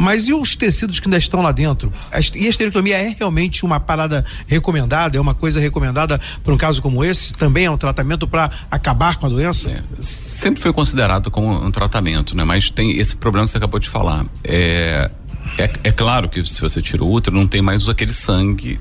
mas 0.00 0.28
e 0.28 0.32
os 0.32 0.56
tecidos 0.56 0.98
que 0.98 1.08
ainda 1.08 1.18
estão 1.18 1.42
lá 1.42 1.52
dentro? 1.52 1.92
E 2.34 2.46
a 2.46 2.48
esterectomia 2.48 2.96
é 2.96 3.14
realmente 3.18 3.66
uma 3.66 3.78
parada 3.78 4.24
recomendada? 4.46 5.18
É 5.18 5.20
uma 5.20 5.34
coisa 5.34 5.60
recomendada 5.60 6.18
para 6.42 6.54
um 6.54 6.56
caso 6.56 6.80
como 6.80 7.04
esse? 7.04 7.34
Também 7.34 7.66
é 7.66 7.70
um 7.70 7.76
tratamento 7.76 8.26
para 8.26 8.50
acabar 8.70 9.18
com 9.18 9.26
a 9.26 9.28
doença? 9.28 9.70
É, 9.70 9.82
sempre 10.00 10.62
foi 10.62 10.72
considerado 10.72 11.30
como 11.30 11.52
um 11.52 11.70
tratamento, 11.70 12.34
né? 12.34 12.44
Mas 12.44 12.70
tem 12.70 12.98
esse 12.98 13.14
problema 13.14 13.44
que 13.44 13.50
você 13.50 13.58
acabou 13.58 13.78
de 13.78 13.90
falar. 13.90 14.24
É, 14.42 15.10
é, 15.58 15.70
é 15.84 15.92
claro 15.92 16.30
que 16.30 16.46
se 16.46 16.62
você 16.62 16.80
tira 16.80 17.04
o 17.04 17.12
útero, 17.12 17.36
não 17.36 17.46
tem 17.46 17.60
mais 17.60 17.86
aquele 17.86 18.14
sangue, 18.14 18.80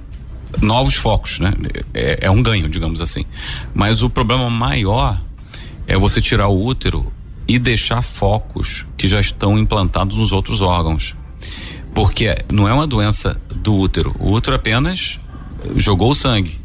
novos 0.61 0.95
focos, 0.95 1.41
né? 1.41 1.51
É, 1.93 2.19
é 2.21 2.31
um 2.31 2.41
ganho, 2.41 2.69
digamos 2.69 3.01
assim. 3.01 3.25
Mas 3.73 4.01
o 4.01 4.09
problema 4.09 4.49
maior 4.49 5.19
é 5.85 5.97
você 5.97 6.21
tirar 6.21 6.47
o 6.47 6.65
útero 6.65 7.11
e 7.49 7.57
deixar 7.57 8.03
focos 8.03 8.85
que 8.95 9.07
já 9.07 9.19
estão 9.19 9.57
implantados 9.57 10.15
nos 10.15 10.31
outros 10.31 10.61
órgãos. 10.61 11.15
Porque 11.95 12.37
não 12.53 12.67
é 12.67 12.73
uma 12.73 12.85
doença 12.85 13.41
do 13.53 13.73
útero. 13.73 14.15
O 14.19 14.31
útero 14.31 14.55
apenas 14.55 15.19
jogou 15.75 16.11
o 16.11 16.15
sangue. 16.15 16.59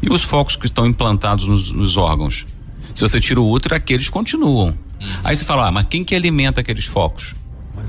E 0.00 0.08
os 0.08 0.22
focos 0.22 0.54
que 0.54 0.66
estão 0.66 0.86
implantados 0.86 1.48
nos, 1.48 1.72
nos 1.72 1.96
órgãos? 1.96 2.46
Se 2.94 3.02
você 3.02 3.18
tira 3.18 3.40
o 3.40 3.50
útero, 3.50 3.74
aqueles 3.74 4.08
continuam. 4.08 4.78
Aí 5.24 5.36
você 5.36 5.44
fala, 5.44 5.66
ah, 5.66 5.72
mas 5.72 5.88
quem 5.90 6.04
que 6.04 6.14
alimenta 6.14 6.60
aqueles 6.60 6.84
focos? 6.84 7.34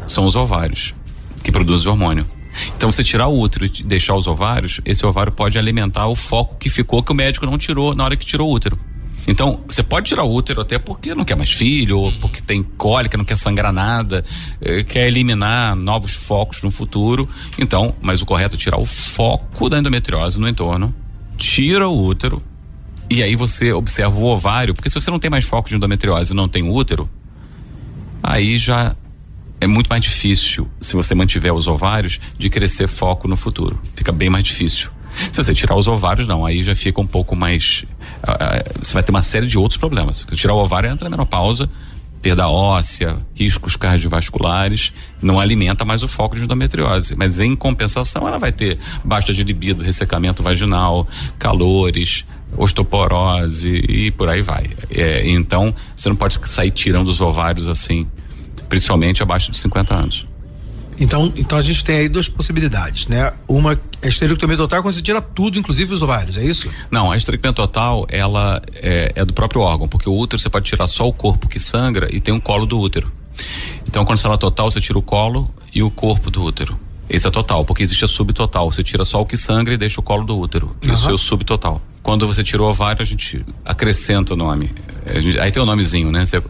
São 0.08 0.26
os 0.26 0.36
ovários, 0.36 0.96
que 1.44 1.52
produzem 1.52 1.92
hormônio. 1.92 2.26
Então, 2.76 2.92
você 2.92 3.04
tirar 3.04 3.28
o 3.28 3.40
útero 3.40 3.66
e 3.66 3.70
deixar 3.84 4.16
os 4.16 4.26
ovários, 4.26 4.82
esse 4.84 5.06
ovário 5.06 5.32
pode 5.32 5.60
alimentar 5.60 6.08
o 6.08 6.16
foco 6.16 6.58
que 6.58 6.70
ficou 6.70 7.04
que 7.04 7.12
o 7.12 7.16
médico 7.16 7.46
não 7.46 7.60
tirou 7.60 7.94
na 7.94 8.04
hora 8.04 8.18
que 8.18 8.26
tirou 8.26 8.50
o 8.50 8.54
útero. 8.54 8.80
Então, 9.30 9.64
você 9.68 9.84
pode 9.84 10.08
tirar 10.08 10.24
o 10.24 10.34
útero 10.34 10.60
até 10.60 10.80
porque 10.80 11.14
não 11.14 11.24
quer 11.24 11.36
mais 11.36 11.52
filho, 11.52 12.00
ou 12.00 12.12
porque 12.14 12.42
tem 12.42 12.64
cólica, 12.64 13.16
não 13.16 13.24
quer 13.24 13.38
sangrar 13.38 13.72
nada, 13.72 14.26
eh, 14.60 14.84
quer 14.84 15.08
eliminar 15.08 15.76
novos 15.76 16.16
focos 16.16 16.64
no 16.64 16.72
futuro. 16.72 17.30
Então, 17.56 17.94
mas 18.02 18.24
o 18.24 18.26
correto 18.26 18.56
é 18.56 18.58
tirar 18.58 18.80
o 18.80 18.88
foco 18.88 19.70
da 19.70 19.78
endometriose 19.78 20.40
no 20.40 20.50
entorno, 20.50 20.96
tira 21.38 21.88
o 21.88 22.04
útero, 22.04 22.42
e 23.08 23.22
aí 23.22 23.36
você 23.36 23.72
observa 23.72 24.18
o 24.18 24.24
ovário, 24.24 24.74
porque 24.74 24.90
se 24.90 24.96
você 24.96 25.12
não 25.12 25.20
tem 25.20 25.30
mais 25.30 25.46
foco 25.46 25.70
de 25.70 25.76
endometriose 25.76 26.34
e 26.34 26.36
não 26.36 26.50
tem 26.50 26.68
útero, 26.68 27.08
aí 28.24 28.58
já 28.58 28.96
é 29.62 29.68
muito 29.68 29.90
mais 29.90 30.02
difícil, 30.02 30.68
se 30.82 30.96
você 30.96 31.14
mantiver 31.14 31.54
os 31.54 31.68
ovários, 31.68 32.20
de 32.36 32.50
crescer 32.50 32.88
foco 32.88 33.28
no 33.28 33.38
futuro. 33.38 33.80
Fica 33.94 34.12
bem 34.12 34.28
mais 34.28 34.44
difícil. 34.44 34.90
Se 35.32 35.44
você 35.44 35.54
tirar 35.54 35.76
os 35.76 35.88
ovários, 35.88 36.28
não, 36.28 36.46
aí 36.46 36.64
já 36.64 36.76
fica 36.76 37.02
um 37.02 37.08
pouco 37.08 37.36
mais. 37.36 37.86
Você 38.82 38.94
vai 38.94 39.04
ter 39.04 39.12
uma 39.12 39.22
série 39.22 39.48
de 39.48 39.58
outros 39.58 39.78
problemas. 39.78 40.26
Se 40.30 40.36
tirar 40.36 40.54
o 40.54 40.58
ovário, 40.58 40.90
entra 40.90 41.06
na 41.06 41.10
menopausa 41.10 41.70
perda 42.22 42.50
óssea, 42.50 43.18
riscos 43.34 43.76
cardiovasculares, 43.76 44.94
não 45.22 45.40
alimenta 45.40 45.86
mais 45.86 46.04
o 46.04 46.08
foco 46.08 46.36
de 46.36 46.44
endometriose. 46.44 47.16
Mas 47.16 47.40
em 47.40 47.56
compensação, 47.56 48.28
ela 48.28 48.38
vai 48.38 48.52
ter 48.52 48.78
baixa 49.04 49.34
de 49.34 49.44
libido, 49.44 49.84
ressecamento 49.84 50.44
vaginal, 50.44 51.08
calores, 51.38 52.26
osteoporose 52.58 53.70
e 53.70 54.12
por 54.12 54.30
aí 54.30 54.42
vai. 54.42 54.70
É, 54.90 55.28
então, 55.30 55.74
você 55.96 56.10
não 56.10 56.16
pode 56.16 56.40
sair 56.46 56.72
tirando 56.72 57.08
os 57.08 57.22
ovários 57.22 57.68
assim, 57.68 58.08
principalmente 58.68 59.24
abaixo 59.24 59.52
de 59.52 59.58
50 59.58 59.94
anos. 59.94 60.29
Então, 61.00 61.32
então 61.36 61.58
a 61.58 61.62
gente 61.62 61.84
tem 61.84 61.98
aí 61.98 62.10
duas 62.10 62.28
possibilidades, 62.28 63.08
né? 63.08 63.32
Uma 63.48 63.80
é 64.02 64.08
a 64.08 64.10
esterectomia 64.10 64.58
total 64.58 64.82
quando 64.82 64.94
você 64.94 65.02
tira 65.02 65.22
tudo, 65.22 65.58
inclusive 65.58 65.94
os 65.94 66.02
ovários, 66.02 66.38
é 66.38 66.44
isso? 66.44 66.70
Não, 66.92 67.12
a 67.12 67.18
esterectomia 67.18 67.54
total, 67.54 68.06
ela 68.10 68.62
é, 68.76 69.14
é 69.16 69.26
do 69.26 69.34
próprio 69.34 69.62
órgão, 69.62 69.88
porque 69.88 70.10
o 70.10 70.18
útero 70.18 70.42
você 70.42 70.50
pode 70.50 70.66
tirar 70.66 70.88
só 70.88 71.08
o 71.08 71.14
corpo 71.14 71.48
que 71.48 71.60
sangra 71.60 72.14
e 72.14 72.20
tem 72.20 72.34
um 72.34 72.40
colo 72.40 72.66
do 72.66 72.80
útero. 72.80 73.12
Então, 73.88 74.04
quando 74.04 74.18
você 74.18 74.24
fala 74.24 74.38
total, 74.38 74.70
você 74.70 74.82
tira 74.82 75.00
o 75.00 75.02
colo 75.02 75.50
e 75.74 75.82
o 75.82 75.90
corpo 75.90 76.30
do 76.30 76.44
útero. 76.44 76.78
Esse 77.10 77.28
é 77.28 77.32
total, 77.32 77.66
porque 77.66 77.82
existe 77.82 78.06
a 78.06 78.08
subtotal. 78.08 78.72
Você 78.72 78.84
tira 78.84 79.04
só 79.04 79.20
o 79.22 79.26
que 79.26 79.36
sangra 79.36 79.74
e 79.74 79.78
deixa 79.78 80.00
o 80.00 80.04
colo 80.04 80.24
do 80.26 80.38
útero. 80.38 80.76
Isso 80.82 81.04
Aham. 81.04 81.12
é 81.12 81.14
o 81.14 81.18
subtotal. 81.18 81.82
Quando 82.04 82.26
você 82.28 82.44
tirou 82.44 82.68
o 82.68 82.72
ovário, 82.72 83.02
a 83.02 83.06
gente 83.06 83.44
acrescenta 83.66 84.34
o 84.34 84.38
nome. 84.38 84.72
Gente- 85.16 85.40
aí 85.40 85.52
tem 85.52 85.62
o 85.62 85.66
nomezinho, 85.66 86.12
né? 86.12 86.24
Você- 86.26 86.42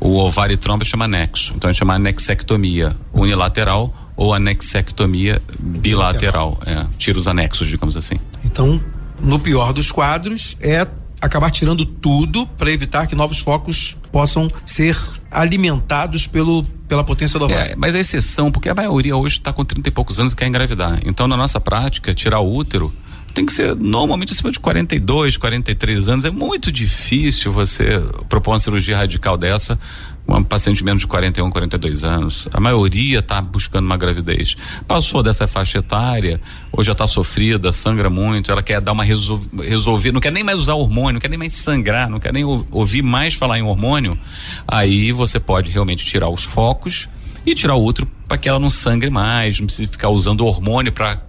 o 0.00 0.16
ovário 0.16 0.54
e 0.54 0.56
trompa 0.56 0.84
chama 0.84 1.04
anexo. 1.04 1.52
Então 1.54 1.68
a 1.68 1.72
gente 1.72 1.78
chama 1.78 1.94
anexectomia 1.94 2.96
unilateral 3.12 3.94
ou 4.16 4.32
anexectomia 4.34 5.40
bilateral. 5.60 6.58
É, 6.64 6.86
tira 6.98 7.18
os 7.18 7.28
anexos, 7.28 7.68
digamos 7.68 7.96
assim. 7.96 8.16
Então, 8.44 8.80
no 9.20 9.38
pior 9.38 9.72
dos 9.72 9.92
quadros, 9.92 10.56
é 10.60 10.86
acabar 11.20 11.50
tirando 11.50 11.84
tudo 11.84 12.46
para 12.46 12.70
evitar 12.70 13.06
que 13.06 13.14
novos 13.14 13.38
focos 13.38 13.96
possam 14.16 14.50
ser 14.64 14.98
alimentados 15.30 16.26
pelo, 16.26 16.64
pela 16.88 17.04
potência 17.04 17.38
do 17.38 17.44
ovário. 17.44 17.72
É, 17.72 17.76
mas 17.76 17.94
é 17.94 17.98
exceção, 18.00 18.50
porque 18.50 18.66
a 18.66 18.74
maioria 18.74 19.14
hoje 19.14 19.36
está 19.36 19.52
com 19.52 19.62
30 19.62 19.90
e 19.90 19.92
poucos 19.92 20.18
anos 20.18 20.32
e 20.32 20.36
quer 20.36 20.46
engravidar. 20.46 21.00
Então, 21.04 21.28
na 21.28 21.36
nossa 21.36 21.60
prática, 21.60 22.14
tirar 22.14 22.40
o 22.40 22.50
útero 22.50 22.90
tem 23.34 23.44
que 23.44 23.52
ser 23.52 23.76
normalmente 23.76 24.32
acima 24.32 24.50
de 24.50 24.58
42, 24.58 25.36
43 25.36 26.08
anos. 26.08 26.24
É 26.24 26.30
muito 26.30 26.72
difícil 26.72 27.52
você 27.52 28.02
propor 28.26 28.52
uma 28.52 28.58
cirurgia 28.58 28.96
radical 28.96 29.36
dessa 29.36 29.78
uma 30.26 30.42
paciente 30.42 30.82
menos 30.84 31.02
de 31.02 31.06
41, 31.06 31.50
42 31.50 32.02
anos. 32.04 32.48
A 32.52 32.58
maioria 32.58 33.20
está 33.20 33.40
buscando 33.40 33.84
uma 33.86 33.96
gravidez. 33.96 34.56
Passou 34.86 35.22
dessa 35.22 35.46
faixa 35.46 35.78
etária, 35.78 36.40
ou 36.72 36.82
já 36.82 36.92
está 36.92 37.06
sofrida, 37.06 37.70
sangra 37.72 38.10
muito, 38.10 38.50
ela 38.50 38.62
quer 38.62 38.80
dar 38.80 38.92
uma 38.92 39.04
resol 39.04 39.40
resolver, 39.62 40.12
não 40.12 40.20
quer 40.20 40.32
nem 40.32 40.42
mais 40.42 40.58
usar 40.58 40.74
hormônio, 40.74 41.14
não 41.14 41.20
quer 41.20 41.28
nem 41.30 41.38
mais 41.38 41.54
sangrar, 41.54 42.08
não 42.10 42.18
quer 42.18 42.32
nem 42.32 42.44
ou- 42.44 42.66
ouvir 42.70 43.02
mais 43.02 43.34
falar 43.34 43.58
em 43.58 43.62
hormônio. 43.62 44.18
Aí 44.66 45.12
você 45.12 45.38
pode 45.38 45.70
realmente 45.70 46.04
tirar 46.04 46.28
os 46.28 46.42
focos 46.44 47.08
e 47.44 47.54
tirar 47.54 47.74
o 47.76 47.84
útero 47.84 48.08
para 48.26 48.36
que 48.36 48.48
ela 48.48 48.58
não 48.58 48.68
sangre 48.70 49.08
mais, 49.10 49.60
não 49.60 49.66
precisa 49.66 49.88
ficar 49.88 50.08
usando 50.08 50.44
hormônio 50.44 50.92
para 50.92 51.22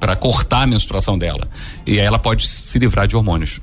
para 0.00 0.16
cortar 0.16 0.62
a 0.62 0.66
menstruação 0.66 1.18
dela. 1.18 1.46
E 1.86 2.00
aí 2.00 2.06
ela 2.06 2.18
pode 2.18 2.48
se 2.48 2.78
livrar 2.78 3.06
de 3.06 3.14
hormônios. 3.14 3.60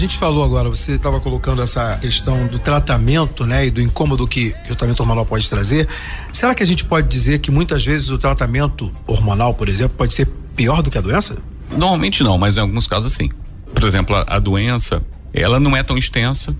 Gente 0.00 0.16
falou 0.16 0.42
agora, 0.42 0.68
você 0.68 0.92
estava 0.92 1.20
colocando 1.20 1.60
essa 1.62 1.98
questão 1.98 2.46
do 2.46 2.58
tratamento, 2.58 3.44
né, 3.44 3.66
e 3.66 3.70
do 3.70 3.82
incômodo 3.82 4.26
que, 4.26 4.54
o 4.64 4.68
tratamento 4.68 5.00
hormonal 5.00 5.26
pode 5.26 5.48
trazer. 5.48 5.86
Será 6.32 6.54
que 6.54 6.62
a 6.62 6.66
gente 6.66 6.84
pode 6.84 7.06
dizer 7.06 7.38
que 7.40 7.50
muitas 7.50 7.84
vezes 7.84 8.08
o 8.08 8.18
tratamento 8.18 8.90
hormonal, 9.06 9.52
por 9.52 9.68
exemplo, 9.68 9.96
pode 9.96 10.14
ser 10.14 10.26
pior 10.56 10.82
do 10.82 10.90
que 10.90 10.96
a 10.96 11.00
doença? 11.00 11.36
Normalmente 11.70 12.22
não, 12.22 12.38
mas 12.38 12.56
em 12.56 12.60
alguns 12.60 12.88
casos 12.88 13.12
sim. 13.12 13.28
Por 13.74 13.84
exemplo, 13.84 14.16
a, 14.16 14.24
a 14.26 14.38
doença, 14.38 15.02
ela 15.32 15.60
não 15.60 15.76
é 15.76 15.82
tão 15.82 15.98
extensa, 15.98 16.56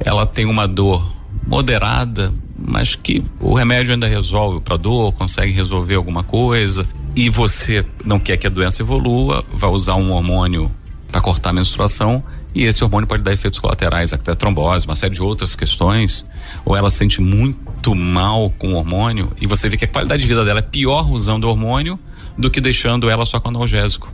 ela 0.00 0.26
tem 0.26 0.46
uma 0.46 0.66
dor 0.66 1.12
moderada, 1.46 2.32
mas 2.58 2.94
que 2.94 3.22
o 3.38 3.54
remédio 3.54 3.92
ainda 3.92 4.06
resolve 4.06 4.60
para 4.60 4.76
dor, 4.76 5.12
consegue 5.12 5.52
resolver 5.52 5.94
alguma 5.94 6.24
coisa. 6.24 6.86
E 7.14 7.28
você 7.28 7.84
não 8.04 8.18
quer 8.18 8.36
que 8.38 8.46
a 8.46 8.50
doença 8.50 8.82
evolua, 8.82 9.44
vai 9.52 9.70
usar 9.70 9.94
um 9.96 10.12
hormônio 10.12 10.70
para 11.12 11.20
cortar 11.20 11.50
a 11.50 11.52
menstruação 11.52 12.24
e 12.58 12.64
esse 12.64 12.82
hormônio 12.82 13.06
pode 13.06 13.22
dar 13.22 13.32
efeitos 13.32 13.60
colaterais, 13.60 14.12
até 14.12 14.34
trombose, 14.34 14.84
uma 14.84 14.96
série 14.96 15.14
de 15.14 15.22
outras 15.22 15.54
questões. 15.54 16.26
Ou 16.64 16.76
ela 16.76 16.90
sente 16.90 17.20
muito 17.20 17.94
mal 17.94 18.50
com 18.58 18.72
o 18.72 18.74
hormônio 18.74 19.30
e 19.40 19.46
você 19.46 19.68
vê 19.68 19.76
que 19.76 19.84
a 19.84 19.88
qualidade 19.88 20.22
de 20.22 20.26
vida 20.28 20.44
dela 20.44 20.58
é 20.58 20.62
pior 20.62 21.08
usando 21.08 21.44
o 21.44 21.50
hormônio 21.50 21.96
do 22.36 22.50
que 22.50 22.60
deixando 22.60 23.08
ela 23.08 23.24
só 23.24 23.38
com 23.38 23.48
analgésico. 23.48 24.12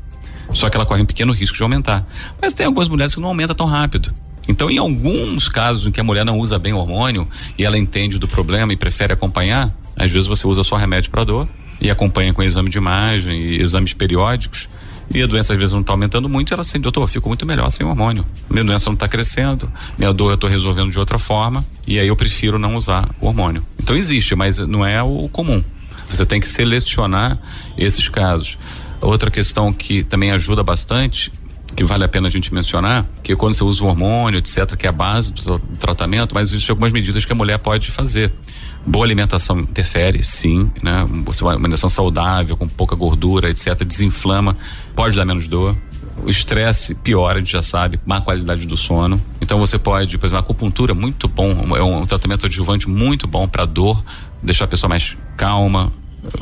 Só 0.50 0.68
que 0.68 0.76
ela 0.76 0.84
corre 0.84 1.00
um 1.00 1.06
pequeno 1.06 1.32
risco 1.32 1.56
de 1.56 1.62
aumentar. 1.62 2.06
Mas 2.38 2.52
tem 2.52 2.66
algumas 2.66 2.86
mulheres 2.86 3.14
que 3.14 3.20
não 3.22 3.28
aumenta 3.28 3.54
tão 3.54 3.64
rápido. 3.64 4.12
Então, 4.46 4.70
em 4.70 4.76
alguns 4.76 5.48
casos 5.48 5.86
em 5.86 5.90
que 5.90 5.98
a 5.98 6.04
mulher 6.04 6.22
não 6.22 6.38
usa 6.38 6.58
bem 6.58 6.74
o 6.74 6.76
hormônio 6.76 7.26
e 7.56 7.64
ela 7.64 7.78
entende 7.78 8.18
do 8.18 8.28
problema 8.28 8.74
e 8.74 8.76
prefere 8.76 9.14
acompanhar, 9.14 9.74
às 9.96 10.12
vezes 10.12 10.28
você 10.28 10.46
usa 10.46 10.62
só 10.62 10.76
remédio 10.76 11.10
para 11.10 11.24
dor 11.24 11.48
e 11.80 11.90
acompanha 11.90 12.34
com 12.34 12.42
exame 12.42 12.68
de 12.68 12.76
imagem 12.76 13.40
e 13.40 13.62
exames 13.62 13.94
periódicos. 13.94 14.68
E 15.12 15.22
a 15.22 15.26
doença 15.26 15.52
às 15.52 15.58
vezes 15.58 15.72
não 15.72 15.80
está 15.80 15.92
aumentando 15.92 16.28
muito, 16.28 16.52
ela 16.52 16.64
sente, 16.64 16.82
doutor, 16.82 17.02
eu 17.02 17.08
fico 17.08 17.28
muito 17.28 17.44
melhor 17.46 17.70
sem 17.70 17.86
hormônio. 17.86 18.24
Minha 18.48 18.64
doença 18.64 18.86
não 18.86 18.94
está 18.94 19.06
crescendo, 19.06 19.70
minha 19.98 20.12
dor 20.12 20.30
eu 20.30 20.34
estou 20.34 20.48
resolvendo 20.48 20.90
de 20.90 20.98
outra 20.98 21.18
forma, 21.18 21.64
e 21.86 21.98
aí 21.98 22.08
eu 22.08 22.16
prefiro 22.16 22.58
não 22.58 22.74
usar 22.74 23.08
o 23.20 23.26
hormônio. 23.26 23.62
Então 23.78 23.94
existe, 23.94 24.34
mas 24.34 24.58
não 24.58 24.84
é 24.84 25.02
o 25.02 25.28
comum. 25.28 25.62
Você 26.08 26.24
tem 26.24 26.40
que 26.40 26.48
selecionar 26.48 27.38
esses 27.76 28.08
casos. 28.08 28.58
Outra 29.00 29.30
questão 29.30 29.72
que 29.72 30.02
também 30.02 30.30
ajuda 30.30 30.62
bastante, 30.62 31.30
que 31.74 31.82
vale 31.84 32.04
a 32.04 32.08
pena 32.08 32.28
a 32.28 32.30
gente 32.30 32.54
mencionar, 32.54 33.06
que 33.22 33.34
quando 33.34 33.54
você 33.54 33.64
usa 33.64 33.84
o 33.84 33.86
hormônio, 33.88 34.38
etc., 34.38 34.76
que 34.76 34.86
é 34.86 34.88
a 34.88 34.92
base 34.92 35.32
do, 35.32 35.42
tra- 35.42 35.58
do 35.58 35.76
tratamento, 35.76 36.34
mas 36.34 36.50
existem 36.50 36.72
algumas 36.72 36.92
medidas 36.92 37.24
que 37.24 37.32
a 37.32 37.34
mulher 37.34 37.58
pode 37.58 37.90
fazer. 37.90 38.32
Boa 38.86 39.04
alimentação 39.04 39.60
interfere, 39.60 40.22
sim, 40.22 40.70
né? 40.82 41.06
Você 41.24 41.42
uma 41.42 41.52
alimentação 41.52 41.88
saudável, 41.88 42.56
com 42.56 42.68
pouca 42.68 42.94
gordura, 42.94 43.50
etc., 43.50 43.82
desinflama, 43.84 44.56
pode 44.94 45.16
dar 45.16 45.24
menos 45.24 45.48
dor. 45.48 45.76
O 46.22 46.28
estresse 46.30 46.94
piora, 46.94 47.38
a 47.38 47.40
gente 47.40 47.50
já 47.50 47.62
sabe, 47.62 47.98
má 48.06 48.20
qualidade 48.20 48.66
do 48.66 48.76
sono. 48.76 49.20
Então 49.40 49.58
você 49.58 49.78
pode, 49.78 50.16
por 50.16 50.26
exemplo, 50.26 50.38
a 50.38 50.44
acupuntura 50.44 50.92
é 50.92 50.94
muito 50.94 51.26
bom, 51.26 51.76
é 51.76 51.82
um, 51.82 52.02
um 52.02 52.06
tratamento 52.06 52.46
adjuvante 52.46 52.88
muito 52.88 53.26
bom 53.26 53.48
para 53.48 53.64
dor, 53.64 54.04
deixar 54.42 54.66
a 54.66 54.68
pessoa 54.68 54.88
mais 54.88 55.16
calma, 55.36 55.92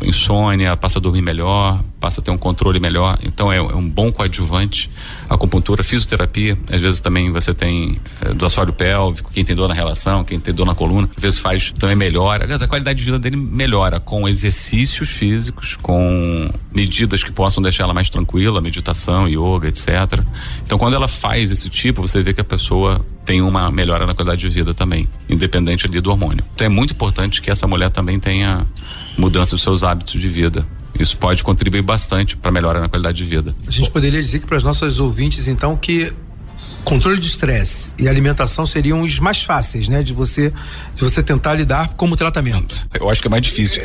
insônia, 0.03 0.76
passa 0.76 0.99
a 0.99 1.03
dormir 1.03 1.22
melhor, 1.22 1.83
passa 2.01 2.20
a 2.20 2.24
ter 2.24 2.30
um 2.30 2.39
controle 2.39 2.80
melhor. 2.80 3.18
Então 3.22 3.53
é, 3.53 3.57
é 3.57 3.62
um 3.62 3.89
bom 3.89 4.11
coadjuvante. 4.11 4.91
Acupuntura, 5.28 5.83
fisioterapia, 5.83 6.59
às 6.70 6.80
vezes 6.80 7.01
também 7.01 7.30
você 7.30 7.55
tem 7.55 8.01
é, 8.20 8.35
do 8.35 8.45
assoalho 8.45 8.72
pélvico, 8.72 9.30
quem 9.33 9.45
tem 9.45 9.57
dor 9.57 9.68
na 9.68 9.74
relação, 9.74 10.24
quem 10.24 10.39
tem 10.39 10.53
dor 10.53 10.66
na 10.66 10.74
coluna, 10.74 11.09
às 11.16 11.22
vezes 11.22 11.39
faz 11.39 11.70
também 11.78 11.97
melhora. 11.97 12.45
Aliás, 12.45 12.62
a 12.62 12.68
qualidade 12.68 12.99
de 12.99 13.05
vida 13.05 13.18
dele 13.18 13.37
melhora 13.37 13.99
com 13.99 14.28
exercícios 14.28 15.11
físicos, 15.11 15.76
com 15.76 16.51
medidas 16.72 17.24
que 17.24 17.33
possam 17.33 17.62
deixar 17.62 17.85
ela 17.85 17.95
mais 17.95 18.11
tranquila, 18.11 18.61
meditação, 18.61 19.28
yoga, 19.28 19.68
etc. 19.68 19.89
Então 20.64 20.78
quando 20.78 20.95
ela 20.95 21.09
faz 21.09 21.51
esse 21.51 21.68
tipo, 21.68 22.03
você 22.03 22.22
vê 22.22 22.35
que 22.35 22.41
a 22.41 22.45
pessoa 22.45 23.05
tem 23.24 23.41
uma 23.41 23.70
melhora 23.70 24.07
na 24.07 24.14
qualidade 24.14 24.41
de 24.41 24.49
vida 24.49 24.74
também, 24.74 25.09
independente 25.28 25.87
ali 25.87 26.01
do 26.01 26.11
hormônio. 26.11 26.45
Então 26.55 26.66
é 26.66 26.68
muito 26.68 26.93
importante 26.93 27.41
que 27.41 27.51
essa 27.51 27.66
mulher 27.66 27.91
também 27.91 28.18
tenha 28.18 28.66
mudança 29.17 29.53
dos 29.53 29.63
seus 29.63 29.83
hábitos 29.83 30.21
de 30.21 30.29
vida. 30.29 30.67
Isso 30.99 31.17
pode 31.17 31.43
contribuir 31.43 31.83
bastante 31.83 32.37
para 32.37 32.51
melhora 32.53 32.81
na 32.81 32.89
qualidade 32.89 33.17
de 33.19 33.25
vida. 33.25 33.55
A 33.67 33.71
gente 33.71 33.91
poderia 33.91 34.21
dizer 34.23 34.41
que 34.41 34.47
para 34.47 34.59
os 34.59 34.63
nossos 34.63 35.01
ouvintes, 35.01 35.49
então, 35.49 35.77
que 35.77 36.13
controle 36.85 37.19
de 37.19 37.27
estresse 37.29 37.91
e 37.99 38.09
alimentação 38.09 38.67
seriam 38.67 39.01
os 39.03 39.19
mais 39.19 39.43
fáceis, 39.43 39.89
né? 39.89 40.03
De 40.03 40.13
você, 40.13 40.53
de 40.95 41.03
você 41.03 41.23
tentar 41.23 41.55
lidar 41.55 41.89
como 41.97 42.15
tratamento. 42.17 42.77
Eu 42.99 43.09
acho 43.09 43.23
que 43.23 43.29
é 43.29 43.31
mais 43.31 43.43
difícil. 43.43 43.83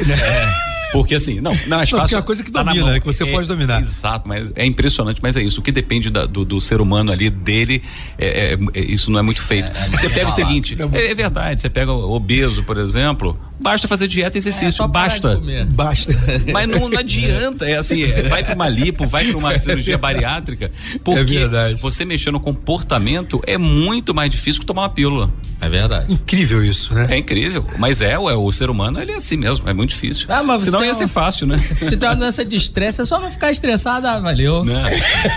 Porque 0.91 1.15
assim, 1.15 1.41
não, 1.41 1.51
não, 1.67 1.79
acho 1.79 1.91
Não, 1.95 1.99
porque 1.99 2.13
fácil. 2.13 2.15
é 2.15 2.19
uma 2.19 2.23
coisa 2.25 2.43
que 2.45 2.49
tá 2.51 2.63
na 2.63 2.71
domina, 2.71 2.91
né, 2.93 2.99
que 3.01 3.05
você 3.05 3.25
pode 3.25 3.45
dominar. 3.45 3.81
Exato, 3.81 4.25
mas 4.27 4.53
é 4.55 4.65
impressionante, 4.65 5.19
mas 5.21 5.35
é 5.35 5.43
isso. 5.43 5.59
O 5.59 5.63
que 5.63 5.71
depende 5.71 6.09
da- 6.09 6.25
do, 6.25 6.45
do 6.45 6.61
ser 6.61 6.79
humano 6.79 7.11
ali, 7.11 7.29
dele, 7.29 7.83
é, 8.17 8.53
é- 8.53 8.57
é- 8.73 8.79
isso 8.85 9.11
não 9.11 9.19
é 9.19 9.21
muito 9.21 9.41
feito. 9.43 9.69
você 9.91 10.09
pega 10.09 10.29
o 10.29 10.31
seguinte, 10.31 10.77
é, 10.93 11.11
é 11.11 11.13
verdade, 11.13 11.61
você 11.61 11.69
pega 11.69 11.91
o 11.91 12.11
obeso, 12.13 12.63
por 12.63 12.77
exemplo, 12.77 13.37
Basta 13.59 13.87
fazer 13.87 14.07
dieta 14.07 14.37
e 14.37 14.39
exercício. 14.39 14.87
parar 14.89 15.09
basta. 15.09 15.41
Basta. 15.69 16.13
Mas 16.53 16.67
não, 16.67 16.87
não 16.89 16.97
adianta. 16.99 17.65
É 17.69 17.75
assim, 17.77 18.03
é, 18.03 18.23
vai 18.23 18.43
pra 18.43 18.53
uma 18.55 18.69
lipo, 18.69 19.07
vai 19.07 19.25
pra 19.25 19.37
uma 19.37 19.57
cirurgia 19.57 19.97
bariátrica. 19.97 20.71
Porque 21.03 21.19
É 21.19 21.23
verdade. 21.23 21.81
você 21.81 22.05
mexer 22.05 22.31
no 22.31 22.39
comportamento 22.39 23.41
é 23.47 23.57
muito 23.57 24.13
mais 24.13 24.29
difícil 24.29 24.59
que 24.61 24.65
tomar 24.65 24.83
uma 24.83 24.89
pílula. 24.89 25.31
É 25.59 25.67
verdade. 25.67 26.13
Incrível 26.13 26.63
isso, 26.63 26.93
né? 26.93 27.07
É 27.09 27.17
incrível. 27.17 27.65
Mas 27.79 28.01
é, 28.01 28.17
ué, 28.17 28.33
o 28.35 28.51
ser 28.51 28.69
humano, 28.69 29.01
ele 29.01 29.11
é 29.11 29.15
assim 29.15 29.35
mesmo. 29.37 29.67
É 29.67 29.73
muito 29.73 29.89
difícil. 29.89 30.27
Ah, 30.29 30.43
mas 30.43 30.61
você 30.61 30.69
Senão 30.69 30.81
ia 30.83 30.89
uma- 30.89 30.93
ser 30.93 31.07
fácil, 31.07 31.47
né? 31.47 31.57
Se 31.83 31.97
tem 31.97 32.07
uma 32.07 32.15
doença 32.15 32.45
de 32.45 32.55
estresse, 32.55 33.01
é 33.01 33.05
só 33.05 33.19
não 33.19 33.31
ficar 33.31 33.51
estressado. 33.51 34.05
Ah, 34.07 34.19
valeu. 34.19 34.63
Não. 34.63 34.83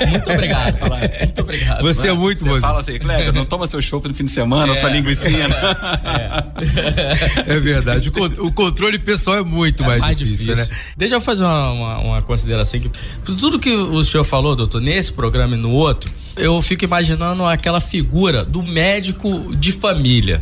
Muito 0.09 0.31
obrigado. 0.31 0.79
Muito 1.25 1.41
obrigado. 1.41 1.83
Você 1.83 2.09
é 2.09 2.13
muito 2.13 2.43
Você 2.45 2.49
bom. 2.51 2.61
fala 2.61 2.81
assim, 2.81 2.99
Cleber, 2.99 3.33
não 3.33 3.47
toma 3.47 3.67
seu 3.67 3.81
chopp 3.81 4.07
no 4.09 4.15
fim 4.15 4.25
de 4.25 4.31
semana, 4.31 4.73
É. 4.73 4.75
sua 4.75 4.91
linguicinha. 4.91 5.47
É 7.47 7.59
verdade. 7.59 8.10
O, 8.11 8.29
con- 8.31 8.47
o 8.47 8.53
controle 8.53 8.99
pessoal 8.99 9.39
é 9.39 9.43
muito 9.43 9.83
mais, 9.85 10.03
difícil, 10.19 10.55
né? 10.57 10.69
Deixa 10.97 11.15
eu 11.15 11.21
fazer 11.21 11.45
uma, 11.45 11.71
uma, 11.73 11.99
uma 11.99 12.23
consideração 12.23 12.79
aqui. 12.79 12.91
Tudo 13.25 13.59
que 13.59 13.71
o 13.71 14.05
senhor 14.05 14.25
falou, 14.25 14.55
doutor, 14.55 14.81
nesse 14.81 15.13
programa 15.13 15.55
e 15.55 15.59
no 15.59 15.71
outro, 15.71 16.11
eu 16.37 16.61
fico 16.63 16.85
imaginando 16.85 17.45
aquela 17.45 17.81
figura 17.81 18.45
do 18.45 18.63
médico 18.63 19.55
de 19.57 19.73
família. 19.73 20.41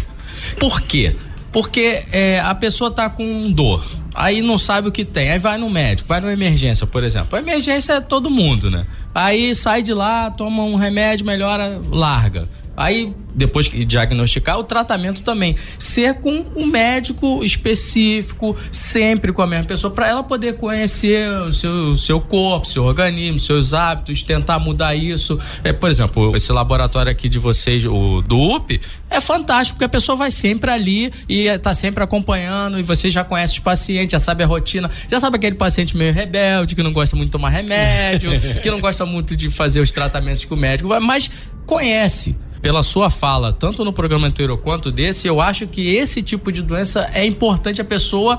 Por 0.58 0.80
quê? 0.80 1.14
Porque 1.52 2.02
é, 2.12 2.40
a 2.40 2.54
pessoa 2.54 2.90
tá 2.90 3.08
com 3.08 3.50
dor, 3.50 3.82
aí 4.14 4.42
não 4.42 4.58
sabe 4.58 4.88
o 4.88 4.92
que 4.92 5.02
tem, 5.04 5.30
aí 5.30 5.38
vai 5.38 5.56
no 5.56 5.70
médico, 5.70 6.06
vai 6.06 6.20
numa 6.20 6.32
emergência, 6.32 6.86
por 6.86 7.02
exemplo. 7.02 7.36
A 7.36 7.40
emergência 7.40 7.94
é 7.94 8.00
todo 8.02 8.28
mundo, 8.28 8.70
né? 8.70 8.86
Aí 9.14 9.54
sai 9.54 9.82
de 9.82 9.94
lá, 9.94 10.30
toma 10.30 10.62
um 10.62 10.76
remédio, 10.76 11.24
melhora, 11.24 11.80
larga. 11.90 12.48
Aí, 12.78 13.12
depois 13.34 13.66
que 13.66 13.84
diagnosticar, 13.84 14.56
o 14.56 14.62
tratamento 14.62 15.20
também. 15.24 15.56
Ser 15.76 16.14
com 16.14 16.46
um 16.54 16.64
médico 16.64 17.42
específico, 17.42 18.56
sempre 18.70 19.32
com 19.32 19.42
a 19.42 19.48
mesma 19.48 19.64
pessoa, 19.64 19.92
para 19.92 20.06
ela 20.06 20.22
poder 20.22 20.52
conhecer 20.54 21.28
o 21.42 21.52
seu, 21.52 21.96
seu 21.96 22.20
corpo, 22.20 22.68
seu 22.68 22.84
organismo, 22.84 23.40
seus 23.40 23.74
hábitos, 23.74 24.22
tentar 24.22 24.60
mudar 24.60 24.94
isso. 24.94 25.36
É, 25.64 25.72
por 25.72 25.90
exemplo, 25.90 26.36
esse 26.36 26.52
laboratório 26.52 27.10
aqui 27.10 27.28
de 27.28 27.40
vocês, 27.40 27.84
o 27.84 28.22
do 28.22 28.38
UP, 28.38 28.80
é 29.10 29.20
fantástico, 29.20 29.76
porque 29.76 29.86
a 29.86 29.88
pessoa 29.88 30.14
vai 30.14 30.30
sempre 30.30 30.70
ali 30.70 31.12
e 31.28 31.58
tá 31.58 31.74
sempre 31.74 32.04
acompanhando, 32.04 32.78
e 32.78 32.82
você 32.84 33.10
já 33.10 33.24
conhece 33.24 33.54
os 33.54 33.58
pacientes, 33.58 34.12
já 34.12 34.20
sabe 34.20 34.44
a 34.44 34.46
rotina, 34.46 34.88
já 35.10 35.18
sabe 35.18 35.36
aquele 35.36 35.56
paciente 35.56 35.96
meio 35.96 36.14
rebelde, 36.14 36.76
que 36.76 36.82
não 36.84 36.92
gosta 36.92 37.16
muito 37.16 37.30
de 37.30 37.32
tomar 37.32 37.48
remédio, 37.48 38.30
que 38.62 38.70
não 38.70 38.80
gosta 38.80 39.04
muito 39.04 39.34
de 39.34 39.50
fazer 39.50 39.80
os 39.80 39.90
tratamentos 39.90 40.44
com 40.44 40.54
o 40.54 40.58
médico, 40.58 40.88
mas 41.00 41.28
conhece. 41.66 42.36
Pela 42.60 42.82
sua 42.82 43.08
fala, 43.08 43.52
tanto 43.52 43.84
no 43.84 43.92
programa 43.92 44.26
anterior 44.26 44.58
quanto 44.58 44.90
desse, 44.90 45.28
eu 45.28 45.40
acho 45.40 45.66
que 45.66 45.94
esse 45.94 46.22
tipo 46.22 46.50
de 46.50 46.60
doença 46.60 47.08
é 47.14 47.24
importante 47.24 47.80
a 47.80 47.84
pessoa. 47.84 48.38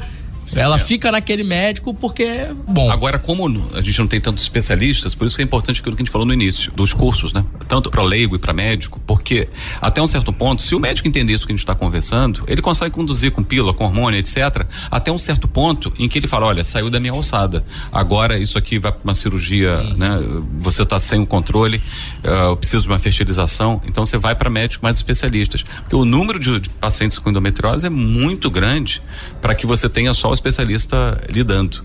Ela 0.56 0.78
fica 0.78 1.12
naquele 1.12 1.44
médico 1.44 1.94
porque, 1.94 2.48
bom. 2.68 2.90
Agora, 2.92 3.20
como 3.20 3.48
a 3.74 3.82
gente 3.82 4.00
não 4.00 4.08
tem 4.08 4.20
tantos 4.20 4.44
especialistas, 4.44 5.16
por 5.16 5.28
isso 5.28 5.36
que 5.36 5.42
é 5.42 5.46
importante 5.46 5.80
aquilo 5.82 5.96
que 5.96 6.02
a 6.02 6.06
gente 6.06 6.12
falou 6.12 6.26
no 6.26 6.34
início, 6.34 6.72
dos 6.72 6.94
cursos, 6.94 7.34
né? 7.34 7.46
Tanto 7.68 7.90
para 7.90 8.02
leigo 8.02 8.36
e 8.36 8.40
para 8.40 8.54
médico, 8.54 9.00
porque 9.06 9.48
até 9.82 10.02
um 10.02 10.08
certo 10.08 10.32
ponto, 10.34 10.62
se 10.62 10.76
o 10.76 10.80
médico 10.80 11.08
entender 11.08 11.34
isso 11.34 11.46
que 11.46 11.52
a 11.52 11.56
gente 11.56 11.64
está 11.64 11.76
conversando, 11.76 12.44
ele 12.48 12.62
consegue 12.62 12.92
conduzir 12.92 13.32
com 13.32 13.44
pílula, 13.44 13.74
com 13.74 13.86
hormônio, 13.86 14.20
etc., 14.20 14.66
até 14.90 15.12
um 15.12 15.18
certo 15.18 15.48
ponto 15.48 15.92
em 15.98 16.08
que 16.08 16.20
ele 16.20 16.28
fala: 16.28 16.48
olha, 16.48 16.64
saiu 16.66 16.90
da 16.90 17.00
minha 17.00 17.14
alçada, 17.14 17.64
agora 17.92 18.38
isso 18.38 18.58
aqui 18.58 18.80
vai 18.80 18.92
para 18.92 19.04
uma 19.04 19.14
cirurgia, 19.14 19.84
né? 19.96 20.20
Você 20.60 20.84
está 20.84 21.00
sem 21.00 21.22
o 21.22 21.26
controle, 21.26 21.82
ah, 22.24 22.50
eu 22.50 22.58
preciso 22.58 22.84
de 22.84 22.90
uma 22.90 23.00
fertilização, 23.00 23.82
então 23.86 24.06
você 24.06 24.18
vai 24.18 24.36
para 24.36 24.50
médicos 24.50 24.82
mais 24.82 24.98
especialistas. 24.98 25.64
Porque 25.64 25.96
o 25.96 26.06
número 26.06 26.40
de, 26.40 26.60
de 26.60 26.70
pacientes 26.70 27.20
com 27.20 27.30
endometriose 27.30 27.86
é 27.86 27.90
muito 27.90 28.50
grande 28.50 29.02
para 29.42 29.56
que 29.56 29.66
você 29.66 29.88
tenha 29.90 30.14
só 30.14 30.30
o 30.30 30.34
especialista 30.40 31.22
lidando. 31.30 31.84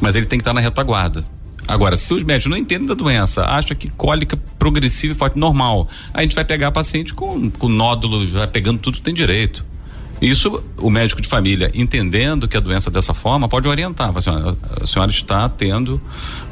Mas 0.00 0.14
ele 0.14 0.26
tem 0.26 0.38
que 0.38 0.42
estar 0.42 0.52
na 0.52 0.60
retaguarda. 0.60 1.24
Agora, 1.66 1.96
se 1.96 2.12
os 2.12 2.22
médicos 2.22 2.50
não 2.50 2.58
entendem 2.58 2.86
da 2.86 2.94
doença, 2.94 3.42
acham 3.44 3.76
que 3.76 3.88
cólica 3.90 4.36
progressiva 4.58 5.14
e 5.14 5.16
forte 5.16 5.38
normal, 5.38 5.88
a 6.12 6.20
gente 6.22 6.34
vai 6.34 6.44
pegar 6.44 6.70
paciente 6.70 7.14
com, 7.14 7.50
com 7.50 7.68
nódulo, 7.68 8.26
já 8.26 8.46
pegando 8.46 8.78
tudo 8.78 9.00
tem 9.00 9.14
direito. 9.14 9.64
Isso, 10.20 10.62
o 10.78 10.90
médico 10.90 11.20
de 11.20 11.28
família, 11.28 11.70
entendendo 11.74 12.46
que 12.46 12.56
a 12.56 12.60
doença 12.60 12.88
é 12.88 12.92
dessa 12.92 13.12
forma, 13.12 13.48
pode 13.48 13.66
orientar. 13.66 14.12
Assim, 14.16 14.30
"Olha, 14.30 14.56
a 14.80 14.86
senhora 14.86 15.10
está 15.10 15.48
tendo 15.48 16.00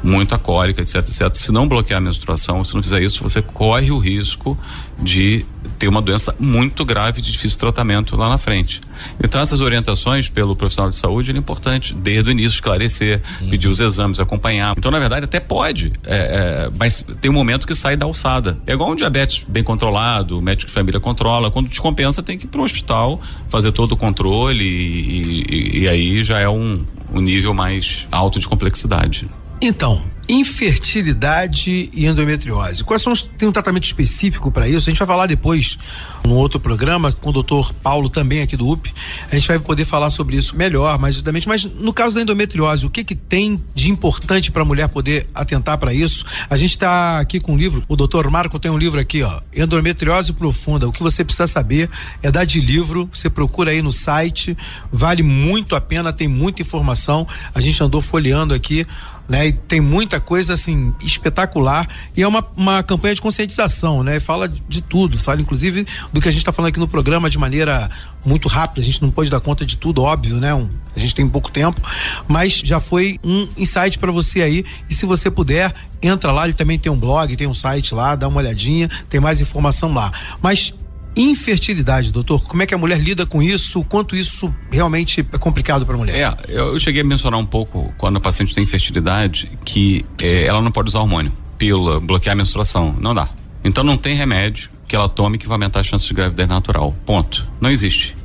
muita 0.03 0.37
cólica, 0.37 0.81
etc, 0.81 0.95
etc. 0.97 1.33
Se 1.33 1.51
não 1.51 1.67
bloquear 1.67 1.99
a 1.99 2.01
menstruação, 2.01 2.63
se 2.63 2.73
não 2.75 2.83
fizer 2.83 3.01
isso, 3.01 3.23
você 3.23 3.41
corre 3.41 3.91
o 3.91 3.97
risco 3.97 4.57
de 5.01 5.45
ter 5.77 5.87
uma 5.87 6.01
doença 6.01 6.35
muito 6.39 6.85
grave 6.85 7.21
de 7.21 7.31
difícil 7.31 7.57
tratamento 7.59 8.15
lá 8.15 8.29
na 8.29 8.37
frente. 8.37 8.79
Então, 9.23 9.41
essas 9.41 9.59
orientações 9.61 10.29
pelo 10.29 10.55
profissional 10.55 10.89
de 10.89 10.95
saúde 10.95 11.31
é 11.31 11.35
importante, 11.37 11.93
desde 11.93 12.29
o 12.29 12.31
início, 12.31 12.55
esclarecer, 12.55 13.21
pedir 13.49 13.67
os 13.67 13.79
exames, 13.79 14.19
acompanhar. 14.19 14.73
Então, 14.77 14.91
na 14.91 14.99
verdade, 14.99 15.25
até 15.25 15.39
pode, 15.39 15.91
é, 16.05 16.15
é, 16.15 16.71
mas 16.77 17.03
tem 17.19 17.29
um 17.29 17.33
momento 17.33 17.65
que 17.67 17.75
sai 17.75 17.97
da 17.97 18.05
alçada. 18.05 18.57
É 18.65 18.73
igual 18.73 18.91
um 18.91 18.95
diabetes 18.95 19.43
bem 19.47 19.63
controlado, 19.63 20.37
o 20.37 20.41
médico 20.41 20.67
de 20.67 20.73
família 20.73 20.99
controla. 20.99 21.51
Quando 21.51 21.67
descompensa, 21.67 22.23
tem 22.23 22.37
que 22.37 22.45
ir 22.45 22.49
para 22.49 22.61
o 22.61 22.63
hospital, 22.63 23.19
fazer 23.49 23.71
todo 23.71 23.91
o 23.93 23.97
controle 23.97 24.63
e, 24.63 25.45
e- 25.49 25.79
e 25.83 25.87
aí 25.87 26.23
já 26.23 26.39
é 26.39 26.47
um, 26.47 26.83
um 27.13 27.19
nível 27.19 27.53
mais 27.53 28.07
alto 28.11 28.39
de 28.39 28.47
complexidade. 28.47 29.27
Então, 29.61 30.03
infertilidade 30.27 31.89
e 31.93 32.05
endometriose. 32.05 32.83
Quais 32.83 33.01
são 33.01 33.11
os, 33.11 33.23
tem 33.23 33.47
um 33.47 33.51
tratamento 33.51 33.83
específico 33.83 34.51
para 34.51 34.67
isso? 34.67 34.89
A 34.89 34.91
gente 34.91 34.99
vai 34.99 35.07
falar 35.07 35.27
depois 35.27 35.77
num 36.25 36.35
outro 36.35 36.59
programa 36.59 37.11
com 37.11 37.29
o 37.29 37.33
doutor 37.33 37.73
Paulo 37.73 38.09
também 38.09 38.41
aqui 38.41 38.55
do 38.55 38.67
UP. 38.67 38.93
A 39.29 39.35
gente 39.35 39.47
vai 39.47 39.59
poder 39.59 39.85
falar 39.85 40.09
sobre 40.09 40.37
isso 40.37 40.55
melhor, 40.55 40.97
mais 40.97 41.15
justamente. 41.15 41.47
Mas 41.47 41.65
no 41.65 41.91
caso 41.91 42.15
da 42.15 42.21
endometriose, 42.21 42.85
o 42.85 42.89
que 42.89 43.03
que 43.03 43.15
tem 43.15 43.61
de 43.75 43.89
importante 43.89 44.51
para 44.51 44.61
a 44.61 44.65
mulher 44.65 44.87
poder 44.87 45.27
atentar 45.35 45.77
para 45.77 45.93
isso? 45.93 46.25
A 46.49 46.55
gente 46.55 46.71
está 46.71 47.19
aqui 47.19 47.39
com 47.39 47.53
um 47.53 47.57
livro. 47.57 47.83
O 47.87 47.95
doutor 47.95 48.29
Marco 48.29 48.57
tem 48.57 48.71
um 48.71 48.77
livro 48.77 48.99
aqui, 48.99 49.23
ó, 49.23 49.41
Endometriose 49.55 50.31
Profunda. 50.31 50.87
O 50.87 50.91
que 50.91 51.03
você 51.03 51.23
precisa 51.23 51.47
saber 51.47 51.89
é 52.21 52.31
dar 52.31 52.45
de 52.45 52.61
livro. 52.61 53.09
Você 53.13 53.29
procura 53.29 53.71
aí 53.71 53.81
no 53.81 53.91
site. 53.91 54.57
Vale 54.91 55.21
muito 55.21 55.75
a 55.75 55.81
pena. 55.81 56.13
Tem 56.13 56.27
muita 56.27 56.61
informação. 56.61 57.27
A 57.53 57.59
gente 57.59 57.83
andou 57.83 58.01
folheando 58.01 58.53
aqui 58.53 58.85
né? 59.27 59.47
E 59.47 59.53
tem 59.53 59.79
muita 59.79 60.19
coisa 60.19 60.53
assim 60.53 60.93
espetacular 61.01 61.87
e 62.15 62.21
é 62.21 62.27
uma, 62.27 62.45
uma 62.57 62.83
campanha 62.83 63.15
de 63.15 63.21
conscientização, 63.21 64.03
né? 64.03 64.19
Fala 64.19 64.47
de, 64.47 64.81
tudo, 64.81 65.17
fala 65.17 65.41
inclusive 65.41 65.85
do 66.11 66.21
que 66.21 66.27
a 66.27 66.31
gente 66.31 66.41
está 66.41 66.51
falando 66.51 66.69
aqui 66.69 66.79
no 66.79 66.87
programa 66.87 67.29
de 67.29 67.37
maneira 67.37 67.89
muito 68.25 68.47
rápida. 68.47 68.81
A 68.81 68.83
gente 68.83 69.01
não 69.01 69.11
pode 69.11 69.29
dar 69.29 69.39
conta 69.39 69.65
de 69.65 69.77
tudo, 69.77 70.01
óbvio, 70.01 70.37
né? 70.37 70.53
Um- 70.53 70.69
a 70.95 70.99
gente 70.99 71.15
tem 71.15 71.27
pouco 71.27 71.49
tempo, 71.49 71.81
mas 72.27 72.53
já 72.63 72.79
foi 72.79 73.19
um 73.23 73.47
insight 73.57 73.97
para 73.97 74.11
você 74.11 74.41
aí. 74.41 74.63
E 74.89 74.93
se 74.93 75.05
você 75.05 75.31
puder, 75.31 75.73
entra 76.01 76.31
lá. 76.31 76.43
Ele 76.43 76.53
também 76.53 76.77
tem 76.77 76.91
um 76.91 76.97
blog, 76.99 77.35
tem 77.35 77.47
um 77.47 77.53
site 77.53 77.95
lá, 77.95 78.15
dá 78.15 78.27
uma 78.27 78.37
olhadinha, 78.37 78.89
tem 79.09 79.19
mais 79.19 79.41
informação 79.41 79.91
lá. 79.93 80.11
Mas 80.41 80.73
Infertilidade, 81.15 82.11
doutor, 82.11 82.43
como 82.43 82.63
é 82.63 82.65
que 82.65 82.73
a 82.73 82.77
mulher 82.77 82.99
lida 82.99 83.25
com 83.25 83.41
isso? 83.41 83.79
O 83.79 83.85
quanto 83.85 84.15
isso 84.15 84.53
realmente 84.71 85.21
é 85.31 85.37
complicado 85.37 85.85
para 85.85 85.93
a 85.93 85.97
mulher? 85.97 86.15
É, 86.15 86.35
eu, 86.47 86.77
cheguei 86.79 87.01
a 87.01 87.05
mencionar 87.05 87.39
um 87.39 87.45
pouco 87.45 87.93
quando 87.97 88.17
a 88.17 88.19
paciente 88.19 88.55
tem 88.55 88.63
infertilidade 88.63 89.51
que 89.63 90.03
eh, 90.19 90.45
ela 90.45 90.59
não 90.59 90.71
pode 90.71 90.89
usar 90.89 90.99
hormônio, 90.99 91.31
pílula, 91.57 91.99
bloquear 91.99 92.33
a 92.33 92.35
menstruação. 92.35 92.95
Não 92.99 93.13
dá. 93.13 93.29
Então 93.63 93.83
não 93.83 93.95
tem 93.95 94.15
remédio 94.15 94.71
que 94.87 94.95
ela 94.95 95.07
tome 95.07 95.37
que 95.37 95.47
vai 95.47 95.55
aumentar 95.55 95.81
a 95.81 95.83
chance 95.83 96.07
de 96.07 96.13
gravidez 96.13 96.47
natural. 96.47 96.95
Ponto. 97.05 97.47
Não 97.61 97.69
existe. 97.69 98.15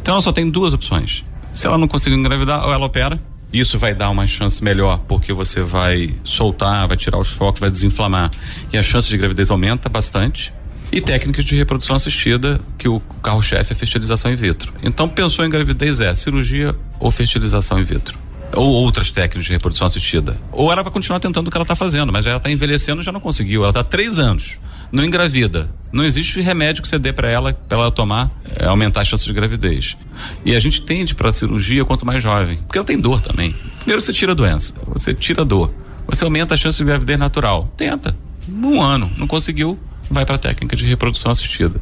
Então 0.00 0.14
ela 0.14 0.22
só 0.22 0.32
tem 0.32 0.48
duas 0.48 0.72
opções. 0.72 1.24
Se 1.54 1.66
ela 1.66 1.76
não 1.76 1.88
conseguir 1.88 2.16
engravidar, 2.16 2.64
ou 2.64 2.72
ela 2.72 2.86
opera. 2.86 3.20
Isso 3.52 3.78
vai 3.78 3.94
dar 3.94 4.10
uma 4.10 4.26
chance 4.26 4.62
melhor, 4.62 4.98
porque 5.08 5.32
você 5.32 5.62
vai 5.62 6.14
soltar, 6.24 6.86
vai 6.88 6.96
tirar 6.96 7.18
os 7.18 7.32
focos, 7.32 7.60
vai 7.60 7.70
desinflamar. 7.70 8.30
E 8.72 8.76
a 8.76 8.82
chance 8.82 9.08
de 9.08 9.16
gravidez 9.16 9.50
aumenta 9.50 9.88
bastante. 9.88 10.52
E 10.90 11.00
técnicas 11.00 11.44
de 11.44 11.56
reprodução 11.56 11.96
assistida, 11.96 12.60
que 12.78 12.88
o 12.88 13.00
carro-chefe 13.22 13.72
é 13.72 13.76
fertilização 13.76 14.32
in 14.32 14.36
vitro. 14.36 14.72
Então, 14.82 15.08
pensou 15.08 15.44
em 15.44 15.50
gravidez 15.50 16.00
é 16.00 16.14
cirurgia 16.14 16.74
ou 17.00 17.10
fertilização 17.10 17.80
in 17.80 17.84
vitro. 17.84 18.18
Ou 18.54 18.68
outras 18.68 19.10
técnicas 19.10 19.44
de 19.44 19.52
reprodução 19.52 19.86
assistida. 19.86 20.38
Ou 20.52 20.70
ela 20.70 20.82
vai 20.82 20.92
continuar 20.92 21.18
tentando 21.18 21.48
o 21.48 21.50
que 21.50 21.56
ela 21.56 21.64
está 21.64 21.74
fazendo, 21.74 22.12
mas 22.12 22.24
ela 22.26 22.36
está 22.36 22.50
envelhecendo 22.50 23.02
já 23.02 23.10
não 23.10 23.20
conseguiu. 23.20 23.62
Ela 23.62 23.70
está 23.70 23.82
três 23.82 24.20
anos, 24.20 24.56
não 24.92 25.04
engravida. 25.04 25.68
Não 25.92 26.04
existe 26.04 26.40
remédio 26.40 26.82
que 26.82 26.88
você 26.88 26.98
dê 26.98 27.12
para 27.12 27.28
ela, 27.28 27.52
para 27.52 27.78
ela 27.78 27.90
tomar, 27.90 28.30
é, 28.54 28.66
aumentar 28.66 29.00
a 29.00 29.04
chance 29.04 29.24
de 29.24 29.32
gravidez. 29.32 29.96
E 30.44 30.54
a 30.54 30.58
gente 30.60 30.80
tende 30.82 31.14
para 31.14 31.28
a 31.28 31.32
cirurgia 31.32 31.84
quanto 31.84 32.06
mais 32.06 32.22
jovem, 32.22 32.58
porque 32.58 32.78
ela 32.78 32.86
tem 32.86 32.98
dor 32.98 33.20
também. 33.20 33.54
Primeiro 33.78 34.00
você 34.00 34.12
tira 34.12 34.32
a 34.32 34.34
doença, 34.34 34.74
você 34.86 35.12
tira 35.12 35.42
a 35.42 35.44
dor, 35.44 35.72
você 36.06 36.24
aumenta 36.24 36.54
a 36.54 36.56
chance 36.56 36.78
de 36.78 36.84
gravidez 36.84 37.18
natural. 37.18 37.72
Tenta. 37.76 38.16
Um 38.48 38.80
ano, 38.80 39.10
não 39.16 39.26
conseguiu, 39.26 39.78
vai 40.10 40.24
para 40.24 40.36
a 40.36 40.38
técnica 40.38 40.76
de 40.76 40.86
reprodução 40.86 41.30
assistida. 41.30 41.80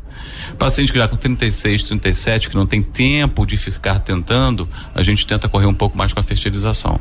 Paciente 0.58 0.92
que 0.92 0.98
já 0.98 1.08
com 1.08 1.16
36, 1.16 1.82
37, 1.84 2.50
que 2.50 2.56
não 2.56 2.66
tem 2.66 2.82
tempo 2.82 3.46
de 3.46 3.56
ficar 3.56 3.98
tentando, 3.98 4.68
a 4.94 5.02
gente 5.02 5.26
tenta 5.26 5.48
correr 5.48 5.66
um 5.66 5.74
pouco 5.74 5.96
mais 5.96 6.12
com 6.12 6.20
a 6.20 6.22
fertilização. 6.22 6.98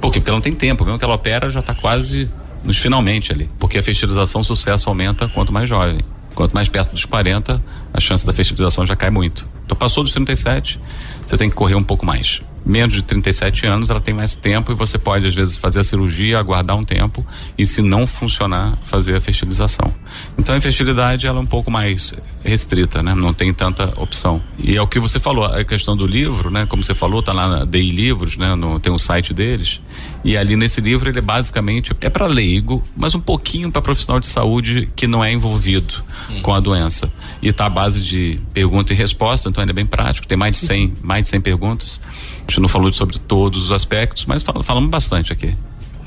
Por 0.00 0.12
quê? 0.12 0.20
Porque 0.20 0.30
ela 0.30 0.36
não 0.36 0.42
tem 0.42 0.54
tempo, 0.54 0.84
mesmo 0.84 0.98
que 0.98 1.04
ela 1.04 1.14
opera, 1.14 1.50
já 1.50 1.60
está 1.60 1.74
quase 1.74 2.30
nos 2.64 2.78
finalmente 2.78 3.32
ali. 3.32 3.50
Porque 3.58 3.78
a 3.78 3.82
fertilização, 3.82 4.40
o 4.42 4.44
sucesso 4.44 4.88
aumenta 4.88 5.28
quanto 5.28 5.52
mais 5.52 5.68
jovem. 5.68 6.00
Quanto 6.34 6.52
mais 6.52 6.68
perto 6.68 6.92
dos 6.92 7.04
40, 7.04 7.62
a 7.92 8.00
chance 8.00 8.24
da 8.24 8.32
fertilização 8.32 8.86
já 8.86 8.94
cai 8.94 9.10
muito. 9.10 9.46
Então 9.64 9.76
passou 9.76 10.02
dos 10.02 10.12
37, 10.12 10.80
você 11.24 11.36
tem 11.36 11.50
que 11.50 11.56
correr 11.56 11.74
um 11.74 11.82
pouco 11.82 12.06
mais. 12.06 12.40
Menos 12.64 12.94
de 12.94 13.02
37 13.02 13.66
anos, 13.66 13.90
ela 13.90 14.00
tem 14.00 14.12
mais 14.12 14.36
tempo 14.36 14.72
e 14.72 14.74
você 14.74 14.98
pode, 14.98 15.26
às 15.26 15.34
vezes, 15.34 15.56
fazer 15.56 15.80
a 15.80 15.84
cirurgia, 15.84 16.38
aguardar 16.38 16.76
um 16.76 16.84
tempo 16.84 17.26
e, 17.56 17.64
se 17.64 17.82
não 17.82 18.06
funcionar, 18.06 18.78
fazer 18.84 19.16
a 19.16 19.20
fertilização. 19.20 19.92
Então, 20.38 20.54
a 20.54 20.58
infertilidade 20.58 21.26
ela 21.26 21.38
é 21.38 21.42
um 21.42 21.46
pouco 21.46 21.70
mais 21.70 22.14
restrita, 22.42 23.02
né? 23.02 23.14
Não 23.14 23.32
tem 23.32 23.52
tanta 23.52 23.92
opção. 24.00 24.42
E 24.58 24.76
é 24.76 24.82
o 24.82 24.86
que 24.86 24.98
você 24.98 25.18
falou, 25.18 25.44
a 25.44 25.64
questão 25.64 25.96
do 25.96 26.06
livro, 26.06 26.50
né? 26.50 26.66
Como 26.66 26.84
você 26.84 26.94
falou, 26.94 27.22
tá 27.22 27.32
lá 27.32 27.48
na 27.48 27.64
DI 27.64 27.90
Livros, 27.90 28.36
né? 28.36 28.54
No, 28.54 28.78
tem 28.78 28.92
um 28.92 28.98
site 28.98 29.32
deles. 29.32 29.80
E 30.22 30.36
ali 30.36 30.54
nesse 30.54 30.80
livro 30.80 31.08
ele 31.08 31.18
é 31.18 31.22
basicamente 31.22 31.92
é 32.00 32.10
para 32.10 32.26
leigo, 32.26 32.82
mas 32.96 33.14
um 33.14 33.20
pouquinho 33.20 33.70
para 33.72 33.80
profissional 33.80 34.20
de 34.20 34.26
saúde 34.26 34.88
que 34.94 35.06
não 35.06 35.24
é 35.24 35.32
envolvido 35.32 36.04
com 36.42 36.52
a 36.54 36.60
doença. 36.60 37.10
E 37.40 37.52
tá 37.52 37.66
à 37.66 37.70
base 37.70 38.00
de 38.02 38.38
pergunta 38.52 38.92
e 38.92 38.96
resposta, 38.96 39.48
então 39.48 39.62
ele 39.64 39.70
é 39.70 39.74
bem 39.74 39.86
prático, 39.86 40.26
tem 40.26 40.36
mais 40.36 40.60
de 40.60 40.66
100, 40.66 40.94
mais 41.02 41.22
de 41.22 41.28
100 41.30 41.40
perguntas. 41.40 42.00
A 42.38 42.40
gente 42.50 42.60
não 42.60 42.68
falou 42.68 42.92
sobre 42.92 43.18
todos 43.18 43.64
os 43.64 43.72
aspectos, 43.72 44.26
mas 44.26 44.42
fal- 44.42 44.62
falamos 44.62 44.90
bastante 44.90 45.32
aqui. 45.32 45.56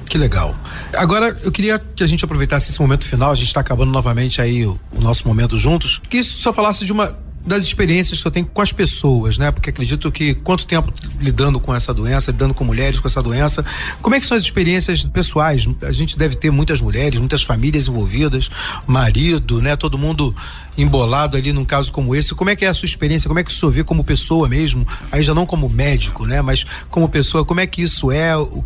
Que 0.06 0.18
legal. 0.18 0.53
Agora, 0.95 1.35
eu 1.44 1.52
queria 1.52 1.80
que 1.80 2.03
a 2.03 2.07
gente 2.07 2.23
aproveitasse 2.23 2.69
esse 2.69 2.80
momento 2.80 3.07
final, 3.07 3.31
a 3.31 3.35
gente 3.35 3.48
está 3.48 3.61
acabando 3.61 3.91
novamente 3.91 4.41
aí 4.41 4.64
o, 4.65 4.80
o 4.95 5.02
nosso 5.02 5.27
momento 5.27 5.57
juntos, 5.57 5.99
que 6.10 6.23
só 6.23 6.53
falasse 6.53 6.85
de 6.85 6.91
uma 6.91 7.18
das 7.45 7.65
experiências 7.65 8.22
que 8.22 8.28
eu 8.28 8.32
tenho 8.32 8.45
com 8.45 8.61
as 8.61 8.72
pessoas, 8.72 9.38
né? 9.38 9.52
Porque 9.52 9.70
acredito 9.70 10.11
que 10.11 10.34
quanto 10.36 10.65
tempo 10.65 10.94
lidando 11.20 11.60
com 11.60 11.74
essa 11.76 11.94
doença, 11.94 12.32
lidando 12.32 12.53
com 12.53 12.64
mulheres 12.64 12.99
com 12.99 13.07
essa 13.07 13.22
doença, 13.22 13.65
como 14.02 14.15
é 14.15 14.20
que 14.20 14.26
são 14.26 14.38
as 14.38 14.44
experiências 14.44 15.06
pessoais? 15.06 15.68
A 15.82 15.91
gente 15.91 16.18
deve 16.18 16.36
ter 16.36 16.52
muitas 16.52 16.80
mulheres, 16.80 17.20
muitas 17.20 17.44
famílias 17.44 17.88
envolvidas, 17.88 18.49
marido, 18.88 19.61
né? 19.61 19.76
Todo 19.76 19.98
mundo 19.98 20.36
embolado 20.77 21.37
ali 21.37 21.53
num 21.53 21.65
caso 21.65 21.91
como 21.91 22.15
esse. 22.15 22.33
Como 22.33 22.49
é 22.49 22.55
que 22.55 22.65
é 22.65 22.67
a 22.67 22.73
sua 22.73 22.85
experiência? 22.85 23.27
Como 23.27 23.39
é 23.39 23.43
que 23.43 23.51
o 23.51 23.53
senhor 23.53 23.71
vê 23.71 23.83
como 23.83 24.03
pessoa 24.03 24.47
mesmo? 24.49 24.87
Aí 25.11 25.23
já 25.23 25.33
não 25.33 25.45
como 25.45 25.69
médico, 25.69 26.25
né? 26.25 26.41
Mas 26.41 26.65
como 26.89 27.07
pessoa, 27.07 27.45
como 27.45 27.59
é 27.59 27.67
que 27.67 27.81
isso 27.81 28.11
é? 28.11 28.35
O, 28.37 28.63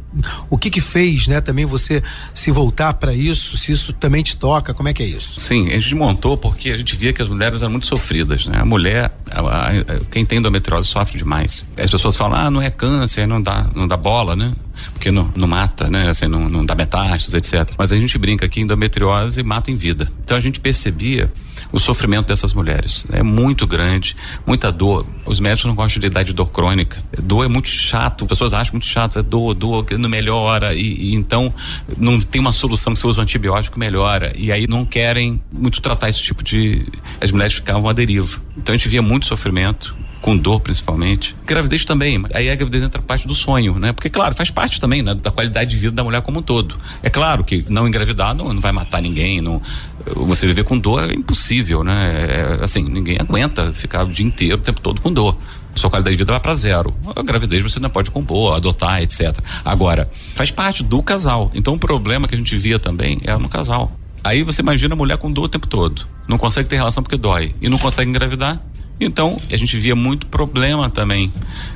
o 0.49 0.57
que 0.57 0.69
que 0.69 0.81
fez, 0.81 1.27
né? 1.27 1.41
Também 1.41 1.65
você 1.65 2.01
se 2.34 2.51
voltar 2.51 2.93
para 2.93 3.13
isso? 3.13 3.57
Se 3.57 3.71
isso 3.71 3.93
também 3.93 4.23
te 4.23 4.35
toca? 4.38 4.73
Como 4.73 4.88
é 4.89 4.93
que 4.93 5.03
é 5.03 5.05
isso? 5.05 5.39
Sim, 5.39 5.67
a 5.69 5.79
gente 5.79 5.95
montou 5.95 6.38
porque 6.38 6.69
a 6.71 6.77
gente 6.77 6.95
via 6.95 7.11
que 7.13 7.21
as 7.21 7.27
mulheres 7.27 7.61
eram 7.61 7.71
muito 7.71 7.88
sofridas, 7.88 8.45
né? 8.45 8.59
A 8.59 8.65
mulher, 8.65 9.11
a- 9.31 9.39
a- 9.41 9.69
a- 9.69 9.99
quem 10.11 10.23
tem 10.25 10.39
endometriose 10.39 10.88
sofre 10.88 11.17
demais. 11.17 11.65
As 11.77 11.89
pessoas 11.89 12.15
falam, 12.15 12.38
ah, 12.39 12.51
não 12.51 12.61
é 12.61 12.69
câncer, 12.69 13.27
não 13.27 13.41
dá, 13.41 13.67
não 13.75 13.88
dá 13.88 13.97
bola, 13.97 14.35
né? 14.35 14.53
Porque 14.93 15.09
não, 15.11 15.31
não 15.35 15.47
mata, 15.47 15.89
né? 15.89 16.09
Assim, 16.09 16.27
não, 16.27 16.47
não 16.47 16.65
dá 16.65 16.75
metástases, 16.75 17.34
etc. 17.34 17.73
Mas 17.77 17.91
a 17.91 17.99
gente 17.99 18.17
brinca 18.17 18.47
que 18.47 18.61
endometriose 18.61 19.41
mata 19.43 19.71
em 19.71 19.75
vida. 19.75 20.09
Então 20.23 20.38
a 20.38 20.39
gente 20.39 20.59
percebia 20.59 21.31
o 21.72 21.80
sofrimento 21.80 22.27
dessas 22.27 22.53
mulheres. 22.53 23.06
É 23.11 23.22
muito 23.23 23.68
grande, 23.68 24.15
muita 24.45 24.72
dor. 24.72 25.06
Os 25.26 25.39
médicos 25.39 25.65
não 25.65 25.76
gostam 25.76 25.99
de 25.99 26.07
lidar 26.07 26.23
de 26.23 26.34
dor 26.34 26.48
crônica. 26.48 27.02
Dor 27.22 27.45
é 27.45 27.48
muito 27.48 27.68
chato, 27.68 28.23
as 28.23 28.27
pessoas 28.27 28.53
acham 28.53 28.73
muito 28.73 28.85
chato, 28.85 29.19
é 29.19 29.22
dor, 29.22 29.53
dor, 29.53 29.85
que 29.85 29.98
não 29.98 30.10
melhora. 30.10 30.73
E, 30.73 31.11
e 31.11 31.15
então 31.15 31.53
não 31.98 32.19
tem 32.19 32.39
uma 32.39 32.52
solução 32.52 32.94
que 32.94 32.99
você 32.99 33.07
usa 33.07 33.19
um 33.19 33.23
antibiótico 33.23 33.80
melhora. 33.80 34.34
E 34.35 34.52
aí 34.52 34.68
não 34.68 34.85
querem 34.85 35.41
muito 35.52 35.81
tratar 35.81 36.10
esse 36.10 36.22
tipo 36.22 36.44
de. 36.44 36.85
As 37.19 37.31
mulheres 37.31 37.56
ficavam 37.56 37.89
à 37.89 37.94
deriva. 37.94 38.39
Então 38.57 38.73
a 38.73 38.77
gente 38.77 38.89
via 38.89 39.02
muito 39.02 39.26
sofrimento. 39.26 39.95
Com 40.28 40.36
dor, 40.36 40.60
principalmente. 40.60 41.34
Gravidez 41.45 41.86
também. 41.86 42.22
Aí 42.34 42.49
a 42.49 42.56
gravidez 42.56 42.84
entra 42.84 43.02
parte 43.02 43.26
do 43.26 43.34
sonho, 43.34 43.80
né? 43.80 43.94
Porque, 43.94 44.10
claro, 44.10 44.36
faz 44.36 44.52
parte 44.52 44.78
também 44.78 45.02
né, 45.02 45.16
da 45.16 45.32
qualidade 45.32 45.70
de 45.70 45.78
vida 45.78 45.95
da 45.95 46.04
mulher 46.04 46.22
como 46.22 46.40
um 46.40 46.41
todo. 46.41 46.76
É 47.02 47.10
claro 47.10 47.45
que 47.45 47.64
não 47.70 47.88
engravidar 47.88 48.36
não, 48.36 48.52
não 48.52 48.60
vai 48.60 48.74
matar 48.74 49.02
ninguém. 49.02 49.40
Não, 49.40 49.62
você 50.06 50.45
viver 50.45 50.66
com 50.66 50.78
dor 50.78 51.10
é 51.10 51.14
impossível, 51.14 51.82
né? 51.82 52.28
É, 52.30 52.60
assim, 52.62 52.84
ninguém 52.84 53.16
aguenta 53.18 53.72
ficar 53.72 54.04
o 54.04 54.12
dia 54.12 54.26
inteiro, 54.26 54.58
o 54.58 54.62
tempo 54.62 54.82
todo 54.82 54.99
com 54.99 55.14
dor. 55.14 55.38
Sua 55.76 55.90
qualidade 55.90 56.18
de 56.18 56.22
vida 56.22 56.34
vai 56.34 56.41
para 56.41 56.56
zero. 56.56 56.94
A 57.16 57.24
gravidez 57.24 57.64
você 57.64 57.80
não 57.80 57.90
pode 57.90 58.12
compor, 58.12 58.54
adotar, 58.54 59.02
etc. 59.02 59.34
Agora, 59.64 60.10
faz 60.36 60.52
parte 60.52 60.84
do 60.84 61.02
casal. 61.02 61.49
Então 61.54 61.76
o 61.76 61.80
problema 61.80 62.28
que 62.28 62.36
a 62.36 62.38
gente 62.38 62.58
via 62.58 62.78
também 62.78 63.22
era 63.24 63.40
no 63.40 63.48
casal. 63.48 63.91
Aí 64.26 64.44
você 64.44 64.62
imagina 64.62 64.94
a 64.94 64.98
mulher 64.98 65.18
com 65.20 65.32
dor 65.32 65.45
o 65.45 65.48
tempo 65.48 65.68
todo. 65.68 66.06
Não 66.28 66.38
consegue 66.38 66.68
ter 66.68 66.76
relação 66.76 67.02
porque 67.02 67.16
dói. 67.16 67.56
E 67.62 67.70
não 67.70 67.78
consegue 67.78 68.10
engravidar. 68.10 68.62
Então, 68.99 69.38
a 69.52 69.57
gente 69.57 69.78
via 69.78 69.95
muito 69.95 70.28
problema 70.28 70.90
também 70.90 71.32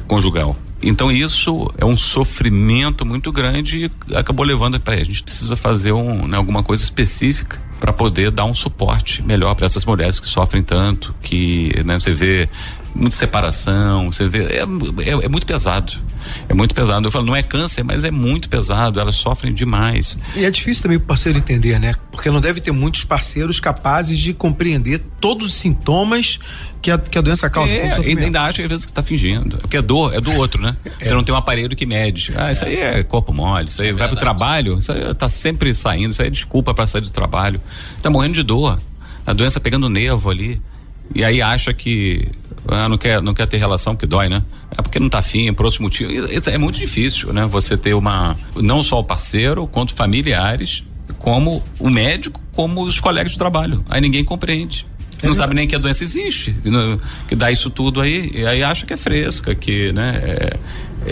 conjugal. 0.07 0.56
Então, 0.81 1.11
isso 1.11 1.71
é 1.77 1.85
um 1.85 1.97
sofrimento 1.97 3.05
muito 3.05 3.31
grande 3.31 3.91
e 4.07 4.15
acabou 4.15 4.45
levando 4.45 4.79
para 4.79 4.95
a 4.95 5.03
gente 5.03 5.23
precisa 5.23 5.55
fazer 5.55 5.91
um, 5.91 6.27
né, 6.27 6.37
alguma 6.37 6.63
coisa 6.63 6.83
específica 6.83 7.61
para 7.79 7.91
poder 7.91 8.29
dar 8.29 8.45
um 8.45 8.53
suporte 8.53 9.23
melhor 9.23 9.55
para 9.55 9.65
essas 9.65 9.83
mulheres 9.85 10.19
que 10.19 10.27
sofrem 10.27 10.61
tanto, 10.61 11.15
que 11.21 11.71
né, 11.83 11.99
você 11.99 12.13
vê 12.13 12.47
muita 12.93 13.15
separação, 13.15 14.11
você 14.11 14.27
vê 14.27 14.43
é, 14.43 14.59
é, 14.59 15.25
é 15.25 15.27
muito 15.27 15.45
pesado. 15.45 15.93
É 16.47 16.53
muito 16.53 16.75
pesado. 16.75 17.07
Eu 17.07 17.11
falo, 17.11 17.25
não 17.25 17.35
é 17.35 17.41
câncer, 17.41 17.83
mas 17.83 18.03
é 18.03 18.11
muito 18.11 18.47
pesado. 18.49 18.99
Elas 18.99 19.15
sofrem 19.15 19.53
demais. 19.53 20.17
E 20.35 20.45
é 20.45 20.51
difícil 20.51 20.83
também 20.83 20.97
o 20.97 21.01
parceiro 21.01 21.37
entender, 21.37 21.79
né? 21.79 21.95
Porque 22.11 22.29
não 22.29 22.39
deve 22.39 22.61
ter 22.61 22.71
muitos 22.71 23.03
parceiros 23.03 23.59
capazes 23.59 24.17
de 24.19 24.33
compreender 24.33 25.01
todos 25.19 25.47
os 25.47 25.55
sintomas 25.55 26.39
que 26.81 26.91
a, 26.91 26.97
que 26.97 27.17
a 27.17 27.21
doença 27.21 27.49
causa. 27.49 27.73
É, 27.73 27.93
ainda, 27.95 28.41
acha 28.41 28.61
às 28.61 28.67
vezes 28.67 28.85
que 28.85 28.93
tá 28.93 29.01
fingindo. 29.01 29.57
Porque 29.57 29.77
é 29.77 29.81
dor, 29.81 30.13
é 30.13 30.21
do 30.21 30.31
outro, 30.33 30.61
né? 30.61 30.70
Você 30.99 31.14
não 31.14 31.23
tem 31.23 31.34
um 31.34 31.38
aparelho 31.38 31.76
que 31.76 31.85
mede. 31.85 32.34
Ah, 32.35 32.52
isso 32.52 32.65
aí 32.65 32.77
é 32.77 33.03
corpo 33.03 33.34
mole, 33.34 33.68
isso 33.68 33.81
aí 33.81 33.91
vai 33.91 34.07
pro 34.07 34.18
trabalho, 34.18 34.77
isso 34.77 34.91
aí 34.91 35.14
tá 35.14 35.30
sempre 35.30 35.73
saindo, 35.73 36.11
isso 36.11 36.22
aí 36.22 36.27
é 36.27 36.31
desculpa 36.31 36.73
para 36.73 36.88
sair 36.88 37.02
do 37.02 37.11
trabalho. 37.11 37.61
Tá 38.02 38.10
morrendo 38.10 38.35
de 38.35 38.43
dor. 38.43 38.80
A 39.26 39.34
doença 39.34 39.60
pegando 39.60 39.85
o 39.85 39.89
nervo 39.89 40.30
ali. 40.30 40.61
E 41.14 41.23
aí 41.26 41.41
acha 41.41 41.73
que 41.73 42.30
ah, 42.68 42.88
não 42.88 42.98
quer 42.98 43.22
não 43.22 43.34
quer 43.34 43.45
ter 43.45 43.57
relação 43.57 43.95
porque 43.95 44.07
dói, 44.07 44.30
né? 44.30 44.43
É 44.77 44.81
porque 44.81 44.99
não 44.99 45.10
tá 45.10 45.19
afim, 45.19 45.49
é 45.49 45.52
por 45.52 45.65
outros 45.65 45.81
motivos. 45.81 46.48
É 46.48 46.57
muito 46.57 46.77
difícil, 46.77 47.34
né? 47.34 47.45
Você 47.45 47.76
ter 47.76 47.93
uma 47.93 48.38
não 48.56 48.81
só 48.81 48.99
o 48.99 49.03
parceiro, 49.03 49.68
quanto 49.68 49.93
familiares, 49.93 50.84
como 51.19 51.64
o 51.80 51.89
médico, 51.89 52.41
como 52.53 52.84
os 52.84 52.99
colegas 52.99 53.34
de 53.34 53.38
trabalho. 53.38 53.84
Aí 53.89 54.02
ninguém 54.02 54.23
compreende. 54.23 54.85
Não 55.23 55.34
sabe 55.34 55.53
nem 55.53 55.68
que 55.68 55.76
a 55.76 55.80
doença 55.80 56.03
existe, 56.03 56.56
que 57.27 57.35
dá 57.35 57.52
isso 57.52 57.69
tudo 57.69 58.02
aí, 58.02 58.31
e 58.34 58.45
aí 58.45 58.64
acha 58.64 58.85
que 58.85 58.93
é 58.93 58.98
fresca, 58.98 59.53
que, 59.56 59.91
né? 59.93 60.22
é- 60.26 60.57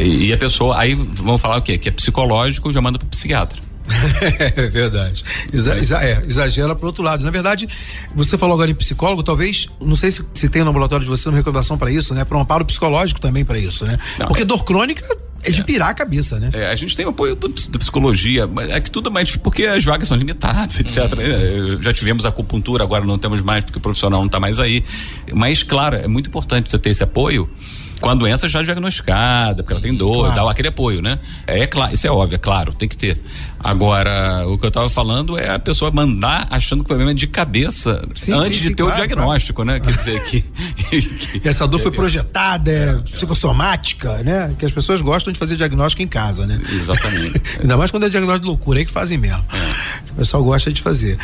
e 0.04 0.32
a 0.32 0.38
pessoa, 0.38 0.80
aí 0.80 0.94
vamos 0.94 1.42
falar 1.42 1.58
o 1.58 1.62
quê? 1.64 1.78
Que 1.78 1.90
é 1.90 1.92
psicológico, 1.92 2.72
já 2.72 2.80
manda 2.82 3.00
pro 3.00 3.08
psiquiatra. 3.08 3.60
É 4.56 4.70
verdade. 4.70 5.24
Exa- 5.52 5.78
exa- 5.80 6.04
é, 6.04 6.24
exagera 6.28 6.76
pro 6.76 6.86
outro 6.88 7.04
lado. 7.04 7.24
Na 7.24 7.32
verdade, 7.32 7.68
você 8.14 8.38
falou 8.38 8.54
agora 8.54 8.70
em 8.70 8.76
psicólogo, 8.76 9.24
talvez, 9.24 9.68
não 9.82 9.96
sei 9.96 10.12
se, 10.12 10.24
se 10.34 10.48
tem 10.48 10.62
no 10.62 10.68
laboratório 10.68 11.04
de 11.06 11.10
você 11.10 11.28
uma 11.28 11.38
recomendação 11.38 11.76
para 11.78 11.92
isso, 11.92 12.14
né? 12.14 12.24
Para 12.24 12.38
um 12.38 12.42
amparo 12.42 12.64
psicológico 12.66 13.20
também 13.20 13.44
para 13.44 13.58
isso, 13.58 13.86
né? 13.86 13.98
Não, 14.20 14.28
Porque 14.28 14.44
é- 14.44 14.46
dor 14.46 14.64
crônica 14.64 15.04
é 15.44 15.52
de 15.52 15.64
pirar 15.64 15.90
a 15.90 15.94
cabeça, 15.94 16.40
né? 16.40 16.50
É, 16.54 16.68
a 16.68 16.76
gente 16.76 16.96
tem 16.96 17.06
o 17.06 17.10
apoio 17.10 17.36
da 17.36 17.80
psicologia, 17.80 18.46
mas 18.48 18.70
é 18.70 18.80
que 18.80 18.92
tudo 18.92 19.10
é 19.10 19.12
mais 19.12 19.26
difícil 19.28 19.44
porque 19.44 19.66
as 19.66 19.84
vagas 19.84 20.08
são 20.08 20.18
limitadas, 20.18 20.80
etc. 20.80 20.98
É, 21.20 21.82
Já 21.82 21.94
tivemos 21.94 22.26
acupuntura, 22.26 22.84
agora 22.84 23.06
não 23.06 23.18
temos 23.18 23.42
mais 23.42 23.64
porque 23.64 23.78
o 23.78 23.82
profissional 23.82 24.20
não 24.20 24.28
está 24.28 24.40
mais 24.40 24.60
aí. 24.60 24.84
Mas, 25.34 25.64
claro, 25.64 25.96
é 25.96 26.08
muito 26.08 26.28
importante 26.28 26.70
você 26.72 26.78
ter 26.78 26.90
esse 26.90 27.04
apoio 27.04 27.50
com 28.00 28.10
a 28.10 28.16
doença 28.16 28.48
já 28.48 28.62
diagnosticada, 28.64 29.62
porque 29.62 29.74
ela 29.74 29.82
tem 29.82 29.94
dor 29.94 30.20
Claro. 30.20 30.36
tal, 30.36 30.50
aquele 30.50 30.70
apoio, 30.70 31.02
né? 31.02 31.20
É 31.46 31.68
claro, 31.68 31.94
isso 31.94 32.08
é 32.08 32.10
óbvio, 32.10 32.36
é 32.36 32.38
claro, 32.38 32.74
tem 32.74 32.88
que 32.88 32.98
ter. 32.98 33.18
Agora, 33.62 34.46
o 34.48 34.58
que 34.58 34.66
eu 34.66 34.70
estava 34.70 34.90
falando 34.90 35.38
é 35.38 35.50
a 35.50 35.60
pessoa 35.60 35.92
mandar 35.92 36.48
achando 36.50 36.80
que 36.80 36.86
o 36.86 36.88
problema 36.88 37.12
é 37.12 37.14
de 37.14 37.28
cabeça 37.28 38.02
Sim, 38.16 38.34
antes 38.34 38.58
sim, 38.58 38.64
de 38.64 38.70
sim, 38.70 38.74
ter 38.74 38.84
o 38.84 38.86
claro, 38.88 39.02
diagnóstico, 39.02 39.64
né? 39.64 39.80
Quer 39.80 39.96
dizer 39.96 40.24
que. 40.24 40.46
E 41.44 41.48
essa 41.48 41.68
dor 41.68 41.80
foi 41.80 41.92
projetada, 41.92 42.72
é 42.72 42.98
psicossomática, 43.00 44.24
né? 44.24 44.56
Que 44.58 44.66
as 44.66 44.72
pessoas 44.72 45.02
gostam 45.02 45.32
de 45.32 45.38
fazer 45.38 45.56
diagnóstico 45.56 46.02
em 46.02 46.08
casa, 46.08 46.48
né? 46.48 46.60
Exatamente. 46.72 47.42
Ainda 47.62 47.78
mais 47.78 47.92
quando 47.92 48.06
é 48.06 48.10
diagnóstico 48.10 48.44
de 48.44 48.48
loucura, 48.48 48.80
aí 48.80 48.86
que 48.86 48.92
fazem 48.92 49.18
mesmo. 49.18 49.44
O 50.12 50.14
pessoal 50.16 50.44
gosta 50.44 50.72
de 50.72 50.82
fazer. 50.82 51.18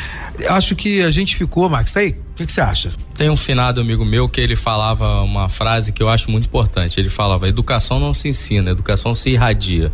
Acho 0.50 0.76
que 0.76 1.02
a 1.02 1.12
gente 1.12 1.36
ficou, 1.36 1.70
Max, 1.70 1.94
tá 1.94 2.02
aí? 2.02 2.16
O 2.36 2.38
que, 2.38 2.46
que 2.46 2.52
você 2.52 2.62
acha? 2.62 2.92
Tem 3.16 3.30
um 3.30 3.38
finado 3.38 3.80
amigo 3.80 4.04
meu 4.04 4.28
que 4.28 4.42
ele 4.42 4.58
falava 4.58 5.22
uma 5.22 5.48
frase 5.48 5.94
que 5.94 6.04
eu 6.04 6.10
acho 6.10 6.30
muito 6.30 6.48
importante. 6.48 7.00
Ele 7.00 7.08
falava: 7.08 7.48
educação 7.48 7.98
não 7.98 8.14
se 8.14 8.28
ensina, 8.28 8.72
educação 8.72 9.16
se 9.16 9.30
irradia. 9.30 9.92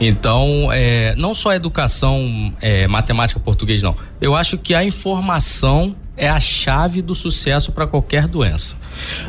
Então, 0.00 0.68
é, 0.72 1.14
não 1.16 1.32
só 1.34 1.50
a 1.50 1.56
educação 1.56 2.52
é, 2.60 2.86
matemática 2.88 3.38
português, 3.38 3.82
não. 3.82 3.94
Eu 4.20 4.34
acho 4.34 4.58
que 4.58 4.74
a 4.74 4.84
informação 4.84 5.94
é 6.16 6.28
a 6.28 6.38
chave 6.40 7.00
do 7.00 7.14
sucesso 7.14 7.72
para 7.72 7.86
qualquer 7.86 8.26
doença. 8.26 8.76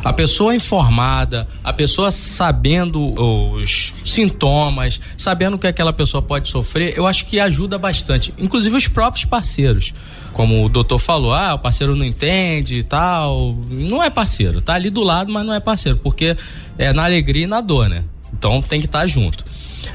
A 0.04 0.12
pessoa 0.12 0.54
informada, 0.54 1.48
a 1.62 1.72
pessoa 1.72 2.10
sabendo 2.10 3.14
os 3.18 3.94
sintomas, 4.04 5.00
sabendo 5.16 5.54
o 5.54 5.58
que 5.58 5.66
aquela 5.66 5.92
pessoa 5.92 6.20
pode 6.20 6.48
sofrer, 6.48 6.96
eu 6.96 7.06
acho 7.06 7.24
que 7.24 7.40
ajuda 7.40 7.78
bastante. 7.78 8.34
Inclusive 8.36 8.76
os 8.76 8.86
próprios 8.86 9.24
parceiros. 9.24 9.94
Como 10.32 10.64
o 10.64 10.68
doutor 10.68 10.98
falou, 10.98 11.32
ah, 11.32 11.54
o 11.54 11.58
parceiro 11.58 11.94
não 11.94 12.04
entende 12.04 12.76
e 12.78 12.82
tal. 12.82 13.56
Não 13.70 14.02
é 14.02 14.10
parceiro, 14.10 14.60
tá 14.60 14.74
ali 14.74 14.90
do 14.90 15.02
lado, 15.02 15.32
mas 15.32 15.46
não 15.46 15.54
é 15.54 15.60
parceiro, 15.60 15.98
porque 15.98 16.36
é 16.76 16.92
na 16.92 17.04
alegria 17.04 17.44
e 17.44 17.46
na 17.46 17.60
dor, 17.60 17.88
né? 17.88 18.04
Então 18.36 18.60
tem 18.62 18.80
que 18.80 18.86
estar 18.86 19.06
junto. 19.06 19.44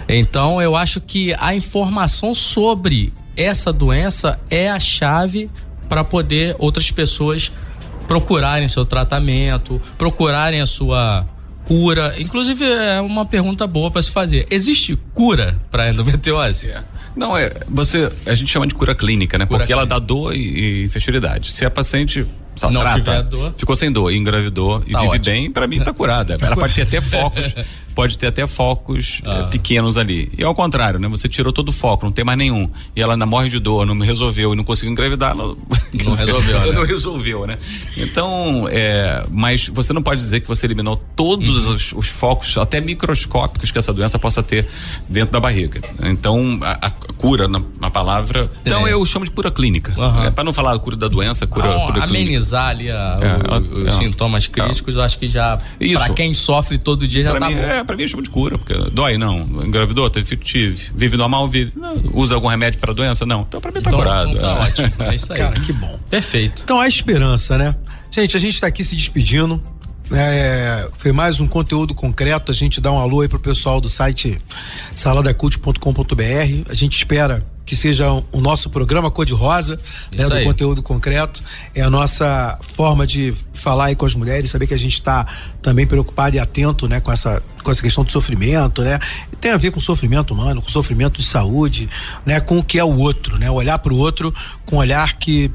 Então 0.07 0.61
eu 0.61 0.75
acho 0.75 0.99
que 1.01 1.33
a 1.39 1.53
informação 1.55 2.33
sobre 2.33 3.11
essa 3.35 3.71
doença 3.71 4.39
é 4.49 4.69
a 4.69 4.79
chave 4.79 5.49
para 5.87 6.03
poder 6.03 6.55
outras 6.59 6.91
pessoas 6.91 7.51
procurarem 8.07 8.67
seu 8.67 8.85
tratamento, 8.85 9.81
procurarem 9.97 10.61
a 10.61 10.65
sua 10.65 11.25
cura. 11.65 12.15
Inclusive, 12.19 12.65
é 12.65 12.99
uma 12.99 13.25
pergunta 13.25 13.67
boa 13.67 13.91
para 13.91 14.01
se 14.01 14.09
fazer. 14.11 14.47
Existe 14.49 14.97
cura 15.13 15.55
para 15.69 15.89
endometriose? 15.91 16.71
Não, 17.15 17.37
é. 17.37 17.49
Você. 17.69 18.11
A 18.25 18.33
gente 18.33 18.49
chama 18.49 18.65
de 18.65 18.73
cura 18.73 18.95
clínica, 18.95 19.37
né? 19.37 19.45
Cura 19.45 19.59
Porque 19.59 19.71
ela 19.73 19.85
dá 19.85 19.99
dor 19.99 20.35
e, 20.35 20.39
e 20.39 20.83
infertilidade. 20.85 21.51
Se 21.51 21.65
a 21.65 21.69
paciente. 21.69 22.25
Não 22.61 22.81
trata, 22.81 22.95
tiver 22.99 23.23
dor. 23.23 23.53
ficou 23.55 23.73
sem 23.73 23.89
dor, 23.89 24.11
engravidou 24.11 24.83
e 24.85 24.91
Tá 24.91 24.99
vive 24.99 25.15
ótimo. 25.15 25.33
bem, 25.33 25.49
pra 25.49 25.65
mim 25.65 25.79
tá 25.79 25.93
curada. 25.93 26.35
Ela 26.41 26.57
pode 26.57 26.73
ter 26.73 26.81
até 26.81 26.99
focos, 26.99 27.55
pode 27.99 28.17
ter 28.17 28.27
até 28.27 28.47
focos 28.47 29.21
Ah. 29.25 29.39
eh, 29.39 29.43
pequenos 29.51 29.97
ali. 29.97 30.31
E 30.37 30.41
ao 30.43 30.55
contrário, 30.55 30.97
né? 30.99 31.07
Você 31.09 31.27
tirou 31.27 31.51
todo 31.51 31.67
o 31.67 31.71
foco, 31.73 32.05
não 32.05 32.13
tem 32.13 32.23
mais 32.23 32.37
nenhum. 32.37 32.69
E 32.95 33.01
ela 33.01 33.13
ainda 33.13 33.25
morre 33.25 33.49
de 33.49 33.59
dor, 33.59 33.85
não 33.85 33.93
me 33.93 34.05
resolveu 34.05 34.53
e 34.53 34.55
não 34.55 34.63
conseguiu 34.63 34.91
engravidar, 34.93 35.31
ela 35.31 35.53
Não 36.05 36.13
resolveu, 36.15 36.59
né? 36.61 36.71
Não 36.71 36.85
resolveu, 36.85 37.45
né? 37.45 37.57
Então, 37.97 38.67
é, 38.71 39.25
mas 39.29 39.67
você 39.67 39.91
não 39.91 40.01
pode 40.01 40.21
dizer 40.21 40.39
que 40.39 40.47
você 40.47 40.65
eliminou 40.65 40.95
todos 41.13 41.67
Uhum. 41.67 41.75
os, 41.75 41.91
os 41.93 42.07
focos, 42.07 42.57
até 42.57 42.79
microscópicos, 42.79 43.69
que 43.71 43.77
essa 43.77 43.91
doença 43.91 44.17
possa 44.17 44.41
ter 44.41 44.65
dentro 45.09 45.33
da 45.33 45.39
barriga. 45.41 45.81
Então, 46.03 46.57
a, 46.61 46.87
a 46.87 46.89
cura, 47.17 47.47
na, 47.49 47.61
na 47.81 47.89
palavra. 47.89 48.49
Então, 48.61 48.87
É. 48.87 48.93
eu 48.93 49.05
chamo 49.05 49.25
de 49.25 49.31
cura 49.31 49.51
clínica. 49.51 49.93
Aham. 49.97 50.25
É, 50.27 50.31
para 50.31 50.43
não 50.45 50.53
falar 50.53 50.77
cura 50.79 50.95
da 50.95 51.07
doença, 51.09 51.45
cura, 51.45 51.67
Então, 51.67 51.79
cura 51.87 52.07
clínica. 52.07 52.19
amenizar 52.29 52.67
ali 52.69 52.89
a- 52.89 53.17
É, 53.19 53.25
o- 53.35 53.45
ela- 53.45 53.59
os 53.59 53.87
é. 53.87 53.91
sintomas 53.91 54.47
críticos, 54.47 54.95
eu 54.95 55.01
acho 55.01 55.19
que 55.19 55.27
já, 55.27 55.59
Isso. 55.81 55.97
para 56.05 56.13
quem 56.13 56.33
sofre 56.33 56.77
todo 56.77 57.07
dia, 57.07 57.23
já 57.23 57.31
Pra 57.31 57.39
tá 57.41 57.49
mim, 57.49 57.55
bom. 57.55 57.61
é, 57.63 57.83
pra 57.89 57.95
mim 57.97 58.03
eu 58.03 58.07
chamo 58.07 58.21
de 58.21 58.29
cura, 58.29 58.55
porque 58.57 58.73
dói, 58.91 59.17
não. 59.17 59.39
Engravidou, 59.65 60.07
teve 60.11 60.25
filho, 60.27 60.41
tive. 60.41 60.91
Vive 60.95 61.17
normal, 61.17 61.49
vive. 61.49 61.73
Não. 61.75 61.95
Usa 62.13 62.35
algum 62.35 62.47
remédio 62.47 62.79
pra 62.79 62.93
doença? 62.93 63.25
Não. 63.25 63.41
Então 63.41 63.59
pra 63.59 63.71
mim 63.71 63.81
tá 63.81 63.89
Então- 63.89 63.99
curado. 63.99 64.29
então 64.29 64.41
tá 64.43 64.49
É. 64.49 64.67
ótimo. 64.67 64.93
É 64.99 65.15
isso 65.15 65.31
aí. 65.33 65.39
Cara, 65.39 65.59
que 65.59 65.73
bom. 65.73 65.97
Perfeito. 66.09 66.61
Então 66.63 66.79
há 66.79 66.87
esperança, 66.87 67.57
né? 67.57 67.75
Gente, 68.11 68.37
a 68.37 68.39
gente 68.39 68.61
tá 68.61 68.67
aqui 68.67 68.83
se 68.83 68.95
despedindo. 68.95 69.59
É, 70.11 70.89
foi 70.97 71.11
mais 71.11 71.39
um 71.41 71.47
conteúdo 71.47 71.93
concreto. 71.95 72.51
A 72.51 72.55
gente 72.55 72.79
dá 72.81 72.91
um 72.91 72.97
alô 72.99 73.21
aí 73.21 73.27
pro 73.27 73.39
pessoal 73.39 73.79
do 73.81 73.89
site 73.89 74.39
saladacult.com.br. 74.95 76.69
A 76.69 76.73
gente 76.73 76.95
espera 76.97 77.45
que 77.69 77.75
seja 77.75 78.11
o 78.31 78.41
nosso 78.41 78.67
programa 78.67 79.11
Cor-de-Rosa, 79.11 79.79
né, 80.11 80.27
do 80.27 80.33
aí. 80.33 80.43
conteúdo 80.43 80.81
concreto. 80.81 81.43
É 81.75 81.83
a 81.83 81.89
nossa 81.89 82.57
forma 82.63 83.05
de 83.05 83.31
falar 83.53 83.85
aí 83.85 83.95
com 83.95 84.07
as 84.07 84.15
mulheres, 84.15 84.49
saber 84.49 84.65
que 84.65 84.73
a 84.73 84.77
gente 84.77 84.95
está 84.95 85.27
também 85.61 85.85
preocupado 85.85 86.35
e 86.35 86.39
atento, 86.39 86.87
né, 86.87 86.99
com 86.99 87.11
essa, 87.11 87.43
com 87.63 87.69
essa 87.69 87.79
questão 87.79 88.03
do 88.03 88.11
sofrimento, 88.11 88.81
né? 88.81 88.99
Tem 89.39 89.51
a 89.51 89.57
ver 89.57 89.69
com 89.69 89.79
sofrimento 89.79 90.33
humano, 90.33 90.63
com 90.63 90.69
sofrimento 90.69 91.19
de 91.19 91.27
saúde, 91.27 91.87
né, 92.25 92.39
com 92.39 92.57
o 92.57 92.63
que 92.63 92.79
é 92.79 92.83
o 92.83 92.97
outro, 92.97 93.37
né? 93.37 93.51
Olhar 93.51 93.77
para 93.77 93.93
o 93.93 93.97
outro 93.97 94.33
com 94.65 94.77
um 94.77 94.79
olhar 94.79 95.13
que 95.17 95.51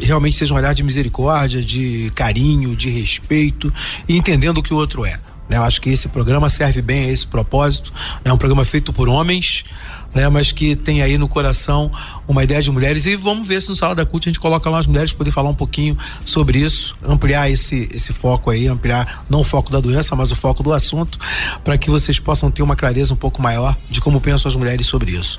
realmente 0.00 0.38
seja 0.38 0.54
um 0.54 0.56
olhar 0.56 0.74
de 0.74 0.82
misericórdia, 0.82 1.60
de 1.60 2.10
carinho, 2.14 2.74
de 2.74 2.88
respeito 2.88 3.70
e 4.08 4.16
entendendo 4.16 4.56
o 4.56 4.62
que 4.62 4.72
o 4.72 4.76
outro 4.78 5.04
é. 5.04 5.20
Né? 5.48 5.56
Eu 5.56 5.64
acho 5.64 5.80
que 5.80 5.90
esse 5.90 6.08
programa 6.08 6.50
serve 6.50 6.82
bem 6.82 7.06
a 7.06 7.10
esse 7.10 7.26
propósito. 7.26 7.92
É 8.24 8.32
um 8.32 8.36
programa 8.36 8.64
feito 8.64 8.92
por 8.92 9.08
homens, 9.08 9.64
né? 10.14 10.28
mas 10.28 10.52
que 10.52 10.76
tem 10.76 11.02
aí 11.02 11.18
no 11.18 11.28
coração 11.28 11.90
uma 12.26 12.44
ideia 12.44 12.62
de 12.62 12.70
mulheres. 12.70 13.06
E 13.06 13.16
vamos 13.16 13.46
ver 13.46 13.62
se 13.62 13.68
no 13.68 13.76
Sala 13.76 13.94
da 13.94 14.04
Cult 14.04 14.28
a 14.28 14.30
gente 14.30 14.40
coloca 14.40 14.68
lá 14.68 14.78
as 14.78 14.86
mulheres 14.86 15.10
para 15.10 15.18
poder 15.18 15.30
falar 15.30 15.50
um 15.50 15.54
pouquinho 15.54 15.96
sobre 16.24 16.58
isso, 16.58 16.96
ampliar 17.02 17.50
esse, 17.50 17.88
esse 17.92 18.12
foco 18.12 18.50
aí, 18.50 18.66
ampliar 18.66 19.24
não 19.28 19.40
o 19.40 19.44
foco 19.44 19.70
da 19.70 19.80
doença, 19.80 20.14
mas 20.14 20.30
o 20.30 20.36
foco 20.36 20.62
do 20.62 20.72
assunto, 20.72 21.18
para 21.64 21.78
que 21.78 21.90
vocês 21.90 22.18
possam 22.18 22.50
ter 22.50 22.62
uma 22.62 22.76
clareza 22.76 23.12
um 23.12 23.16
pouco 23.16 23.40
maior 23.40 23.76
de 23.90 24.00
como 24.00 24.20
pensam 24.20 24.48
as 24.48 24.56
mulheres 24.56 24.86
sobre 24.86 25.12
isso. 25.12 25.38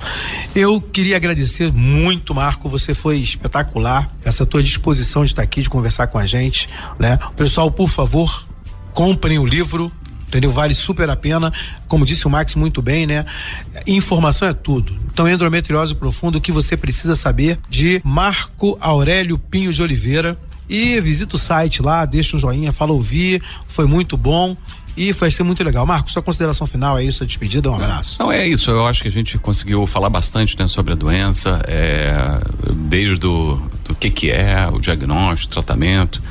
Eu 0.54 0.80
queria 0.80 1.16
agradecer 1.16 1.72
muito, 1.72 2.34
Marco. 2.34 2.68
Você 2.68 2.94
foi 2.94 3.18
espetacular. 3.18 4.10
Essa 4.24 4.44
tua 4.44 4.62
disposição 4.62 5.24
de 5.24 5.32
estar 5.32 5.42
aqui, 5.42 5.62
de 5.62 5.70
conversar 5.70 6.06
com 6.08 6.18
a 6.18 6.26
gente, 6.26 6.68
né? 6.98 7.18
Pessoal, 7.36 7.70
por 7.70 7.88
favor, 7.88 8.46
comprem 8.92 9.38
o 9.38 9.46
livro. 9.46 9.92
Entendeu? 10.30 10.52
Vale 10.52 10.76
super 10.76 11.10
a 11.10 11.16
pena. 11.16 11.52
Como 11.88 12.06
disse 12.06 12.24
o 12.24 12.30
Max 12.30 12.54
muito 12.54 12.80
bem, 12.80 13.04
né? 13.04 13.26
Informação 13.84 14.46
é 14.46 14.52
tudo. 14.52 14.96
Então, 15.12 15.28
endometriose 15.28 15.92
profunda, 15.92 16.38
o 16.38 16.40
que 16.40 16.52
você 16.52 16.76
precisa 16.76 17.16
saber 17.16 17.58
de 17.68 18.00
Marco 18.04 18.78
Aurélio 18.80 19.36
Pinho 19.36 19.72
de 19.72 19.82
Oliveira. 19.82 20.38
E 20.68 21.00
visita 21.00 21.34
o 21.34 21.38
site 21.38 21.82
lá, 21.82 22.04
deixa 22.04 22.36
um 22.36 22.38
joinha, 22.38 22.72
fala 22.72 22.92
ouvir, 22.92 23.42
foi 23.66 23.86
muito 23.86 24.16
bom 24.16 24.56
e 24.96 25.10
vai 25.10 25.28
ser 25.32 25.42
muito 25.42 25.64
legal. 25.64 25.84
Marco, 25.84 26.12
sua 26.12 26.22
consideração 26.22 26.64
final 26.64 26.96
é 26.96 27.02
isso, 27.02 27.24
a 27.24 27.26
despedida, 27.26 27.68
um 27.68 27.74
abraço. 27.74 28.16
Não, 28.20 28.30
é 28.30 28.46
isso. 28.46 28.70
Eu 28.70 28.86
acho 28.86 29.02
que 29.02 29.08
a 29.08 29.10
gente 29.10 29.36
conseguiu 29.36 29.84
falar 29.88 30.08
bastante 30.08 30.56
né, 30.56 30.68
sobre 30.68 30.92
a 30.92 30.96
doença, 30.96 31.60
é, 31.66 32.40
desde 32.88 33.26
o 33.26 33.60
do 33.84 33.94
que, 33.96 34.10
que 34.10 34.30
é, 34.30 34.68
o 34.72 34.78
diagnóstico, 34.78 35.50
o 35.50 35.54
tratamento. 35.54 36.22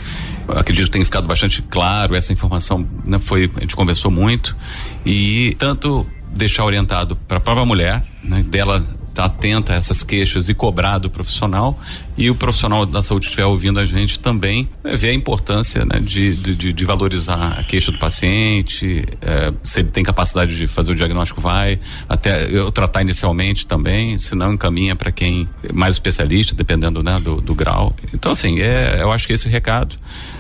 Acredito 0.56 0.86
que 0.86 0.92
tenha 0.92 1.06
ficado 1.06 1.28
bastante 1.28 1.62
claro. 1.62 2.16
Essa 2.16 2.34
informação 2.34 2.88
né, 3.06 3.20
foi. 3.20 3.50
A 3.56 3.62
gente 3.62 3.76
conversou 3.76 4.12
muito. 4.12 4.56
E 5.06 5.56
tanto 5.58 6.06
deixar 6.32 6.66
orientado 6.66 7.16
para 7.16 7.38
a 7.38 7.42
própria 7.42 7.66
mulher, 7.66 8.04
né, 8.24 8.44
dela 8.44 8.86
estar 9.10 9.26
atenta 9.26 9.74
a 9.74 9.76
essas 9.76 10.04
queixas 10.04 10.48
e 10.50 10.54
cobrar 10.54 10.98
do 10.98 11.10
profissional 11.10 11.78
e 12.18 12.30
o 12.30 12.36
profissional 12.36 12.86
da 12.86 13.02
saúde 13.02 13.26
estiver 13.26 13.46
ouvindo 13.46 13.80
a 13.80 13.86
gente 13.86 14.20
também 14.20 14.70
né, 14.84 14.96
ver 14.96 15.10
a 15.10 15.14
importância 15.14 15.86
né, 15.86 16.00
de, 16.00 16.36
de, 16.36 16.74
de- 16.74 16.86
valorizar 16.86 17.60
a 17.60 17.64
queixa 17.64 17.92
do 17.92 17.98
paciente, 17.98 19.06
eh, 19.22 19.54
se 19.62 19.82
ele 19.82 19.90
tem 19.90 20.04
capacidade 20.04 20.56
de 20.56 20.68
fazer 20.68 20.92
o 20.92 20.96
diagnóstico, 20.96 21.42
vai, 21.42 21.80
até 22.08 22.50
eu 22.50 22.72
tratar 22.72 23.02
inicialmente 23.02 23.68
também, 23.68 24.18
se 24.18 24.36
não 24.36 24.54
encaminha 24.54 24.96
para 24.96 25.12
quem 25.12 25.48
é 25.64 25.72
mais 25.72 25.96
especialista, 25.96 26.56
dependendo 26.56 27.04
né, 27.04 27.20
do, 27.20 27.42
do 27.42 27.54
grau. 27.54 27.96
Então, 28.14 28.32
assim, 28.32 28.60
é, 28.60 28.98
eu 29.02 29.12
acho 29.12 29.28
que 29.28 29.34
esse 29.34 29.48
é 29.48 29.52
recado. 29.52 29.96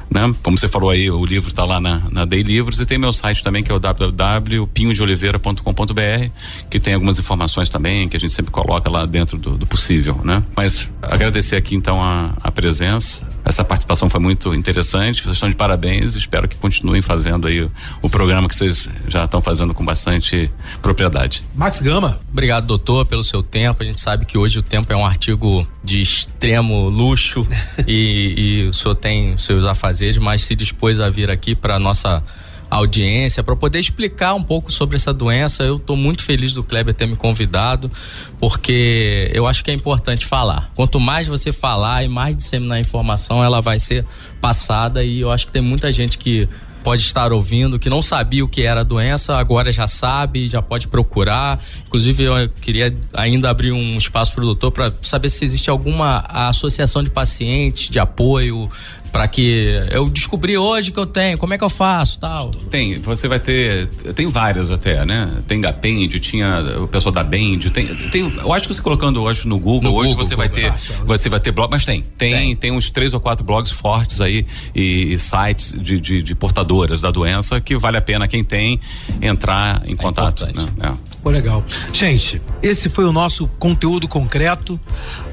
Né? 0.10 0.34
Como 0.41 0.57
você 0.57 0.68
falou 0.68 0.90
aí, 0.90 1.11
o 1.11 1.23
livro 1.26 1.49
está 1.49 1.64
lá 1.64 1.80
na, 1.80 2.02
na 2.11 2.26
Day 2.26 2.41
Livros 2.41 2.80
e 2.80 2.86
tem 2.86 2.98
meu 2.98 3.14
site 3.14 3.44
também, 3.44 3.64
que 3.64 3.72
é 3.72 3.76
o 3.76 3.80
www.pinhodeoliveira.com.br, 3.80 6.30
que 6.69 6.80
tem 6.80 6.95
algumas 6.95 7.19
informações 7.19 7.69
também 7.69 8.10
que 8.10 8.18
a 8.18 8.19
gente 8.19 8.34
sempre 8.34 8.52
coloca 8.52 8.90
lá 8.90 9.06
dentro 9.06 9.38
do, 9.38 9.57
do 9.57 9.68
possível, 9.68 10.19
né? 10.23 10.44
Mas 10.56 10.90
agradecer 11.02 11.56
aqui 11.56 11.76
então 11.76 12.02
a, 12.02 12.34
a 12.41 12.52
presença. 12.52 13.27
Essa 13.45 13.64
participação 13.64 14.10
foi 14.10 14.19
muito 14.19 14.53
interessante. 14.53 15.23
Vocês 15.23 15.34
estão 15.34 15.49
de 15.49 15.56
parabéns. 15.56 16.15
Espero 16.15 16.48
que 16.48 16.57
continuem 16.57 17.02
fazendo 17.02 17.48
aí 17.48 17.61
o, 17.61 17.72
o 18.02 18.10
programa 18.10 18.48
que 18.48 18.56
vocês 18.56 18.90
já 19.07 19.23
estão 19.23 19.41
fazendo 19.41 19.73
com 19.73 19.84
bastante 19.84 20.52
propriedade. 20.81 21.44
Max 21.56 21.81
Gama. 21.81 22.19
Obrigado, 22.31 22.68
doutor, 22.68 23.06
pelo 23.06 23.23
seu 23.23 23.41
tempo. 23.41 23.81
A 23.81 23.86
gente 23.86 23.99
sabe 23.99 24.26
que 24.26 24.38
hoje 24.38 24.60
o 24.60 24.61
tempo 24.61 24.91
é 24.91 24.95
um 24.95 25.06
artigo 25.06 25.68
de 25.84 26.02
extremo 26.02 26.90
luxo 26.90 27.48
e, 27.88 28.64
e 28.64 28.68
o 28.68 28.73
senhor 28.73 28.95
tem 28.95 29.38
seus 29.38 29.65
afazeres, 29.65 29.98
mas 30.17 30.43
se 30.43 30.55
dispôs 30.55 30.99
a 30.99 31.09
vir 31.09 31.30
aqui 31.30 31.55
para 31.55 31.80
nossa 31.80 32.23
audiência 32.69 33.43
para 33.43 33.55
poder 33.55 33.80
explicar 33.80 34.35
um 34.35 34.43
pouco 34.43 34.71
sobre 34.71 34.95
essa 34.95 35.11
doença. 35.11 35.63
Eu 35.63 35.77
estou 35.77 35.97
muito 35.97 36.23
feliz 36.23 36.53
do 36.53 36.63
Kleber 36.63 36.93
ter 36.93 37.07
me 37.07 37.15
convidado, 37.15 37.91
porque 38.39 39.31
eu 39.34 39.47
acho 39.47 39.63
que 39.63 39.71
é 39.71 39.73
importante 39.73 40.26
falar. 40.26 40.71
Quanto 40.76 40.99
mais 40.99 41.27
você 41.27 41.51
falar 41.51 42.03
e 42.03 42.07
mais 42.07 42.35
disseminar 42.35 42.77
a 42.77 42.81
informação, 42.81 43.43
ela 43.43 43.61
vai 43.61 43.80
ser 43.80 44.05
passada 44.39 45.03
e 45.03 45.19
eu 45.19 45.31
acho 45.31 45.47
que 45.47 45.51
tem 45.51 45.61
muita 45.61 45.91
gente 45.91 46.17
que 46.17 46.47
pode 46.84 47.01
estar 47.01 47.31
ouvindo, 47.31 47.77
que 47.77 47.89
não 47.89 48.01
sabia 48.01 48.43
o 48.43 48.47
que 48.47 48.63
era 48.63 48.81
a 48.81 48.84
doença, 48.84 49.38
agora 49.38 49.71
já 49.71 49.88
sabe, 49.88 50.47
já 50.47 50.61
pode 50.61 50.88
procurar. 50.88 51.61
Inclusive, 51.85 52.23
eu 52.23 52.49
queria 52.61 52.93
ainda 53.13 53.49
abrir 53.49 53.71
um 53.71 53.97
espaço 53.97 54.34
para 54.34 54.43
o 54.43 54.45
doutor 54.45 54.71
para 54.71 54.93
saber 55.01 55.30
se 55.30 55.43
existe 55.43 55.69
alguma 55.69 56.19
associação 56.27 57.03
de 57.03 57.09
pacientes, 57.09 57.89
de 57.89 57.99
apoio, 57.99 58.69
para 59.11 59.27
que 59.27 59.88
eu 59.91 60.10
descobri 60.10 60.57
hoje 60.57 60.91
que 60.91 60.99
eu 60.99 61.06
tenho, 61.06 61.38
como 61.38 61.53
é 61.53 61.57
que 61.57 61.64
eu 61.64 61.69
faço, 61.69 62.19
tal. 62.19 62.52
Tem, 62.69 62.99
você 62.99 63.27
vai 63.27 63.40
ter, 63.40 63.88
tem 64.15 64.27
várias 64.27 64.72
até, 64.72 65.06
né? 65.06 65.41
Tem 65.48 65.60
Gapend, 65.60 66.19
tinha 66.19 66.64
o 66.81 66.88
pessoal 66.88 67.11
da 67.11 67.23
Bend, 67.23 67.69
tem, 67.72 67.88
tem, 67.88 68.22
eu 68.22 68.53
acho 68.53 68.68
que 68.68 68.73
você 68.73 68.81
colocando 68.81 69.22
hoje 69.22 69.48
no 69.48 69.60
Google, 69.60 69.91
No 69.91 69.98
hoje 69.98 70.10
Google, 70.10 70.26
você 70.26 70.36
vai 70.36 70.48
Google. 70.48 70.64
ter, 70.64 70.72
Fácil, 70.72 70.94
é. 70.94 71.06
você 71.06 71.30
vai 71.30 71.40
ter 71.40 71.52
blog, 71.52 71.69
mas 71.72 71.86
tem, 71.86 72.03
tem, 72.18 72.56
tem, 72.56 72.72
uns 72.72 72.90
três 72.90 73.14
ou 73.14 73.19
quatro 73.19 73.44
blogs 73.44 73.72
fortes 73.72 74.22
aí 74.22 74.45
e, 74.76 75.14
e 75.14 75.19
sites 75.19 75.76
de, 75.80 75.99
de, 75.99 76.22
de 76.22 76.36
portadoras 76.36 77.02
da 77.02 77.11
doença 77.11 77.60
que 77.60 77.77
vale 77.77 77.98
a 77.98 78.02
pena 78.02 78.27
quem 78.27 78.44
tem 78.44 78.80
entrar 79.22 79.81
em 79.86 79.95
contato, 79.95 80.45
né? 80.45 80.68
É. 80.81 81.18
Pô, 81.23 81.29
legal. 81.29 81.63
Gente, 81.91 82.41
esse 82.63 82.89
foi 82.89 83.05
o 83.05 83.11
nosso 83.11 83.47
conteúdo 83.59 84.07
concreto, 84.07 84.79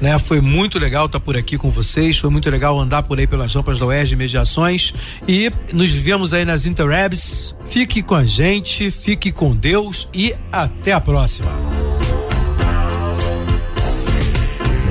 né? 0.01 0.19
Foi 0.19 0.41
muito 0.41 0.77
legal 0.77 1.05
estar 1.05 1.19
por 1.19 1.37
aqui 1.37 1.57
com 1.57 1.69
vocês, 1.69 2.17
foi 2.17 2.29
muito 2.29 2.49
legal 2.49 2.79
andar 2.79 3.03
por 3.03 3.19
aí 3.19 3.27
pelas 3.27 3.53
rampas 3.53 3.79
da 3.79 3.87
de 4.03 4.15
Mediações 4.15 4.93
e 5.27 5.49
nos 5.71 5.91
vemos 5.91 6.33
aí 6.33 6.43
nas 6.43 6.65
Interwebs. 6.65 7.55
Fique 7.67 8.03
com 8.03 8.15
a 8.15 8.25
gente, 8.25 8.91
fique 8.91 9.31
com 9.31 9.55
Deus 9.55 10.07
e 10.13 10.35
até 10.51 10.91
a 10.91 10.99
próxima. 10.99 11.49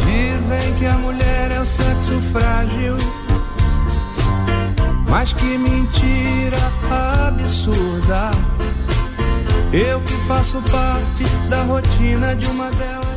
Dizem 0.00 0.74
que 0.78 0.86
a 0.86 0.96
mulher 0.98 1.50
é 1.52 1.60
o 1.60 1.66
sexo 1.66 2.20
frágil. 2.32 2.96
Mas 5.08 5.32
que 5.34 5.58
mentira 5.58 6.58
absurda. 6.90 8.55
Eu 9.72 10.00
que 10.00 10.14
faço 10.28 10.62
parte 10.70 11.24
da 11.48 11.62
rotina 11.64 12.34
de 12.34 12.46
uma 12.46 12.70
delas. 12.70 13.15